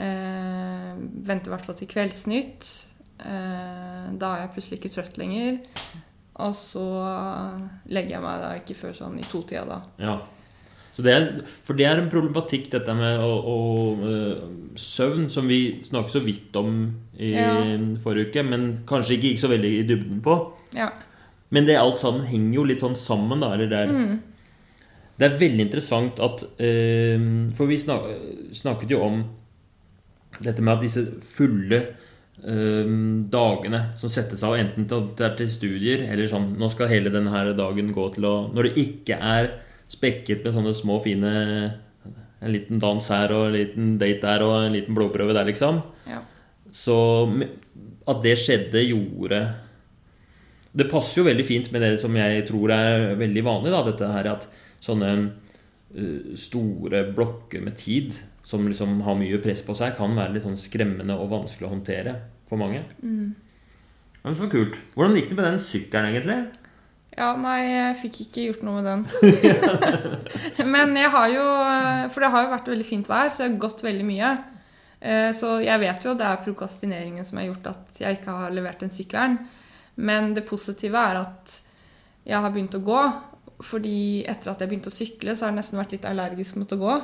Uh, 0.00 0.94
venter 1.26 1.50
i 1.50 1.52
hvert 1.52 1.66
fall 1.66 1.76
til 1.82 1.90
Kveldsnytt. 1.90 2.76
Da 3.20 4.28
er 4.30 4.38
jeg 4.40 4.52
plutselig 4.54 4.78
ikke 4.78 4.90
trøtt 4.94 5.18
lenger. 5.20 5.58
Og 6.40 6.54
så 6.56 6.82
legger 7.92 8.16
jeg 8.16 8.22
meg 8.24 8.40
da 8.44 8.52
ikke 8.60 8.76
før 8.78 8.94
sånn 8.96 9.18
i 9.20 9.26
totida, 9.28 9.64
da. 9.68 9.80
Ja. 10.00 10.18
Så 10.96 11.04
det 11.06 11.12
er, 11.14 11.26
for 11.46 11.78
det 11.78 11.86
er 11.86 12.00
en 12.02 12.08
problematikk, 12.12 12.66
dette 12.72 12.94
med 12.98 13.20
å, 13.22 13.28
å, 13.52 13.58
øh, 14.10 14.40
søvn, 14.80 15.28
som 15.32 15.46
vi 15.48 15.60
snakket 15.86 16.16
så 16.16 16.22
vidt 16.24 16.56
om 16.58 16.80
i 17.16 17.30
Ja. 17.32 17.52
forrige 18.02 18.28
uke, 18.32 18.42
men 18.44 18.66
kanskje 18.88 19.14
ikke 19.16 19.30
gikk 19.30 19.38
så 19.44 19.48
veldig 19.52 19.70
i 19.78 19.86
dybden 19.86 20.20
på. 20.24 20.34
Ja. 20.76 20.90
Men 21.50 21.66
det 21.66 21.76
alt 21.78 22.00
sammen 22.02 22.26
henger 22.26 22.54
jo 22.60 22.64
litt 22.64 22.80
sånn 22.82 22.96
sammen, 22.98 23.40
da. 23.40 23.52
Eller 23.54 23.66
det 23.70 23.78
er, 23.78 23.92
Mm. 23.92 24.20
det 25.18 25.30
er 25.32 25.38
veldig 25.38 25.60
interessant 25.68 26.20
at 26.20 26.44
øh, 26.60 27.50
For 27.54 27.66
vi 27.66 27.76
snak, 27.78 28.02
snakket 28.52 28.90
jo 28.90 29.00
om 29.02 29.24
dette 30.42 30.60
med 30.62 30.74
at 30.76 30.80
disse 30.82 31.06
fulle 31.22 31.82
dagene 32.40 33.80
som 34.00 34.08
settes 34.08 34.40
av 34.46 34.54
enten 34.56 34.86
til, 34.88 35.08
til 35.36 35.48
studier 35.50 36.06
eller 36.08 36.28
sånn 36.30 36.54
Nå 36.56 36.70
skal 36.72 36.88
hele 36.88 37.12
denne 37.12 37.42
dagen 37.58 37.90
gå 37.92 38.06
til 38.14 38.24
å 38.24 38.34
Når 38.54 38.68
det 38.68 38.84
ikke 38.84 39.18
er 39.20 39.50
spekket 39.90 40.44
med 40.46 40.54
sånne 40.54 40.74
små, 40.78 40.96
fine 41.04 41.32
En 42.40 42.52
liten 42.54 42.80
dans 42.80 43.10
her 43.12 43.34
og 43.36 43.50
en 43.50 43.56
liten 43.58 43.90
date 44.00 44.24
der 44.24 44.44
og 44.46 44.54
en 44.62 44.72
liten 44.72 44.96
blodprøve 44.96 45.34
der, 45.36 45.44
liksom. 45.50 45.82
Ja. 46.08 46.22
Så 46.72 46.96
at 48.08 48.22
det 48.24 48.38
skjedde, 48.40 48.80
gjorde 48.86 49.42
Det 50.72 50.88
passer 50.90 51.20
jo 51.20 51.28
veldig 51.28 51.46
fint 51.46 51.70
med 51.74 51.84
det 51.84 51.94
som 52.00 52.16
jeg 52.16 52.46
tror 52.48 52.72
er 52.74 53.14
veldig 53.20 53.44
vanlig, 53.44 53.74
da, 53.74 53.84
dette 53.90 54.10
her 54.14 54.32
at 54.32 54.48
sånne 54.80 55.12
eh, 55.18 56.32
store 56.38 57.04
blokker 57.12 57.64
med 57.64 57.76
tid 57.80 58.14
som 58.42 58.64
liksom 58.68 59.00
har 59.04 59.18
mye 59.18 59.38
press 59.42 59.62
på 59.66 59.74
seg, 59.76 59.96
kan 59.98 60.16
være 60.16 60.34
litt 60.36 60.46
sånn 60.46 60.58
skremmende 60.58 61.16
og 61.20 61.30
vanskelig 61.32 61.68
å 61.68 61.74
håndtere 61.74 62.16
for 62.48 62.60
mange. 62.60 62.82
Mm. 63.02 63.34
Men 64.24 64.36
så 64.36 64.48
kult. 64.52 64.76
Hvordan 64.94 65.16
gikk 65.16 65.30
det 65.30 65.38
med 65.38 65.46
den 65.48 65.62
sykkelen, 65.64 66.10
egentlig? 66.10 66.40
Ja, 67.18 67.32
nei, 67.36 67.58
jeg 67.66 67.96
fikk 68.04 68.18
ikke 68.24 68.44
gjort 68.46 68.64
noe 68.64 68.80
med 68.80 68.86
den. 68.86 69.00
Men 70.74 70.94
jeg 70.96 71.10
har 71.10 71.32
jo 71.32 71.46
For 72.14 72.22
det 72.22 72.30
har 72.32 72.44
jo 72.44 72.52
vært 72.52 72.70
veldig 72.70 72.86
fint 72.86 73.10
vær, 73.10 73.32
så 73.32 73.44
jeg 73.44 73.52
har 73.52 73.62
gått 73.64 73.82
veldig 73.84 74.06
mye. 74.06 74.30
Eh, 75.00 75.30
Så 75.36 75.56
jeg 75.64 75.82
vet 75.82 76.06
jo 76.06 76.14
det 76.16 76.28
er 76.28 76.44
prokastineringen 76.44 77.26
som 77.26 77.40
har 77.40 77.48
gjort 77.50 77.66
at 77.72 78.00
jeg 78.04 78.20
ikke 78.20 78.36
har 78.42 78.54
levert 78.54 78.84
den 78.84 78.94
sykkelen. 78.94 79.40
Men 80.00 80.32
det 80.36 80.46
positive 80.48 80.96
er 80.96 81.20
at 81.24 81.58
jeg 82.28 82.40
har 82.40 82.54
begynt 82.54 82.78
å 82.78 82.84
gå. 82.84 83.02
Fordi 83.60 84.24
etter 84.30 84.52
at 84.52 84.62
jeg 84.62 84.70
begynte 84.70 84.88
å 84.88 84.94
sykle, 84.94 85.34
så 85.34 85.44
har 85.44 85.52
jeg 85.52 85.58
nesten 85.60 85.80
vært 85.80 85.96
litt 85.96 86.06
allergisk 86.08 86.56
mot 86.56 86.70
å 86.72 86.80
gå. 86.80 86.94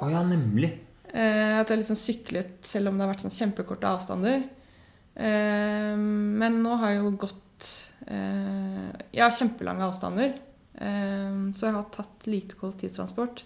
Å 0.00 0.08
ja, 0.10 0.22
nemlig. 0.24 0.70
Eh, 1.12 1.58
At 1.60 1.68
jeg 1.68 1.82
liksom 1.82 1.98
syklet 1.98 2.64
selv 2.66 2.88
om 2.88 2.96
det 2.98 3.04
har 3.06 3.12
vært 3.14 3.24
sånn 3.26 3.34
kjempekorte 3.36 3.88
avstander. 3.90 4.44
Eh, 5.16 5.96
Men 5.96 6.62
nå 6.64 6.76
har 6.80 6.94
jeg 6.94 7.02
jo 7.02 7.10
gått 7.26 7.68
eh, 8.08 8.90
har 9.20 9.34
kjempelange 9.36 9.84
avstander. 9.90 10.38
Så 10.80 11.66
jeg 11.66 11.74
har 11.74 11.88
tatt 11.92 12.24
lite 12.30 12.56
kollektivtransport. 12.56 13.42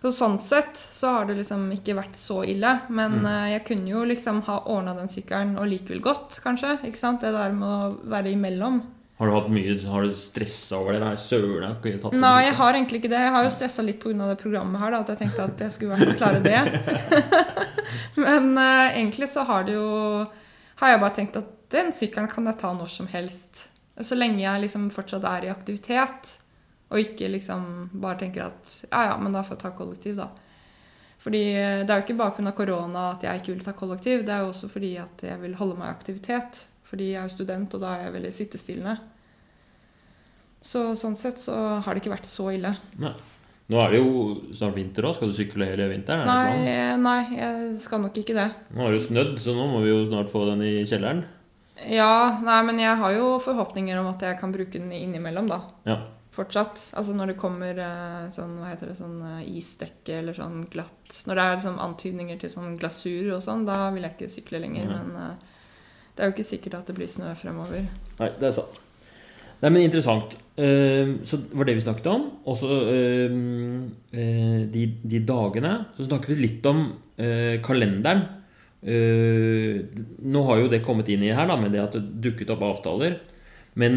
Så 0.00 0.10
sånn 0.16 0.38
sett 0.42 0.74
så 0.80 1.12
har 1.14 1.28
det 1.28 1.36
liksom 1.38 1.68
ikke 1.76 1.94
vært 1.94 2.16
så 2.18 2.40
ille. 2.42 2.72
Men 2.88 3.20
Mm. 3.20 3.50
jeg 3.52 3.64
kunne 3.68 3.86
jo 3.92 4.02
liksom 4.04 4.40
ha 4.48 4.56
ordna 4.66 4.94
den 4.96 5.06
sykkelen 5.12 5.56
og 5.60 5.68
likevel 5.68 6.00
gått, 6.00 6.40
kanskje. 6.42 6.80
Ikke 6.82 6.96
sant? 6.98 7.20
Det 7.20 7.30
der 7.30 7.52
med 7.52 7.68
å 7.68 8.00
være 8.08 8.32
imellom. 8.32 8.82
Har 9.20 9.28
du 9.28 9.34
hatt 9.34 9.48
mye 9.52 9.74
Har 9.84 10.06
du 10.08 10.14
stressa 10.16 10.78
over 10.80 10.96
det? 10.96 11.08
Søren, 11.20 11.76
jeg 11.84 11.98
Nei, 12.16 12.46
jeg 12.46 12.54
har 12.56 12.72
egentlig 12.72 13.02
ikke 13.02 13.10
det. 13.12 13.18
Jeg 13.20 13.32
har 13.34 13.44
jo 13.44 13.50
stressa 13.52 13.84
litt 13.84 14.00
pga. 14.00 14.28
det 14.30 14.36
programmet 14.40 14.80
her, 14.80 14.94
da, 14.94 15.00
at 15.04 15.12
jeg 15.12 15.20
tenkte 15.20 15.44
at 15.44 15.60
jeg 15.60 15.74
skulle 15.74 15.92
i 15.92 15.98
hvert 15.98 16.08
fall 16.08 16.20
klare 16.22 16.40
det. 16.40 16.60
Men 18.24 18.54
uh, 18.56 18.88
egentlig 18.88 19.28
så 19.28 19.44
har 19.44 19.66
det 19.68 19.74
jo 19.76 19.90
Har 20.80 20.94
jeg 20.94 21.02
bare 21.02 21.16
tenkt 21.18 21.36
at 21.36 21.50
den 21.70 21.92
sykkelen 21.92 22.30
kan 22.32 22.48
jeg 22.48 22.58
ta 22.62 22.72
når 22.74 22.88
som 22.96 23.10
helst. 23.12 23.66
Så 24.00 24.16
lenge 24.16 24.40
jeg 24.40 24.64
liksom 24.64 24.88
fortsatt 24.94 25.26
er 25.28 25.46
i 25.46 25.52
aktivitet, 25.52 26.32
og 26.88 27.02
ikke 27.02 27.28
liksom 27.30 27.90
bare 27.92 28.22
tenker 28.24 28.48
at 28.48 28.72
ja, 28.88 29.10
ja, 29.10 29.18
men 29.20 29.36
da 29.36 29.44
får 29.44 29.58
jeg 29.58 29.62
ta 29.66 29.74
kollektiv, 29.76 30.16
da. 30.18 30.30
Fordi 31.20 31.42
eh, 31.52 31.82
det 31.84 31.92
er 31.92 32.00
jo 32.00 32.06
ikke 32.06 32.18
bare 32.18 32.34
pga. 32.38 32.54
korona 32.56 33.04
at 33.12 33.28
jeg 33.28 33.42
ikke 33.42 33.52
vil 33.52 33.64
ta 33.68 33.76
kollektiv, 33.76 34.24
det 34.24 34.34
er 34.34 34.42
jo 34.42 34.50
også 34.54 34.72
fordi 34.72 34.94
at 35.02 35.22
jeg 35.28 35.36
vil 35.44 35.54
holde 35.60 35.76
meg 35.78 35.92
i 35.92 35.98
aktivitet. 35.98 36.64
Fordi 36.90 37.12
jeg 37.12 37.22
er 37.22 37.28
jo 37.28 37.36
student, 37.36 37.74
og 37.76 37.82
da 37.84 37.94
er 37.94 38.06
jeg 38.08 38.14
veldig 38.18 38.32
sittestillende. 38.34 38.96
Så 40.60 40.90
sånn 40.98 41.16
sett 41.16 41.40
så 41.40 41.56
har 41.80 41.94
det 41.94 42.02
ikke 42.02 42.16
vært 42.16 42.28
så 42.28 42.50
ille. 42.52 42.74
Nei. 43.00 43.14
Nå 43.70 43.78
er 43.78 43.92
det 43.92 44.00
jo 44.00 44.22
snart 44.58 44.74
vinter 44.74 45.06
òg. 45.06 45.14
Skal 45.14 45.30
du 45.30 45.36
sykle 45.36 45.68
hele 45.70 45.86
vinteren? 45.92 46.24
Er 46.24 46.26
det 46.26 46.54
planen? 46.56 47.02
Nei, 47.04 47.18
nei, 47.30 47.38
jeg 47.38 47.76
skal 47.84 48.02
nok 48.02 48.16
ikke 48.18 48.34
det. 48.34 48.48
Nå 48.74 48.82
har 48.82 48.90
det 48.90 48.98
jo 48.98 49.06
snødd, 49.06 49.36
så 49.44 49.54
nå 49.54 49.66
må 49.70 49.84
vi 49.84 49.92
jo 49.92 50.00
snart 50.08 50.32
få 50.32 50.42
den 50.48 50.64
i 50.66 50.72
kjelleren. 50.90 51.22
Ja, 51.88 52.40
nei, 52.44 52.58
men 52.66 52.80
jeg 52.82 52.98
har 52.98 53.14
jo 53.14 53.36
forhåpninger 53.40 54.00
om 54.00 54.10
at 54.10 54.24
jeg 54.26 54.40
kan 54.40 54.52
bruke 54.52 54.74
den 54.74 54.90
innimellom, 54.92 55.46
da. 55.48 55.60
Ja. 55.86 56.00
Fortsatt. 56.34 56.82
Altså 56.98 57.14
når 57.14 57.32
det 57.32 57.38
kommer 57.40 57.78
eh, 57.86 58.26
sånn, 58.34 58.58
hva 58.58 58.72
heter 58.72 58.90
det, 58.90 58.98
sånn 58.98 59.16
eh, 59.36 59.46
isdekke 59.58 60.18
eller 60.20 60.36
sånn 60.36 60.60
glatt 60.70 61.22
Når 61.26 61.38
det 61.38 61.46
er 61.46 61.64
sånn 61.64 61.80
antydninger 61.82 62.38
til 62.38 62.52
sånn 62.52 62.76
glasur 62.78 63.32
og 63.34 63.42
sånn, 63.42 63.64
da 63.66 63.88
vil 63.94 64.06
jeg 64.06 64.16
ikke 64.16 64.34
sykle 64.34 64.62
lenger. 64.62 64.90
Nei. 64.90 64.98
Men 64.98 65.24
eh, 65.24 65.56
det 66.20 66.26
er 66.26 66.28
jo 66.28 66.34
ikke 66.34 66.50
sikkert 66.50 66.74
at 66.76 66.88
det 66.90 66.94
blir 66.98 67.08
snø 67.08 67.30
fremover. 67.32 67.86
Nei, 68.18 68.26
det 68.36 68.50
er 68.50 68.52
sant. 68.52 68.74
Nei, 69.62 69.70
men 69.70 69.86
interessant. 69.86 70.34
Eh, 70.60 71.14
så 71.24 71.38
det 71.40 71.56
var 71.56 71.64
det 71.64 71.78
vi 71.78 71.84
snakket 71.86 72.08
om. 72.12 72.26
Og 72.44 72.58
så 72.60 72.76
eh, 72.92 73.38
eh, 74.12 74.58
de, 74.68 74.82
de 75.00 75.20
dagene. 75.24 75.70
Så 75.96 76.10
snakket 76.10 76.34
vi 76.34 76.36
litt 76.42 76.68
om 76.68 76.82
eh, 77.16 77.56
kalenderen. 77.64 78.26
Eh, 78.84 79.80
nå 80.28 80.44
har 80.50 80.60
jo 80.60 80.68
det 80.68 80.82
kommet 80.84 81.08
inn 81.08 81.24
i 81.24 81.32
her, 81.32 81.48
da, 81.48 81.56
med 81.56 81.72
det 81.72 81.86
at 81.86 81.96
det 81.96 82.20
dukket 82.28 82.52
opp 82.52 82.66
avtaler. 82.68 83.16
Men 83.80 83.96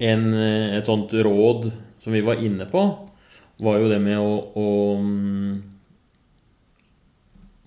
en, 0.00 0.26
et 0.32 0.88
sånt 0.88 1.12
råd 1.12 1.68
som 2.00 2.16
vi 2.16 2.24
var 2.24 2.40
inne 2.40 2.64
på, 2.72 2.86
var 3.60 3.84
jo 3.84 3.92
det 3.92 4.00
med 4.00 4.16
å, 4.16 4.32
å 4.56 4.68
mm, 4.96 5.52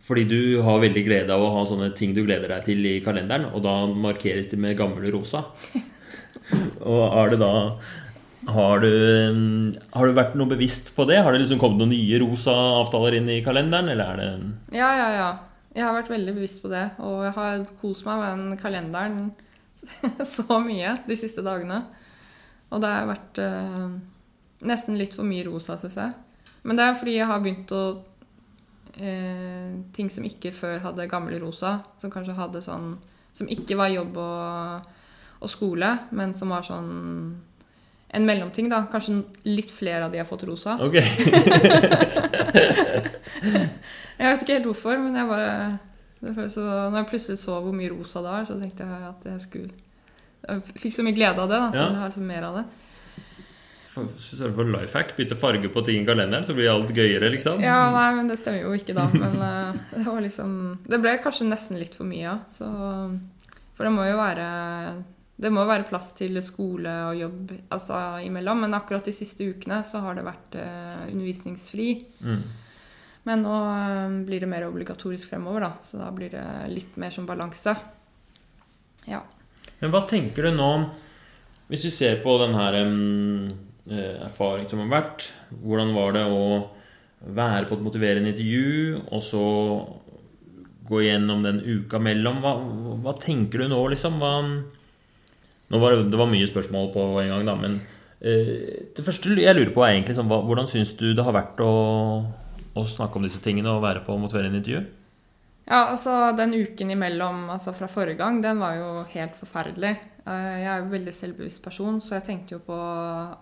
fordi 0.04 0.26
du 0.28 0.39
har 0.66 0.82
veldig 0.84 1.04
glede 1.06 1.32
av 1.34 1.41
å 1.43 1.51
ha 1.56 1.64
sånne 1.68 1.93
ting 1.95 2.12
du 2.16 2.24
gleder 2.26 2.51
deg 2.51 2.66
til 2.68 2.86
i 2.89 2.97
kalenderen, 3.04 3.49
og 3.56 3.64
da 3.64 3.76
markeres 3.88 4.49
de 4.51 4.60
med 4.60 4.76
gammel 4.80 5.08
rosa. 5.15 5.45
og 6.91 7.03
er 7.07 7.34
det 7.34 7.40
da 7.40 7.53
har 8.52 8.82
du, 8.84 8.91
har 9.94 10.07
du 10.10 10.18
vært 10.18 10.36
noe 10.36 10.52
bevisst 10.52 10.91
på 10.98 11.06
det? 11.07 11.22
Har 11.23 11.32
det 11.32 11.45
liksom 11.45 11.61
kommet 11.61 11.80
noen 11.80 11.94
nye 11.94 12.19
rosa 12.19 12.53
avtaler 12.82 13.15
inn 13.19 13.30
i 13.32 13.40
kalenderen, 13.45 13.91
eller 13.94 14.11
er 14.11 14.19
det 14.19 14.77
Ja, 14.80 14.91
ja, 14.99 15.10
ja. 15.15 15.32
Jeg 15.73 15.88
har 15.88 15.95
vært 15.95 16.11
veldig 16.11 16.36
bevisst 16.36 16.60
på 16.61 16.69
det. 16.69 16.84
Og 17.02 17.23
jeg 17.26 17.34
har 17.38 17.64
kost 17.82 18.06
meg 18.06 18.19
med 18.19 18.34
den 18.34 18.60
kalenderen 18.60 19.22
så 20.36 20.60
mye 20.61 20.98
de 21.07 21.18
siste 21.18 21.45
dagene. 21.45 21.80
Og 22.73 22.84
det 22.84 22.91
har 22.91 23.07
vært 23.10 23.40
eh, 23.41 23.88
nesten 24.68 24.99
litt 24.99 25.15
for 25.15 25.26
mye 25.27 25.48
rosa, 25.48 25.80
syns 25.80 25.98
jeg. 25.98 26.14
Men 26.68 26.80
det 26.80 26.86
er 26.86 26.99
fordi 26.99 27.15
jeg 27.18 27.30
har 27.30 27.41
begynt 27.44 27.73
å 27.76 27.84
eh, 28.98 29.72
Ting 29.94 30.10
som 30.11 30.24
ikke 30.28 30.52
før 30.56 30.80
hadde 30.84 31.07
gamle 31.11 31.40
rosa, 31.41 31.80
som 32.02 32.11
kanskje 32.14 32.36
hadde 32.38 32.61
sånn 32.61 32.98
Som 33.34 33.48
ikke 33.49 33.76
var 33.80 33.90
jobb 33.94 34.18
og, 34.18 34.82
og 35.41 35.49
skole, 35.49 35.95
men 36.11 36.34
som 36.38 36.49
var 36.53 36.61
sånn 36.68 37.41
en 38.14 38.28
mellomting, 38.30 38.68
da. 38.70 38.84
Kanskje 38.91 39.24
litt 39.49 39.72
flere 39.74 40.06
av 40.06 40.11
de 40.14 40.20
har 40.22 40.28
fått 40.30 40.44
rosa. 40.45 40.76
Ok. 40.86 40.99
Jeg 44.20 44.28
vet 44.30 44.44
ikke 44.44 44.53
helt 44.60 44.68
hvorfor, 44.70 44.99
men 45.02 45.15
jeg 45.18 45.28
bare 45.28 45.80
så, 46.53 46.61
Når 46.94 46.98
jeg 47.02 47.07
plutselig 47.10 47.40
så 47.41 47.57
hvor 47.60 47.74
mye 47.76 47.90
rosa 47.91 48.22
det 48.24 48.30
var, 48.36 48.45
så 48.48 48.60
tenkte 48.60 48.86
jeg 48.86 49.07
at 49.10 49.26
jeg 49.28 49.41
skulle 49.44 49.72
Jeg 50.45 50.61
fikk 50.84 50.94
så 50.95 51.03
mye 51.07 51.18
glede 51.18 51.41
av 51.44 51.49
det, 51.52 51.60
da, 51.60 51.72
så 51.74 51.82
Ja. 51.82 51.88
jeg 51.90 51.99
har 52.03 52.11
liksom 52.11 52.28
mer 52.30 52.44
av 52.48 52.56
det. 52.60 52.64
For 53.94 54.65
life 54.65 54.98
hack, 54.98 55.14
bytte 55.18 55.38
farge 55.38 55.70
på 55.70 55.84
ting 55.86 56.02
i 56.02 56.07
kalenderen, 56.07 56.45
så 56.48 56.56
blir 56.57 56.72
alt 56.72 56.90
gøyere, 56.95 57.30
liksom. 57.36 57.61
Ja, 57.61 57.91
nei, 57.94 58.07
men 58.18 58.32
det 58.32 58.40
stemmer 58.41 58.65
jo 58.65 58.74
ikke, 58.74 58.95
da. 58.98 59.06
Men 59.14 59.38
eh, 59.45 59.82
det 59.91 60.06
var 60.07 60.24
liksom 60.26 60.56
Det 60.88 61.02
ble 61.03 61.18
kanskje 61.22 61.49
nesten 61.49 61.78
litt 61.82 61.94
for 61.98 62.10
mye. 62.10 62.40
Så 62.57 62.70
For 63.78 63.86
det 63.86 63.94
må 63.94 64.07
jo 64.10 64.18
være 64.18 64.48
det 65.44 65.49
må 65.52 65.64
være 65.65 65.88
plass 65.90 66.11
til 66.15 66.38
skole 66.45 66.91
og 67.10 67.18
jobb 67.18 67.53
altså, 67.74 67.98
imellom, 68.24 68.64
men 68.64 68.78
akkurat 68.78 69.06
de 69.07 69.15
siste 69.15 69.48
ukene 69.49 69.82
så 69.88 70.03
har 70.06 70.15
det 70.15 70.28
vært 70.28 70.57
uh, 70.61 71.07
undervisningsfri. 71.10 71.88
Mm. 72.22 72.44
Men 73.28 73.44
nå 73.44 73.56
uh, 73.57 74.14
blir 74.28 74.44
det 74.44 74.49
mer 74.52 74.68
obligatorisk 74.70 75.34
fremover, 75.34 75.65
da, 75.65 75.72
så 75.84 75.99
da 75.99 76.11
blir 76.15 76.32
det 76.32 76.45
litt 76.72 76.95
mer 77.02 77.11
som 77.11 77.26
balanse. 77.28 77.74
Ja. 79.10 79.24
Men 79.82 79.91
hva 79.91 80.06
tenker 80.07 80.45
du 80.48 80.53
nå 80.56 80.70
Hvis 81.68 81.82
vi 81.84 81.90
ser 81.91 82.22
på 82.24 82.38
den 82.40 82.53
her 82.56 82.78
erfaring 83.91 84.69
som 84.72 84.80
har 84.80 84.88
vært 84.93 85.26
Hvordan 85.60 85.89
var 85.91 86.14
det 86.15 86.22
å 86.31 86.43
være 87.23 87.68
på 87.68 87.77
et 87.77 87.84
motiverende 87.84 88.31
intervju, 88.31 89.01
og 89.11 89.22
så 89.23 89.43
gå 90.88 91.01
igjennom 91.01 91.43
den 91.43 91.61
uka 91.64 91.99
mellom. 92.03 92.41
Hva, 92.43 92.53
hva 93.03 93.15
tenker 93.19 93.64
du 93.64 93.72
nå, 93.72 93.80
liksom? 93.93 94.19
Hva, 94.22 94.34
nå 95.72 95.81
var 95.81 95.95
det, 95.95 96.10
det 96.11 96.19
var 96.19 96.31
mye 96.31 96.49
spørsmål 96.49 96.89
på 96.95 97.05
en 97.22 97.31
gang, 97.31 97.45
da, 97.47 97.55
men 97.60 97.77
eh, 98.19 98.89
det 98.95 99.05
første 99.05 99.38
jeg 99.39 99.57
lurer 99.57 99.72
på, 99.76 99.85
er 99.85 99.95
egentlig 99.95 100.18
sånn, 100.19 100.30
hva, 100.31 100.41
hvordan 100.45 100.69
syns 100.69 100.95
du 100.99 101.10
det 101.15 101.26
har 101.26 101.35
vært 101.35 101.64
å, 101.64 101.72
å 102.76 102.85
snakke 102.88 103.19
om 103.19 103.27
disse 103.27 103.41
tingene 103.43 103.72
og 103.72 103.85
være 103.85 104.03
på 104.05 104.18
motiverende 104.19 104.60
intervju? 104.61 104.84
Ja, 105.64 105.85
altså 105.93 106.34
Den 106.35 106.51
uken 106.51 106.89
imellom 106.91 107.45
altså 107.53 107.72
fra 107.76 107.88
forrige 107.88 108.19
gang, 108.19 108.41
den 108.43 108.60
var 108.60 108.76
jo 108.76 108.89
helt 109.14 109.38
forferdelig. 109.39 109.95
Eh, 110.26 110.56
jeg 110.64 110.70
er 110.72 110.78
jo 110.80 110.86
en 110.86 110.94
veldig 110.94 111.14
selvbevisst 111.14 111.64
person, 111.66 112.00
så 112.02 112.16
jeg 112.18 112.24
tenkte 112.30 112.56
jo 112.56 112.62
på 112.64 112.78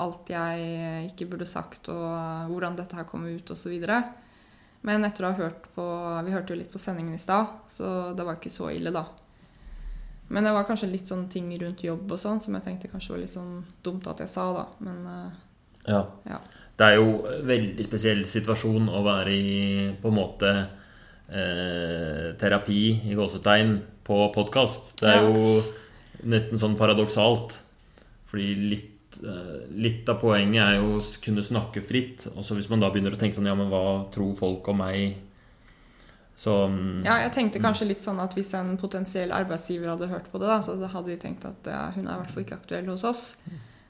alt 0.01 0.29
jeg 0.33 1.09
ikke 1.11 1.27
burde 1.29 1.45
sagt, 1.49 1.89
og 1.93 2.49
hvordan 2.49 2.77
dette 2.79 2.97
her 2.97 3.05
kom 3.09 3.25
ut, 3.29 3.51
osv. 3.53 3.75
Men 4.81 5.05
etter 5.05 5.27
å 5.27 5.29
ha 5.29 5.37
hørt 5.37 5.67
på 5.75 5.83
Vi 6.25 6.31
hørte 6.33 6.55
jo 6.55 6.57
litt 6.57 6.71
på 6.73 6.79
sendingen 6.81 7.13
i 7.13 7.21
stad, 7.21 7.51
så 7.69 8.15
det 8.17 8.25
var 8.25 8.39
ikke 8.39 8.49
så 8.53 8.71
ille, 8.73 8.89
da. 8.95 9.05
Men 10.31 10.47
det 10.47 10.53
var 10.55 10.63
kanskje 10.65 10.89
litt 10.89 11.05
sånn 11.09 11.27
ting 11.29 11.51
rundt 11.59 11.83
jobb 11.83 12.11
og 12.15 12.19
sånn 12.19 12.39
som 12.41 12.55
jeg 12.55 12.63
tenkte 12.63 12.89
kanskje 12.89 13.13
var 13.13 13.19
litt 13.21 13.33
sånn 13.35 13.65
dumt 13.83 14.07
at 14.07 14.23
jeg 14.23 14.31
sa, 14.31 14.45
da. 14.55 14.65
Men 14.79 15.05
uh, 15.05 15.31
ja. 15.85 16.01
ja. 16.25 16.39
Det 16.79 16.87
er 16.87 16.95
jo 16.97 17.09
en 17.27 17.45
veldig 17.49 17.85
spesiell 17.85 18.23
situasjon 18.25 18.87
å 18.89 19.03
være 19.05 19.33
i 19.35 19.51
på 20.01 20.09
en 20.09 20.15
måte 20.17 20.51
eh, 21.29 22.31
terapi 22.41 22.79
i 23.11 23.17
gåsetegn 23.19 23.75
på 24.07 24.17
podkast. 24.33 24.95
Det 25.01 25.09
er 25.11 25.19
Ja. 25.21 25.27
jo 25.29 25.61
nesten 26.23 26.61
sånn 26.61 26.77
paradoksalt. 26.79 27.57
Fordi 28.31 28.53
litt, 28.55 29.19
eh, 29.23 29.65
litt 29.71 30.09
av 30.09 30.21
poenget 30.21 30.61
er 30.63 30.77
jo 30.79 30.97
å 30.99 31.03
kunne 31.23 31.43
snakke 31.43 31.83
fritt. 31.83 32.27
Og 32.35 32.45
så 32.45 32.55
hvis 32.55 32.69
man 32.71 32.83
da 32.83 32.91
begynner 32.91 33.15
å 33.15 33.19
tenke 33.19 33.35
sånn 33.35 33.49
Ja, 33.49 33.55
men 33.55 33.71
hva 33.71 34.09
tror 34.13 34.33
folk 34.37 34.67
om 34.71 34.81
meg? 34.83 35.17
Så 36.41 36.53
mm, 36.67 37.03
Ja, 37.05 37.19
jeg 37.21 37.33
tenkte 37.35 37.61
kanskje 37.61 37.89
litt 37.89 38.01
sånn 38.01 38.21
at 38.23 38.33
hvis 38.33 38.53
en 38.57 38.73
potensiell 38.81 39.33
arbeidsgiver 39.35 39.91
hadde 39.91 40.09
hørt 40.09 40.31
på 40.31 40.39
det, 40.41 40.47
da, 40.49 40.61
så 40.65 40.77
hadde 40.79 41.11
de 41.11 41.19
tenkt 41.21 41.45
at 41.45 41.67
ja, 41.69 41.83
hun 41.93 42.07
er 42.07 42.15
i 42.15 42.21
hvert 42.23 42.33
fall 42.33 42.45
ikke 42.45 42.57
aktuell 42.57 42.89
hos 42.89 43.03
oss. 43.05 43.25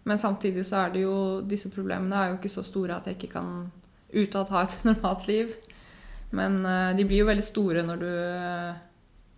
Men 0.04 0.20
samtidig 0.20 0.66
så 0.66 0.82
er 0.82 0.96
det 0.96 1.04
jo 1.04 1.16
Disse 1.46 1.70
problemene 1.70 2.18
er 2.18 2.32
jo 2.32 2.40
ikke 2.40 2.50
så 2.52 2.64
store 2.66 2.98
at 2.98 3.08
jeg 3.08 3.20
ikke 3.20 3.36
kan 3.38 3.70
utad 4.12 4.50
ha 4.52 4.66
et 4.66 4.80
normalt 4.90 5.28
liv. 5.30 5.54
Men 6.36 6.64
eh, 6.66 6.96
de 6.98 7.06
blir 7.08 7.24
jo 7.24 7.30
veldig 7.30 7.46
store 7.46 7.86
når 7.86 8.02
du 8.02 8.10
eh, 8.10 8.82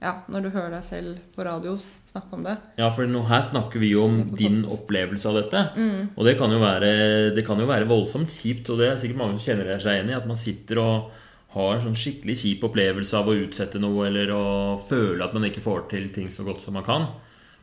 Ja, 0.03 0.17
når 0.27 0.43
du 0.43 0.49
hører 0.51 0.73
deg 0.75 0.83
selv 0.83 1.19
på 1.31 1.45
radio 1.47 1.77
snakke 2.13 2.35
om 2.35 2.43
det. 2.45 2.57
Ja, 2.77 2.89
for 2.93 3.09
nå 3.09 3.23
her 3.29 3.41
snakker 3.45 3.81
vi 3.81 3.93
jo 3.93 4.05
om 4.05 4.19
din 4.37 4.61
opplevelse 4.69 5.29
av 5.29 5.39
dette. 5.39 5.61
Mm. 5.79 6.13
Og 6.13 6.27
det 6.27 6.35
kan, 6.39 6.51
jo 6.53 6.59
være, 6.61 6.91
det 7.33 7.45
kan 7.47 7.59
jo 7.59 7.69
være 7.69 7.89
voldsomt 7.89 8.33
kjipt, 8.33 8.69
og 8.69 8.81
det 8.81 8.89
er 8.89 8.99
sikkert 9.01 9.21
mange 9.21 9.37
som 9.37 9.47
kjenner 9.47 9.79
seg 9.81 9.97
igjen 9.97 10.11
i, 10.11 10.17
at 10.17 10.27
man 10.29 10.39
sitter 10.39 10.81
og 10.83 11.11
har 11.53 11.75
en 11.75 11.83
sånn 11.85 11.99
skikkelig 11.99 12.35
kjip 12.41 12.65
opplevelse 12.67 13.17
av 13.17 13.29
å 13.29 13.37
utsette 13.37 13.81
noe, 13.81 14.07
eller 14.09 14.33
å 14.33 14.45
føle 14.81 15.23
at 15.25 15.35
man 15.37 15.47
ikke 15.49 15.63
får 15.63 15.87
til 15.93 16.09
ting 16.13 16.29
så 16.33 16.45
godt 16.45 16.63
som 16.65 16.77
man 16.77 16.85
kan. 16.87 17.07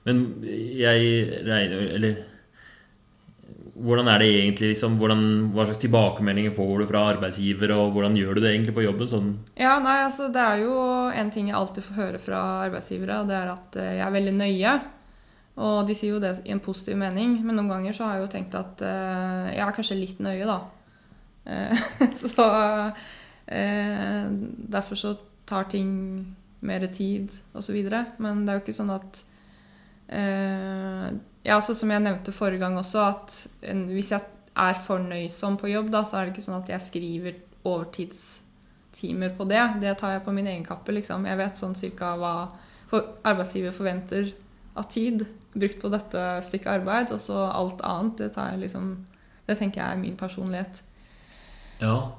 Men 0.07 0.23
jeg 0.49 1.43
regner 1.45 1.91
Eller 1.99 2.21
hvordan 3.81 4.09
er 4.13 4.23
det 4.23 4.29
egentlig, 4.29 4.73
liksom? 4.75 4.97
Hvordan, 5.01 5.25
hva 5.55 5.65
slags 5.67 5.81
tilbakemeldinger 5.83 6.55
får 6.57 6.73
du 6.83 6.87
fra 6.91 7.03
arbeidsgiver, 7.15 7.73
og 7.77 7.95
hvordan 7.95 8.17
gjør 8.19 8.37
du 8.37 8.43
det 8.45 8.53
egentlig 8.53 8.75
på 8.77 8.85
jobben? 8.85 9.11
Sånn 9.11 9.31
Ja, 9.59 9.79
nei, 9.83 9.99
altså 10.05 10.29
det 10.33 10.43
er 10.43 10.65
jo 10.65 10.75
en 11.11 11.33
ting 11.35 11.51
jeg 11.51 11.59
alltid 11.59 11.87
får 11.87 12.01
høre 12.01 12.23
fra 12.23 12.41
arbeidsgivere, 12.67 13.21
og 13.23 13.31
det 13.31 13.39
er 13.39 13.53
at 13.53 13.79
eh, 13.81 13.95
jeg 13.99 14.05
er 14.07 14.17
veldig 14.17 14.35
nøye. 14.37 14.75
Og 15.61 15.79
de 15.89 15.97
sier 15.97 16.15
jo 16.15 16.21
det 16.23 16.35
i 16.47 16.55
en 16.55 16.63
positiv 16.65 16.99
mening, 17.01 17.39
men 17.45 17.59
noen 17.59 17.73
ganger 17.73 17.97
så 17.97 18.07
har 18.07 18.19
jeg 18.19 18.27
jo 18.27 18.33
tenkt 18.33 18.55
at 18.57 18.85
uh, 18.87 19.49
jeg 19.51 19.65
er 19.65 19.75
kanskje 19.77 19.99
litt 19.99 20.21
nøye, 20.25 20.47
da. 20.49 20.61
Uh, 21.45 21.83
så 22.23 22.47
uh, 22.47 24.29
derfor 24.77 25.01
så 25.01 25.17
tar 25.51 25.69
ting 25.73 25.91
mer 26.65 26.87
tid, 26.95 27.35
osv. 27.57 27.77
Men 28.23 28.47
det 28.47 28.55
er 28.55 28.61
jo 28.61 28.65
ikke 28.65 28.77
sånn 28.77 28.95
at 28.95 29.25
Ja, 31.47 31.61
så 31.65 31.75
som 31.75 31.91
jeg 31.91 32.05
nevnte 32.05 32.35
forrige 32.37 32.61
gang 32.61 32.77
også, 32.79 33.07
at 33.15 33.37
en, 33.73 33.87
hvis 33.95 34.11
jeg 34.13 34.21
er 34.61 34.81
fornøysom 34.87 35.57
på 35.61 35.71
jobb, 35.73 35.89
da, 35.93 36.03
så 36.05 36.19
er 36.19 36.27
det 36.27 36.35
ikke 36.35 36.45
sånn 36.45 36.59
at 36.61 36.69
jeg 36.69 36.85
skriver 36.85 37.39
overtidstimer 37.65 39.33
på 39.39 39.47
det. 39.49 39.63
Det 39.81 39.95
tar 40.01 40.17
jeg 40.17 40.25
på 40.27 40.35
min 40.37 40.51
egen 40.51 40.67
kappe, 40.67 40.93
liksom. 40.93 41.25
Jeg 41.29 41.41
vet 41.41 41.61
sånn 41.61 41.77
cirka 41.79 42.13
hva 42.21 42.35
arbeidsgiver 43.25 43.73
forventer 43.73 44.33
av 44.77 44.89
tid 44.93 45.25
brukt 45.55 45.81
på 45.83 45.91
dette 45.91 46.27
stykket 46.47 46.73
arbeid, 46.81 47.13
og 47.15 47.23
så 47.23 47.47
alt 47.49 47.81
annet, 47.87 48.19
det 48.21 48.33
tar 48.37 48.53
jeg 48.53 48.67
liksom 48.67 48.93
Det 49.49 49.57
tenker 49.59 49.81
jeg 49.81 49.97
er 49.97 49.99
min 49.99 50.17
personlighet. 50.17 50.83
Ja. 51.81 52.13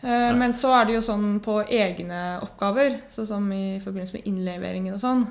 Eh, 0.00 0.32
Men 0.32 0.54
så 0.56 0.70
er 0.72 0.86
det 0.86 0.94
jo 0.94 1.02
sånn 1.04 1.40
på 1.44 1.58
egne 1.68 2.38
oppgaver, 2.40 3.02
sånn 3.12 3.26
som 3.28 3.52
i 3.52 3.76
forbindelse 3.82 4.14
med 4.14 4.28
innleveringen 4.30 4.94
og 4.94 5.02
sånn. 5.02 5.26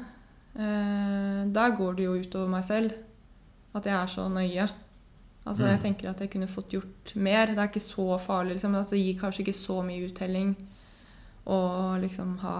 Da 0.53 1.48
Der 1.56 1.76
går 1.78 1.95
det 1.98 2.03
jo 2.06 2.14
utover 2.14 2.52
meg 2.52 2.64
selv. 2.65 2.94
At 3.77 3.87
jeg 3.89 3.95
er 3.97 4.11
så 4.11 4.27
nøye. 4.31 4.67
Altså 5.47 5.63
Mm. 5.63 5.69
Jeg 5.69 5.79
tenker 5.81 6.09
at 6.09 6.21
jeg 6.21 6.29
kunne 6.29 6.47
fått 6.47 6.73
gjort 6.75 7.13
mer. 7.15 7.47
Det 7.47 7.57
er 7.57 7.69
ikke 7.69 7.79
så 7.79 8.17
farlig, 8.19 8.57
liksom. 8.57 8.75
At 8.75 8.89
det 8.91 8.99
gir 8.99 9.19
kanskje 9.19 9.45
ikke 9.45 9.53
så 9.53 9.81
mye 9.81 10.09
uttelling 10.09 10.55
å 11.47 11.59
liksom 12.01 12.37
ha 12.43 12.57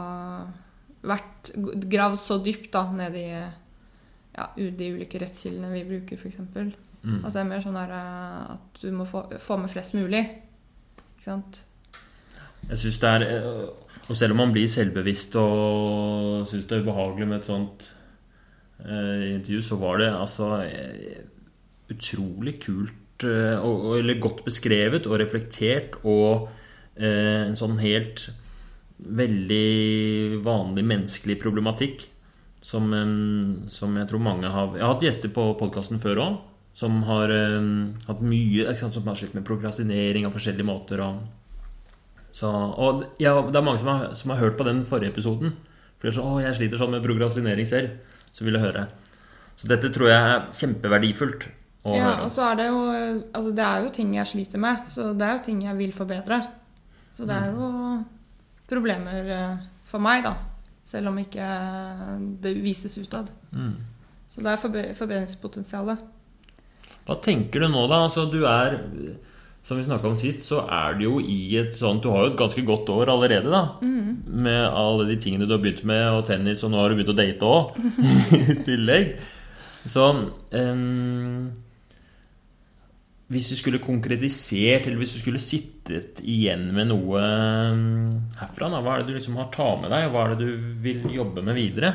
vært 1.08 1.52
gravd 1.92 2.20
så 2.22 2.38
dypt 2.44 2.72
da 2.74 2.86
ned 2.92 3.16
i 3.20 3.28
ja, 4.38 4.46
de 4.56 4.92
ulike 4.94 5.20
rettskildene 5.20 5.72
vi 5.74 5.84
bruker, 5.88 6.18
f.eks. 6.18 6.40
Mm. 7.04 7.24
Altså 7.24 7.34
det 7.34 7.42
er 7.42 7.50
mer 7.50 7.64
sånn 7.64 7.78
der, 7.78 7.94
eh, 7.98 8.54
at 8.56 8.82
du 8.82 8.92
må 8.96 9.08
få, 9.10 9.26
få 9.42 9.58
med 9.62 9.72
flest 9.74 9.96
mulig. 9.98 10.24
Ikke 11.18 11.26
sant? 11.26 11.62
Jeg 12.70 12.82
synes 12.84 13.00
det 13.00 13.10
er 13.10 13.28
eh, 13.28 13.68
Og 14.08 14.16
selv 14.16 14.36
om 14.36 14.42
man 14.42 14.52
blir 14.56 14.68
selvbevisst 14.72 15.36
og 15.40 16.48
syns 16.48 16.68
det 16.68 16.78
er 16.78 16.84
ubehagelig 16.86 17.28
med 17.28 17.42
et 17.42 17.50
sånt 17.50 17.88
eh, 18.86 19.36
intervju, 19.36 19.62
så 19.62 19.78
var 19.82 20.02
det 20.02 20.10
altså 20.14 20.50
eh, 20.66 21.24
utrolig 21.94 22.58
kult 22.64 23.26
eh, 23.26 23.58
eller 23.58 24.22
godt 24.22 24.44
beskrevet 24.48 25.08
og 25.10 25.20
reflektert 25.22 26.00
og 26.04 26.50
en 26.98 27.54
sånn 27.54 27.76
helt 27.78 28.24
veldig 28.98 30.40
vanlig 30.42 30.82
menneskelig 30.82 31.36
problematikk 31.38 32.08
som, 32.66 32.88
som 33.70 34.00
jeg 34.02 34.10
tror 34.10 34.24
mange 34.26 34.50
har 34.50 34.72
Jeg 34.74 34.82
har 34.82 34.96
hatt 34.96 35.06
gjester 35.06 35.30
på 35.30 35.44
podkasten 35.60 36.02
før 36.02 36.24
òg. 36.24 36.40
Som 36.74 37.04
har 37.06 37.30
hatt 37.30 38.24
mye 38.26 38.74
sant, 38.82 38.98
Som 38.98 39.06
har 39.06 39.20
slitt 39.20 39.38
med 39.38 39.46
prokrastinering 39.46 40.26
av 40.26 40.34
forskjellige 40.34 40.66
måter. 40.66 41.06
Og, 41.06 41.22
så, 42.34 42.50
og 42.50 43.06
ja, 43.22 43.36
det 43.46 43.62
er 43.62 43.68
mange 43.70 43.84
som 43.86 43.94
har, 43.94 44.10
som 44.18 44.34
har 44.34 44.42
hørt 44.42 44.58
på 44.58 44.66
den 44.66 44.82
forrige 44.82 45.14
episoden. 45.14 45.54
For 45.98 46.10
de 46.10 46.16
er 46.16 46.18
sånn 46.18 46.34
'Å, 46.34 46.42
jeg 46.48 46.58
sliter 46.58 46.82
sånn 46.82 46.98
med 46.98 47.06
prokrastinering 47.06 47.70
selv.' 47.70 47.94
Så 48.38 48.46
ville 48.46 48.62
høre. 48.62 48.86
Så 49.58 49.70
dette 49.70 49.90
tror 49.94 50.12
jeg 50.12 50.34
er 50.34 50.44
kjempeverdifullt 50.60 51.48
å 51.88 51.96
ja, 51.96 52.12
høre. 52.12 52.28
og 52.28 52.34
så 52.34 52.44
er 52.52 52.60
det 52.60 52.68
jo 52.70 52.82
Altså 52.92 53.54
det 53.58 53.66
er 53.66 53.86
jo 53.86 53.94
ting 53.96 54.12
jeg 54.14 54.30
sliter 54.30 54.62
med, 54.62 54.84
så 54.92 55.10
det 55.18 55.26
er 55.26 55.40
jo 55.40 55.46
ting 55.48 55.64
jeg 55.66 55.80
vil 55.80 55.96
forbedre. 55.96 56.42
Så 57.18 57.26
det 57.26 57.34
er 57.34 57.56
jo 57.56 57.72
problemer 58.70 59.32
eh, 59.34 59.64
for 59.90 60.04
meg, 60.04 60.28
da. 60.28 60.36
Selv 60.86 61.10
om 61.10 61.18
ikke 61.20 61.48
det 62.44 62.54
vises 62.62 62.94
utad. 63.02 63.32
Mm. 63.52 63.74
Så 64.30 64.44
det 64.46 64.52
er 64.52 64.62
forbe 64.62 64.84
forbedringspotensialet. 64.96 66.04
Hva 67.08 67.16
tenker 67.24 67.64
du 67.64 67.72
nå, 67.72 67.88
da? 67.90 68.04
Altså, 68.06 68.28
du 68.30 68.44
er 68.46 68.78
Som 69.68 69.82
vi 69.82 69.84
snakka 69.84 70.08
om 70.08 70.16
sist, 70.16 70.46
så 70.48 70.62
er 70.72 70.96
det 70.96 71.04
jo 71.04 71.18
i 71.20 71.58
et 71.60 71.74
sånt 71.76 72.00
Du 72.06 72.08
har 72.14 72.24
jo 72.24 72.32
et 72.32 72.40
ganske 72.40 72.62
godt 72.64 72.88
år 72.94 73.10
allerede, 73.12 73.52
da. 73.52 73.76
Mm. 73.84 74.14
Med 74.46 74.62
alle 74.64 75.10
de 75.10 75.18
tingene 75.20 75.44
du 75.44 75.52
har 75.58 75.60
begynt 75.64 75.84
med, 75.84 76.06
og 76.16 76.24
tennis, 76.30 76.64
og 76.64 76.72
nå 76.72 76.80
har 76.80 76.88
du 76.88 76.96
begynt 76.96 77.12
å 77.12 77.18
date 77.18 77.50
òg, 77.50 77.74
i 78.40 78.56
tillegg. 78.64 79.18
Så 79.88 80.06
um, 80.08 81.52
Hvis 83.28 83.50
du 83.52 83.58
skulle 83.60 83.84
konkretisert, 83.84 84.88
eller 84.88 85.04
hvis 85.04 85.18
du 85.18 85.20
skulle 85.26 85.44
sittet 85.44 86.24
igjen 86.24 86.70
med 86.72 86.88
noe 86.94 87.28
um, 87.76 88.16
herfra, 88.40 88.72
da, 88.72 88.80
hva 88.80 88.96
er 88.96 89.04
det 89.04 89.12
du 89.12 89.20
liksom 89.20 89.36
har 89.42 89.52
ta 89.52 89.74
med 89.84 89.92
deg, 89.92 90.08
og 90.08 90.16
hva 90.16 90.24
er 90.24 90.36
det 90.36 90.48
du 90.48 90.74
vil 90.88 91.04
jobbe 91.12 91.44
med 91.44 91.60
videre? 91.60 91.92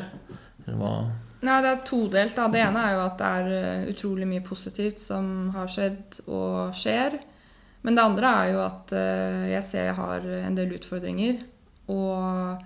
Eller 0.67 0.77
hva 0.77 0.95
Nei, 1.43 1.57
det 1.59 1.73
er 1.73 1.83
todelt. 1.83 2.37
Det 2.53 2.59
ene 2.63 2.87
er 2.87 2.93
jo 2.95 2.99
at 3.03 3.17
det 3.19 3.29
er 3.41 3.53
eh, 3.57 3.87
utrolig 3.91 4.29
mye 4.29 4.43
positivt 4.45 5.01
som 5.03 5.25
har 5.51 5.67
skjedd 5.67 6.21
og 6.31 6.77
skjer. 6.77 7.17
Men 7.83 7.97
det 7.97 8.03
andre 8.03 8.29
er 8.39 8.51
jo 8.53 8.61
at 8.63 8.93
eh, 8.95 9.47
jeg 9.51 9.67
ser 9.67 9.89
jeg 9.89 9.97
har 9.97 10.27
en 10.39 10.55
del 10.55 10.75
utfordringer. 10.77 11.41
Og 11.91 12.61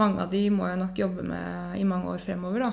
mange 0.00 0.22
av 0.24 0.30
de 0.32 0.44
må 0.54 0.68
jeg 0.68 0.80
nok 0.80 1.02
jobbe 1.02 1.24
med 1.26 1.76
i 1.80 1.84
mange 1.84 2.14
år 2.14 2.22
fremover, 2.24 2.64
da. 2.64 2.70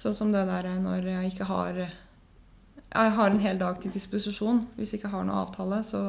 Sånn 0.00 0.16
som 0.16 0.32
det 0.32 0.44
der 0.48 0.68
når 0.82 1.08
jeg 1.08 1.30
ikke 1.32 1.46
har 1.48 1.78
Jeg 1.80 3.12
har 3.18 3.30
en 3.30 3.40
hel 3.40 3.58
dag 3.58 3.78
til 3.80 3.92
disposisjon. 3.92 4.66
Hvis 4.76 4.92
jeg 4.92 5.00
ikke 5.00 5.12
har 5.14 5.24
noe 5.26 5.42
avtale, 5.44 5.82
så 5.84 6.02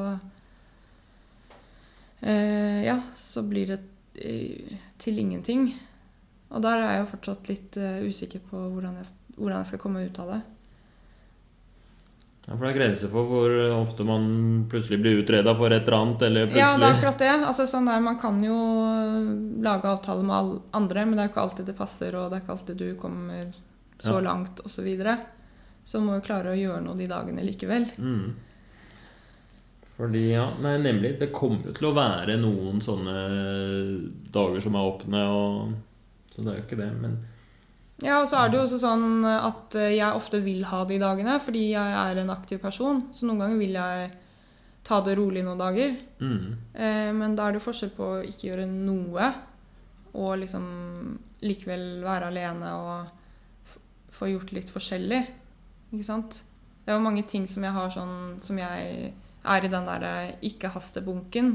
eh, 2.20 2.84
Ja, 2.86 3.00
så 3.14 3.42
blir 3.42 3.74
det 3.74 3.80
eh, 4.14 4.76
til 4.98 5.18
ingenting. 5.18 5.70
Og 6.50 6.62
der 6.64 6.80
er 6.80 6.92
jeg 6.92 7.02
jo 7.02 7.10
fortsatt 7.12 7.50
litt 7.50 7.76
eh, 7.76 8.04
usikker 8.08 8.40
på 8.50 8.60
hvordan 8.72 8.96
jeg, 9.00 9.10
hvordan 9.36 9.60
jeg 9.60 9.70
skal 9.72 9.82
komme 9.82 10.04
ut 10.06 10.22
av 10.22 10.32
det. 10.32 10.40
Ja, 12.48 12.56
For 12.56 12.64
det 12.64 12.70
er 12.70 12.78
grenser 12.78 13.10
for 13.12 13.28
hvor 13.28 13.54
ofte 13.76 14.04
man 14.08 14.28
plutselig 14.72 15.02
blir 15.02 15.18
utreda 15.20 15.52
for 15.56 15.68
et 15.74 15.84
eller 15.84 15.98
annet, 15.98 16.22
eller 16.24 16.46
plutselig 16.48 16.62
Ja, 16.64 16.70
det 16.80 16.86
er 16.88 16.94
akkurat 16.96 17.18
det. 17.20 17.32
Altså, 17.50 17.66
sånn 17.68 17.88
der, 17.90 18.00
man 18.00 18.16
kan 18.22 18.38
jo 18.42 18.56
lage 19.60 19.90
avtaler 19.90 20.24
med 20.24 20.36
alle 20.38 20.60
andre, 20.80 21.04
men 21.04 21.18
det 21.18 21.24
er 21.24 21.28
jo 21.28 21.32
ikke 21.34 21.44
alltid 21.44 21.68
det 21.68 21.76
passer, 21.76 22.16
og 22.16 22.30
det 22.30 22.38
er 22.38 22.44
ikke 22.46 22.54
alltid 22.56 22.80
du 22.80 22.88
kommer 23.02 23.50
så 24.00 24.14
Ja. 24.16 24.20
langt, 24.30 24.60
osv. 24.64 24.78
Så, 24.78 24.82
videre. 24.86 25.18
så 25.84 26.00
må 26.00 26.14
jo 26.16 26.24
klare 26.24 26.52
å 26.54 26.56
gjøre 26.58 26.82
noe 26.84 26.96
de 26.96 27.06
dagene 27.10 27.44
likevel. 27.44 27.90
Mm. 27.98 28.32
Fordi, 29.98 30.30
ja, 30.30 30.44
nei, 30.62 30.76
nemlig. 30.78 31.18
Det 31.18 31.32
kommer 31.34 31.64
jo 31.66 31.72
til 31.74 31.88
å 31.90 31.94
være 31.96 32.36
noen 32.38 32.80
sånne 32.80 33.14
dager 34.32 34.60
som 34.62 34.76
er 34.78 34.88
åpne, 34.92 35.22
og 35.28 35.74
Så 36.32 36.44
det 36.44 36.52
er 36.52 36.58
jo 36.60 36.66
ikke 36.68 36.78
det, 36.78 36.92
men 37.02 37.16
Ja, 38.04 38.20
og 38.20 38.28
så 38.30 38.38
er 38.38 38.50
det 38.50 38.58
jo 38.58 38.64
også 38.64 38.78
sånn 38.82 39.26
at 39.26 39.74
eh, 39.78 39.96
jeg 39.96 40.14
ofte 40.14 40.38
vil 40.44 40.62
ha 40.70 40.84
de 40.86 41.00
dagene, 41.02 41.38
fordi 41.42 41.64
jeg 41.72 41.94
er 42.02 42.20
en 42.20 42.30
aktiv 42.30 42.60
person. 42.62 43.08
Så 43.14 43.26
noen 43.26 43.42
ganger 43.42 43.58
vil 43.58 43.78
jeg 43.78 44.10
ta 44.86 45.00
det 45.04 45.16
rolig 45.18 45.42
noen 45.44 45.60
dager. 45.60 45.96
mm. 46.22 46.50
Eh, 46.74 47.10
men 47.16 47.34
da 47.36 47.48
er 47.48 47.54
det 47.56 47.60
jo 47.60 47.68
forskjell 47.68 47.94
på 47.96 48.10
å 48.14 48.20
ikke 48.26 48.52
gjøre 48.52 48.68
noe, 48.70 49.32
og 50.18 50.38
liksom 50.40 50.68
likevel 51.44 52.04
være 52.06 52.30
alene 52.30 52.70
og 52.74 53.74
få 54.14 54.30
gjort 54.30 54.54
litt 54.54 54.70
forskjellig. 54.72 55.20
Ikke 55.92 56.06
sant? 56.06 56.42
Det 56.84 56.92
er 56.92 56.98
jo 56.98 57.04
mange 57.04 57.26
ting 57.28 57.46
som 57.50 57.64
jeg 57.64 57.74
har 57.74 57.90
sånn 57.92 58.38
Som 58.44 58.58
jeg 58.60 59.10
er 59.48 59.64
i 59.64 59.70
den 59.70 59.86
derre 59.88 60.12
ikke-haste-bunken. 60.44 61.52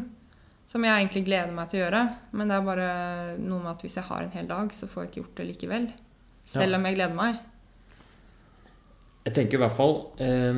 Som 0.70 0.86
jeg 0.86 0.94
egentlig 0.94 1.26
gleder 1.28 1.54
meg 1.54 1.70
til 1.70 1.82
å 1.82 1.84
gjøre. 1.86 2.04
Men 2.32 2.50
det 2.50 2.58
er 2.58 2.68
bare 2.68 2.88
noe 3.42 3.62
med 3.62 3.74
at 3.74 3.84
hvis 3.86 3.98
jeg 4.00 4.08
har 4.08 4.24
en 4.24 4.34
hel 4.34 4.50
dag, 4.50 4.74
så 4.74 4.90
får 4.90 5.04
jeg 5.04 5.12
ikke 5.12 5.22
gjort 5.24 5.40
det 5.40 5.48
likevel. 5.50 5.88
Selv 6.46 6.78
om 6.78 6.86
jeg 6.88 6.98
gleder 6.98 7.18
meg. 7.18 7.42
Jeg 9.24 9.36
tenker 9.38 9.58
i 9.58 9.64
hvert 9.64 9.76
fall 9.78 9.94
eh, 10.20 10.58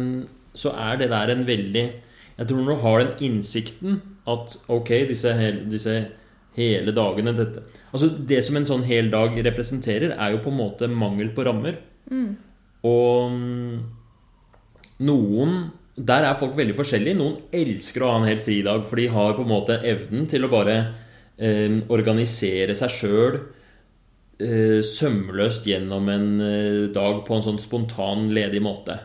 Så 0.57 0.71
er 0.73 0.97
det 0.97 1.11
der 1.11 1.29
en 1.29 1.43
veldig 1.45 1.83
Jeg 2.39 2.47
tror 2.49 2.61
når 2.61 2.71
du 2.71 2.81
har 2.81 3.01
den 3.03 3.27
innsikten 3.27 3.99
at 4.25 4.55
ok, 4.73 4.89
disse, 5.11 5.29
disse 5.69 5.91
hele 6.57 6.93
dagene 6.95 7.35
dette, 7.37 7.61
Altså 7.93 8.09
Det 8.09 8.39
som 8.43 8.57
en 8.57 8.65
sånn 8.65 8.87
hel 8.87 9.11
dag 9.13 9.37
representerer, 9.45 10.15
er 10.17 10.33
jo 10.33 10.41
på 10.41 10.49
en 10.49 10.57
måte 10.57 10.89
mangel 10.89 11.29
på 11.35 11.45
rammer. 11.45 11.77
Og 12.85 13.35
mm, 13.35 13.75
noen 15.05 15.53
Der 15.95 16.25
er 16.27 16.39
folk 16.39 16.57
veldig 16.57 16.75
forskjellige. 16.75 17.19
Noen 17.21 17.37
elsker 17.55 18.03
å 18.03 18.09
ha 18.09 18.17
en 18.19 18.27
hel 18.27 18.41
fridag, 18.43 18.81
for 18.89 18.99
de 18.99 19.05
har 19.13 19.37
på 19.37 19.45
en 19.45 19.53
måte 19.53 19.77
evnen 19.87 20.25
til 20.27 20.43
å 20.43 20.51
bare 20.51 20.79
eh, 21.37 21.77
organisere 21.87 22.75
seg 22.75 22.97
sjøl 22.97 23.37
sømløst 24.37 25.67
gjennom 25.67 26.09
en 26.11 26.29
eh, 26.43 26.85
dag 26.93 27.21
på 27.27 27.35
en 27.37 27.45
sånn 27.45 27.59
spontan, 27.61 28.29
ledig 28.35 28.61
måte. 28.63 28.99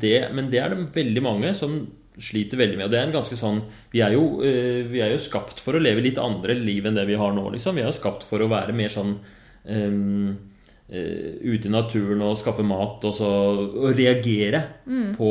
Det, 0.00 0.16
men 0.34 0.48
det 0.50 0.58
er 0.58 0.72
det 0.72 0.88
veldig 0.96 1.22
mange 1.22 1.52
som 1.54 1.74
sliter 2.20 2.58
veldig 2.58 2.78
med. 2.78 2.88
Og 2.88 2.92
det 2.92 2.98
er 2.98 3.04
en 3.06 3.14
ganske 3.14 3.36
sånn 3.38 3.60
Vi 3.92 4.00
er 4.02 4.16
jo, 4.16 4.40
eh, 4.42 4.82
vi 4.90 5.02
er 5.04 5.12
jo 5.12 5.20
skapt 5.22 5.60
for 5.62 5.76
å 5.76 5.82
leve 5.82 6.02
litt 6.02 6.18
andre 6.18 6.56
liv 6.58 6.88
enn 6.88 6.96
det 6.98 7.06
vi 7.06 7.18
har 7.20 7.34
nå, 7.36 7.44
liksom. 7.54 7.76
Vi 7.76 7.84
er 7.84 7.90
jo 7.90 8.00
skapt 8.00 8.26
for 8.26 8.42
å 8.42 8.50
være 8.50 8.74
mer 8.76 8.92
sånn 8.92 9.14
eh, 9.68 9.90
ute 10.90 11.68
i 11.68 11.70
naturen 11.70 12.24
og 12.26 12.40
skaffe 12.40 12.64
mat 12.66 13.04
og 13.06 13.14
så 13.14 13.28
og 13.62 13.92
reagere 13.94 14.64
på 15.14 15.30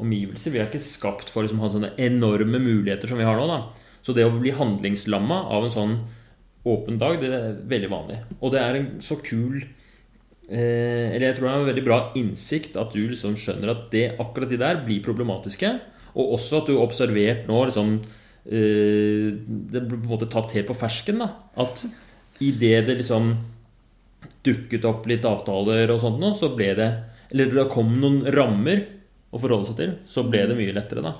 omgivelser. 0.00 0.52
Vi 0.52 0.60
er 0.60 0.68
ikke 0.68 0.82
skapt 0.82 1.32
for 1.32 1.46
liksom, 1.46 1.62
å 1.62 1.64
ha 1.64 1.72
sånne 1.72 1.94
enorme 1.96 2.60
muligheter 2.60 3.08
som 3.08 3.16
vi 3.16 3.24
har 3.24 3.38
nå. 3.38 3.46
Da. 3.48 3.94
Så 4.04 4.12
det 4.12 4.26
å 4.28 4.34
bli 4.36 4.52
handlingslamma 4.52 5.46
av 5.48 5.64
en 5.64 5.74
sånn 5.74 5.94
åpen 6.68 6.98
dag, 7.00 7.20
det 7.22 7.30
er 7.32 7.60
veldig 7.68 7.90
vanlig. 7.90 8.18
Og 8.40 8.52
det 8.52 8.60
er 8.60 8.78
en 8.78 8.88
så 9.04 9.16
kul 9.24 9.62
eh, 9.62 11.06
Eller 11.14 11.30
jeg 11.30 11.38
tror 11.38 11.46
det 11.46 11.52
er 11.52 11.60
en 11.62 11.70
veldig 11.70 11.86
bra 11.86 12.00
innsikt 12.20 12.76
at 12.80 12.92
du 12.92 13.00
liksom 13.08 13.36
skjønner 13.40 13.72
at 13.72 13.86
det, 13.94 14.06
akkurat 14.20 14.50
de 14.50 14.60
der 14.60 14.82
blir 14.84 15.04
problematiske. 15.04 15.72
Og 16.14 16.34
også 16.36 16.60
at 16.60 16.68
du 16.68 16.76
har 16.76 16.84
observert 16.84 17.46
nå 17.48 17.62
liksom 17.68 17.94
eh, 18.44 19.30
Det 19.40 19.84
blir 19.84 19.96
på 19.96 20.04
en 20.04 20.12
måte 20.16 20.30
tatt 20.30 20.52
helt 20.56 20.68
på 20.68 20.76
fersken. 20.76 21.22
da 21.24 21.32
At 21.64 21.84
idet 22.40 22.86
det 22.88 23.00
liksom 23.00 23.32
dukket 24.44 24.84
opp 24.88 25.04
litt 25.08 25.24
avtaler 25.28 25.90
og 25.92 26.00
sånt 26.00 26.20
nå, 26.20 26.32
så 26.36 26.52
ble 26.56 26.72
det 26.76 26.90
Eller 27.30 27.52
det 27.52 27.70
kom 27.72 27.92
noen 28.00 28.22
rammer 28.32 28.84
å 29.30 29.38
forholde 29.38 29.68
seg 29.68 29.76
til, 29.78 29.90
så 30.10 30.24
ble 30.26 30.42
det 30.50 30.56
mye 30.58 30.72
lettere, 30.74 31.04
da. 31.04 31.12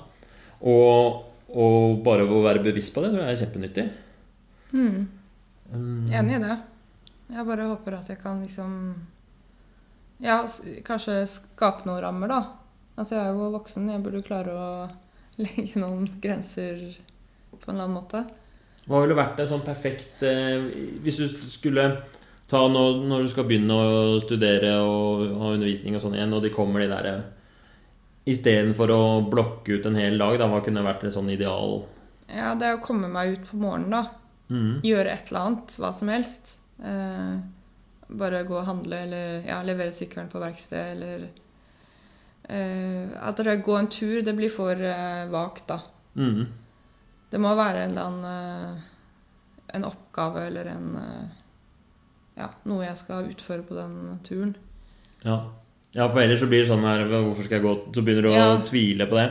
Og, 0.67 1.21
og 1.55 2.01
bare 2.03 2.25
å 2.27 2.41
være 2.43 2.59
bevisst 2.65 2.91
på 2.91 3.05
det 3.05 3.13
tror 3.13 3.21
jeg 3.23 3.37
er 3.37 3.39
kjempenyttig. 3.39 3.85
Mm. 4.75 5.20
Um, 5.71 6.07
Enig 6.11 6.35
i 6.35 6.43
det. 6.43 6.57
Jeg 7.31 7.47
bare 7.47 7.69
håper 7.69 7.95
at 7.95 8.09
jeg 8.11 8.19
kan 8.19 8.41
liksom 8.43 8.73
Ja, 10.21 10.41
kanskje 10.85 11.23
skape 11.31 11.87
noen 11.87 12.01
rammer, 12.03 12.29
da. 12.29 12.41
Altså, 12.99 13.15
jeg 13.15 13.23
er 13.23 13.37
jo 13.37 13.53
voksen, 13.55 13.87
jeg 13.89 14.03
burde 14.03 14.23
klare 14.25 14.53
å 14.53 14.67
legge 15.41 15.79
noen 15.81 16.05
grenser 16.21 16.83
på 17.51 17.71
en 17.71 17.75
eller 17.75 17.87
annen 17.87 17.97
måte. 17.97 18.23
Hva 18.85 19.01
ville 19.03 19.17
vært 19.17 19.37
det 19.39 19.47
sånn 19.49 19.61
perfekt 19.61 20.23
eh, 20.25 20.63
Hvis 21.05 21.19
du 21.21 21.27
skulle 21.29 21.83
ta 22.49 22.61
nå, 22.67 22.81
når 23.07 23.25
du 23.25 23.29
skal 23.31 23.45
begynne 23.47 23.75
å 23.77 24.17
studere 24.23 24.73
og 24.83 25.21
ha 25.39 25.51
undervisning 25.53 25.95
og 25.95 26.03
sånn 26.03 26.17
igjen, 26.17 26.33
og 26.35 26.43
de 26.43 26.51
kommer 26.53 26.83
de 26.83 26.89
der 26.91 27.11
Istedenfor 28.31 28.91
å 28.93 29.03
blokke 29.25 29.79
ut 29.79 29.85
en 29.89 29.97
hel 29.97 30.19
dag, 30.21 30.35
da, 30.37 30.49
hva 30.51 30.59
kunne 30.65 30.83
vært 30.85 31.07
et 31.07 31.15
sånn 31.15 31.31
ideal? 31.33 31.79
Ja, 32.29 32.51
det 32.57 32.67
er 32.67 32.75
å 32.77 32.83
komme 32.83 33.09
meg 33.09 33.33
ut 33.33 33.47
på 33.49 33.57
morgenen, 33.57 33.95
da. 33.95 34.20
Mhm. 34.51 34.81
Gjøre 34.83 35.13
et 35.13 35.31
eller 35.31 35.45
annet, 35.45 35.75
hva 35.79 35.91
som 35.95 36.11
helst. 36.11 36.57
Eh, 36.83 37.35
bare 38.11 38.43
gå 38.43 38.57
og 38.59 38.67
handle, 38.67 39.03
eller 39.05 39.45
ja, 39.47 39.61
levere 39.63 39.95
sykkelen 39.95 40.29
på 40.31 40.41
verksted, 40.41 40.97
eller 40.97 41.27
eh, 42.49 43.11
At 43.21 43.37
det 43.37 43.61
gå 43.63 43.77
en 43.77 43.91
tur, 43.91 44.21
det 44.25 44.35
blir 44.35 44.51
for 44.51 44.75
eh, 44.75 45.29
vagt, 45.31 45.67
da. 45.69 45.79
Mm. 46.19 46.47
Det 47.31 47.39
må 47.39 47.53
være 47.55 47.85
en 47.85 47.93
eller 47.93 48.09
annen 48.09 48.25
eh, 48.27 49.77
En 49.77 49.85
oppgave 49.87 50.41
eller 50.49 50.67
en 50.73 50.89
eh, 50.99 51.29
Ja, 52.41 52.49
noe 52.67 52.83
jeg 52.83 52.97
skal 52.99 53.29
utføre 53.31 53.63
på 53.63 53.77
den 53.77 54.19
turen. 54.27 54.55
Ja. 55.23 55.37
ja, 55.93 56.07
for 56.09 56.19
ellers 56.19 56.41
så 56.41 56.49
blir 56.49 56.63
det 56.63 56.71
sånn 56.71 56.83
her 56.83 57.05
Hvorfor 57.07 57.45
skal 57.45 57.59
jeg 57.59 57.65
gå 57.67 57.73
Så 57.93 58.03
begynner 58.03 58.25
du 58.25 58.33
å 58.33 58.45
tvile 58.67 59.07
på 59.07 59.19
det. 59.19 59.29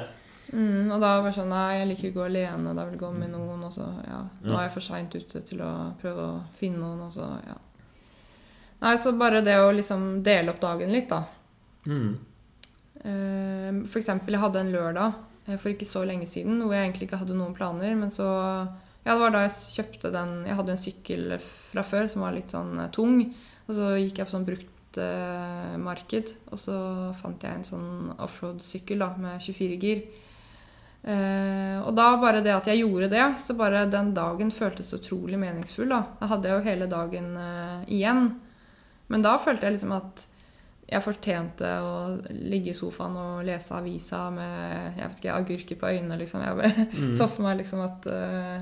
Mm, 0.50 0.90
og 0.90 0.98
da 0.98 1.12
var 1.20 1.28
det 1.28 1.36
sånn 1.36 1.52
Nei, 1.52 1.78
jeg 1.78 1.88
liker 1.90 2.08
ikke 2.08 2.16
å 2.16 2.20
gå 2.20 2.26
alene, 2.26 2.72
da 2.74 2.84
vil 2.86 2.96
jeg 2.96 3.02
gå 3.04 3.10
med 3.16 3.34
noen. 3.34 3.66
Og 3.68 3.74
så, 3.74 3.86
ja. 4.06 4.22
Nå 4.42 4.56
er 4.56 4.66
jeg 4.66 4.74
for 4.76 4.86
seint 4.86 5.14
ute 5.14 5.42
til 5.46 5.62
å 5.62 5.72
prøve 6.00 6.26
å 6.26 6.38
finne 6.58 6.82
noen, 6.82 7.04
og 7.06 7.12
så, 7.14 7.28
ja. 7.46 7.58
Nei, 8.80 8.96
så 8.98 9.12
bare 9.12 9.42
det 9.44 9.58
å 9.60 9.72
liksom 9.76 10.22
dele 10.24 10.54
opp 10.54 10.60
dagen 10.62 10.92
litt, 10.94 11.10
da. 11.12 11.24
Mm. 11.86 12.12
Eh, 13.00 13.82
For 13.88 14.00
eksempel, 14.00 14.36
jeg 14.36 14.42
hadde 14.42 14.60
en 14.60 14.72
lørdag 14.74 15.14
eh, 15.46 15.56
for 15.56 15.72
ikke 15.72 15.88
så 15.88 16.02
lenge 16.08 16.28
siden 16.28 16.60
hvor 16.60 16.74
jeg 16.76 16.88
egentlig 16.88 17.08
ikke 17.08 17.20
hadde 17.22 17.36
noen 17.38 17.56
planer, 17.56 17.94
men 17.96 18.12
så 18.12 18.28
Ja, 19.00 19.14
det 19.14 19.20
var 19.22 19.32
da 19.32 19.46
jeg 19.46 19.54
kjøpte 19.78 20.10
den 20.12 20.32
Jeg 20.44 20.56
hadde 20.58 20.72
en 20.74 20.80
sykkel 20.82 21.22
fra 21.40 21.84
før 21.88 22.10
som 22.12 22.26
var 22.26 22.34
litt 22.36 22.52
sånn 22.52 22.74
eh, 22.76 22.90
tung, 22.92 23.22
og 23.64 23.72
så 23.76 23.94
gikk 23.96 24.20
jeg 24.20 24.28
på 24.28 24.34
sånn 24.34 24.48
bruktmarked, 24.48 26.34
og 26.50 26.60
så 26.60 26.76
fant 27.20 27.46
jeg 27.46 27.60
en 27.60 27.68
sånn 27.68 27.90
offroad-sykkel 28.18 29.00
da 29.00 29.12
med 29.16 29.40
24 29.46 29.78
gir. 29.80 30.02
Eh, 31.02 31.78
og 31.80 31.94
da 31.96 32.10
bare 32.20 32.42
det 32.44 32.52
at 32.52 32.66
jeg 32.68 32.82
gjorde 32.82 33.08
det, 33.12 33.24
så 33.40 33.54
bare 33.56 33.86
den 33.88 34.12
dagen 34.16 34.50
føltes 34.52 34.92
utrolig 34.96 35.38
meningsfull. 35.40 35.88
Da 35.88 36.02
Da 36.20 36.26
hadde 36.34 36.48
jeg 36.50 36.58
jo 36.58 36.66
hele 36.68 36.88
dagen 36.90 37.30
uh, 37.36 37.84
igjen. 37.88 38.26
Men 39.08 39.22
da 39.24 39.38
følte 39.40 39.66
jeg 39.66 39.78
liksom 39.78 39.94
at 39.96 40.26
jeg 40.90 41.04
fortjente 41.04 41.68
å 41.86 41.94
ligge 42.34 42.72
i 42.72 42.74
sofaen 42.74 43.14
og 43.16 43.44
lese 43.46 43.76
avisa 43.78 44.24
med 44.34 44.98
jeg 44.98 45.06
vet 45.06 45.20
ikke, 45.20 45.36
agurker 45.38 45.78
på 45.78 45.86
øynene. 45.94 46.18
liksom. 46.18 46.42
Jeg 46.42 46.58
bare 46.58 46.86
Mm. 47.00 47.14
så 47.16 47.28
for 47.30 47.46
meg 47.46 47.58
liksom 47.62 47.80
at 47.86 48.06
uh, 48.10 48.60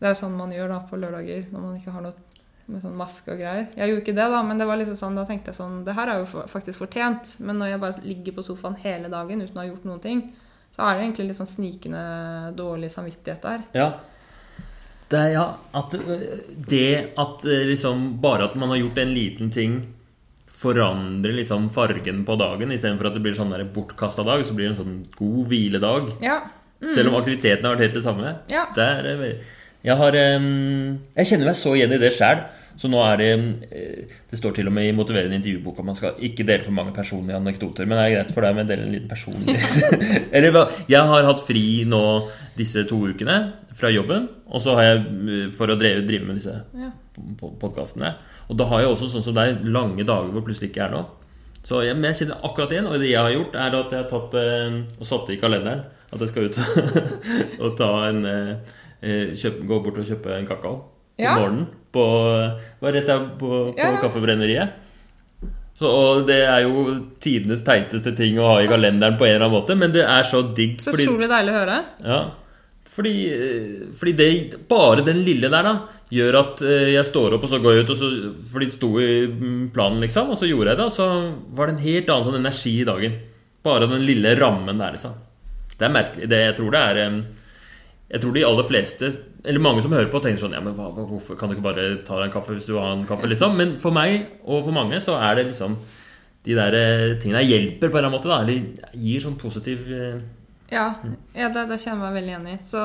det 0.00 0.08
er 0.08 0.16
sånn 0.16 0.36
man 0.36 0.52
gjør 0.52 0.68
da 0.72 0.80
på 0.88 0.96
lørdager 0.96 1.46
når 1.52 1.60
man 1.60 1.76
ikke 1.76 1.92
har 1.92 2.02
noe 2.02 2.14
med 2.70 2.82
sånn 2.84 2.94
maske 2.96 3.32
og 3.34 3.38
greier. 3.40 3.66
Jeg 3.76 3.90
gjorde 3.90 4.02
ikke 4.04 4.14
det, 4.16 4.28
da, 4.30 4.42
men 4.46 4.58
det 4.58 4.66
var 4.66 4.78
liksom 4.78 4.96
sånn, 4.96 5.16
da 5.18 5.24
tenkte 5.26 5.50
jeg 5.50 5.58
sånn 5.58 5.80
Det 5.84 5.94
her 5.96 6.08
er 6.08 6.20
jo 6.22 6.44
faktisk 6.48 6.78
fortjent. 6.78 7.34
Men 7.42 7.58
når 7.58 7.72
jeg 7.72 7.80
bare 7.82 8.04
ligger 8.06 8.36
på 8.36 8.44
sofaen 8.46 8.76
hele 8.82 9.10
dagen 9.10 9.42
uten 9.42 9.58
å 9.58 9.64
ha 9.64 9.66
gjort 9.68 9.88
noen 9.88 10.00
ting, 10.04 10.20
så 10.74 10.86
er 10.86 10.96
det 10.96 11.04
egentlig 11.04 11.28
litt 11.30 11.38
sånn 11.40 11.50
snikende 11.50 12.04
dårlig 12.56 12.90
samvittighet 12.92 13.42
der. 13.44 13.66
Ja. 13.76 13.88
Det 15.10 15.22
ja 15.32 15.46
at 15.74 15.94
øh, 15.98 16.20
Det 16.70 16.90
at 17.18 17.42
øh, 17.42 17.64
liksom 17.66 18.20
Bare 18.22 18.46
at 18.46 18.54
man 18.54 18.70
har 18.70 18.78
gjort 18.78 19.00
en 19.02 19.14
liten 19.14 19.50
ting 19.50 19.80
forandrer 20.60 21.32
liksom 21.32 21.70
fargen 21.72 22.18
på 22.28 22.34
dagen 22.36 22.72
istedenfor 22.74 23.08
at 23.08 23.14
det 23.16 23.22
blir 23.24 23.32
sånn 23.32 23.48
der 23.48 23.62
bortkasta 23.72 24.20
dag, 24.28 24.42
så 24.44 24.52
blir 24.52 24.68
det 24.68 24.74
en 24.74 24.80
sånn 24.82 24.98
god 25.16 25.46
hviledag. 25.48 26.10
Ja. 26.20 26.34
Selv 26.92 27.08
om 27.08 27.16
aktiviteten 27.16 27.64
har 27.64 27.78
vært 27.78 27.86
helt 27.86 27.96
det 27.96 28.02
samme. 28.04 28.34
Ja. 28.52 28.66
Det 28.76 28.84
er 28.84 29.08
øh, 29.14 29.22
Jeg 29.88 29.96
har 29.96 30.18
Jeg 30.20 31.30
kjenner 31.30 31.48
meg 31.48 31.56
så 31.56 31.72
igjen 31.78 31.96
i 31.96 32.00
det 32.02 32.12
sjæl. 32.18 32.44
Så 32.80 32.88
nå 32.88 33.00
er 33.04 33.18
det 33.20 33.28
øh, 33.36 34.04
Det 34.30 34.38
står 34.40 34.54
til 34.56 34.70
og 34.70 34.72
med 34.72 34.88
i 34.88 34.94
motiverende 34.96 35.36
intervjubok 35.36 35.82
at 35.82 35.84
man 35.84 35.98
skal 35.98 36.20
ikke 36.24 36.46
dele 36.48 36.64
for 36.64 36.72
mange 36.72 36.94
personlige 36.96 37.36
anekdoter. 37.36 37.84
Men 37.84 37.98
det 37.98 38.04
er 38.06 38.14
greit 38.14 38.32
for 38.32 38.46
deg 38.46 38.56
med 38.56 38.64
å 38.64 38.70
dele 38.70 38.86
en 38.86 38.94
liten 38.94 39.10
personlig 39.10 39.56
Eller 40.36 40.54
hva 40.54 40.64
Jeg 40.88 41.12
har 41.12 41.28
hatt 41.28 41.44
fri 41.44 41.64
nå 41.88 42.02
disse 42.56 42.86
to 42.88 43.02
ukene 43.12 43.36
fra 43.76 43.92
jobben. 43.92 44.28
Og 44.48 44.64
så 44.64 44.74
har 44.78 44.88
jeg 44.88 45.04
øh, 45.04 45.46
for 45.56 45.72
å 45.72 45.78
drive, 45.80 46.06
drive 46.08 46.26
med 46.26 46.40
disse 46.40 46.56
Ja. 46.80 46.90
podkastene. 47.60 48.14
Og 48.48 48.56
da 48.58 48.64
har 48.70 48.80
jeg 48.82 48.94
også 48.94 49.10
sånn 49.12 49.24
som 49.28 49.36
deg 49.36 49.60
lange 49.68 50.06
dager 50.08 50.32
hvor 50.32 50.46
plutselig 50.46 50.70
ikke 50.72 50.86
er 50.86 50.94
noe. 50.96 51.08
Så 51.68 51.82
jeg, 51.84 51.94
men 51.98 52.08
jeg 52.08 52.22
kjenner 52.22 52.40
akkurat 52.48 52.72
igjen, 52.72 52.86
og 52.88 52.96
det 53.02 53.10
jeg 53.10 53.20
har 53.20 53.34
gjort, 53.34 53.56
er 53.60 53.74
at 53.76 53.92
jeg 53.92 54.00
har 54.00 54.08
tatt 54.08 54.36
eh, 54.40 54.78
og 54.96 55.06
satt 55.06 55.28
i 55.30 55.36
kalenderen 55.42 55.82
at 56.10 56.22
jeg 56.24 56.32
skal 56.32 56.48
ut 56.48 56.56
og 57.62 57.76
ta 57.78 57.90
en 58.08 58.24
eh, 58.26 58.72
eh, 59.04 59.34
kjøp, 59.38 59.60
Gå 59.68 59.78
bort 59.84 60.00
og 60.00 60.08
kjøpe 60.08 60.32
en 60.38 60.48
kakao 60.48 60.78
Ja. 61.20 61.36
morgenen. 61.38 61.68
På, 61.90 62.04
var 62.80 62.94
rett 62.94 63.08
der 63.08 63.24
på, 63.38 63.48
på 63.72 63.74
Ja, 63.78 63.92
ja. 63.96 64.00
Kaffebrenneriet. 64.02 64.76
Så, 65.80 65.88
og 65.88 66.26
det 66.28 66.42
er 66.44 66.66
jo 66.66 66.84
tidenes 67.24 67.64
teiteste 67.64 68.12
ting 68.16 68.36
å 68.38 68.50
ha 68.50 68.58
i 68.60 68.68
kalenderen 68.68 69.16
på 69.18 69.24
en 69.24 69.32
eller 69.32 69.46
annen 69.46 69.56
måte, 69.56 69.76
men 69.80 69.94
det 69.94 70.04
er 70.04 70.28
så 70.28 70.42
digg. 70.54 70.76
Så 70.84 70.92
utrolig 70.92 71.30
deilig 71.30 71.54
å 71.54 71.58
høre. 71.62 71.78
ja, 72.04 72.20
fordi, 72.90 73.14
eh, 73.32 73.88
fordi 73.96 74.12
det, 74.18 74.28
bare 74.68 75.04
den 75.06 75.22
lille 75.24 75.48
der 75.48 75.64
da 75.64 75.74
gjør 76.12 76.38
at 76.40 76.62
eh, 76.66 76.90
jeg 76.96 77.06
står 77.08 77.36
opp 77.36 77.46
og 77.46 77.52
så 77.52 77.60
går 77.62 77.78
jeg 77.78 77.86
ut, 77.86 77.92
så, 77.96 78.10
fordi 78.52 78.68
det 78.68 78.76
sto 78.76 78.90
i 79.00 79.10
planen, 79.72 80.02
liksom, 80.04 80.32
og 80.34 80.38
så 80.38 80.48
gjorde 80.50 80.74
jeg 80.74 80.80
det, 80.82 80.88
og 80.90 80.94
så 80.96 81.08
var 81.56 81.70
det 81.70 81.76
en 81.76 81.84
helt 81.86 82.10
annen 82.10 82.28
sånn 82.28 82.40
energi 82.42 82.74
i 82.82 82.88
dagen. 82.88 83.18
Bare 83.64 83.88
den 83.88 84.04
lille 84.08 84.34
rammen 84.38 84.80
der, 84.80 84.96
liksom. 84.96 85.16
Det 85.78 85.86
er 85.86 85.94
merkelig. 85.94 86.28
Det, 86.28 86.40
jeg 86.44 86.56
tror 86.58 86.74
det 86.74 86.82
er 86.90 87.02
eh, 87.06 87.20
Jeg 88.10 88.22
tror 88.24 88.34
de 88.34 88.42
aller 88.46 88.66
fleste, 88.66 89.08
eller 89.44 89.62
mange 89.62 89.82
som 89.84 89.92
hører 89.94 90.10
på, 90.10 90.18
tenker 90.22 90.42
sånn 90.42 90.56
Ja, 90.56 90.60
men 90.64 90.74
hva, 90.74 90.88
hvorfor 90.96 91.36
kan 91.38 91.48
du 91.50 91.54
ikke 91.54 91.68
bare 91.68 91.84
ta 92.06 92.16
deg 92.18 92.26
en 92.26 92.32
kaffe 92.34 92.56
hvis 92.56 92.66
du 92.66 92.72
vil 92.74 92.82
ha 92.82 92.90
en 92.96 93.06
kaffe, 93.06 93.28
liksom? 93.30 93.54
Men 93.56 93.76
for 93.78 93.94
meg, 93.94 94.24
og 94.42 94.64
for 94.66 94.74
mange, 94.74 94.98
så 95.04 95.14
er 95.22 95.38
det 95.38 95.46
liksom 95.52 95.76
de 96.46 96.56
der 96.56 96.74
eh, 96.74 97.18
tingene 97.20 97.44
hjelper 97.44 97.86
på 97.92 97.98
en 97.98 98.00
eller 98.00 98.08
annen 98.08 98.16
måte, 98.16 98.30
da. 98.32 98.40
Eller 98.42 98.98
gir 98.98 99.22
sånn 99.22 99.38
positiv 99.40 99.86
eh, 99.94 100.18
Ja, 100.72 100.88
ja 101.36 101.50
det, 101.54 101.66
det 101.70 101.78
kjenner 101.82 102.00
jeg 102.00 102.02
meg 102.02 102.18
veldig 102.18 102.34
igjen 102.34 102.50
i. 102.50 102.58
Så 102.66 102.82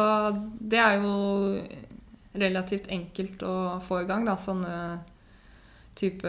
det 0.60 0.82
er 0.84 0.98
jo 1.00 1.14
relativt 2.36 2.90
enkelt 2.92 3.46
å 3.48 3.56
få 3.88 4.04
i 4.04 4.08
gang, 4.10 4.26
da. 4.28 4.36
Sånne 4.38 4.76
type 5.96 6.28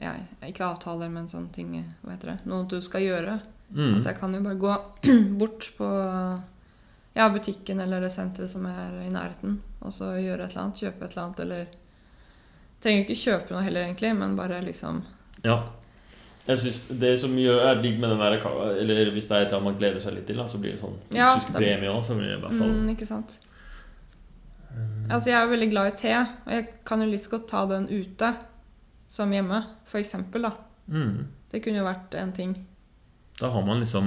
Ja, 0.00 0.14
ikke 0.48 0.64
avtaler, 0.70 1.10
men 1.12 1.28
sånne 1.28 1.52
ting 1.52 1.74
Hva 2.00 2.14
heter 2.14 2.32
det? 2.32 2.38
Noe 2.48 2.64
du 2.70 2.78
skal 2.82 3.04
gjøre. 3.04 3.38
mm. 3.68 3.94
Altså 3.94 4.08
jeg 4.08 4.18
kan 4.20 4.34
jo 4.34 4.44
bare 4.46 4.62
gå 4.62 4.76
bort 5.40 5.70
på 5.76 5.90
ja, 7.16 7.28
butikken 7.32 7.80
eller 7.80 8.00
det 8.04 8.12
senteret 8.12 8.50
som 8.52 8.66
er 8.68 9.00
i 9.06 9.10
nærheten, 9.12 9.58
og 9.80 9.92
så 9.94 10.12
gjøre 10.20 10.44
et 10.44 10.50
eller 10.52 10.62
annet. 10.66 10.82
Kjøpe 10.82 11.04
et 11.06 11.10
eller 11.16 11.24
annet, 11.24 11.40
eller 11.46 11.66
Trenger 12.84 13.06
ikke 13.06 13.16
kjøpe 13.16 13.54
noe 13.54 13.62
heller, 13.64 13.86
egentlig, 13.88 14.10
men 14.18 14.36
bare 14.36 14.60
liksom 14.62 15.02
Ja. 15.44 15.62
Jeg 16.46 16.58
synes 16.58 16.82
Det 17.00 17.14
som 17.18 17.32
gjør, 17.34 17.58
er 17.70 17.80
digg 17.82 17.96
med 17.98 18.10
den 18.12 18.18
der 18.20 18.36
Eller 18.78 19.10
hvis 19.10 19.26
det 19.26 19.32
er 19.36 19.40
et 19.40 19.46
eller 19.48 19.56
annet 19.58 19.64
man 19.72 19.78
gleder 19.80 20.00
seg 20.00 20.14
litt 20.14 20.26
til, 20.28 20.36
da, 20.36 20.44
så 20.46 20.60
blir 20.60 20.72
det 20.76 20.80
sånn 20.82 20.98
Ja, 21.16 21.32
fysisk 21.34 21.52
det- 21.52 21.62
premie 21.62 21.90
òg. 21.90 22.04
Så 22.04 22.14
blir 22.14 22.28
det 22.28 22.36
i 22.38 22.40
hvert 22.44 22.58
fall 22.58 22.70
mm, 22.76 22.90
Ikke 22.94 23.06
sant. 23.06 23.38
Altså, 25.10 25.30
jeg 25.30 25.40
er 25.40 25.48
veldig 25.48 25.70
glad 25.70 25.86
i 25.92 25.96
te, 25.96 26.12
og 26.46 26.52
jeg 26.52 26.68
kan 26.84 27.00
jo 27.00 27.06
litt 27.08 27.22
så 27.24 27.30
godt 27.30 27.48
ta 27.48 27.66
den 27.66 27.88
ute 27.88 28.36
som 29.08 29.30
hjemme, 29.32 29.64
for 29.86 29.98
eksempel, 30.02 30.42
da. 30.42 30.50
mm. 30.88 31.26
Det 31.52 31.62
kunne 31.64 31.78
jo 31.78 31.84
vært 31.86 32.14
en 32.20 32.32
ting. 32.32 32.54
Da 33.36 33.50
har 33.52 33.64
man 33.66 33.82
liksom 33.82 34.06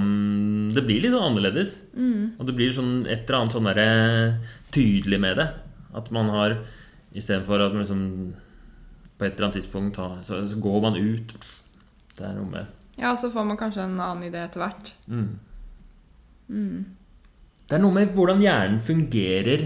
Det 0.74 0.82
blir 0.82 1.04
litt 1.04 1.14
sånn 1.14 1.28
annerledes. 1.30 1.76
Mm. 1.94 2.36
Og 2.38 2.46
det 2.48 2.54
blir 2.58 2.72
sånn 2.74 3.04
et 3.06 3.24
eller 3.28 3.38
annet 3.40 3.54
sånn 3.54 3.68
derre 3.70 3.88
tydelig 4.74 5.20
med 5.22 5.38
det. 5.38 5.48
At 5.94 6.10
man 6.14 6.30
har 6.34 6.60
Istedenfor 7.10 7.58
at 7.64 7.72
man 7.74 7.82
liksom 7.82 8.02
på 9.18 9.26
et 9.26 9.34
eller 9.34 9.48
annet 9.48 9.56
tidspunkt 9.58 9.96
har, 9.98 10.20
så, 10.22 10.36
så 10.48 10.56
går 10.62 10.76
man 10.84 10.94
ut. 10.96 11.32
Det 12.14 12.22
er 12.24 12.36
noe 12.38 12.46
med 12.48 13.00
Ja, 13.00 13.10
så 13.18 13.32
får 13.34 13.48
man 13.48 13.58
kanskje 13.58 13.82
en 13.82 13.98
annen 13.98 14.28
idé 14.30 14.44
etter 14.44 14.62
hvert. 14.62 14.92
mm. 15.10 15.30
Mm. 16.50 16.84
Det 17.68 17.76
er 17.76 17.82
noe 17.84 17.94
med 17.94 18.14
hvordan 18.16 18.40
hjernen 18.42 18.80
fungerer 18.82 19.60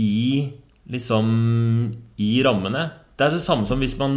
i 0.00 0.48
liksom 0.88 1.26
i 2.16 2.30
rammene. 2.44 2.86
Det 3.22 3.28
er 3.28 3.36
det 3.36 3.42
samme 3.44 3.68
som 3.70 3.78
hvis 3.78 3.92
man 4.00 4.16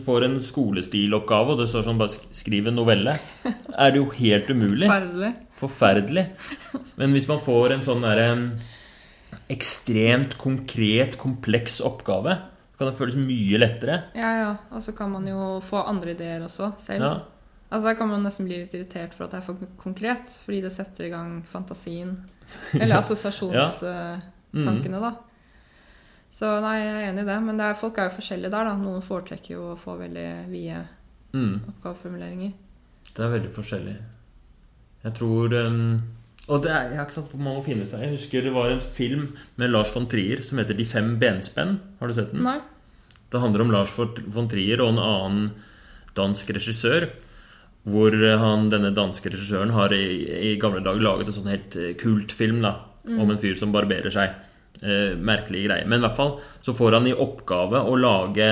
får 0.00 0.24
en 0.24 0.36
skolestiloppgave, 0.40 1.52
og 1.52 1.58
det 1.60 1.66
står 1.68 1.84
sånn 1.84 1.98
bare 2.00 2.08
sk- 2.14 2.30
'skriv 2.32 2.68
en 2.70 2.76
novelle'. 2.78 3.18
Er 3.76 3.90
det 3.92 4.00
jo 4.00 4.06
helt 4.16 4.48
umulig. 4.48 4.88
Forferdelig. 4.88 5.34
Forferdelig. 5.60 6.24
Men 6.96 7.12
hvis 7.12 7.28
man 7.28 7.38
får 7.44 7.72
en 7.74 7.82
sånn 7.84 8.00
derre 8.00 8.30
ekstremt 9.52 10.36
konkret, 10.40 11.16
kompleks 11.20 11.80
oppgave, 11.84 12.36
så 12.72 12.78
kan 12.80 12.88
det 12.90 12.96
føles 12.98 13.16
mye 13.20 13.58
lettere. 13.60 13.98
Ja, 14.16 14.30
ja. 14.40 14.50
Og 14.72 14.82
så 14.84 14.94
kan 14.96 15.10
man 15.12 15.26
jo 15.28 15.60
få 15.64 15.82
andre 15.86 16.14
ideer 16.16 16.40
også, 16.46 16.72
selv. 16.80 17.02
Ja. 17.04 17.14
Altså, 17.70 17.84
Da 17.90 17.94
kan 17.98 18.08
man 18.08 18.22
nesten 18.24 18.46
bli 18.46 18.62
litt 18.62 18.74
irritert 18.74 19.12
for 19.14 19.24
at 19.24 19.30
det 19.32 19.38
er 19.42 19.46
for 19.46 19.56
konkret, 19.80 20.38
fordi 20.44 20.60
det 20.62 20.72
setter 20.72 21.06
i 21.06 21.10
gang 21.10 21.42
fantasien. 21.52 22.16
Eller 22.74 22.96
assosiasjonstankene, 23.02 24.22
Mm. 24.54 25.00
da. 25.02 25.12
Så 26.36 26.50
nei, 26.60 26.76
jeg 26.82 26.92
er 26.92 27.08
enig 27.10 27.24
i 27.24 27.28
det. 27.30 27.38
Men 27.46 27.56
det 27.60 27.64
er, 27.70 27.78
folk 27.80 27.98
er 27.98 28.10
jo 28.10 28.16
forskjellige 28.18 28.52
der, 28.52 28.68
da. 28.68 28.76
Noen 28.76 29.04
foretrekker 29.04 29.54
jo 29.54 29.70
å 29.72 29.80
få 29.80 29.96
veldig 30.02 30.28
vide 30.52 30.84
Mm. 31.36 31.60
oppgaveformuleringer. 31.68 32.52
Det 33.14 33.24
er 33.24 33.32
veldig 33.32 33.50
forskjellig. 33.52 33.96
Jeg 35.04 35.14
tror 35.14 35.52
um 35.66 36.02
Og 36.48 36.62
det 36.62 36.70
er, 36.70 36.82
jeg 36.90 36.96
har 36.96 37.06
ikke 37.06 37.16
sagt 37.16 37.32
hvor 37.32 37.42
man 37.42 37.56
må 37.56 37.64
finne 37.64 37.86
seg. 37.90 38.04
Jeg 38.04 38.12
husker 38.14 38.42
det 38.42 38.52
var 38.54 38.70
en 38.70 38.80
film 38.80 39.24
med 39.58 39.70
Lars 39.70 39.92
von 39.94 40.06
Trier 40.06 40.42
som 40.42 40.58
heter 40.58 40.76
'De 40.76 40.84
fem 40.84 41.18
benspenn'. 41.18 41.80
Har 41.98 42.06
du 42.08 42.14
sett 42.14 42.30
den? 42.30 42.44
Nei. 42.44 42.60
Det 43.30 43.40
handler 43.40 43.60
om 43.62 43.70
Lars 43.72 43.90
von 43.96 44.48
Trier 44.48 44.80
og 44.80 44.90
en 44.94 44.98
annen 44.98 45.50
dansk 46.14 46.46
regissør. 46.54 47.10
Hvor 47.84 48.10
han, 48.38 48.70
denne 48.70 48.94
danske 48.94 49.30
regissøren 49.30 49.70
har 49.70 49.92
i, 49.92 50.52
i 50.52 50.58
gamle 50.58 50.82
dager 50.82 51.00
laget 51.00 51.26
en 51.26 51.32
sånn 51.32 51.50
helt 51.50 51.70
kult 51.70 51.98
kultfilm 51.98 52.62
da, 52.62 52.80
om 53.06 53.30
en 53.30 53.38
fyr 53.38 53.54
som 53.56 53.72
barberer 53.72 54.10
seg. 54.10 54.30
Eh, 54.84 55.14
merkelige 55.16 55.70
greier. 55.70 55.86
Men 55.88 56.02
i 56.02 56.04
hvert 56.04 56.16
fall 56.18 56.34
så 56.60 56.74
får 56.76 56.98
han 56.98 57.06
i 57.08 57.14
oppgave 57.16 57.80
å 57.80 57.94
lage 57.96 58.44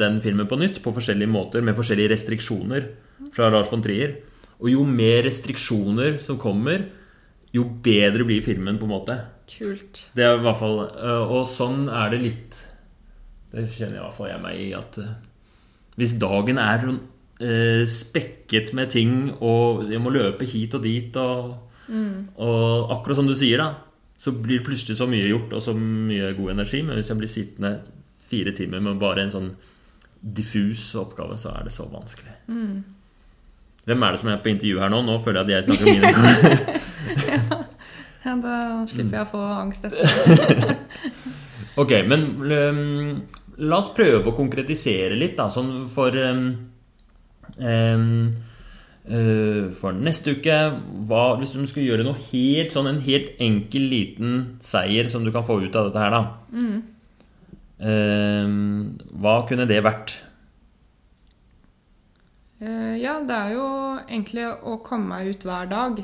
den 0.00 0.16
filmen 0.24 0.48
på 0.50 0.58
nytt 0.58 0.80
på 0.82 0.90
forskjellige 0.96 1.30
måter 1.30 1.62
med 1.62 1.76
forskjellige 1.78 2.10
restriksjoner 2.16 2.88
fra 3.36 3.46
Lars 3.54 3.70
von 3.70 3.84
Trier. 3.84 4.16
Og 4.58 4.72
jo 4.72 4.82
mer 4.82 5.22
restriksjoner 5.28 6.18
som 6.24 6.40
kommer, 6.42 6.88
jo 7.54 7.62
bedre 7.84 8.26
blir 8.26 8.42
filmen, 8.42 8.80
på 8.80 8.88
en 8.88 8.94
måte. 8.96 9.20
Kult. 9.52 10.08
Det 10.18 10.26
er 10.26 10.34
i 10.34 10.42
hvert 10.42 10.58
fall 10.58 10.80
øh, 10.82 11.30
Og 11.38 11.46
sånn 11.48 11.86
er 11.88 12.10
det 12.12 12.18
litt 12.20 12.56
Det 13.48 13.62
kjenner 13.78 13.96
i 13.96 14.02
hvert 14.02 14.16
fall 14.18 14.28
jeg 14.28 14.42
meg 14.42 14.58
i 14.60 14.66
at 14.76 14.98
øh, 15.00 15.14
Hvis 15.96 16.18
dagen 16.20 16.60
er 16.60 16.84
sånn 16.84 16.98
spekket 17.86 18.72
med 18.74 18.90
ting, 18.90 19.12
og 19.38 19.84
jeg 19.86 20.02
må 20.02 20.10
løpe 20.10 20.42
hit 20.42 20.72
og 20.74 20.82
dit 20.82 21.14
og, 21.22 21.52
og 22.34 22.90
akkurat 22.90 23.20
som 23.20 23.28
du 23.30 23.34
sier, 23.38 23.62
da, 23.62 23.87
så 24.18 24.32
blir 24.34 24.58
det 24.58 24.66
plutselig 24.66 24.96
så 24.98 25.06
mye 25.06 25.28
gjort 25.30 25.52
og 25.54 25.62
så 25.62 25.70
mye 25.78 26.32
god 26.34 26.50
energi. 26.56 26.82
Men 26.82 26.96
hvis 26.98 27.10
jeg 27.12 27.18
blir 27.20 27.30
sittende 27.30 27.70
fire 28.28 28.52
timer 28.56 28.80
med 28.82 28.98
bare 29.00 29.22
en 29.24 29.30
sånn 29.32 29.50
diffus 30.18 30.94
oppgave, 30.98 31.38
så 31.38 31.48
er 31.54 31.62
det 31.68 31.74
så 31.76 31.84
vanskelig. 31.88 32.34
Hvem 33.88 34.02
er 34.02 34.10
det 34.12 34.20
som 34.20 34.28
er 34.32 34.42
på 34.42 34.50
intervju 34.50 34.80
her 34.82 34.90
nå? 34.92 34.98
Nå 35.06 35.14
føler 35.22 35.38
jeg 35.40 35.46
at 35.46 35.52
jeg 35.54 35.64
snakker 35.68 35.86
mine 35.86 36.08
Ja, 38.26 38.32
da 38.42 38.54
slipper 38.90 39.14
jeg 39.20 39.22
å 39.22 39.30
få 39.30 39.42
angst 39.62 39.82
etter. 39.88 40.06
Ok, 41.78 41.92
men 42.10 42.20
um, 42.42 43.22
la 43.70 43.76
oss 43.78 43.94
prøve 43.94 44.26
å 44.32 44.34
konkretisere 44.34 45.14
litt, 45.14 45.38
da, 45.38 45.46
sånn 45.54 45.86
for 45.92 46.10
um, 46.10 46.58
øh, 47.62 48.02
For 49.08 49.96
neste 49.96 50.34
uke 50.36 50.54
hva, 51.08 51.22
Hvis 51.40 51.54
du 51.56 51.62
skulle 51.64 51.86
gjøre 51.86 52.04
noe 52.04 52.18
helt 52.28 52.74
sånn 52.74 52.90
en 52.90 52.98
helt 53.00 53.38
enkel, 53.40 53.86
liten 53.88 54.34
seier 54.60 55.08
som 55.08 55.24
du 55.24 55.30
kan 55.32 55.46
få 55.46 55.62
ut 55.62 55.78
av 55.78 55.88
dette 55.88 56.02
her, 56.02 56.12
da 56.12 56.20
øhm, 57.88 58.98
Hva 59.22 59.34
kunne 59.48 59.64
det 59.70 59.80
vært? 59.86 60.12
Uh, 62.58 62.98
ja, 62.98 63.16
det 63.22 63.34
er 63.36 63.52
jo 63.54 63.66
egentlig 64.02 64.44
å 64.50 64.80
komme 64.84 65.14
meg 65.14 65.30
ut 65.30 65.44
hver 65.46 65.68
dag. 65.70 66.00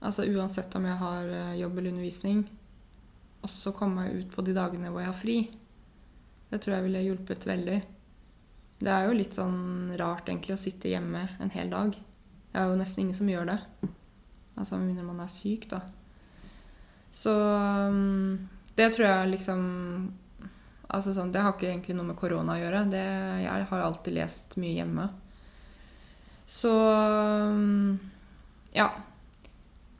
Altså 0.00 0.24
uansett 0.24 0.74
om 0.78 0.86
jeg 0.88 0.96
har 0.96 1.26
eh, 1.28 1.56
jobb 1.60 1.78
eller 1.78 1.92
undervisning. 1.92 2.38
Også 3.44 3.72
komme 3.76 4.06
meg 4.06 4.22
ut 4.22 4.30
på 4.32 4.44
de 4.46 4.54
dagene 4.56 4.88
hvor 4.88 5.02
jeg 5.02 5.10
har 5.10 5.18
fri. 5.18 5.38
Det 6.50 6.60
tror 6.62 6.78
jeg 6.78 6.86
ville 6.86 7.02
hjulpet 7.04 7.44
veldig. 7.48 7.76
Det 8.80 8.92
er 8.92 9.06
jo 9.06 9.16
litt 9.16 9.36
sånn 9.36 9.92
rart 10.00 10.28
egentlig 10.30 10.56
å 10.56 10.60
sitte 10.60 10.88
hjemme 10.88 11.26
en 11.40 11.52
hel 11.52 11.68
dag. 11.72 11.92
Det 12.50 12.58
er 12.58 12.70
jo 12.70 12.78
nesten 12.80 13.04
ingen 13.04 13.18
som 13.18 13.28
gjør 13.28 13.50
det. 13.52 13.58
Altså 14.56 14.78
mindre 14.80 15.04
man 15.04 15.20
er 15.20 15.28
syk, 15.32 15.66
da. 15.70 15.82
Så 17.12 17.34
mm, 17.34 18.48
det 18.78 18.92
tror 18.94 19.06
jeg 19.08 19.30
liksom 19.34 19.62
Altså 20.90 21.12
sånn, 21.14 21.30
Det 21.30 21.42
har 21.42 21.52
ikke 21.54 21.68
egentlig 21.68 21.94
noe 21.94 22.08
med 22.08 22.18
korona 22.18 22.56
å 22.56 22.58
gjøre. 22.58 22.80
Det, 22.90 23.04
jeg 23.44 23.66
har 23.70 23.82
alltid 23.84 24.16
lest 24.16 24.56
mye 24.58 24.74
hjemme. 24.74 25.04
Så 26.50 26.72
mm, 26.74 27.92
ja. 28.74 28.88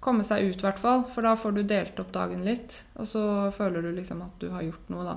Komme 0.02 0.24
seg 0.26 0.48
ut, 0.48 0.56
i 0.58 0.66
hvert 0.66 0.82
fall. 0.82 1.04
For 1.14 1.22
da 1.22 1.36
får 1.38 1.54
du 1.54 1.62
delt 1.62 2.02
opp 2.02 2.10
dagen 2.16 2.42
litt. 2.42 2.80
Og 2.98 3.06
så 3.06 3.22
føler 3.54 3.86
du 3.86 3.92
liksom 3.94 4.24
at 4.26 4.42
du 4.42 4.48
har 4.50 4.66
gjort 4.66 4.90
noe, 4.90 5.06
da. 5.12 5.14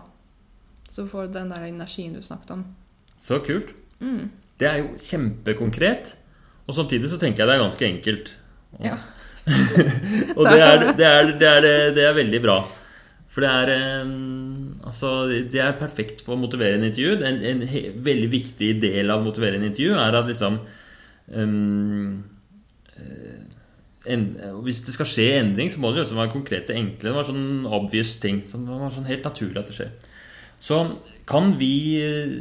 Så 0.93 1.07
får 1.09 1.31
du 1.31 1.39
den 1.39 1.49
der 1.55 1.65
energien 1.71 2.13
du 2.13 2.21
snakket 2.21 2.53
om. 2.53 2.67
Så 3.23 3.39
kult. 3.45 3.71
Mm. 4.03 4.29
Det 4.59 4.69
er 4.69 4.81
jo 4.81 4.93
kjempekonkret. 4.99 6.15
Og 6.67 6.75
samtidig 6.75 7.09
så 7.11 7.19
tenker 7.19 7.43
jeg 7.43 7.49
det 7.49 7.55
er 7.57 7.63
ganske 7.63 7.87
enkelt. 7.87 8.31
Ja. 8.83 8.97
Og 10.37 10.47
det 10.47 10.59
er, 10.63 10.85
det, 10.95 11.07
er, 11.07 11.31
det, 11.39 11.49
er, 11.49 11.65
det 11.95 12.05
er 12.07 12.15
veldig 12.15 12.41
bra. 12.43 12.61
For 13.33 13.43
det 13.43 13.49
er 13.49 13.73
Altså, 14.83 15.09
det 15.51 15.61
er 15.63 15.77
perfekt 15.79 16.21
for 16.25 16.35
å 16.35 16.41
motivere 16.41 16.77
en 16.77 16.85
intervju. 16.85 17.15
En, 17.25 17.39
en 17.49 17.63
he, 17.71 17.87
veldig 17.95 18.29
viktig 18.33 18.73
del 18.83 19.09
av 19.09 19.21
å 19.21 19.25
motivere 19.25 19.57
en 19.57 19.67
intervju 19.69 19.95
er 19.95 20.17
at 20.19 20.27
liksom 20.27 20.59
um, 21.31 22.17
en, 24.03 24.25
Hvis 24.65 24.83
det 24.83 24.95
skal 24.97 25.07
skje 25.07 25.29
endring, 25.39 25.71
så 25.71 25.79
må 25.79 25.93
det 25.93 26.03
liksom 26.03 26.19
være 26.19 26.33
konkrete, 26.35 26.75
enkle. 26.75 27.09
Det 27.09 27.15
var 27.15 27.29
sånn 27.29 27.63
obvious 27.63 28.17
ting. 28.21 28.43
Som 28.47 28.67
var 28.67 28.91
sånn 28.93 29.07
helt 29.07 29.25
naturlig 29.25 29.63
at 29.63 29.71
det 29.71 29.77
skjer. 29.79 29.93
Så 30.63 30.81
kan 31.25 31.53
vi 31.57 31.69
eh, 32.03 32.31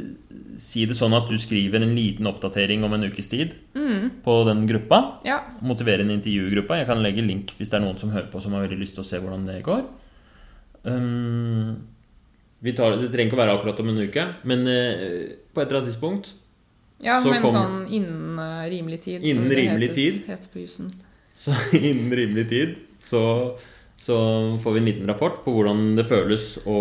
si 0.59 0.83
det 0.85 0.95
sånn 0.99 1.13
at 1.15 1.29
du 1.31 1.37
skriver 1.39 1.81
en 1.85 1.93
liten 1.95 2.27
oppdatering 2.27 2.83
om 2.83 2.93
en 2.97 3.05
ukes 3.09 3.29
tid 3.31 3.53
Mm. 3.75 4.09
på 4.25 4.33
den 4.47 4.65
gruppa? 4.67 5.19
Ja. 5.25 5.39
Motivere 5.61 6.01
en 6.03 6.11
intervjugruppa. 6.11 6.77
Jeg 6.81 6.87
kan 6.87 7.01
legge 7.03 7.23
link 7.25 7.53
hvis 7.57 7.69
det 7.71 7.77
er 7.79 7.85
noen 7.85 7.97
som 7.97 8.11
hører 8.11 8.29
på 8.31 8.41
som 8.43 8.53
har 8.53 8.65
veldig 8.67 8.79
lyst 8.79 8.95
til 8.97 9.03
å 9.03 9.07
se 9.07 9.19
hvordan 9.19 9.45
det 9.47 9.61
går. 9.65 9.83
Um, 10.83 11.77
vi 12.63 12.73
tar, 12.75 12.95
det 12.99 13.09
trenger 13.11 13.29
ikke 13.31 13.37
å 13.37 13.41
være 13.43 13.55
akkurat 13.57 13.79
om 13.83 13.89
en 13.93 14.01
uke, 14.03 14.23
men 14.47 14.65
uh, 14.67 15.35
på 15.53 15.61
et 15.61 15.67
eller 15.67 15.79
annet 15.81 15.91
tidspunkt 15.93 16.31
ja 17.03 17.17
Så 17.23 17.31
men 17.33 17.41
kom- 17.43 17.51
sånn 17.55 17.79
innen 17.91 18.37
uh, 18.39 18.63
rimelig 18.71 19.01
tid. 19.03 19.19
som 19.21 19.29
Innen 19.29 19.49
det 19.51 19.57
rimelig 19.59 19.89
hetes- 19.89 19.95
tid? 19.95 20.21
Heter 20.29 20.51
på 20.53 20.61
jussen. 20.63 20.91
Så 21.35 21.51
innen 21.79 22.11
rimelig 22.15 22.45
tid 22.51 22.75
så, 23.03 23.23
så 23.99 24.17
får 24.63 24.73
vi 24.77 24.79
en 24.83 24.87
liten 24.91 25.07
rapport 25.11 25.41
på 25.43 25.51
hvordan 25.57 25.95
det 25.97 26.05
føles 26.07 26.57
å 26.67 26.77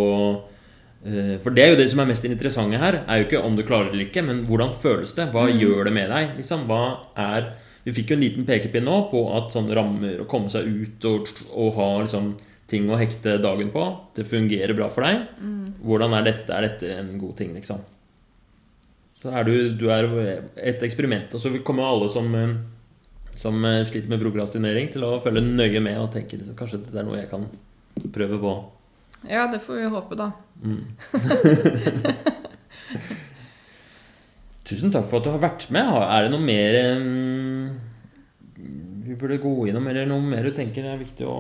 For 1.42 1.50
det 1.50 1.64
er 1.64 1.72
jo 1.72 1.78
det 1.80 1.88
som 1.90 1.98
er 2.02 2.10
mest 2.12 2.26
interessante 2.28 2.78
her. 2.78 3.00
Er 3.10 3.20
jo 3.20 3.26
ikke 3.26 3.42
om 3.42 3.56
du 3.58 3.64
klarer 3.66 3.90
det 3.90 3.96
eller 3.96 4.06
ikke, 4.06 4.22
men 4.22 4.44
hvordan 4.46 4.70
føles 4.78 5.14
det? 5.16 5.28
Hva 5.34 5.48
gjør 5.50 5.88
det 5.88 5.94
med 5.96 6.12
deg? 6.14 6.36
Liksom, 6.38 6.66
hva 6.70 6.82
er 7.18 7.52
Vi 7.82 7.90
fikk 7.96 8.12
jo 8.12 8.14
en 8.14 8.22
liten 8.22 8.44
pekepinn 8.46 8.84
nå 8.86 9.00
på 9.10 9.20
at 9.34 9.48
sånne 9.50 9.74
rammer 9.74 10.20
å 10.22 10.28
komme 10.30 10.46
seg 10.52 10.68
ut 10.70 11.06
og, 11.10 11.32
og 11.50 11.72
ha 11.80 11.88
liksom, 12.04 12.28
ting 12.70 12.86
å 12.86 12.98
hekte 13.00 13.40
dagen 13.42 13.72
på, 13.74 13.82
det 14.14 14.22
fungerer 14.28 14.76
bra 14.78 14.86
for 14.86 15.02
deg. 15.02 15.24
Hvordan 15.82 16.14
er 16.14 16.28
dette? 16.28 16.54
Er 16.54 16.68
dette 16.68 16.92
en 17.00 17.16
god 17.18 17.34
ting, 17.40 17.50
liksom? 17.58 17.82
Så 19.18 19.34
er 19.34 19.50
du, 19.50 19.54
du 19.74 19.88
er 19.90 20.06
et 20.54 20.86
eksperiment. 20.86 21.34
Og 21.34 21.42
så 21.42 21.50
kommer 21.66 21.90
alle 21.90 22.06
som 22.14 22.30
eh, 22.38 22.54
som 23.34 23.64
eh, 23.64 23.84
sliter 23.84 24.10
med 24.12 24.20
prokrastinering, 24.22 24.90
til 24.92 25.04
å 25.06 25.18
følge 25.22 25.42
nøye 25.44 25.80
med 25.82 25.98
og 26.00 26.12
tenke 26.14 26.38
liksom, 26.38 26.56
kanskje 26.58 26.82
dette 26.84 27.00
er 27.00 27.06
noe 27.06 27.20
jeg 27.20 27.30
kan 27.30 27.46
prøve 28.12 28.38
på. 28.42 28.54
Ja, 29.28 29.46
det 29.52 29.60
får 29.62 29.74
vi 29.80 29.84
håpe, 29.92 30.14
da. 30.18 30.32
Tusen 34.66 34.92
takk 34.94 35.06
for 35.08 35.18
at 35.18 35.26
du 35.26 35.30
har 35.34 35.42
vært 35.42 35.70
med. 35.74 35.84
Er 36.02 36.24
det 36.24 36.32
noe 36.32 36.42
mer 36.42 36.72
um, 36.96 37.68
vi 39.02 39.16
burde 39.18 39.40
gå 39.42 39.52
innom, 39.68 39.86
eller 39.90 40.06
noe 40.08 40.22
mer 40.24 40.46
du 40.46 40.52
tenker 40.56 40.86
er 40.86 41.00
viktig 41.00 41.26
å 41.28 41.38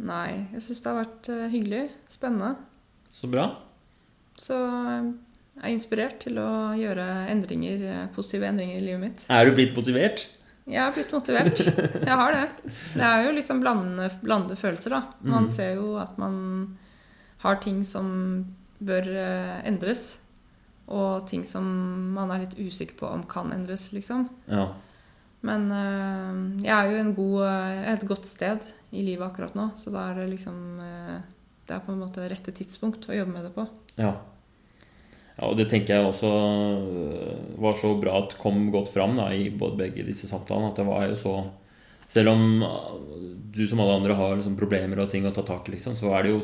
Nei, 0.00 0.46
jeg 0.54 0.62
syns 0.64 0.78
det 0.80 0.88
har 0.88 0.96
vært 0.96 1.28
eh, 1.28 1.48
hyggelig. 1.52 1.80
Spennende. 2.08 2.54
Så 3.12 3.28
bra. 3.28 3.50
Så 4.40 4.56
jeg 4.56 5.66
er 5.66 5.74
inspirert 5.74 6.22
til 6.22 6.38
å 6.40 6.72
gjøre 6.78 7.04
endringer, 7.28 7.82
eh, 7.84 8.06
positive 8.14 8.48
endringer 8.48 8.78
i 8.78 8.84
livet 8.86 9.02
mitt. 9.02 9.24
Er 9.28 9.44
du 9.44 9.52
blitt 9.58 9.74
motivert? 9.76 10.24
Jeg 10.70 10.82
har 10.84 10.94
blitt 10.94 11.12
motivert. 11.14 11.60
Jeg 12.10 12.16
har 12.22 12.36
det. 12.36 12.46
Det 12.94 13.06
er 13.06 13.26
jo 13.26 13.34
liksom 13.36 13.60
blandende, 13.62 14.08
blandede 14.22 14.58
følelser, 14.60 14.94
da. 14.94 15.02
Man 15.20 15.48
mm. 15.48 15.52
ser 15.56 15.74
jo 15.80 15.94
at 16.00 16.18
man 16.20 16.34
har 17.42 17.58
ting 17.64 17.82
som 17.86 18.10
bør 18.78 19.08
eh, 19.10 19.56
endres. 19.68 20.14
Og 20.90 21.26
ting 21.30 21.42
som 21.46 21.66
man 22.14 22.32
er 22.34 22.44
litt 22.44 22.56
usikker 22.58 22.98
på 22.98 23.10
om 23.10 23.26
kan 23.30 23.52
endres, 23.54 23.90
liksom. 23.94 24.28
Ja. 24.50 24.70
Men 25.46 25.70
eh, 25.72 26.40
jeg 26.66 26.74
er 26.74 26.90
jo 26.90 27.00
en 27.00 27.14
god, 27.16 27.38
eh, 27.48 27.84
et 27.94 28.06
godt 28.08 28.28
sted 28.28 28.66
i 28.90 29.04
livet 29.06 29.24
akkurat 29.26 29.56
nå, 29.56 29.70
så 29.78 29.92
da 29.94 30.10
er 30.10 30.20
det 30.20 30.32
liksom 30.34 30.58
eh, 30.84 31.20
Det 31.66 31.76
er 31.76 31.84
på 31.86 31.94
en 31.94 32.02
måte 32.02 32.26
rette 32.28 32.52
tidspunkt 32.56 33.06
å 33.08 33.14
jobbe 33.14 33.32
med 33.36 33.46
det 33.46 33.54
på. 33.54 33.64
Ja. 34.00 34.16
Ja. 35.40 35.48
Og 35.48 35.56
det 35.56 35.70
tenker 35.72 35.96
jeg 35.96 36.06
også 36.06 36.30
øh, 36.30 37.62
var 37.64 37.78
så 37.80 37.94
bra 38.00 38.18
at 38.20 38.36
kom 38.40 38.68
godt 38.72 38.92
fram 38.92 39.16
da, 39.16 39.30
i 39.32 39.48
begge 39.50 40.04
disse 40.04 40.28
samtalene. 40.28 40.70
At 40.70 40.80
det 40.80 40.86
var 40.88 41.08
jo 41.08 41.16
så 41.16 41.40
Selv 42.10 42.28
om 42.28 42.62
øh, 42.62 43.36
du 43.54 43.66
som 43.66 43.80
alle 43.80 43.94
andre 44.00 44.14
har 44.14 44.34
liksom 44.36 44.56
problemer 44.58 44.98
og 44.98 45.10
ting 45.10 45.26
å 45.26 45.32
ta 45.32 45.44
tak 45.46 45.68
i, 45.68 45.76
liksom, 45.76 45.96
så 45.96 46.10
er 46.18 46.26
det 46.26 46.32
jo 46.34 46.40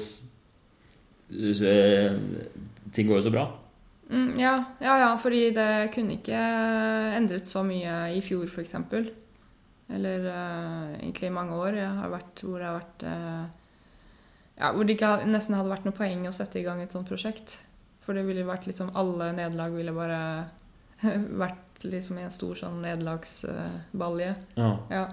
øh, 1.34 2.18
Ting 2.94 3.08
går 3.08 3.18
jo 3.18 3.26
så 3.26 3.34
bra. 3.34 3.48
Mm, 4.08 4.38
ja, 4.38 4.54
ja, 4.80 4.96
ja, 5.02 5.16
fordi 5.18 5.50
det 5.50 5.90
kunne 5.94 6.14
ikke 6.14 6.38
endret 7.18 7.48
så 7.50 7.64
mye 7.66 8.14
i 8.14 8.20
fjor, 8.22 8.46
f.eks. 8.46 8.76
Eller 9.90 10.26
uh, 10.30 10.94
egentlig 11.00 11.28
i 11.28 11.34
mange 11.34 11.58
år 11.58 11.78
jeg 11.78 11.90
har 11.98 12.10
vært, 12.10 12.42
hvor 12.42 12.58
det 12.58 12.66
har 12.66 12.78
vært 12.78 13.06
uh, 13.06 13.44
Ja, 14.56 14.70
hvor 14.72 14.86
det 14.86 14.96
ikke 14.96 15.10
nesten 15.28 15.58
hadde 15.58 15.70
vært 15.70 15.86
noe 15.86 15.94
poeng 15.94 16.24
å 16.26 16.34
sette 16.34 16.62
i 16.62 16.64
gang 16.64 16.80
et 16.82 16.94
sånt 16.94 17.10
prosjekt. 17.10 17.58
For 18.06 18.14
det 18.14 18.22
ville 18.28 18.46
vært 18.46 18.68
liksom 18.68 18.92
Alle 18.94 19.32
nederlag 19.34 19.74
ville 19.74 19.94
bare 19.94 20.20
vært 21.42 21.84
liksom 21.84 22.18
i 22.18 22.24
en 22.24 22.34
stor 22.34 22.56
sånn 22.56 22.80
nederlagsbalje. 22.84 24.32
Ja. 24.56 24.70
Ja. 24.90 25.06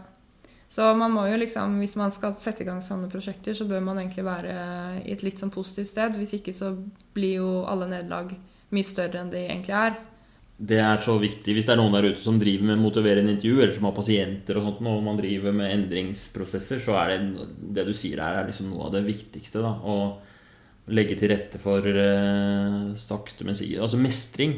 Så 0.74 0.88
man 0.98 1.12
må 1.14 1.28
jo 1.30 1.36
liksom, 1.38 1.76
hvis 1.84 1.98
man 2.00 2.14
skal 2.16 2.34
sette 2.40 2.64
i 2.64 2.66
gang 2.66 2.80
sånne 2.82 3.10
prosjekter, 3.12 3.54
så 3.54 3.68
bør 3.70 3.84
man 3.86 4.00
egentlig 4.02 4.24
være 4.26 4.56
i 5.04 5.12
et 5.14 5.22
litt 5.26 5.42
sånn 5.42 5.52
positivt 5.54 5.92
sted. 5.92 6.16
Hvis 6.18 6.34
ikke 6.40 6.56
så 6.56 6.72
blir 7.14 7.44
jo 7.44 7.52
alle 7.70 7.92
nederlag 7.92 8.32
mye 8.74 8.88
større 8.88 9.22
enn 9.22 9.30
de 9.30 9.44
egentlig 9.44 9.76
er. 9.78 10.00
Det 10.58 10.80
er 10.82 11.02
så 11.04 11.20
viktig. 11.22 11.54
Hvis 11.54 11.68
det 11.68 11.76
er 11.76 11.80
noen 11.82 11.94
der 11.94 12.08
ute 12.10 12.22
som 12.24 12.40
driver 12.42 12.72
med 12.72 12.82
motiverende 12.82 13.36
intervju, 13.36 13.60
eller 13.60 13.76
som 13.76 13.86
har 13.90 13.96
pasienter 13.98 14.58
og 14.58 14.68
sånt, 14.68 14.82
og 14.90 15.06
man 15.06 15.20
driver 15.20 15.54
med 15.54 15.74
endringsprosesser, 15.76 16.82
så 16.82 16.98
er 17.04 17.14
det 17.14 17.48
det 17.78 17.88
du 17.90 17.94
sier 17.98 18.22
her, 18.24 18.40
er 18.40 18.50
liksom 18.50 18.72
noe 18.72 18.88
av 18.88 18.96
det 18.96 19.04
viktigste. 19.06 19.62
da, 19.62 19.76
Å 19.78 19.98
legge 20.92 21.16
til 21.20 21.32
rette 21.32 21.60
for 21.62 21.86
uh, 21.86 22.92
sakte, 23.00 23.46
men 23.48 23.56
sikkert 23.56 23.86
Altså 23.86 24.00
mestring 24.02 24.58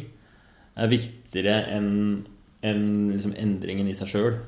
er 0.75 0.89
viktigere 0.91 1.59
enn 1.75 1.91
en, 2.65 2.85
liksom 3.13 3.35
endringen 3.37 3.89
i 3.91 3.93
seg 3.97 4.09
sjøl. 4.09 4.39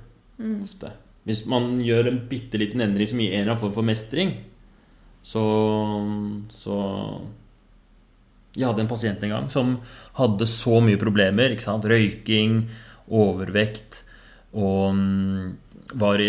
Ofte. 0.64 0.90
Hvis 1.28 1.44
man 1.50 1.76
gjør 1.86 2.10
en 2.10 2.22
bitte 2.30 2.58
liten 2.58 2.82
endring 2.82 3.10
som 3.10 3.20
gir 3.22 3.34
en 3.34 3.44
eller 3.44 3.54
annen 3.54 3.62
form 3.62 3.76
for 3.76 3.86
mestring, 3.86 4.32
så, 5.28 5.44
så 6.56 6.78
jeg 8.56 8.66
hadde 8.66 8.86
en 8.86 8.90
pasient 8.90 9.24
en 9.28 9.34
gang 9.36 9.50
som 9.54 9.76
hadde 10.18 10.48
så 10.50 10.80
mye 10.82 11.00
problemer. 11.02 11.54
Røyking, 11.58 12.62
overvekt 13.08 14.02
og 14.58 14.96
mm, 14.96 15.50
var 15.94 16.22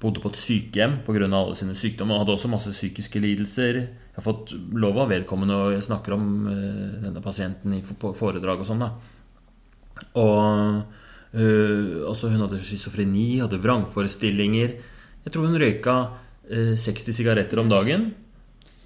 bodde 0.00 0.20
på 0.22 0.30
et 0.32 0.38
sykehjem 0.38 0.98
pga. 1.06 1.24
alle 1.24 1.56
sine 1.56 1.74
sykdommer. 1.74 2.14
Og 2.14 2.24
hadde 2.24 2.36
også 2.36 2.50
masse 2.52 2.72
psykiske 2.74 3.20
lidelser. 3.20 3.74
Jeg 3.78 4.16
har 4.18 4.26
fått 4.26 4.52
lov 4.74 4.98
av 4.98 5.10
vedkommende 5.12 5.54
og 5.54 5.72
jeg 5.72 5.86
snakker 5.86 6.16
om 6.16 6.46
eh, 6.50 7.00
denne 7.04 7.22
pasienten 7.22 7.74
i 7.76 7.82
foredrag 7.82 8.60
og 8.60 8.66
sånn. 8.66 8.84
da. 8.84 8.92
Og 10.18 10.82
eh, 11.32 12.04
også 12.08 12.32
hun 12.32 12.44
hadde 12.44 12.62
schizofreni, 12.62 13.40
hadde 13.40 13.60
vrangforestillinger. 13.62 14.78
Jeg 15.24 15.34
tror 15.34 15.46
hun 15.46 15.60
røyka 15.60 15.98
eh, 16.50 16.74
60 16.76 17.14
sigaretter 17.14 17.62
om 17.62 17.70
dagen. 17.70 18.10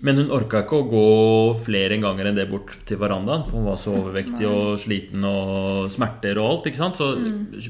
Men 0.03 0.19
hun 0.19 0.33
orka 0.35 0.65
ikke 0.65 0.81
å 0.81 0.87
gå 0.91 1.09
flere 1.63 1.95
ganger 2.03 2.27
enn 2.27 2.39
det 2.39 2.49
bort 2.51 2.73
til 2.89 2.99
verandaen, 2.99 3.45
for 3.47 3.61
hun 3.61 3.69
var 3.71 3.77
så 3.79 3.93
overvektig 3.95 4.49
og 4.51 4.81
sliten 4.83 5.23
og 5.29 5.93
smerter 5.95 6.41
og 6.43 6.49
alt. 6.49 6.67
ikke 6.67 6.81
sant? 6.81 6.99
Så 6.99 7.13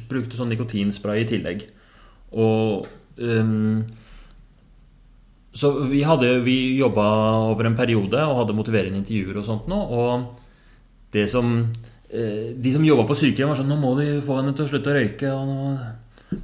brukte 0.09 0.39
sånn 0.39 0.49
nikotinspray 0.55 1.27
i 1.27 1.29
tillegg. 1.29 1.67
Og 2.33 2.87
um, 3.19 3.83
Så 5.53 5.73
vi, 5.91 6.03
hadde, 6.09 6.39
vi 6.47 6.79
jobba 6.79 7.07
over 7.53 7.69
en 7.69 7.77
periode 7.77 8.21
og 8.25 8.39
hadde 8.41 8.57
motiverende 8.57 9.03
intervjuer 9.03 9.41
og 9.41 9.49
sånt 9.49 9.67
nå. 9.71 9.81
Og 9.93 11.13
det 11.13 11.27
som 11.29 11.51
eh, 12.09 12.55
De 12.57 12.73
som 12.73 12.85
jobba 12.85 13.05
på 13.09 13.19
sykehjem, 13.19 13.51
var 13.53 13.61
sånn 13.61 13.69
Nå 13.69 13.77
må 13.81 13.93
de 13.99 14.15
få 14.25 14.39
henne 14.41 14.55
til 14.57 14.65
å 14.65 14.71
slutte 14.71 14.93
å 14.93 14.97
røyke. 14.97 15.35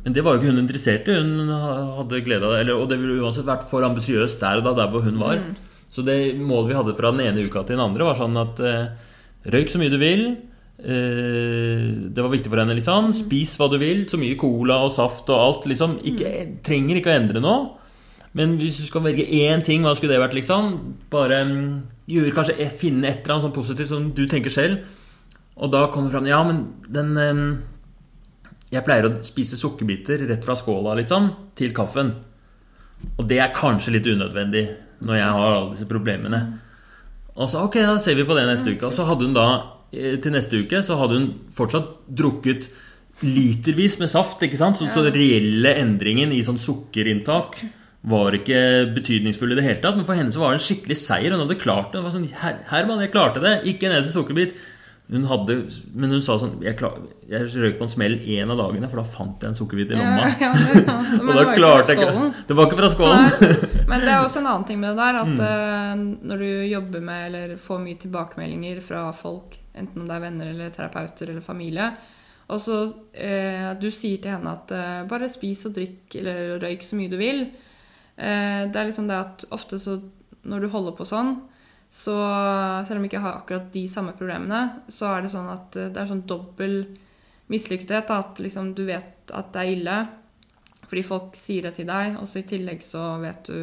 Men 0.05 0.13
det 0.13 0.25
var 0.25 0.37
jo 0.37 0.43
ikke 0.43 0.53
hun 0.53 0.61
interessert 0.61 1.09
i. 1.09 1.17
Hun 1.17 1.49
hadde 1.49 2.21
glede 2.27 2.45
av 2.45 2.53
det. 2.53 2.61
Eller, 2.67 2.77
og 2.77 2.91
det 2.91 3.01
ville 3.01 3.23
uansett 3.25 3.49
vært 3.49 3.65
for 3.71 3.87
ambisiøst 3.87 4.43
der 4.45 4.61
og 4.61 4.69
da, 4.69 4.77
der 4.83 4.93
hvor 4.93 5.07
hun 5.07 5.17
var. 5.23 5.41
Så 5.89 6.05
det 6.05 6.37
målet 6.37 6.75
vi 6.75 6.77
hadde 6.77 6.97
fra 6.99 7.13
den 7.15 7.25
ene 7.25 7.47
uka 7.49 7.65
til 7.65 7.79
den 7.79 7.87
andre, 7.87 8.11
var 8.11 8.19
sånn 8.19 8.37
at 8.37 8.61
eh, 8.61 8.91
røyk 9.49 9.73
så 9.73 9.81
mye 9.81 9.93
du 9.93 9.97
vil. 10.03 10.27
Eh, 10.79 12.11
det 12.15 12.23
var 12.23 12.31
viktig 12.31 12.51
for 12.53 12.61
henne, 12.63 12.77
liksom. 12.79 13.11
Spis 13.17 13.57
hva 13.59 13.69
du 13.71 13.79
vil. 13.83 14.05
Så 14.09 14.21
mye 14.21 14.39
cola 14.39 14.81
og 14.87 14.95
saft 14.95 15.31
og 15.33 15.41
alt. 15.43 15.67
liksom 15.67 15.99
ikke, 16.07 16.61
Trenger 16.67 17.01
ikke 17.01 17.13
å 17.13 17.19
endre 17.19 17.43
noe. 17.43 17.75
Men 18.39 18.59
hvis 18.61 18.79
du 18.79 18.87
skal 18.87 19.03
velge 19.03 19.25
én 19.25 19.65
ting, 19.65 19.83
hva 19.83 19.97
skulle 19.97 20.15
det 20.15 20.23
vært? 20.23 20.37
liksom? 20.37 20.77
Bare 21.11 21.43
mm, 21.49 21.65
gjøre 22.13 22.35
kanskje 22.37 22.69
finne 22.71 23.09
et 23.09 23.25
eller 23.25 23.35
annet 23.35 23.49
sånn 23.49 23.57
positivt 23.57 23.91
som 23.91 24.11
du 24.15 24.27
tenker 24.29 24.53
selv. 24.53 24.85
Og 25.59 25.73
da 25.73 25.89
kommer 25.91 26.09
det 26.09 26.15
fram 26.15 26.29
Ja, 26.29 26.43
men 26.47 26.61
den 26.87 27.65
Jeg 28.71 28.85
pleier 28.85 29.09
å 29.09 29.25
spise 29.25 29.57
sukkerbiter 29.57 30.27
rett 30.29 30.45
fra 30.45 30.55
skåla, 30.55 30.95
liksom, 30.95 31.33
til 31.57 31.73
kaffen. 31.73 32.13
Og 33.17 33.25
det 33.27 33.39
er 33.41 33.55
kanskje 33.57 33.95
litt 33.95 34.07
unødvendig 34.07 34.69
når 35.07 35.17
jeg 35.17 35.33
har 35.33 35.55
alle 35.55 35.73
disse 35.73 35.89
problemene. 35.89 36.41
Og 37.39 37.49
så 37.49 37.63
ok, 37.65 37.79
da 37.87 37.97
ser 38.03 38.19
vi 38.19 38.27
på 38.29 38.37
det 38.37 38.45
neste 38.47 38.75
uke. 38.75 38.91
Og 38.91 38.93
så 38.93 39.07
hadde 39.09 39.25
hun 39.25 39.37
da 39.37 39.49
til 39.93 40.33
neste 40.35 40.61
uke 40.65 40.83
så 40.85 40.99
hadde 41.01 41.17
hun 41.19 41.29
fortsatt 41.57 41.95
drukket 42.13 42.69
litervis 43.25 43.99
med 43.99 44.11
saft. 44.13 44.43
ikke 44.47 44.59
sant? 44.61 44.79
Så, 44.79 44.87
så 44.93 45.03
den 45.09 45.17
reelle 45.17 45.73
endringen 45.81 46.33
i 46.37 46.43
sånn 46.47 46.61
sukkerinntak 46.61 47.59
var 48.09 48.37
ikke 48.37 48.59
betydningsfull 48.95 49.53
i 49.53 49.59
det 49.59 49.65
hele 49.67 49.81
tatt. 49.83 49.97
Men 49.99 50.07
for 50.07 50.15
henne 50.19 50.31
så 50.35 50.41
var 50.45 50.55
det 50.55 50.61
en 50.61 50.67
skikkelig 50.69 50.99
seier. 51.01 51.35
Hun 51.35 51.43
hadde 51.47 51.59
klart 51.61 51.91
det. 51.93 51.99
Hun 52.03 52.07
var 52.07 52.15
sånn, 52.15 52.29
Her, 52.45 52.61
Herman, 52.71 53.01
jeg 53.03 53.11
klarte 53.15 53.43
det! 53.43 53.57
Ikke 53.73 53.89
en 53.89 53.97
eneste 53.97 54.15
sukkerbit. 54.15 54.55
Hun 55.09 55.23
hadde, 55.25 55.55
men 55.97 56.11
hun 56.13 56.21
sa 56.21 56.35
sånn 56.37 56.59
Jeg, 56.61 56.75
klar, 56.77 56.99
jeg 57.33 57.47
røyk 57.57 57.79
på 57.79 57.87
en 57.87 57.93
smell 57.95 58.19
en 58.21 58.51
av 58.53 58.59
dagene, 58.61 58.91
for 58.93 59.01
da 59.01 59.07
fant 59.09 59.41
jeg 59.41 59.49
en 59.55 59.57
sukkerbit 59.57 59.95
i 59.95 59.97
lomma. 59.97 60.27
Ja, 60.37 60.51
ja, 60.53 60.75
ja. 60.85 60.97
Men 61.17 61.31
og 61.33 61.39
da 61.41 61.45
klarte 61.57 61.95
jeg 61.97 62.03
ikke. 62.05 62.27
Det 62.51 62.57
var 62.59 62.69
ikke 62.69 62.81
fra 62.83 62.91
skålen. 62.93 63.31
Men 63.89 64.05
det 64.05 64.11
er 64.13 64.19
også 64.21 64.43
en 64.45 64.51
annen 64.53 64.67
ting 64.69 64.83
med 64.85 64.93
det 64.93 65.01
der, 65.01 65.23
at 65.25 65.33
Mm. 65.33 65.41
eh, 65.49 66.29
når 66.29 66.45
du 66.45 66.51
jobber 66.75 67.01
med 67.09 67.25
eller 67.31 67.57
får 67.57 67.81
mye 67.89 67.99
tilbakemeldinger 68.05 68.83
fra 68.85 69.07
folk, 69.17 69.57
enten 69.79 70.03
om 70.03 70.09
det 70.11 70.17
er 70.17 70.25
venner 70.27 70.53
eller 70.53 70.75
terapeuter 70.75 71.33
eller 71.33 71.45
familie, 71.45 71.93
og 72.49 72.63
så 72.65 72.79
eh, 73.13 73.75
du 73.81 73.91
sier 73.93 74.23
til 74.23 74.33
henne 74.33 74.55
at 74.57 74.73
eh, 74.73 75.03
bare 75.09 75.29
spis 75.29 75.67
og 75.69 75.75
drikk 75.77 76.17
eller 76.21 76.57
røyk 76.63 76.87
så 76.87 76.97
mye 76.97 77.13
du 77.13 77.19
vil. 77.21 77.43
Eh, 78.17 78.63
det 78.69 78.79
er 78.79 78.89
liksom 78.89 79.11
det 79.11 79.19
at 79.21 79.45
ofte 79.55 79.81
så 79.83 79.99
når 80.49 80.65
du 80.65 80.71
holder 80.73 80.97
på 80.97 81.07
sånn, 81.09 81.35
så 81.93 82.15
selv 82.85 82.99
om 82.99 83.05
jeg 83.05 83.13
ikke 83.13 83.25
har 83.25 83.37
akkurat 83.41 83.69
de 83.73 83.85
samme 83.89 84.15
problemene, 84.17 84.63
så 84.93 85.13
er 85.13 85.25
det 85.25 85.33
sånn 85.33 85.49
at 85.53 85.77
eh, 85.77 85.91
det 85.93 86.03
er 86.03 86.11
sånn 86.11 86.27
dobbel 86.29 86.81
mislykkethet. 87.53 88.13
At 88.13 88.41
liksom 88.45 88.75
du 88.77 88.85
vet 88.89 89.33
at 89.33 89.53
det 89.55 89.63
er 89.65 89.75
ille 89.77 89.99
fordi 90.89 91.05
folk 91.05 91.35
sier 91.37 91.67
det 91.67 91.75
til 91.77 91.89
deg, 91.89 92.15
og 92.17 92.25
så 92.29 92.41
i 92.41 92.49
tillegg 92.49 92.81
så 92.81 93.03
vet 93.21 93.51
du 93.51 93.59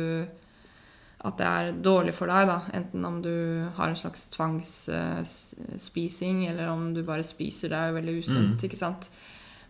at 1.26 1.40
det 1.40 1.46
er 1.48 1.72
dårlig 1.82 2.14
for 2.14 2.28
deg, 2.30 2.48
da. 2.50 2.60
Enten 2.78 3.06
om 3.08 3.22
du 3.24 3.66
har 3.76 3.90
en 3.90 3.96
slags 3.98 4.30
tvangsspising, 4.36 6.48
eller 6.52 6.68
om 6.70 6.94
du 6.94 7.04
bare 7.08 7.24
spiser 7.26 7.70
deg 7.74 7.94
veldig 7.98 8.14
usunt, 8.22 8.64
ikke 8.68 8.78
sant. 8.78 9.10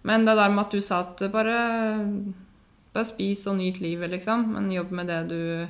Men 0.05 0.25
det 0.27 0.35
der 0.37 0.49
med 0.51 0.65
at 0.65 0.75
du 0.75 0.81
sa 0.83 0.99
at 1.05 1.31
bare, 1.33 1.57
bare 2.93 3.05
spis 3.07 3.47
og 3.47 3.55
nyt 3.57 3.79
livet, 3.81 4.09
liksom, 4.11 4.53
men 4.53 4.73
jobb 4.73 4.91
med 4.91 5.07
det 5.07 5.27
du 5.31 5.67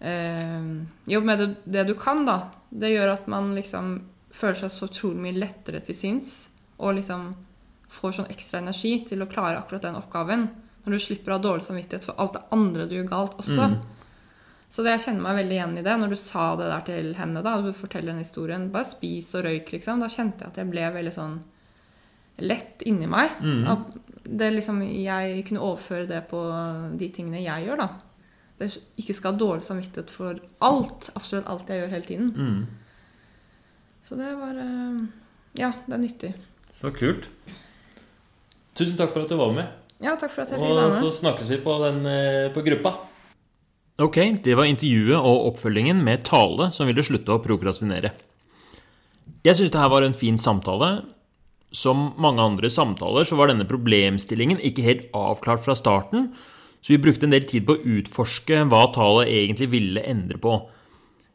eh, 0.00 0.62
Jobb 1.14 1.24
med 1.24 1.38
det, 1.38 1.54
det 1.64 1.84
du 1.88 1.94
kan, 1.94 2.26
da. 2.26 2.40
Det 2.68 2.90
gjør 2.92 3.08
at 3.14 3.26
man 3.30 3.54
liksom 3.56 4.02
føler 4.34 4.54
seg 4.60 4.70
så 4.74 4.84
utrolig 4.90 5.20
mye 5.24 5.38
lettere 5.38 5.80
til 5.80 5.94
sinns, 5.96 6.48
og 6.78 6.94
liksom 6.98 7.34
får 7.88 8.12
sånn 8.18 8.32
ekstra 8.34 8.58
energi 8.60 9.04
til 9.08 9.22
å 9.24 9.30
klare 9.30 9.58
akkurat 9.62 9.82
den 9.86 9.96
oppgaven. 9.96 10.48
Når 10.84 10.92
du 10.92 10.98
slipper 11.02 11.30
å 11.32 11.34
ha 11.38 11.42
dårlig 11.42 11.64
samvittighet 11.66 12.04
for 12.04 12.14
alt 12.20 12.32
det 12.36 12.44
andre 12.54 12.86
du 12.88 12.94
gjør 12.98 13.08
galt 13.08 13.34
også. 13.40 13.64
Så 14.68 14.84
det, 14.84 14.92
jeg 14.96 15.04
kjenner 15.06 15.24
meg 15.24 15.38
veldig 15.40 15.56
igjen 15.56 15.78
i 15.80 15.84
det. 15.86 15.94
Når 15.96 16.10
du 16.12 16.18
sa 16.20 16.48
det 16.60 16.66
der 16.68 16.82
til 16.86 17.14
henne, 17.16 17.44
da, 17.44 17.54
du 17.64 17.70
forteller 17.76 18.12
den 18.12 18.24
historien, 18.24 18.68
bare 18.72 18.88
spis 18.88 19.30
og 19.38 19.46
røyk, 19.46 19.72
liksom. 19.72 20.02
Da 20.04 20.10
kjente 20.12 20.44
jeg 20.44 20.52
at 20.52 20.60
jeg 20.60 20.68
ble 20.72 20.90
veldig 20.98 21.14
sånn 21.14 21.38
lett 22.44 22.84
inni 22.86 23.08
meg. 23.10 23.40
At 23.72 23.96
det 24.28 24.50
liksom, 24.52 24.82
jeg 24.84 25.40
kunne 25.48 25.64
overføre 25.64 26.06
det 26.10 26.20
på 26.30 26.42
de 27.00 27.08
tingene 27.14 27.40
jeg 27.42 27.64
gjør, 27.66 27.80
da. 27.80 27.88
Det 28.58 28.72
ikke 28.98 29.14
skal 29.14 29.32
ha 29.32 29.38
dårlig 29.38 29.64
samvittighet 29.64 30.12
for 30.12 30.38
alt. 30.66 31.10
Absolutt 31.16 31.48
alt 31.50 31.70
jeg 31.70 31.82
gjør 31.82 31.92
hele 31.94 32.08
tiden. 32.08 32.30
Mm. 32.34 32.62
Så 34.08 34.18
det 34.18 34.32
var 34.38 34.56
eh, 34.58 35.02
Ja, 35.58 35.72
det 35.86 35.94
er 35.94 36.02
nyttig. 36.02 36.32
Så 36.74 36.90
kult. 36.94 37.28
Tusen 38.78 38.98
takk 38.98 39.12
for 39.14 39.24
at 39.24 39.30
du 39.30 39.38
var 39.38 39.54
med. 39.54 39.70
Ja, 40.02 40.14
takk 40.18 40.30
for 40.30 40.44
at 40.44 40.52
jeg 40.52 40.60
fikk 40.60 40.70
være 40.70 40.90
med. 40.90 40.98
Og 40.98 41.06
så 41.06 41.20
snakkes 41.22 41.48
vi 41.50 41.60
på, 41.62 41.78
den, 41.86 42.04
eh, 42.06 42.50
på 42.54 42.62
gruppa. 42.66 42.94
Ok, 43.98 44.16
det 44.44 44.54
var 44.54 44.68
intervjuet 44.70 45.18
og 45.18 45.48
oppfølgingen 45.48 46.04
med 46.06 46.22
Tale 46.26 46.68
som 46.70 46.86
ville 46.86 47.02
slutte 47.02 47.34
å 47.34 47.40
prokrastinere. 47.42 48.12
Jeg 49.42 49.58
syns 49.58 49.72
det 49.74 49.80
her 49.80 49.90
var 49.90 50.04
en 50.06 50.14
fin 50.14 50.38
samtale. 50.38 50.90
Som 51.74 52.12
mange 52.22 52.44
andre 52.44 52.70
samtaler 52.70 53.26
så 53.26 53.34
var 53.36 53.50
denne 53.50 53.66
problemstillingen 53.66 54.62
ikke 54.62 54.84
helt 54.86 55.08
avklart 55.18 55.64
fra 55.64 55.74
starten, 55.76 56.30
så 56.78 56.94
vi 56.94 57.00
brukte 57.02 57.26
en 57.26 57.34
del 57.34 57.42
tid 57.50 57.66
på 57.66 57.74
å 57.74 57.96
utforske 57.98 58.62
hva 58.70 58.84
Tale 58.94 59.26
egentlig 59.26 59.72
ville 59.74 60.06
endre 60.06 60.38
på. 60.38 60.54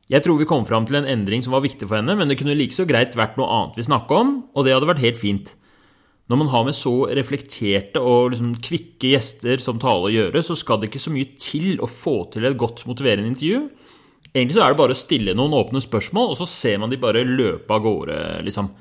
Jeg 0.07 0.23
tror 0.23 0.40
vi 0.40 0.48
kom 0.48 0.64
fram 0.64 0.88
til 0.88 1.02
en 1.02 1.10
endring 1.10 1.44
som 1.44 1.52
var 1.57 1.65
viktig 1.68 1.84
for 1.84 1.99
henne, 1.99 2.15
men 2.15 2.31
det 2.31 2.40
kunne 2.40 2.56
like 2.56 2.76
så 2.76 2.88
greit 2.88 3.19
vært 3.19 3.35
noe 3.35 3.52
annet 3.52 3.76
vi 3.81 3.90
snakka 3.91 4.23
om, 4.23 4.34
og 4.56 4.64
det 4.64 4.77
hadde 4.77 4.88
vært 4.88 5.03
helt 5.03 5.19
fint. 5.19 5.52
Når 6.32 6.40
man 6.40 6.52
har 6.54 6.64
med 6.64 6.76
så 6.78 6.94
reflekterte 7.12 8.00
og 8.00 8.32
liksom 8.32 8.54
kvikke 8.64 9.12
gjester 9.12 9.60
som 9.62 9.80
Tale 9.82 10.08
å 10.08 10.14
gjøre, 10.14 10.44
så 10.45 10.56
skal 10.56 10.80
det 10.80 10.90
ikke 10.90 11.02
så 11.04 11.12
mye 11.12 11.34
til 11.36 11.82
å 11.84 11.90
få 11.90 12.22
til 12.32 12.48
et 12.48 12.60
godt 12.60 12.86
motiverende 12.88 13.28
intervju. 13.34 13.66
Egentlig 14.32 14.56
så 14.56 14.64
er 14.64 14.72
det 14.74 14.80
bare 14.80 14.95
å 14.95 14.98
stille 14.98 15.36
noen 15.38 15.54
åpne 15.58 15.84
spørsmål, 15.84 16.32
og 16.32 16.40
så 16.40 16.48
ser 16.50 16.80
man 16.82 16.94
de 16.94 17.02
bare 17.02 17.26
løpe 17.28 17.76
av 17.76 17.84
gårde, 17.84 18.18
liksom. 18.48 18.72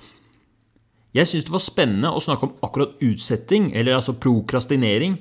Jeg 1.12 1.28
syns 1.28 1.44
det 1.44 1.52
var 1.52 1.60
spennende 1.60 2.12
å 2.14 2.22
snakke 2.24 2.46
om 2.46 2.54
akkurat 2.64 2.94
utsetting, 3.04 3.72
eller 3.76 3.98
altså 3.98 4.14
prokrastinering, 4.16 5.18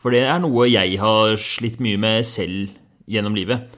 for 0.00 0.14
det 0.14 0.22
er 0.24 0.40
noe 0.40 0.70
jeg 0.70 0.96
har 1.02 1.34
slitt 1.40 1.82
mye 1.84 2.00
med 2.00 2.24
selv 2.28 2.72
gjennom 3.10 3.36
livet. 3.36 3.74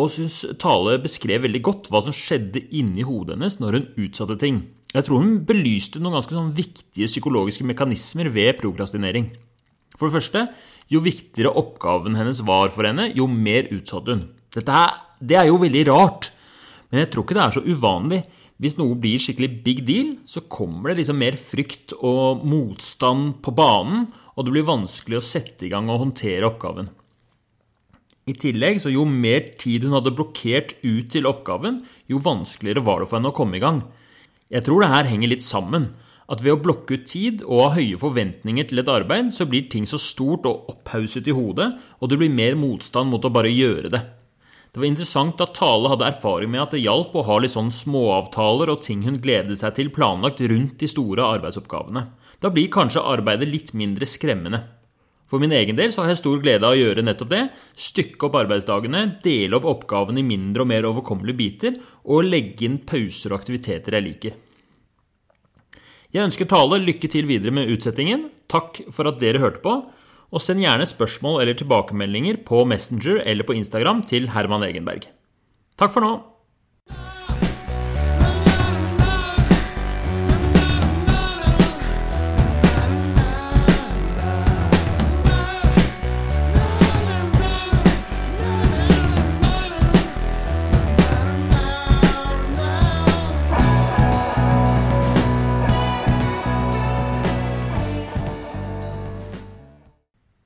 Og 0.00 0.08
syns 0.14 0.38
Tale 0.62 0.96
beskrev 1.02 1.44
veldig 1.44 1.60
godt 1.66 1.90
hva 1.92 2.00
som 2.06 2.16
skjedde 2.16 2.64
inni 2.72 3.04
hodet 3.04 3.36
hennes 3.36 3.58
når 3.60 3.76
hun 3.76 3.90
utsatte 4.06 4.38
ting. 4.40 4.62
Jeg 4.92 5.06
tror 5.06 5.22
hun 5.22 5.38
belyste 5.48 6.00
noen 6.02 6.18
ganske 6.18 6.36
sånn 6.36 6.52
viktige 6.56 7.08
psykologiske 7.08 7.64
mekanismer 7.64 8.28
ved 8.32 8.58
prokrastinering. 8.60 9.30
For 9.96 10.08
det 10.08 10.16
første, 10.18 10.44
jo 10.92 11.00
viktigere 11.04 11.52
oppgaven 11.56 12.18
hennes 12.18 12.42
var 12.44 12.72
for 12.74 12.88
henne, 12.88 13.08
jo 13.16 13.28
mer 13.28 13.70
utsatte 13.72 14.16
hun. 14.16 14.26
Dette 14.52 14.76
er, 14.76 14.96
det 15.20 15.38
er 15.40 15.48
jo 15.48 15.60
veldig 15.62 15.86
rart, 15.88 16.30
men 16.92 17.04
jeg 17.04 17.12
tror 17.12 17.24
ikke 17.24 17.36
det 17.38 17.44
er 17.44 17.54
så 17.56 17.64
uvanlig. 17.64 18.22
Hvis 18.62 18.76
noe 18.78 18.98
blir 19.00 19.22
skikkelig 19.22 19.50
big 19.64 19.80
deal, 19.88 20.12
så 20.28 20.44
kommer 20.52 20.92
det 20.92 21.00
liksom 21.00 21.18
mer 21.18 21.38
frykt 21.40 21.96
og 21.98 22.44
motstand 22.46 23.38
på 23.42 23.54
banen, 23.56 24.04
og 24.36 24.44
det 24.44 24.52
blir 24.54 24.68
vanskelig 24.68 25.18
å 25.18 25.24
sette 25.24 25.66
i 25.66 25.72
gang 25.72 25.88
og 25.90 26.04
håndtere 26.04 26.46
oppgaven. 26.46 26.92
I 28.28 28.36
tillegg, 28.38 28.78
så 28.78 28.92
jo 28.92 29.02
mer 29.08 29.48
tid 29.58 29.82
hun 29.82 29.96
hadde 29.96 30.12
blokkert 30.14 30.76
ut 30.84 31.08
til 31.10 31.26
oppgaven, 31.26 31.80
jo 32.12 32.20
vanskeligere 32.22 32.84
var 32.86 33.02
det 33.02 33.08
for 33.10 33.18
henne 33.18 33.32
å 33.32 33.36
komme 33.40 33.58
i 33.58 33.64
gang. 33.64 33.82
Jeg 34.52 34.66
tror 34.66 34.84
det 34.84 34.92
her 34.92 35.08
henger 35.08 35.32
litt 35.32 35.44
sammen. 35.44 35.90
At 36.32 36.42
ved 36.44 36.54
å 36.54 36.62
blokke 36.62 36.96
ut 36.96 37.06
tid 37.08 37.42
og 37.44 37.62
ha 37.64 37.68
høye 37.76 37.98
forventninger 38.00 38.68
til 38.68 38.80
et 38.82 38.90
arbeid, 38.92 39.32
så 39.34 39.46
blir 39.48 39.68
ting 39.72 39.88
så 39.88 39.98
stort 40.00 40.46
og 40.48 40.68
opphauset 40.70 41.28
i 41.28 41.34
hodet, 41.36 41.72
og 42.00 42.12
det 42.12 42.18
blir 42.20 42.32
mer 42.32 42.56
motstand 42.56 43.10
mot 43.12 43.24
å 43.24 43.32
bare 43.32 43.52
gjøre 43.52 43.90
det. 43.92 44.02
Det 44.72 44.80
var 44.80 44.88
interessant 44.88 45.40
at 45.44 45.52
Tale 45.58 45.90
hadde 45.92 46.06
erfaring 46.08 46.48
med 46.54 46.62
at 46.62 46.72
det 46.72 46.80
hjalp 46.80 47.12
å 47.12 47.24
ha 47.28 47.34
litt 47.42 47.52
sånn 47.52 47.68
småavtaler 47.74 48.70
og 48.72 48.80
ting 48.86 49.02
hun 49.04 49.18
gledet 49.20 49.58
seg 49.60 49.74
til 49.76 49.90
planlagt 49.92 50.40
rundt 50.48 50.78
de 50.80 50.88
store 50.88 51.26
arbeidsoppgavene. 51.34 52.06
Da 52.40 52.48
blir 52.48 52.72
kanskje 52.72 53.04
arbeidet 53.04 53.50
litt 53.50 53.74
mindre 53.76 54.08
skremmende. 54.08 54.62
For 55.32 55.40
min 55.40 55.54
egen 55.56 55.78
del 55.78 55.88
så 55.88 56.02
har 56.02 56.10
jeg 56.12 56.18
stor 56.20 56.40
glede 56.44 56.68
av 56.68 56.74
å 56.74 56.76
gjøre 56.76 57.02
nettopp 57.06 57.30
det. 57.30 57.46
Stykke 57.72 58.26
opp 58.28 58.34
arbeidsdagene, 58.36 59.00
dele 59.24 59.56
opp 59.56 59.64
oppgavene 59.70 60.20
i 60.20 60.26
mindre 60.28 60.66
og 60.66 60.68
mer 60.68 60.84
overkommelige 60.84 61.38
biter, 61.38 61.78
og 62.04 62.26
legge 62.28 62.66
inn 62.66 62.76
pauser 62.84 63.32
og 63.32 63.38
aktiviteter 63.38 63.96
jeg 63.96 64.04
liker. 64.04 64.34
Jeg 66.12 66.28
ønsker 66.28 66.50
Tale 66.50 66.82
lykke 66.84 67.08
til 67.08 67.24
videre 67.30 67.54
med 67.56 67.72
utsettingen. 67.72 68.26
Takk 68.52 68.82
for 68.92 69.08
at 69.08 69.22
dere 69.22 69.40
hørte 69.40 69.64
på. 69.64 69.78
Og 70.36 70.44
send 70.44 70.60
gjerne 70.60 70.84
spørsmål 70.88 71.40
eller 71.40 71.56
tilbakemeldinger 71.56 72.42
på 72.44 72.60
Messenger 72.68 73.24
eller 73.24 73.48
på 73.48 73.56
Instagram 73.56 74.04
til 74.04 74.28
Herman 74.36 74.68
Egenberg. 74.68 75.08
Takk 75.80 75.96
for 75.96 76.04
nå! 76.04 76.12